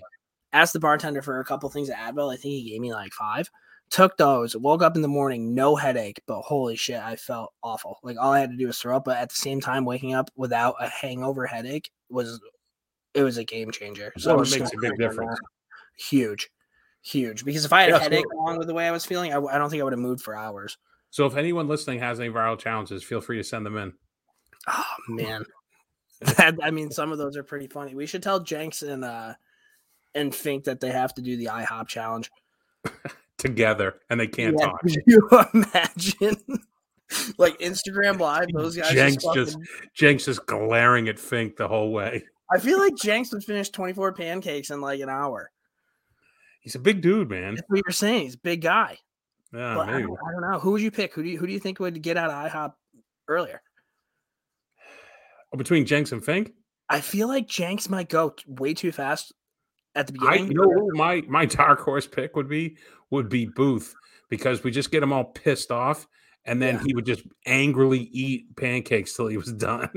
Asked 0.52 0.74
the 0.74 0.80
bartender 0.80 1.22
for 1.22 1.40
a 1.40 1.44
couple 1.44 1.68
things 1.68 1.88
of 1.88 1.96
Advil. 1.96 2.32
I 2.32 2.36
think 2.36 2.54
he 2.54 2.70
gave 2.70 2.80
me 2.80 2.92
like 2.92 3.12
five. 3.12 3.50
Took 3.90 4.18
those. 4.18 4.54
Woke 4.54 4.82
up 4.82 4.96
in 4.96 5.02
the 5.02 5.08
morning, 5.08 5.54
no 5.54 5.74
headache, 5.74 6.20
but 6.26 6.42
holy 6.42 6.76
shit, 6.76 7.00
I 7.00 7.16
felt 7.16 7.52
awful. 7.62 7.98
Like 8.02 8.18
all 8.20 8.32
I 8.32 8.40
had 8.40 8.50
to 8.50 8.56
do 8.56 8.66
was 8.66 8.78
throw 8.78 8.96
up. 8.96 9.04
But 9.06 9.16
at 9.16 9.30
the 9.30 9.34
same 9.34 9.60
time, 9.60 9.84
waking 9.86 10.14
up 10.14 10.30
without 10.36 10.74
a 10.78 10.88
hangover 10.88 11.46
headache 11.46 11.90
was 12.10 12.40
it 13.14 13.22
was 13.22 13.38
a 13.38 13.44
game 13.44 13.70
changer. 13.70 14.12
So 14.18 14.38
it 14.40 14.50
makes 14.50 14.72
a 14.72 14.76
big 14.78 14.96
difference. 14.98 15.38
Huge, 15.96 16.50
huge. 17.08 17.44
Because 17.44 17.64
if 17.64 17.72
I 17.72 17.82
had 17.82 17.90
Yeah, 17.90 17.96
a 17.96 18.00
headache 18.00 18.24
along 18.32 18.58
with 18.58 18.66
the 18.68 18.74
way 18.74 18.86
I 18.86 18.90
was 18.90 19.04
feeling, 19.04 19.32
I 19.32 19.58
don't 19.58 19.70
think 19.70 19.80
I 19.80 19.84
would 19.84 19.92
have 19.92 20.00
moved 20.00 20.22
for 20.22 20.36
hours. 20.36 20.76
So 21.10 21.24
if 21.26 21.36
anyone 21.36 21.68
listening 21.68 22.00
has 22.00 22.20
any 22.20 22.28
viral 22.30 22.58
challenges, 22.58 23.02
feel 23.02 23.20
free 23.20 23.38
to 23.38 23.44
send 23.44 23.64
them 23.64 23.76
in. 23.76 23.92
Oh 24.66 24.84
man, 25.08 25.44
that, 26.20 26.56
I 26.62 26.70
mean, 26.70 26.90
some 26.90 27.12
of 27.12 27.18
those 27.18 27.36
are 27.36 27.42
pretty 27.44 27.66
funny. 27.68 27.94
We 27.94 28.06
should 28.06 28.22
tell 28.22 28.40
Jenks 28.40 28.82
and 28.82 29.04
uh 29.04 29.34
and 30.14 30.34
Fink 30.34 30.64
that 30.64 30.80
they 30.80 30.90
have 30.90 31.14
to 31.14 31.22
do 31.22 31.36
the 31.36 31.46
IHOP 31.46 31.88
challenge. 31.88 32.30
together 33.38 33.94
and 34.10 34.18
they 34.18 34.26
can't 34.26 34.56
Yeah, 34.58 34.66
talk. 34.66 34.80
you 35.06 35.28
imagine? 35.54 36.36
like 37.38 37.58
Instagram 37.60 38.18
Live, 38.18 38.48
those 38.52 38.76
guys. 38.76 38.90
Jenks 38.92 39.24
just, 39.32 39.52
fucking- 39.52 39.66
Jenks 39.94 40.24
just 40.24 40.44
glaring 40.46 41.08
at 41.08 41.18
Fink 41.18 41.56
the 41.56 41.68
whole 41.68 41.92
way. 41.92 42.24
I 42.52 42.58
feel 42.58 42.78
like 42.78 42.96
Jenks 42.96 43.32
would 43.32 43.44
finish 43.44 43.68
24 43.70 44.12
pancakes 44.14 44.70
in 44.70 44.80
like 44.80 45.00
an 45.00 45.08
hour. 45.08 45.50
He's 46.68 46.74
a 46.74 46.80
big 46.80 47.00
dude, 47.00 47.30
man. 47.30 47.54
That's 47.54 47.66
what 47.68 47.80
you're 47.82 47.92
saying. 47.92 48.24
He's 48.24 48.34
a 48.34 48.40
big 48.40 48.60
guy. 48.60 48.98
Yeah, 49.54 49.78
I 49.80 49.86
don't, 49.86 50.18
I 50.18 50.32
don't 50.32 50.50
know. 50.50 50.58
Who 50.58 50.72
would 50.72 50.82
you 50.82 50.90
pick? 50.90 51.14
Who 51.14 51.22
do 51.22 51.30
you 51.30 51.38
who 51.38 51.46
do 51.46 51.52
you 51.54 51.58
think 51.58 51.80
would 51.80 52.02
get 52.02 52.18
out 52.18 52.28
of 52.28 52.52
IHOP 52.52 52.72
earlier? 53.26 53.62
Oh, 55.50 55.56
Between 55.56 55.86
Jenks 55.86 56.12
and 56.12 56.22
Fink, 56.22 56.52
I 56.90 57.00
feel 57.00 57.26
like 57.26 57.48
Jenks 57.48 57.88
might 57.88 58.10
go 58.10 58.34
way 58.46 58.74
too 58.74 58.92
fast 58.92 59.32
at 59.94 60.08
the 60.08 60.18
I 60.20 60.32
beginning. 60.32 60.52
you 60.52 60.58
know 60.58 60.90
my 60.92 61.22
my 61.26 61.46
dark 61.46 61.80
horse 61.80 62.06
pick 62.06 62.36
would 62.36 62.50
be 62.50 62.76
would 63.08 63.30
be 63.30 63.46
Booth 63.46 63.94
because 64.28 64.62
we 64.62 64.70
just 64.70 64.90
get 64.90 65.02
him 65.02 65.10
all 65.10 65.24
pissed 65.24 65.70
off 65.70 66.06
and 66.44 66.62
then 66.62 66.76
Yeah. 66.76 66.82
he 66.86 66.94
would 66.94 67.06
just 67.06 67.22
angrily 67.46 68.08
eat 68.12 68.56
pancakes 68.56 69.14
till 69.14 69.26
he 69.26 69.36
was 69.36 69.52
done. 69.52 69.90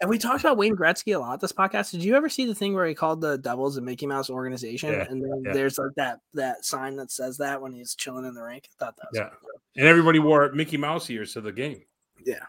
And 0.00 0.08
we 0.10 0.18
talked 0.18 0.40
about 0.40 0.56
Wayne 0.56 0.76
Gretzky 0.76 1.14
a 1.14 1.18
lot 1.18 1.40
this 1.40 1.52
podcast. 1.52 1.90
Did 1.90 2.04
you 2.04 2.16
ever 2.16 2.28
see 2.28 2.46
the 2.46 2.54
thing 2.54 2.74
where 2.74 2.86
he 2.86 2.94
called 2.94 3.20
the 3.20 3.36
Devils 3.38 3.76
a 3.76 3.80
Mickey 3.80 4.06
Mouse 4.06 4.30
organization? 4.30 4.90
Yeah, 4.92 5.06
and 5.08 5.22
then 5.22 5.42
yeah. 5.44 5.52
there's 5.52 5.78
like 5.78 5.92
that 5.96 6.20
that 6.34 6.64
sign 6.64 6.96
that 6.96 7.10
says 7.10 7.36
that 7.38 7.60
when 7.60 7.72
he's 7.72 7.94
chilling 7.94 8.24
in 8.24 8.34
the 8.34 8.42
rink. 8.42 8.68
I 8.80 8.84
thought 8.84 8.96
that 8.96 9.08
was 9.12 9.18
Yeah. 9.18 9.30
and 9.76 9.86
everybody 9.86 10.18
wore 10.18 10.50
Mickey 10.52 10.76
Mouse 10.76 11.08
ears 11.10 11.34
to 11.34 11.40
the 11.40 11.52
game. 11.52 11.82
Yeah. 12.24 12.44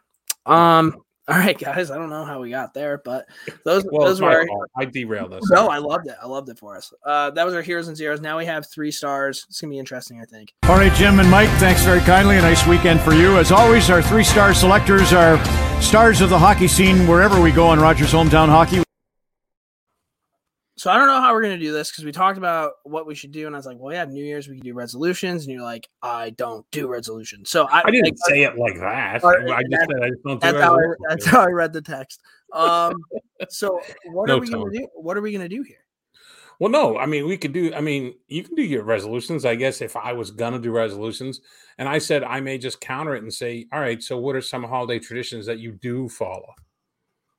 Um. 0.46 1.02
All 1.32 1.38
right, 1.38 1.58
guys. 1.58 1.92
I 1.92 1.98
don't 1.98 2.10
know 2.10 2.26
how 2.26 2.42
we 2.42 2.50
got 2.50 2.74
there, 2.74 3.02
but 3.04 3.26
those 3.66 3.86
Well, 3.92 4.08
those 4.08 4.20
were. 4.22 4.28
my 4.30 4.36
Our, 4.36 4.48
fault. 4.48 4.70
I 4.78 4.86
derailed 4.86 5.34
us. 5.34 5.44
no, 5.52 5.68
I 5.70 5.78
loved 5.78 6.08
it. 6.08 6.16
I 6.22 6.28
loved 6.28 6.50
it 6.50 6.58
for 6.60 6.76
us. 6.76 6.92
Uh, 7.06 7.30
that 7.32 7.46
was 7.46 7.54
our 7.56 7.62
heroes 7.62 7.88
and 7.88 7.96
zeros. 7.98 8.22
Now 8.22 8.38
we 8.38 8.46
have 8.46 8.68
three 8.70 8.92
stars. 8.92 9.46
It's 9.50 9.62
gonna 9.62 9.72
be 9.72 9.80
interesting, 9.80 10.20
I 10.22 10.26
think. 10.26 10.54
All 10.64 10.76
right, 10.76 10.94
Jim 10.94 11.20
and 11.20 11.30
Mike, 11.30 11.50
thanks 11.60 11.84
very 11.84 12.02
kindly. 12.02 12.38
A 12.38 12.42
nice 12.42 12.66
weekend 12.68 13.00
for 13.02 13.14
you. 13.14 13.38
As 13.38 13.52
always, 13.52 13.90
our 13.90 14.02
three 14.02 14.24
star 14.24 14.54
selectors 14.54 15.14
are 15.14 15.38
stars 15.82 16.22
of 16.22 16.30
the 16.30 16.38
hockey 16.40 16.68
scene 16.68 17.08
wherever 17.08 17.42
we 17.42 17.52
go 17.52 17.72
in 17.74 17.80
Rogers 17.80 18.12
Hometown 18.12 18.48
Hockey. 18.50 18.84
So 20.78 20.90
I 20.90 20.98
don't 20.98 21.08
know 21.08 21.20
how 21.22 21.34
we're 21.34 21.42
gonna 21.44 21.58
do 21.60 21.72
this 21.74 21.92
because 21.92 22.06
we 22.06 22.12
talked 22.12 22.38
about 22.38 22.72
what 22.84 23.06
we 23.06 23.14
should 23.14 23.32
do, 23.32 23.46
and 23.46 23.56
I 23.56 23.60
was 23.60 23.66
like, 23.66 23.78
"Well, 23.80 23.94
yeah, 23.94 24.06
New 24.06 24.24
Year's 24.24 24.48
we 24.48 24.56
can 24.56 24.64
do 24.66 24.74
resolutions," 24.74 25.44
and 25.44 25.54
you're 25.54 25.62
like, 25.64 25.88
"I 26.02 26.32
don't 26.32 26.66
do 26.72 26.88
resolutions." 26.88 27.50
So 27.52 27.68
I, 27.68 27.82
I 27.86 27.92
didn't 27.92 28.18
say 28.28 28.44
it 28.44 28.58
like 28.58 28.76
that. 28.76 29.24
I 29.24 29.64
just 29.64 29.70
that- 29.70 29.88
said 29.92 30.04
I 30.04 30.10
just 30.10 30.24
don't 30.24 30.42
do 30.42 30.52
That's 30.52 30.64
how, 30.64 30.74
I, 30.74 30.78
resolutions. 30.78 31.06
that's 31.10 31.26
how 31.26 31.42
I 31.42 31.50
read 31.52 31.74
the 31.74 31.82
text. 31.82 32.22
Um, 32.54 32.94
so 33.50 33.80
what 34.06 34.28
No 34.28 34.38
are 34.38 34.40
we 34.40 34.50
tone. 34.50 34.64
gonna 34.64 34.80
do? 34.80 34.88
What 34.96 35.18
are 35.18 35.22
we 35.22 35.32
gonna 35.34 35.50
do 35.50 35.62
here? 35.62 35.84
Well, 36.60 36.70
no, 36.70 36.98
I 36.98 37.06
mean, 37.08 37.28
we 37.28 37.38
could 37.38 37.54
do, 37.54 37.74
I 37.74 37.82
mean, 37.82 38.14
you 38.28 38.44
can 38.44 38.54
do 38.56 38.62
your 38.62 38.84
resolutions, 38.84 39.46
I 39.46 39.56
guess, 39.56 39.82
if 39.82 39.96
I 39.96 40.14
was 40.14 40.30
going 40.30 40.54
to 40.54 40.60
do 40.60 40.70
resolutions. 40.72 41.42
And 41.80 41.90
I 41.90 41.98
said 41.98 42.24
I 42.24 42.40
may 42.40 42.60
just 42.60 42.80
counter 42.80 43.16
it 43.16 43.24
and 43.24 43.34
say, 43.34 43.66
all 43.74 43.80
right, 43.80 44.02
so 44.04 44.20
what 44.20 44.36
are 44.36 44.42
some 44.42 44.64
holiday 44.66 45.00
traditions 45.00 45.48
that 45.48 45.58
you 45.58 45.72
do 45.72 46.08
follow? 46.08 46.54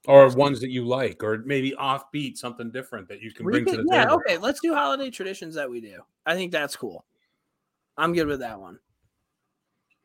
Or 0.09 0.29
ones 0.31 0.61
that 0.61 0.71
you 0.71 0.85
like, 0.85 1.23
or 1.23 1.43
maybe 1.47 1.73
offbeat, 1.79 2.37
something 2.37 2.73
different 2.73 3.07
that 3.09 3.23
you 3.23 3.33
can 3.33 3.47
bring 3.47 3.65
to 3.67 3.77
the 3.77 3.87
yeah, 3.89 4.05
table. 4.05 4.21
Yeah, 4.27 4.35
okay. 4.35 4.39
Let's 4.39 4.61
do 4.61 4.75
holiday 4.75 5.11
traditions 5.11 5.55
that 5.55 5.71
we 5.71 5.81
do. 5.81 6.01
I 6.27 6.35
think 6.35 6.51
that's 6.51 6.75
cool. 6.75 7.05
I'm 7.97 8.13
good 8.13 8.27
with 8.27 8.41
that 8.41 8.59
one. 8.59 8.81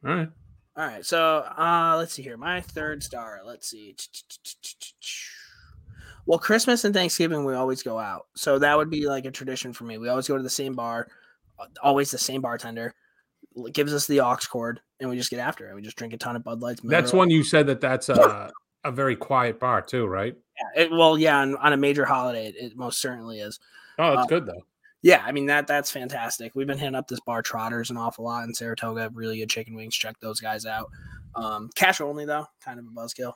All 0.06 0.16
right. 0.16 0.30
All 0.76 0.86
right, 0.86 1.04
so 1.04 1.40
uh 1.58 1.96
let's 1.98 2.14
see 2.14 2.22
here. 2.22 2.38
My 2.38 2.62
third 2.62 3.02
star. 3.02 3.42
Let's 3.44 3.68
see. 3.68 3.96
Well, 6.28 6.38
Christmas 6.38 6.86
and 6.86 6.94
Thanksgiving 6.94 7.46
we 7.46 7.56
always 7.56 7.82
go 7.82 7.98
out, 7.98 8.28
so 8.36 8.60
that 8.60 8.78
would 8.78 8.92
be 8.92 9.08
like 9.08 9.26
a 9.26 9.32
tradition 9.32 9.74
for 9.74 9.86
me. 9.86 9.98
We 9.98 10.10
always 10.10 10.28
go 10.28 10.38
to 10.38 10.44
the 10.44 10.50
same 10.52 10.76
bar, 10.76 11.08
uh, 11.58 11.66
always 11.82 12.12
the 12.12 12.20
same 12.20 12.42
bartender 12.42 12.94
gives 13.72 13.94
us 13.94 14.06
the 14.08 14.22
aux 14.22 14.38
cord, 14.50 14.82
and 15.00 15.10
we 15.10 15.18
just 15.18 15.30
get 15.30 15.40
after 15.40 15.70
it. 15.70 15.76
We 15.76 15.82
just 15.82 15.98
drink 15.98 16.14
a 16.14 16.18
ton 16.18 16.36
of 16.36 16.44
Bud 16.44 16.62
Lights. 16.62 16.82
That's 16.84 17.14
one 17.14 17.30
you 17.30 17.44
said 17.44 17.68
that 17.68 17.82
that's 17.82 18.10
a, 18.10 18.52
a 18.84 18.92
very 18.92 19.16
quiet 19.16 19.60
bar, 19.60 19.82
too, 19.82 20.06
right? 20.06 20.36
Yeah, 20.76 20.84
it, 20.84 20.92
well, 20.92 21.18
yeah, 21.18 21.40
on, 21.40 21.56
on 21.58 21.74
a 21.74 21.78
major 21.78 22.06
holiday, 22.06 22.48
it, 22.48 22.56
it 22.58 22.78
most 22.78 23.00
certainly 23.00 23.40
is. 23.40 23.60
Oh, 24.00 24.16
that's 24.16 24.26
Uh, 24.26 24.28
good, 24.28 24.46
though. 24.46 24.64
Yeah, 25.04 25.22
I 25.24 25.32
mean 25.32 25.46
that 25.46 25.68
that's 25.68 25.92
fantastic. 25.92 26.54
We've 26.56 26.66
been 26.66 26.80
hitting 26.80 26.96
up 26.96 27.08
this 27.08 27.20
bar 27.20 27.44
Trotters 27.44 27.92
an 27.92 27.98
awful 27.98 28.26
lot 28.26 28.46
in 28.46 28.54
Saratoga. 28.54 29.12
Really 29.14 29.38
good 29.38 29.50
chicken 29.50 29.76
wings. 29.76 29.96
Check 29.96 30.20
those 30.20 30.40
guys 30.40 30.66
out. 30.66 30.90
Um, 31.36 31.70
cash 31.76 32.02
only 32.02 32.26
though, 32.26 32.48
kind 32.66 32.80
of 32.80 32.86
a 32.86 32.90
buzzkill. 32.90 33.34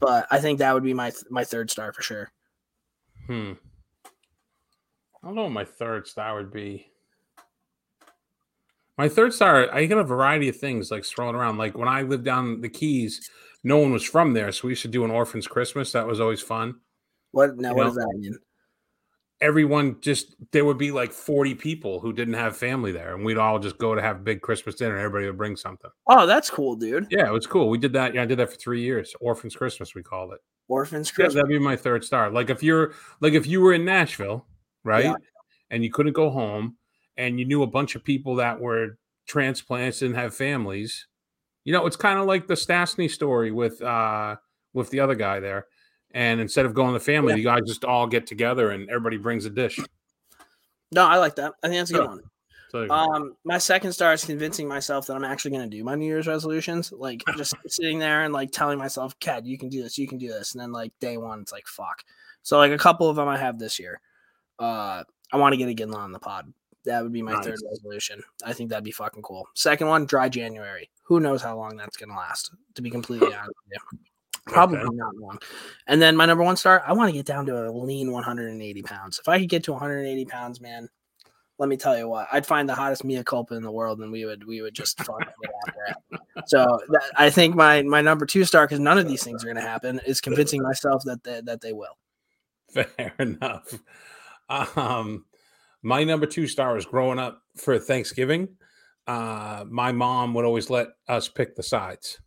But 0.00 0.26
I 0.30 0.40
think 0.40 0.58
that 0.58 0.72
would 0.72 0.82
be 0.82 0.94
my 0.94 1.10
th- 1.10 1.24
my 1.28 1.44
third 1.44 1.70
star 1.70 1.92
for 1.92 2.00
sure. 2.00 2.32
Hmm. 3.26 3.52
I 4.04 5.26
don't 5.26 5.34
know 5.34 5.42
what 5.42 5.52
my 5.52 5.66
third 5.66 6.08
star 6.08 6.34
would 6.36 6.50
be. 6.50 6.86
My 8.96 9.08
third 9.10 9.34
star, 9.34 9.72
I 9.72 9.84
get 9.84 9.98
a 9.98 10.02
variety 10.02 10.48
of 10.48 10.56
things 10.56 10.90
like 10.90 11.04
thrown 11.04 11.34
around. 11.34 11.58
Like 11.58 11.76
when 11.76 11.88
I 11.88 12.02
lived 12.02 12.24
down 12.24 12.62
the 12.62 12.70
Keys, 12.70 13.30
no 13.66 13.78
one 13.78 13.92
was 13.92 14.04
from 14.04 14.32
there, 14.32 14.52
so 14.52 14.68
we 14.68 14.72
used 14.72 14.82
to 14.82 14.88
do 14.88 15.04
an 15.04 15.10
orphan's 15.10 15.48
Christmas. 15.48 15.90
That 15.90 16.06
was 16.06 16.20
always 16.20 16.40
fun. 16.40 16.76
What 17.32 17.56
now? 17.56 17.70
You 17.70 17.74
What 17.74 17.82
know, 17.82 17.88
does 17.88 17.96
that 17.96 18.16
mean? 18.16 18.38
Everyone 19.42 20.00
just 20.00 20.34
there 20.52 20.64
would 20.64 20.78
be 20.78 20.90
like 20.92 21.12
40 21.12 21.54
people 21.56 22.00
who 22.00 22.12
didn't 22.14 22.34
have 22.34 22.56
family 22.56 22.90
there, 22.92 23.14
and 23.14 23.24
we'd 23.24 23.36
all 23.36 23.58
just 23.58 23.76
go 23.76 23.94
to 23.94 24.00
have 24.00 24.24
big 24.24 24.40
Christmas 24.40 24.76
dinner. 24.76 24.96
Everybody 24.96 25.26
would 25.26 25.36
bring 25.36 25.56
something. 25.56 25.90
Oh, 26.06 26.26
that's 26.26 26.48
cool, 26.48 26.74
dude. 26.76 27.06
Yeah, 27.10 27.26
it 27.26 27.32
was 27.32 27.46
cool. 27.46 27.68
We 27.68 27.76
did 27.76 27.92
that. 27.92 28.14
Yeah, 28.14 28.22
I 28.22 28.24
did 28.24 28.38
that 28.38 28.50
for 28.50 28.56
three 28.56 28.80
years. 28.82 29.14
Orphan's 29.20 29.54
Christmas, 29.56 29.94
we 29.94 30.02
called 30.02 30.32
it. 30.32 30.38
Orphans 30.68 31.10
Yeah, 31.10 31.14
Christmas. 31.16 31.34
that'd 31.34 31.48
be 31.48 31.58
my 31.58 31.76
third 31.76 32.02
star. 32.04 32.30
Like 32.30 32.48
if 32.50 32.62
you're 32.62 32.94
like 33.20 33.34
if 33.34 33.46
you 33.46 33.60
were 33.60 33.74
in 33.74 33.84
Nashville, 33.84 34.46
right? 34.84 35.04
Yeah. 35.04 35.14
And 35.70 35.82
you 35.84 35.90
couldn't 35.90 36.12
go 36.14 36.30
home 36.30 36.76
and 37.16 37.38
you 37.38 37.44
knew 37.44 37.62
a 37.62 37.66
bunch 37.66 37.94
of 37.96 38.04
people 38.04 38.36
that 38.36 38.58
were 38.60 38.96
transplants 39.28 40.00
and 40.02 40.14
have 40.14 40.34
families. 40.34 41.08
You 41.66 41.72
know, 41.72 41.84
it's 41.84 41.96
kind 41.96 42.18
of 42.18 42.26
like 42.26 42.46
the 42.46 42.54
Stastny 42.54 43.10
story 43.10 43.50
with 43.50 43.82
uh 43.82 44.36
with 44.72 44.88
the 44.90 45.00
other 45.00 45.14
guy 45.16 45.40
there. 45.40 45.66
And 46.12 46.40
instead 46.40 46.64
of 46.64 46.74
going 46.74 46.94
to 46.94 47.00
family, 47.00 47.32
Yeah. 47.32 47.36
you 47.38 47.44
guys 47.44 47.62
just 47.66 47.84
all 47.84 48.06
get 48.06 48.26
together 48.26 48.70
and 48.70 48.88
everybody 48.88 49.16
brings 49.16 49.44
a 49.46 49.50
dish. 49.50 49.78
No, 50.92 51.04
I 51.04 51.18
like 51.18 51.34
that. 51.36 51.54
I 51.62 51.68
think 51.68 51.80
that's 51.80 51.90
a 51.90 51.94
good 51.94 52.02
Yeah. 52.04 52.08
one. 52.08 52.20
So 52.70 52.88
Um, 52.90 53.36
my 53.44 53.58
second 53.58 53.92
star 53.92 54.12
is 54.12 54.24
convincing 54.24 54.68
myself 54.68 55.06
that 55.06 55.14
I'm 55.14 55.24
actually 55.24 55.52
going 55.52 55.68
to 55.68 55.76
do 55.76 55.82
my 55.82 55.94
New 55.96 56.06
Year's 56.06 56.26
resolutions. 56.28 56.92
Like 56.92 57.22
just 57.36 57.54
sitting 57.66 57.98
there 57.98 58.22
and 58.22 58.32
like 58.32 58.50
telling 58.52 58.78
myself, 58.78 59.18
"Cat, 59.18 59.44
you 59.44 59.58
can 59.58 59.68
do 59.68 59.82
this. 59.82 59.98
You 59.98 60.06
can 60.06 60.18
do 60.18 60.28
this." 60.28 60.54
And 60.54 60.62
then 60.62 60.70
like 60.72 60.92
day 61.00 61.16
one, 61.16 61.40
it's 61.40 61.52
like 61.52 61.66
fuck. 61.66 62.04
So 62.42 62.58
like 62.58 62.72
a 62.72 62.78
couple 62.78 63.08
of 63.10 63.16
them 63.16 63.28
I 63.28 63.36
have 63.38 63.58
this 63.58 63.78
year. 63.80 64.00
Uh, 64.58 65.02
I 65.32 65.36
want 65.36 65.52
to 65.52 65.56
get 65.56 65.68
Iginla 65.76 65.96
on 65.96 66.12
the 66.12 66.20
pod. 66.20 66.52
That 66.86 67.02
would 67.02 67.12
be 67.12 67.22
my 67.22 67.40
third 67.42 67.60
resolution. 67.68 68.22
I 68.44 68.52
think 68.52 68.70
that'd 68.70 68.84
be 68.84 68.92
fucking 68.92 69.22
cool. 69.22 69.46
Second 69.54 69.88
one, 69.88 70.06
dry 70.06 70.28
January. 70.28 70.88
Who 71.02 71.20
knows 71.20 71.42
how 71.42 71.56
long 71.56 71.76
that's 71.76 71.96
going 71.96 72.10
to 72.10 72.16
last? 72.16 72.52
To 72.76 72.82
be 72.82 72.90
completely 72.90 73.34
honest 73.34 73.48
with 73.48 73.72
you. 73.92 73.98
Probably 74.46 74.78
Okay. 74.78 74.88
not 74.92 75.16
long. 75.16 75.38
And 75.88 76.00
then 76.00 76.14
my 76.16 76.24
number 76.26 76.44
one 76.44 76.56
star, 76.56 76.82
I 76.86 76.92
want 76.92 77.08
to 77.08 77.12
get 77.12 77.26
down 77.26 77.46
to 77.46 77.68
a 77.68 77.70
lean 77.70 78.12
180 78.12 78.82
pounds. 78.82 79.18
If 79.18 79.28
I 79.28 79.40
could 79.40 79.48
get 79.48 79.64
to 79.64 79.72
180 79.72 80.24
pounds, 80.26 80.60
man, 80.60 80.88
let 81.58 81.68
me 81.68 81.76
tell 81.76 81.98
you 81.98 82.06
what, 82.08 82.28
I'd 82.30 82.46
find 82.46 82.68
the 82.68 82.74
hottest 82.74 83.02
Mia 83.02 83.24
culpa 83.24 83.56
in 83.56 83.62
the 83.64 83.72
world, 83.72 83.98
and 84.00 84.12
we 84.12 84.24
would 84.24 84.46
we 84.46 84.62
would 84.62 84.74
just 84.74 84.98
fucking 85.02 85.26
get 85.42 85.50
after 85.66 85.80
it. 85.88 86.20
So 86.46 86.78
that, 86.90 87.02
I 87.16 87.30
think 87.30 87.56
my 87.56 87.82
my 87.82 88.02
number 88.02 88.26
two 88.26 88.44
star, 88.44 88.66
because 88.66 88.78
none 88.78 88.98
of 88.98 89.08
these 89.08 89.24
things 89.24 89.42
are 89.42 89.46
going 89.46 89.56
to 89.56 89.62
happen, 89.62 90.00
is 90.06 90.20
convincing 90.20 90.62
myself 90.62 91.02
that 91.06 91.24
they, 91.24 91.40
that 91.40 91.60
they 91.62 91.72
will. 91.72 91.96
Fair 92.70 93.14
enough. 93.18 93.74
Um, 94.48 95.24
my 95.82 96.04
number 96.04 96.26
two 96.26 96.46
star 96.46 96.74
was 96.74 96.84
growing 96.86 97.18
up 97.18 97.42
for 97.56 97.78
Thanksgiving. 97.78 98.48
uh, 99.06 99.64
my 99.68 99.92
mom 99.92 100.34
would 100.34 100.44
always 100.44 100.68
let 100.70 100.88
us 101.08 101.28
pick 101.28 101.54
the 101.54 101.62
sides. 101.62 102.18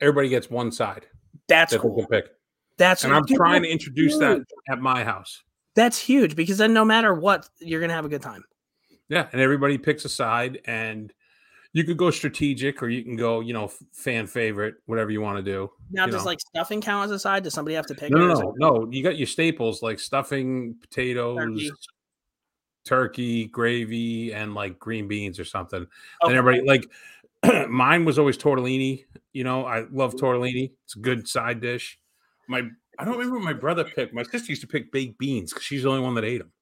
Everybody 0.00 0.30
gets 0.30 0.48
one 0.48 0.72
side 0.72 1.06
That's 1.46 1.72
that 1.72 1.80
cool. 1.80 1.94
can 1.94 2.06
pick, 2.06 2.30
That's 2.78 3.04
and 3.04 3.12
I'm 3.12 3.22
dude, 3.24 3.36
trying 3.36 3.62
to 3.62 3.68
introduce 3.68 4.16
that 4.18 4.42
at 4.70 4.80
my 4.80 5.04
house. 5.04 5.42
That's 5.74 5.98
huge 5.98 6.34
because 6.36 6.56
then 6.58 6.72
no 6.72 6.84
matter 6.86 7.12
what, 7.14 7.48
you're 7.58 7.80
gonna 7.80 7.92
have 7.92 8.06
a 8.06 8.08
good 8.08 8.22
time. 8.22 8.42
Yeah, 9.10 9.28
and 9.32 9.40
everybody 9.40 9.76
picks 9.76 10.04
a 10.04 10.08
side, 10.08 10.60
and 10.64 11.12
you 11.72 11.84
could 11.84 11.96
go 11.96 12.10
strategic, 12.10 12.82
or 12.82 12.88
you 12.88 13.04
can 13.04 13.16
go, 13.16 13.40
you 13.40 13.52
know, 13.52 13.70
fan 13.92 14.26
favorite, 14.26 14.76
whatever 14.86 15.10
you 15.10 15.20
want 15.20 15.36
to 15.36 15.42
do. 15.42 15.70
Now, 15.90 16.06
does 16.06 16.22
know. 16.22 16.24
like 16.24 16.40
stuffing 16.40 16.80
count 16.80 17.04
as 17.06 17.10
a 17.10 17.18
side? 17.18 17.42
Does 17.44 17.52
somebody 17.52 17.74
have 17.74 17.86
to 17.86 17.94
pick 17.94 18.10
No, 18.10 18.26
no, 18.26 18.34
no, 18.34 18.54
no. 18.56 18.88
You 18.90 19.02
got 19.02 19.18
your 19.18 19.26
staples 19.26 19.82
like 19.82 19.98
stuffing, 20.00 20.76
potatoes, 20.80 21.36
Turkey. 21.38 21.70
Turkey, 22.84 23.46
gravy, 23.46 24.32
and 24.32 24.54
like 24.54 24.78
green 24.78 25.08
beans 25.08 25.38
or 25.38 25.44
something. 25.44 25.80
Okay. 25.82 25.88
And 26.22 26.36
everybody 26.36 26.66
like 26.66 26.86
mine 27.68 28.04
was 28.04 28.18
always 28.18 28.36
tortellini. 28.36 29.04
You 29.32 29.44
know, 29.44 29.64
I 29.64 29.86
love 29.90 30.14
tortellini. 30.14 30.72
It's 30.84 30.96
a 30.96 31.00
good 31.00 31.28
side 31.28 31.60
dish. 31.60 31.98
My 32.48 32.62
I 32.98 33.04
don't 33.04 33.14
remember 33.14 33.36
what 33.36 33.44
my 33.44 33.52
brother 33.52 33.84
picked. 33.84 34.12
My 34.12 34.22
sister 34.24 34.50
used 34.52 34.60
to 34.62 34.66
pick 34.68 34.92
baked 34.92 35.18
beans 35.18 35.52
because 35.52 35.64
she's 35.64 35.82
the 35.84 35.88
only 35.88 36.02
one 36.02 36.14
that 36.14 36.24
ate 36.24 36.38
them. 36.38 36.52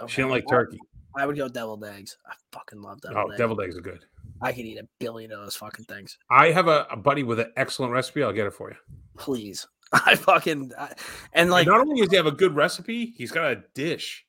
Oh 0.00 0.06
she 0.06 0.14
Okay. 0.14 0.22
didn't 0.22 0.30
like 0.30 0.48
turkey. 0.48 0.78
I 1.14 1.26
would 1.26 1.36
go 1.36 1.48
deviled 1.48 1.84
eggs. 1.84 2.16
I 2.26 2.32
fucking 2.52 2.80
love 2.80 3.00
oh, 3.04 3.08
deviled 3.08 3.26
Oh, 3.26 3.30
eggs. 3.32 3.38
deviled 3.38 3.60
eggs 3.60 3.76
are 3.76 3.82
good. 3.82 4.04
I 4.40 4.52
could 4.52 4.64
eat 4.64 4.78
a 4.78 4.88
billion 4.98 5.30
of 5.32 5.40
those 5.40 5.56
fucking 5.56 5.84
things. 5.84 6.16
I 6.30 6.50
have 6.52 6.68
a, 6.68 6.86
a 6.90 6.96
buddy 6.96 7.22
with 7.22 7.38
an 7.38 7.52
excellent 7.56 7.92
recipe. 7.92 8.22
I'll 8.22 8.32
get 8.32 8.46
it 8.46 8.54
for 8.54 8.70
you. 8.70 8.76
Please. 9.18 9.66
I 9.92 10.16
fucking 10.16 10.72
I, 10.78 10.94
and 11.34 11.50
Like, 11.50 11.66
like 11.66 11.76
not 11.76 11.80
only 11.86 12.00
does 12.00 12.10
he 12.10 12.16
have 12.16 12.26
a 12.26 12.32
good 12.32 12.56
recipe, 12.56 13.12
he's 13.16 13.30
got 13.30 13.52
a 13.52 13.62
dish 13.74 14.24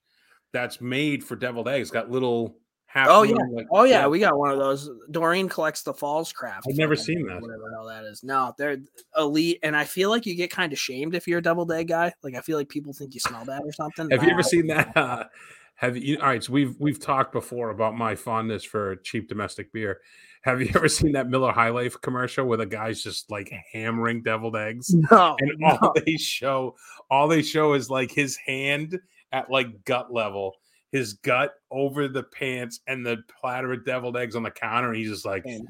that's 0.53 0.79
made 0.79 1.23
for 1.23 1.35
deviled 1.35 1.67
eggs. 1.67 1.91
Got 1.91 2.09
little 2.09 2.55
half. 2.85 3.07
Oh, 3.09 3.23
yeah. 3.23 3.35
like- 3.51 3.65
oh 3.71 3.83
yeah, 3.83 4.07
we 4.07 4.19
got 4.19 4.37
one 4.37 4.51
of 4.51 4.59
those. 4.59 4.89
Doreen 5.11 5.49
collects 5.49 5.81
the 5.83 5.93
Falls 5.93 6.31
craft. 6.31 6.67
I've 6.69 6.77
never 6.77 6.95
seen 6.95 7.25
that. 7.27 7.41
Whatever 7.41 7.63
the 7.69 7.75
hell 7.75 7.87
that 7.87 8.03
is. 8.05 8.23
No, 8.23 8.53
they're 8.57 8.77
elite, 9.17 9.59
and 9.63 9.75
I 9.75 9.83
feel 9.83 10.09
like 10.09 10.25
you 10.25 10.35
get 10.35 10.51
kind 10.51 10.71
of 10.71 10.79
shamed 10.79 11.15
if 11.15 11.27
you're 11.27 11.39
a 11.39 11.43
deviled 11.43 11.71
egg 11.71 11.87
guy. 11.89 12.13
Like 12.23 12.35
I 12.35 12.41
feel 12.41 12.57
like 12.57 12.69
people 12.69 12.93
think 12.93 13.13
you 13.13 13.19
smell 13.19 13.43
bad 13.45 13.61
or 13.65 13.73
something. 13.73 14.09
Have 14.11 14.23
you 14.23 14.29
ever 14.29 14.43
seen 14.43 14.67
that? 14.67 14.95
Uh, 14.95 15.25
have 15.75 15.97
you? 15.97 16.17
All 16.19 16.27
right, 16.27 16.43
so 16.43 16.53
we've 16.53 16.75
we've 16.79 16.99
talked 16.99 17.33
before 17.33 17.71
about 17.71 17.97
my 17.97 18.15
fondness 18.15 18.63
for 18.63 18.95
cheap 18.97 19.27
domestic 19.27 19.73
beer. 19.73 19.99
Have 20.43 20.61
you 20.61 20.69
ever 20.75 20.87
seen 20.89 21.13
that 21.13 21.29
Miller 21.29 21.51
High 21.53 21.69
Life 21.69 21.99
commercial 22.01 22.45
where 22.45 22.57
the 22.57 22.65
guy's 22.65 23.01
just 23.01 23.31
like 23.31 23.51
hammering 23.71 24.21
deviled 24.23 24.55
eggs? 24.57 24.93
No, 24.93 25.35
And 25.39 25.51
no. 25.57 25.77
all 25.81 25.93
they 26.05 26.17
show, 26.17 26.75
all 27.09 27.27
they 27.29 27.41
show 27.41 27.73
is 27.73 27.89
like 27.89 28.11
his 28.11 28.35
hand 28.45 28.99
at 29.33 29.49
like 29.51 29.83
gut 29.83 30.13
level, 30.13 30.53
his 30.91 31.13
gut 31.13 31.53
over 31.71 32.07
the 32.07 32.23
pants, 32.23 32.79
and 32.87 33.05
the 33.05 33.17
platter 33.41 33.73
of 33.73 33.83
deviled 33.85 34.15
eggs 34.15 34.35
on 34.37 34.43
the 34.43 34.51
counter. 34.51 34.89
And 34.89 34.97
he's 34.97 35.09
just 35.09 35.25
like, 35.25 35.43
Shame. 35.45 35.65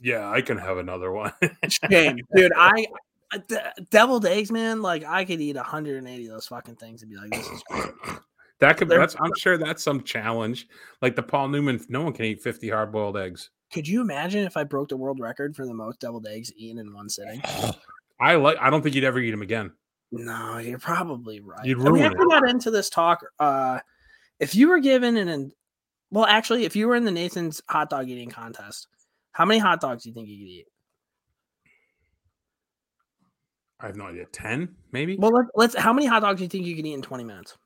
"Yeah, 0.00 0.30
I 0.30 0.42
can 0.42 0.58
have 0.58 0.78
another 0.78 1.10
one." 1.10 1.32
Shame. 1.68 2.18
dude. 2.36 2.52
I 2.54 2.86
I- 3.32 3.38
de- 3.48 3.72
deviled 3.90 4.26
eggs, 4.26 4.52
man. 4.52 4.82
Like 4.82 5.02
I 5.04 5.24
could 5.24 5.40
eat 5.40 5.56
180 5.56 6.26
of 6.26 6.32
those 6.32 6.46
fucking 6.46 6.76
things 6.76 7.02
and 7.02 7.10
be 7.10 7.16
like, 7.16 7.30
this 7.30 7.46
is 7.48 7.62
great. 7.68 7.90
that 8.60 8.76
could. 8.76 8.88
They're- 8.88 9.00
That's. 9.00 9.16
I'm 9.18 9.32
sure 9.36 9.58
that's 9.58 9.82
some 9.82 10.02
challenge. 10.04 10.68
Like 11.02 11.16
the 11.16 11.22
Paul 11.22 11.48
Newman. 11.48 11.84
No 11.88 12.02
one 12.02 12.12
can 12.12 12.26
eat 12.26 12.42
50 12.42 12.68
hard 12.68 12.92
boiled 12.92 13.16
eggs. 13.16 13.50
Could 13.72 13.88
you 13.88 14.00
imagine 14.00 14.44
if 14.44 14.56
I 14.56 14.62
broke 14.62 14.90
the 14.90 14.96
world 14.96 15.18
record 15.18 15.56
for 15.56 15.66
the 15.66 15.74
most 15.74 15.98
deviled 15.98 16.26
eggs 16.28 16.52
eaten 16.56 16.78
in 16.78 16.94
one 16.94 17.08
sitting? 17.08 17.42
I 18.20 18.36
like. 18.36 18.58
I 18.60 18.70
don't 18.70 18.82
think 18.82 18.94
you'd 18.94 19.04
ever 19.04 19.18
eat 19.18 19.30
them 19.32 19.42
again. 19.42 19.72
No, 20.12 20.58
you're 20.58 20.78
probably 20.78 21.40
right. 21.40 21.64
You'd 21.64 21.80
I 21.80 21.84
mean, 21.84 21.92
ruin 21.94 22.02
after 22.04 22.18
we 22.20 22.26
got 22.28 22.48
into 22.48 22.70
this 22.70 22.88
talk, 22.88 23.24
uh, 23.38 23.80
if 24.38 24.54
you 24.54 24.68
were 24.68 24.78
given 24.78 25.16
an, 25.16 25.28
an, 25.28 25.52
well, 26.10 26.26
actually, 26.26 26.64
if 26.64 26.76
you 26.76 26.86
were 26.86 26.94
in 26.94 27.04
the 27.04 27.10
Nathan's 27.10 27.60
hot 27.68 27.90
dog 27.90 28.08
eating 28.08 28.30
contest, 28.30 28.88
how 29.32 29.44
many 29.44 29.58
hot 29.58 29.80
dogs 29.80 30.04
do 30.04 30.08
you 30.08 30.14
think 30.14 30.28
you 30.28 30.38
could 30.38 30.48
eat? 30.48 30.66
I 33.80 33.86
have 33.86 33.96
no 33.96 34.06
idea. 34.06 34.24
10 34.32 34.74
maybe. 34.92 35.16
Well, 35.16 35.32
let, 35.32 35.46
let's. 35.54 35.76
How 35.76 35.92
many 35.92 36.06
hot 36.06 36.20
dogs 36.20 36.38
do 36.38 36.44
you 36.44 36.48
think 36.48 36.64
you 36.64 36.76
could 36.76 36.86
eat 36.86 36.94
in 36.94 37.02
20 37.02 37.24
minutes? 37.24 37.56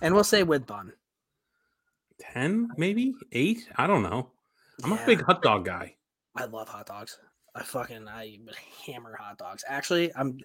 And 0.00 0.14
we'll 0.14 0.24
say 0.24 0.44
with 0.44 0.66
bun. 0.66 0.92
10 2.20 2.70
maybe 2.76 3.14
eight. 3.32 3.68
I 3.76 3.86
don't 3.86 4.02
know. 4.02 4.30
I'm 4.84 4.92
a 4.92 5.06
big 5.06 5.22
hot 5.22 5.42
dog 5.42 5.64
guy. 5.64 5.96
I 6.36 6.44
love 6.44 6.68
hot 6.68 6.86
dogs. 6.86 7.18
I 7.54 7.62
fucking 7.62 8.08
I 8.08 8.38
hammer 8.86 9.16
hot 9.16 9.38
dogs. 9.38 9.64
Actually, 9.66 10.12
I'm 10.14 10.38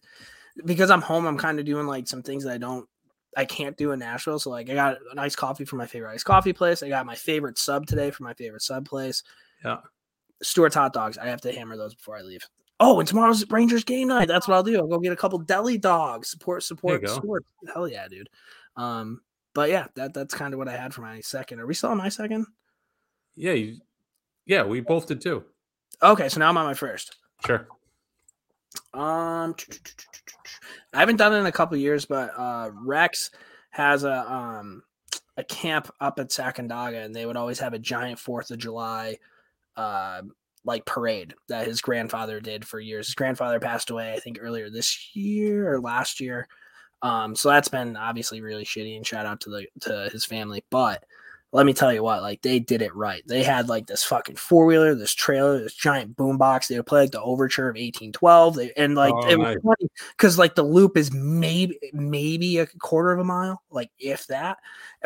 because 0.65 0.91
I'm 0.91 1.01
home. 1.01 1.25
I'm 1.25 1.37
kind 1.37 1.59
of 1.59 1.65
doing 1.65 1.87
like 1.87 2.07
some 2.07 2.23
things 2.23 2.43
that 2.43 2.53
I 2.53 2.57
don't, 2.57 2.87
I 3.35 3.45
can't 3.45 3.77
do 3.77 3.91
in 3.91 3.99
Nashville. 3.99 4.39
So 4.39 4.49
like, 4.49 4.69
I 4.69 4.73
got 4.73 4.97
a 5.11 5.15
nice 5.15 5.35
coffee 5.35 5.65
from 5.65 5.79
my 5.79 5.87
favorite 5.87 6.13
iced 6.13 6.25
coffee 6.25 6.53
place. 6.53 6.83
I 6.83 6.89
got 6.89 7.05
my 7.05 7.15
favorite 7.15 7.57
sub 7.57 7.85
today 7.85 8.11
from 8.11 8.25
my 8.25 8.33
favorite 8.33 8.61
sub 8.61 8.87
place. 8.87 9.23
Yeah. 9.63 9.77
Stewart's 10.41 10.75
hot 10.75 10.93
dogs. 10.93 11.17
I 11.17 11.27
have 11.27 11.41
to 11.41 11.51
hammer 11.51 11.77
those 11.77 11.95
before 11.95 12.17
I 12.17 12.21
leave. 12.21 12.45
Oh, 12.79 12.99
and 12.99 13.07
tomorrow's 13.07 13.49
Rangers 13.49 13.83
game 13.83 14.09
night. 14.09 14.27
That's 14.27 14.47
what 14.47 14.55
I'll 14.55 14.63
do. 14.63 14.77
I'll 14.77 14.87
go 14.87 14.99
get 14.99 15.13
a 15.13 15.17
couple 15.17 15.39
deli 15.39 15.77
dogs. 15.77 16.29
Support, 16.29 16.63
support. 16.63 17.07
Stewart. 17.07 17.45
Hell 17.73 17.87
yeah, 17.87 18.07
dude. 18.07 18.29
Um, 18.75 19.21
but 19.53 19.69
yeah, 19.69 19.87
that 19.95 20.13
that's 20.13 20.33
kind 20.33 20.53
of 20.53 20.57
what 20.57 20.67
I 20.67 20.75
had 20.75 20.93
for 20.93 21.01
my 21.01 21.21
second. 21.21 21.59
Are 21.59 21.67
we 21.67 21.75
still 21.75 21.91
on 21.91 21.97
my 21.97 22.09
second? 22.09 22.45
Yeah, 23.35 23.53
you, 23.53 23.77
yeah, 24.45 24.63
we 24.63 24.81
both 24.81 25.07
did 25.07 25.21
too. 25.21 25.43
Okay, 26.01 26.29
so 26.29 26.39
now 26.39 26.49
I'm 26.49 26.57
on 26.57 26.65
my 26.65 26.73
first. 26.73 27.17
Sure. 27.45 27.67
Um, 28.93 29.55
I 30.93 30.99
haven't 30.99 31.17
done 31.17 31.33
it 31.33 31.37
in 31.37 31.45
a 31.45 31.51
couple 31.51 31.77
years, 31.77 32.05
but 32.05 32.31
uh, 32.37 32.71
Rex 32.73 33.31
has 33.71 34.03
a 34.03 34.31
um 34.31 34.83
a 35.37 35.43
camp 35.43 35.91
up 35.99 36.19
at 36.19 36.29
Sacandaga, 36.29 37.03
and 37.03 37.15
they 37.15 37.25
would 37.25 37.37
always 37.37 37.59
have 37.59 37.73
a 37.73 37.79
giant 37.79 38.19
Fourth 38.19 38.51
of 38.51 38.59
July, 38.59 39.17
uh, 39.75 40.21
like 40.63 40.85
parade 40.85 41.33
that 41.49 41.67
his 41.67 41.81
grandfather 41.81 42.39
did 42.39 42.65
for 42.65 42.79
years. 42.79 43.07
His 43.07 43.15
grandfather 43.15 43.59
passed 43.59 43.89
away, 43.89 44.13
I 44.13 44.19
think, 44.19 44.37
earlier 44.39 44.69
this 44.69 45.15
year 45.15 45.73
or 45.73 45.81
last 45.81 46.19
year. 46.19 46.47
Um, 47.01 47.35
so 47.35 47.49
that's 47.49 47.67
been 47.67 47.97
obviously 47.97 48.41
really 48.41 48.63
shitty. 48.63 48.95
And 48.95 49.05
shout 49.05 49.25
out 49.25 49.41
to 49.41 49.49
the 49.49 49.65
to 49.81 50.09
his 50.11 50.25
family, 50.25 50.63
but 50.69 51.03
let 51.53 51.67
me 51.67 51.73
tell 51.73 51.93
you 51.93 52.01
what, 52.01 52.23
like 52.23 52.41
they 52.41 52.57
did 52.57 52.81
it 52.81 52.95
right. 52.95 53.21
They 53.27 53.43
had 53.43 53.69
like 53.69 53.85
this 53.85 54.03
fucking 54.03 54.38
four 54.38 54.65
wheeler, 54.65 54.95
this 54.95 55.13
trailer, 55.13 55.61
this 55.61 55.75
giant 55.75 56.17
boombox. 56.17 56.67
They 56.67 56.77
would 56.77 56.88
play 56.88 57.01
like 57.01 57.11
the 57.11 57.21
overture 57.21 57.69
of 57.69 57.75
1812. 57.75 58.55
They, 58.55 58.71
and 58.75 58.95
like 58.95 59.13
Oh, 59.15 59.30
it 59.30 59.38
was 59.38 59.57
funny 59.63 59.89
because 60.17 60.39
like 60.39 60.55
the 60.55 60.63
loop 60.63 60.97
is 60.97 61.13
maybe 61.13 61.77
maybe 61.93 62.57
a 62.57 62.65
quarter 62.65 63.11
of 63.11 63.19
a 63.19 63.23
mile, 63.23 63.61
like 63.69 63.91
if 63.99 64.25
that. 64.27 64.57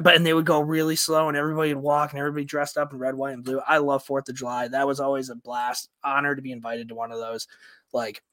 But 0.02 0.16
and 0.16 0.26
they 0.26 0.34
would 0.34 0.46
go 0.46 0.62
really 0.62 0.96
slow 0.96 1.28
and 1.28 1.36
everybody 1.36 1.74
would 1.74 1.84
walk 1.84 2.12
and 2.12 2.20
everybody 2.20 2.46
dressed 2.46 2.78
up 2.78 2.94
in 2.94 2.98
red, 2.98 3.16
white, 3.16 3.34
and 3.34 3.44
blue. 3.44 3.60
I 3.68 3.80
love 3.80 4.06
Fourth 4.06 4.30
of 4.30 4.36
July. 4.36 4.70
That 4.70 4.88
was 4.88 5.02
always 5.02 5.30
a 5.30 5.36
blast. 5.36 5.90
Honor 6.02 6.34
to 6.34 6.42
be 6.42 6.54
invited 6.54 6.88
to 6.88 6.96
one 6.96 7.12
of 7.12 7.20
those. 7.20 7.46
Like 7.92 8.24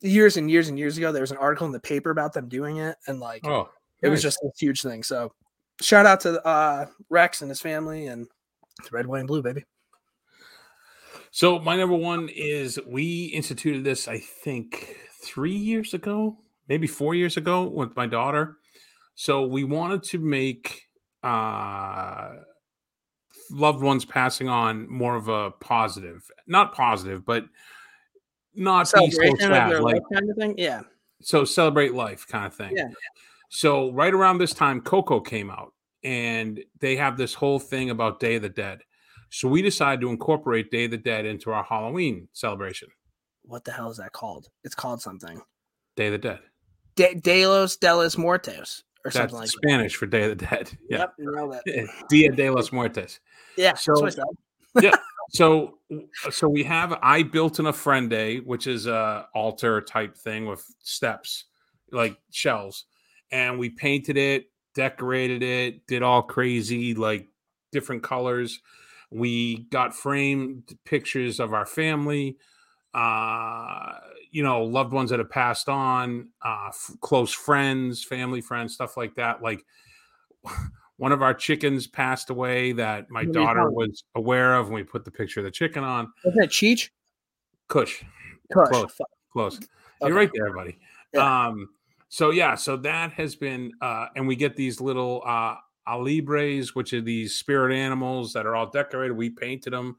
years 0.00 0.36
and 0.36 0.50
years 0.50 0.68
and 0.68 0.76
years 0.76 0.98
ago, 0.98 1.12
there 1.12 1.22
was 1.22 1.30
an 1.30 1.36
article 1.36 1.68
in 1.68 1.72
the 1.72 1.78
paper 1.78 2.10
about 2.10 2.32
them 2.32 2.48
doing 2.48 2.78
it, 2.78 2.96
and 3.06 3.20
like 3.20 3.46
Oh, 3.46 3.70
it 4.02 4.08
was 4.08 4.22
just 4.22 4.38
a 4.42 4.50
huge 4.58 4.82
thing. 4.82 5.04
So 5.04 5.32
shout 5.80 6.06
out 6.06 6.20
to 6.20 6.44
uh 6.46 6.86
Rex 7.08 7.42
and 7.42 7.50
his 7.50 7.60
family 7.60 8.06
and 8.06 8.26
it's 8.78 8.92
red, 8.92 9.06
white, 9.06 9.20
and 9.20 9.28
blue, 9.28 9.42
baby. 9.42 9.64
So 11.30 11.58
my 11.58 11.76
number 11.76 11.94
one 11.94 12.28
is 12.28 12.78
we 12.86 13.26
instituted 13.26 13.84
this, 13.84 14.08
I 14.08 14.18
think, 14.18 14.96
three 15.22 15.54
years 15.54 15.94
ago, 15.94 16.38
maybe 16.68 16.86
four 16.86 17.14
years 17.14 17.36
ago 17.36 17.68
with 17.68 17.94
my 17.96 18.06
daughter. 18.06 18.56
So 19.14 19.46
we 19.46 19.64
wanted 19.64 20.02
to 20.04 20.18
make 20.18 20.88
uh 21.22 22.30
loved 23.50 23.82
ones 23.82 24.04
passing 24.04 24.48
on 24.48 24.88
more 24.88 25.16
of 25.16 25.28
a 25.28 25.50
positive, 25.50 26.22
not 26.46 26.74
positive, 26.74 27.24
but 27.24 27.44
not 28.54 28.90
be 28.92 29.10
so 29.10 29.34
sad. 29.36 29.72
Like 29.80 29.94
life 29.94 30.02
kind 30.12 30.30
of 30.30 30.36
thing. 30.36 30.54
Yeah. 30.56 30.82
so 31.20 31.44
celebrate 31.44 31.94
life 31.94 32.26
kind 32.26 32.46
of 32.46 32.54
thing. 32.54 32.76
Yeah. 32.76 32.88
So 33.50 33.92
right 33.92 34.14
around 34.14 34.38
this 34.38 34.54
time, 34.54 34.80
Coco 34.80 35.20
came 35.20 35.50
out, 35.50 35.74
and 36.02 36.60
they 36.80 36.96
have 36.96 37.16
this 37.16 37.34
whole 37.34 37.58
thing 37.58 37.90
about 37.90 38.20
Day 38.20 38.36
of 38.36 38.42
the 38.42 38.48
Dead. 38.48 38.80
So 39.30 39.48
we 39.48 39.60
decided 39.60 40.00
to 40.00 40.08
incorporate 40.08 40.70
Day 40.70 40.84
of 40.86 40.92
the 40.92 40.96
Dead 40.96 41.26
into 41.26 41.50
our 41.50 41.64
Halloween 41.64 42.28
celebration. 42.32 42.88
What 43.42 43.64
the 43.64 43.72
hell 43.72 43.90
is 43.90 43.96
that 43.98 44.12
called? 44.12 44.48
It's 44.64 44.74
called 44.74 45.02
something. 45.02 45.40
Day 45.96 46.06
of 46.06 46.12
the 46.12 46.18
Dead. 46.18 46.38
De- 46.94 47.14
de 47.14 47.46
los 47.46 47.76
de 47.76 47.94
los 47.94 48.16
Muertos 48.16 48.84
or 49.04 49.10
That's 49.10 49.16
something 49.16 49.36
like 49.36 49.46
that. 49.48 49.58
Spanish 49.64 49.96
for 49.96 50.06
Day 50.06 50.30
of 50.30 50.38
the 50.38 50.46
Dead. 50.46 50.70
Yeah. 50.88 50.98
Yep, 50.98 51.14
you 51.18 51.32
know 51.32 51.52
that. 51.52 51.88
Dia 52.08 52.30
de 52.32 52.50
los 52.50 52.72
Muertos. 52.72 53.18
Yeah. 53.56 53.74
So- 53.74 53.92
that's 53.94 54.16
what 54.16 54.28
I 54.76 54.80
said. 54.80 54.94
So 55.32 55.78
so 56.30 56.48
we 56.48 56.64
have 56.64 56.98
I 57.02 57.22
built 57.22 57.60
an 57.60 57.66
Ofrenda, 57.66 58.44
which 58.44 58.66
is 58.66 58.88
a 58.88 59.28
altar 59.32 59.80
type 59.80 60.16
thing 60.16 60.44
with 60.46 60.64
steps, 60.82 61.44
like 61.92 62.16
shelves, 62.32 62.86
and 63.30 63.58
we 63.58 63.70
painted 63.70 64.16
it, 64.16 64.50
decorated 64.74 65.42
it, 65.42 65.86
did 65.86 66.02
all 66.02 66.22
crazy 66.22 66.94
like 66.94 67.28
different 67.72 68.02
colors. 68.02 68.60
We 69.10 69.64
got 69.70 69.94
framed 69.94 70.76
pictures 70.84 71.40
of 71.40 71.52
our 71.52 71.66
family, 71.66 72.36
uh, 72.94 73.94
you 74.30 74.42
know, 74.42 74.62
loved 74.64 74.92
ones 74.92 75.10
that 75.10 75.18
have 75.18 75.30
passed 75.30 75.68
on, 75.68 76.28
uh, 76.44 76.68
f- 76.68 76.92
close 77.00 77.32
friends, 77.32 78.04
family 78.04 78.40
friends, 78.40 78.74
stuff 78.74 78.96
like 78.96 79.16
that. 79.16 79.42
Like 79.42 79.64
one 80.96 81.12
of 81.12 81.22
our 81.22 81.34
chickens 81.34 81.86
passed 81.86 82.30
away 82.30 82.72
that 82.72 83.10
my 83.10 83.24
daughter 83.24 83.70
was 83.70 84.04
aware 84.14 84.54
of, 84.54 84.66
and 84.66 84.74
we 84.74 84.82
put 84.84 85.04
the 85.04 85.10
picture 85.10 85.40
of 85.40 85.44
the 85.44 85.50
chicken 85.50 85.82
on. 85.82 86.12
What's 86.22 86.36
that, 86.36 86.50
Cheech? 86.50 86.90
Kush, 87.68 88.02
Kush. 88.52 88.68
Close. 88.68 89.00
Close. 89.32 89.56
Okay. 89.56 89.66
You're 90.02 90.14
right 90.14 90.30
there, 90.34 90.52
buddy. 90.52 90.78
Yeah. 91.12 91.46
Um, 91.46 91.68
so 92.10 92.30
yeah, 92.30 92.56
so 92.56 92.76
that 92.78 93.12
has 93.12 93.36
been, 93.36 93.70
uh, 93.80 94.06
and 94.16 94.26
we 94.26 94.34
get 94.34 94.56
these 94.56 94.80
little 94.80 95.22
uh, 95.24 95.54
alebrijes, 95.88 96.70
which 96.74 96.92
are 96.92 97.00
these 97.00 97.36
spirit 97.36 97.72
animals 97.72 98.32
that 98.32 98.46
are 98.46 98.56
all 98.56 98.68
decorated. 98.68 99.16
We 99.16 99.30
painted 99.30 99.72
them, 99.72 99.96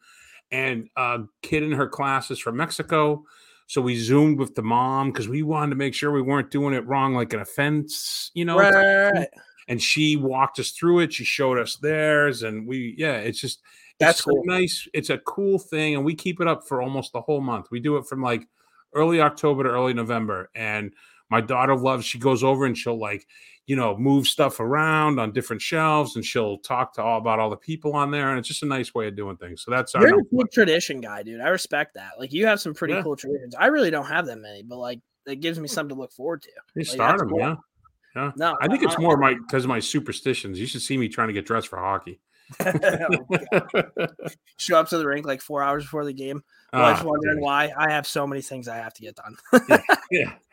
and 0.51 0.89
a 0.97 1.21
kid 1.41 1.63
in 1.63 1.71
her 1.71 1.87
class 1.87 2.29
is 2.29 2.37
from 2.37 2.57
Mexico. 2.57 3.23
So 3.67 3.81
we 3.81 3.95
zoomed 3.95 4.39
with 4.39 4.55
the 4.55 4.61
mom 4.61 5.13
because 5.13 5.29
we 5.29 5.41
wanted 5.41 5.69
to 5.69 5.77
make 5.77 5.93
sure 5.93 6.11
we 6.11 6.21
weren't 6.21 6.51
doing 6.51 6.73
it 6.73 6.85
wrong, 6.85 7.15
like 7.15 7.31
an 7.31 7.39
offense, 7.39 8.29
you 8.33 8.43
know. 8.43 8.59
Right, 8.59 8.73
type 8.73 8.75
right, 8.75 9.13
thing. 9.13 9.21
right. 9.21 9.29
And 9.69 9.81
she 9.81 10.17
walked 10.17 10.59
us 10.59 10.71
through 10.71 10.99
it. 10.99 11.13
She 11.13 11.23
showed 11.23 11.57
us 11.57 11.77
theirs, 11.77 12.43
and 12.43 12.67
we, 12.67 12.93
yeah, 12.97 13.19
it's 13.19 13.39
just 13.39 13.61
That's 14.01 14.19
it's 14.19 14.25
cool. 14.25 14.43
nice. 14.43 14.85
It's 14.93 15.09
a 15.09 15.19
cool 15.19 15.59
thing, 15.59 15.95
and 15.95 16.03
we 16.03 16.13
keep 16.13 16.41
it 16.41 16.47
up 16.47 16.67
for 16.67 16.81
almost 16.81 17.13
the 17.13 17.21
whole 17.21 17.39
month. 17.39 17.67
We 17.71 17.79
do 17.79 17.95
it 17.95 18.05
from 18.05 18.21
like 18.21 18.45
early 18.93 19.21
October 19.21 19.63
to 19.63 19.69
early 19.69 19.93
November, 19.93 20.49
and 20.53 20.93
my 21.31 21.41
daughter 21.41 21.75
loves. 21.75 22.05
She 22.05 22.19
goes 22.19 22.43
over 22.43 22.65
and 22.65 22.77
she'll 22.77 22.99
like, 22.99 23.25
you 23.65 23.75
know, 23.75 23.97
move 23.97 24.27
stuff 24.27 24.59
around 24.59 25.19
on 25.19 25.31
different 25.31 25.61
shelves, 25.61 26.15
and 26.15 26.25
she'll 26.25 26.57
talk 26.59 26.93
to 26.95 27.01
all 27.03 27.17
about 27.19 27.39
all 27.39 27.49
the 27.49 27.55
people 27.57 27.93
on 27.93 28.11
there, 28.11 28.29
and 28.29 28.37
it's 28.39 28.47
just 28.47 28.63
a 28.63 28.65
nice 28.67 28.93
way 28.93 29.07
of 29.07 29.15
doing 29.15 29.37
things. 29.37 29.63
So 29.63 29.71
that's 29.71 29.95
our 29.95 30.01
You're 30.07 30.19
a 30.19 30.23
one. 30.31 30.47
tradition 30.51 30.99
guy, 31.01 31.23
dude. 31.23 31.39
I 31.41 31.47
respect 31.49 31.93
that. 31.95 32.11
Like 32.19 32.33
you 32.33 32.45
have 32.47 32.59
some 32.59 32.73
pretty 32.73 32.93
Yeah. 32.95 33.03
cool 33.03 33.15
traditions. 33.15 33.55
I 33.57 33.67
really 33.67 33.89
don't 33.89 34.07
have 34.07 34.25
that 34.27 34.37
many, 34.37 34.61
but 34.63 34.77
like 34.77 34.99
it 35.25 35.39
gives 35.39 35.59
me 35.59 35.67
something 35.67 35.95
to 35.95 36.01
look 36.01 36.11
forward 36.11 36.41
to. 36.41 36.49
You 36.75 36.81
Like, 36.81 36.87
start 36.87 37.19
them, 37.19 37.29
cool. 37.29 37.39
yeah. 37.39 37.55
Yeah. 38.15 38.31
No, 38.35 38.57
I 38.59 38.67
think 38.67 38.83
it's 38.83 38.95
I- 38.97 39.01
more 39.01 39.15
my 39.15 39.35
because 39.35 39.63
of 39.63 39.69
my 39.69 39.79
superstitions. 39.79 40.59
You 40.59 40.65
should 40.65 40.81
see 40.81 40.97
me 40.97 41.07
trying 41.07 41.27
to 41.29 41.33
get 41.33 41.45
dressed 41.45 41.69
for 41.69 41.77
hockey. 41.79 42.19
Show 44.57 44.77
up 44.77 44.89
to 44.89 44.97
the 44.97 45.05
rink 45.07 45.25
like 45.25 45.41
four 45.41 45.63
hours 45.63 45.83
before 45.83 46.03
the 46.05 46.11
game. 46.13 46.43
Wife's 46.73 47.01
Ah, 47.01 47.05
wondering 47.05 47.37
dude. 47.37 47.43
why. 47.43 47.71
I 47.77 47.91
have 47.91 48.05
so 48.05 48.27
many 48.27 48.41
things 48.41 48.67
I 48.67 48.77
have 48.77 48.93
to 48.95 49.01
get 49.01 49.15
done. 49.15 49.37
Yeah. 50.11 50.33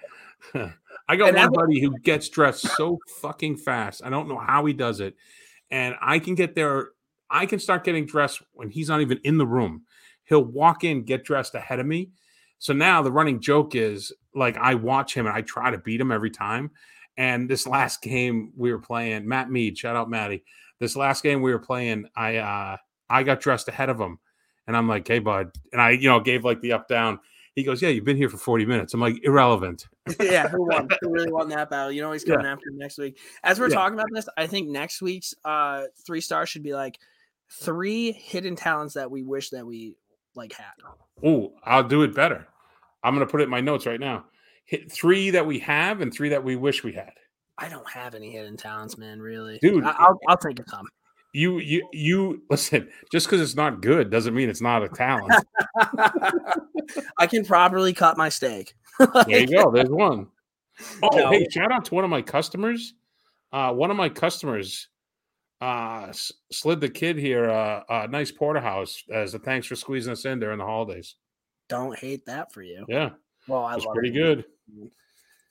I 0.55 1.17
got 1.17 1.31
And 1.31 1.37
one 1.37 1.53
buddy 1.53 1.81
who 1.81 1.99
gets 1.99 2.29
dressed 2.29 2.63
so 2.77 2.99
fucking 3.21 3.57
fast. 3.57 4.03
I 4.05 4.11
don't 4.11 4.29
know 4.29 4.39
how 4.39 4.65
he 4.67 4.73
does 4.73 5.01
it. 5.01 5.15
And 5.71 5.95
I 6.01 6.19
can 6.19 6.35
get 6.35 6.55
there. 6.55 6.91
I 7.31 7.47
can 7.47 7.59
start 7.59 7.85
getting 7.85 8.07
dressed 8.07 8.43
when 8.53 8.71
he's 8.71 8.89
not 8.89 9.01
even 9.01 9.21
in 9.25 9.39
the 9.39 9.47
room. 9.47 9.83
He'll 10.25 10.45
walk 10.45 10.85
in, 10.85 11.05
get 11.05 11.25
dressed 11.25 11.55
ahead 11.55 11.79
of 11.79 11.87
me. 11.87 12.11
So 12.59 12.73
now 12.73 13.03
the 13.03 13.13
running 13.13 13.41
joke 13.41 13.75
is 13.75 14.13
like 14.35 14.57
I 14.57 14.75
watch 14.75 15.15
him 15.15 15.27
and 15.27 15.35
I 15.35 15.43
try 15.43 15.71
to 15.71 15.79
beat 15.79 16.01
him 16.01 16.13
every 16.13 16.31
time. 16.31 16.71
And 17.17 17.49
this 17.49 17.67
last 17.67 18.03
game 18.03 18.53
we 18.57 18.73
were 18.73 18.79
playing, 18.79 19.27
Matt 19.27 19.51
Mead, 19.51 19.77
shout 19.77 19.97
out 19.97 20.11
Matty. 20.11 20.45
This 20.79 20.97
last 20.97 21.23
game 21.23 21.43
we 21.43 21.53
were 21.53 21.59
playing, 21.59 22.07
I 22.17 22.37
uh 22.37 22.77
I 23.11 23.23
got 23.23 23.41
dressed 23.41 23.69
ahead 23.69 23.89
of 23.89 24.01
him. 24.01 24.19
And 24.67 24.77
I'm 24.77 24.89
like, 24.89 25.09
hey, 25.09 25.19
bud. 25.19 25.51
And 25.73 25.81
I, 25.81 25.91
you 25.91 26.09
know, 26.09 26.21
gave 26.21 26.45
like 26.45 26.61
the 26.61 26.73
up 26.73 26.89
down. 26.89 27.21
He 27.59 27.65
goes, 27.65 27.83
Yeah, 27.83 27.89
you've 27.89 28.05
been 28.05 28.17
here 28.17 28.29
for 28.29 28.37
40 28.37 28.67
minutes. 28.67 28.95
I'm 28.95 29.01
like, 29.01 29.19
irrelevant. 29.25 29.89
yeah, 30.21 30.47
who 30.49 30.63
won? 30.69 30.87
Who 31.01 31.11
really 31.11 31.33
won 31.33 31.49
that 31.49 31.69
battle? 31.71 31.91
You 31.91 32.03
know 32.03 32.13
he's 32.13 32.25
Yeah. 32.25 32.35
coming 32.37 32.47
after 32.47 32.69
him 32.69 32.79
next 32.79 32.99
week. 32.99 33.19
As 33.43 33.59
we're 33.59 33.69
Yeah. 33.69 33.75
talking 33.75 33.95
about 33.99 34.07
this, 34.13 34.29
I 34.37 34.47
think 34.47 34.69
next 34.69 35.03
week's 35.03 35.35
uh 35.45 35.85
three 36.07 36.21
stars 36.21 36.49
should 36.49 36.63
be 36.63 36.73
like 36.75 37.01
three 37.51 38.13
hidden 38.13 38.55
talents 38.55 38.95
that 38.95 39.11
we 39.11 39.25
wish 39.25 39.51
that 39.51 39.67
we 39.67 39.97
like 40.37 40.53
had. 40.53 40.67
Oh, 41.25 41.55
I'll 41.65 41.83
do 41.83 42.03
it 42.03 42.15
better. 42.15 42.47
I'm 43.03 43.13
going 43.15 43.27
to 43.27 43.31
put 43.31 43.41
it 43.41 43.45
in 43.45 43.51
my 43.51 43.61
notes 43.61 43.87
right 43.87 43.99
now. 43.99 44.27
Hit 44.67 44.93
three 44.93 45.31
that 45.31 45.47
we 45.47 45.59
have 45.61 46.01
and 46.01 46.15
three 46.15 46.29
that 46.29 46.45
we 46.45 46.55
wish 46.55 46.85
we 46.85 46.93
had. 46.93 47.13
I 47.57 47.69
don't 47.69 47.91
have 47.91 48.15
any 48.15 48.31
hidden 48.31 48.57
talents, 48.57 48.97
man. 48.99 49.19
Really, 49.21 49.59
Dude, 49.61 49.83
I- 49.83 49.97
I'll 49.99 50.19
I'll 50.29 50.37
think 50.37 50.61
of 50.61 50.67
some. 50.69 50.87
You, 51.35 51.59
you, 51.59 51.89
you. 51.93 52.43
Listen, 52.51 52.89
just 53.13 53.27
because 53.27 53.41
it's 53.41 53.55
not 53.55 53.83
good 53.83 54.11
doesn't 54.11 54.35
mean 54.35 54.49
it's 54.49 54.61
not 54.63 54.83
a 54.83 54.89
talent. 54.89 55.33
I 57.19 57.27
can 57.27 57.45
properly 57.45 57.93
cut 57.93 58.17
my 58.17 58.29
steak. 58.29 58.75
there 59.27 59.41
you 59.41 59.47
go. 59.47 59.71
There's 59.71 59.91
one. 59.91 60.29
Oh, 61.03 61.09
No. 61.17 61.31
hey! 61.31 61.47
Shout 61.51 61.73
out 61.73 61.85
to 61.87 61.95
one 61.95 62.05
of 62.05 62.11
my 62.11 62.23
customers. 62.23 62.95
Uh, 63.53 63.73
one 63.73 63.91
of 63.91 63.97
my 63.97 64.09
customers 64.09 64.89
uh, 65.61 66.13
slid 66.53 66.81
the 66.81 66.89
kid 66.89 67.17
here 67.19 67.51
uh, 67.51 67.83
a 67.89 68.09
nice 68.09 68.31
porterhouse 68.31 69.03
as 69.13 69.35
a 69.35 69.39
thanks 69.39 69.67
for 69.67 69.75
squeezing 69.77 70.13
us 70.13 70.25
in 70.25 70.39
during 70.39 70.59
the 70.59 70.65
holidays. 70.65 71.17
Don't 71.69 71.99
hate 71.99 72.25
that 72.27 72.53
for 72.53 72.63
you. 72.63 72.85
Yeah, 72.89 73.11
Well, 73.47 73.65
I 73.65 73.75
was 73.75 73.87
pretty 73.93 74.11
it. 74.11 74.13
good. 74.13 74.45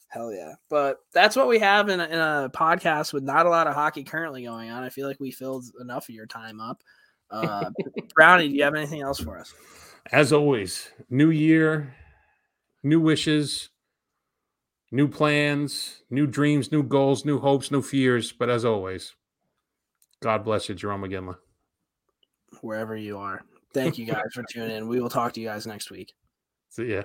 Hell 0.10 0.34
yeah. 0.34 0.54
But 0.70 1.00
that's 1.14 1.36
what 1.36 1.48
we 1.48 1.60
have 1.60 1.90
in 1.90 2.00
a, 2.00 2.06
in 2.06 2.20
a 2.20 2.52
podcast 2.54 3.14
with 3.14 3.24
not 3.24 3.46
a 3.46 3.50
lot 3.50 3.68
of 3.68 3.74
hockey 3.74 4.04
currently 4.04 4.44
going 4.46 4.70
on. 4.70 4.84
I 4.84 4.90
feel 4.90 5.08
like 5.08 5.20
we 5.20 5.32
filled 5.32 5.66
enough 5.82 6.10
of 6.10 6.16
your 6.16 6.26
time 6.26 6.62
up. 6.62 6.82
Uh, 7.30 7.70
Brownie, 8.16 8.50
do 8.50 8.56
you 8.56 8.64
have 8.64 8.76
anything 8.76 9.02
else 9.02 9.20
for 9.20 9.38
us? 9.38 9.54
As 10.12 10.32
always, 10.32 10.90
new 11.10 11.30
year, 11.30 11.94
new 12.84 13.02
wishes, 13.02 13.70
new 14.92 15.08
plans, 15.08 16.04
new 16.10 16.26
dreams, 16.26 16.72
new 16.72 16.84
goals, 16.84 17.26
new 17.26 17.40
hopes, 17.40 17.72
new 17.72 17.82
fears. 17.82 18.32
But 18.32 18.50
as 18.50 18.64
always, 18.64 19.14
God 20.22 20.46
bless 20.46 20.70
you, 20.70 20.76
Jarome 20.76 21.10
Iginla. 21.10 21.36
Wherever 22.62 22.96
you 22.96 23.18
are. 23.18 23.42
Thank 23.74 23.98
you 23.98 24.06
guys 24.06 24.24
for 24.34 24.44
tuning 24.50 24.72
in. 24.72 24.88
We 24.88 25.02
will 25.02 25.10
talk 25.10 25.34
to 25.34 25.42
you 25.42 25.48
guys 25.48 25.68
next 25.68 25.92
week. 25.92 26.14
See 26.70 26.94
ya. 26.94 27.04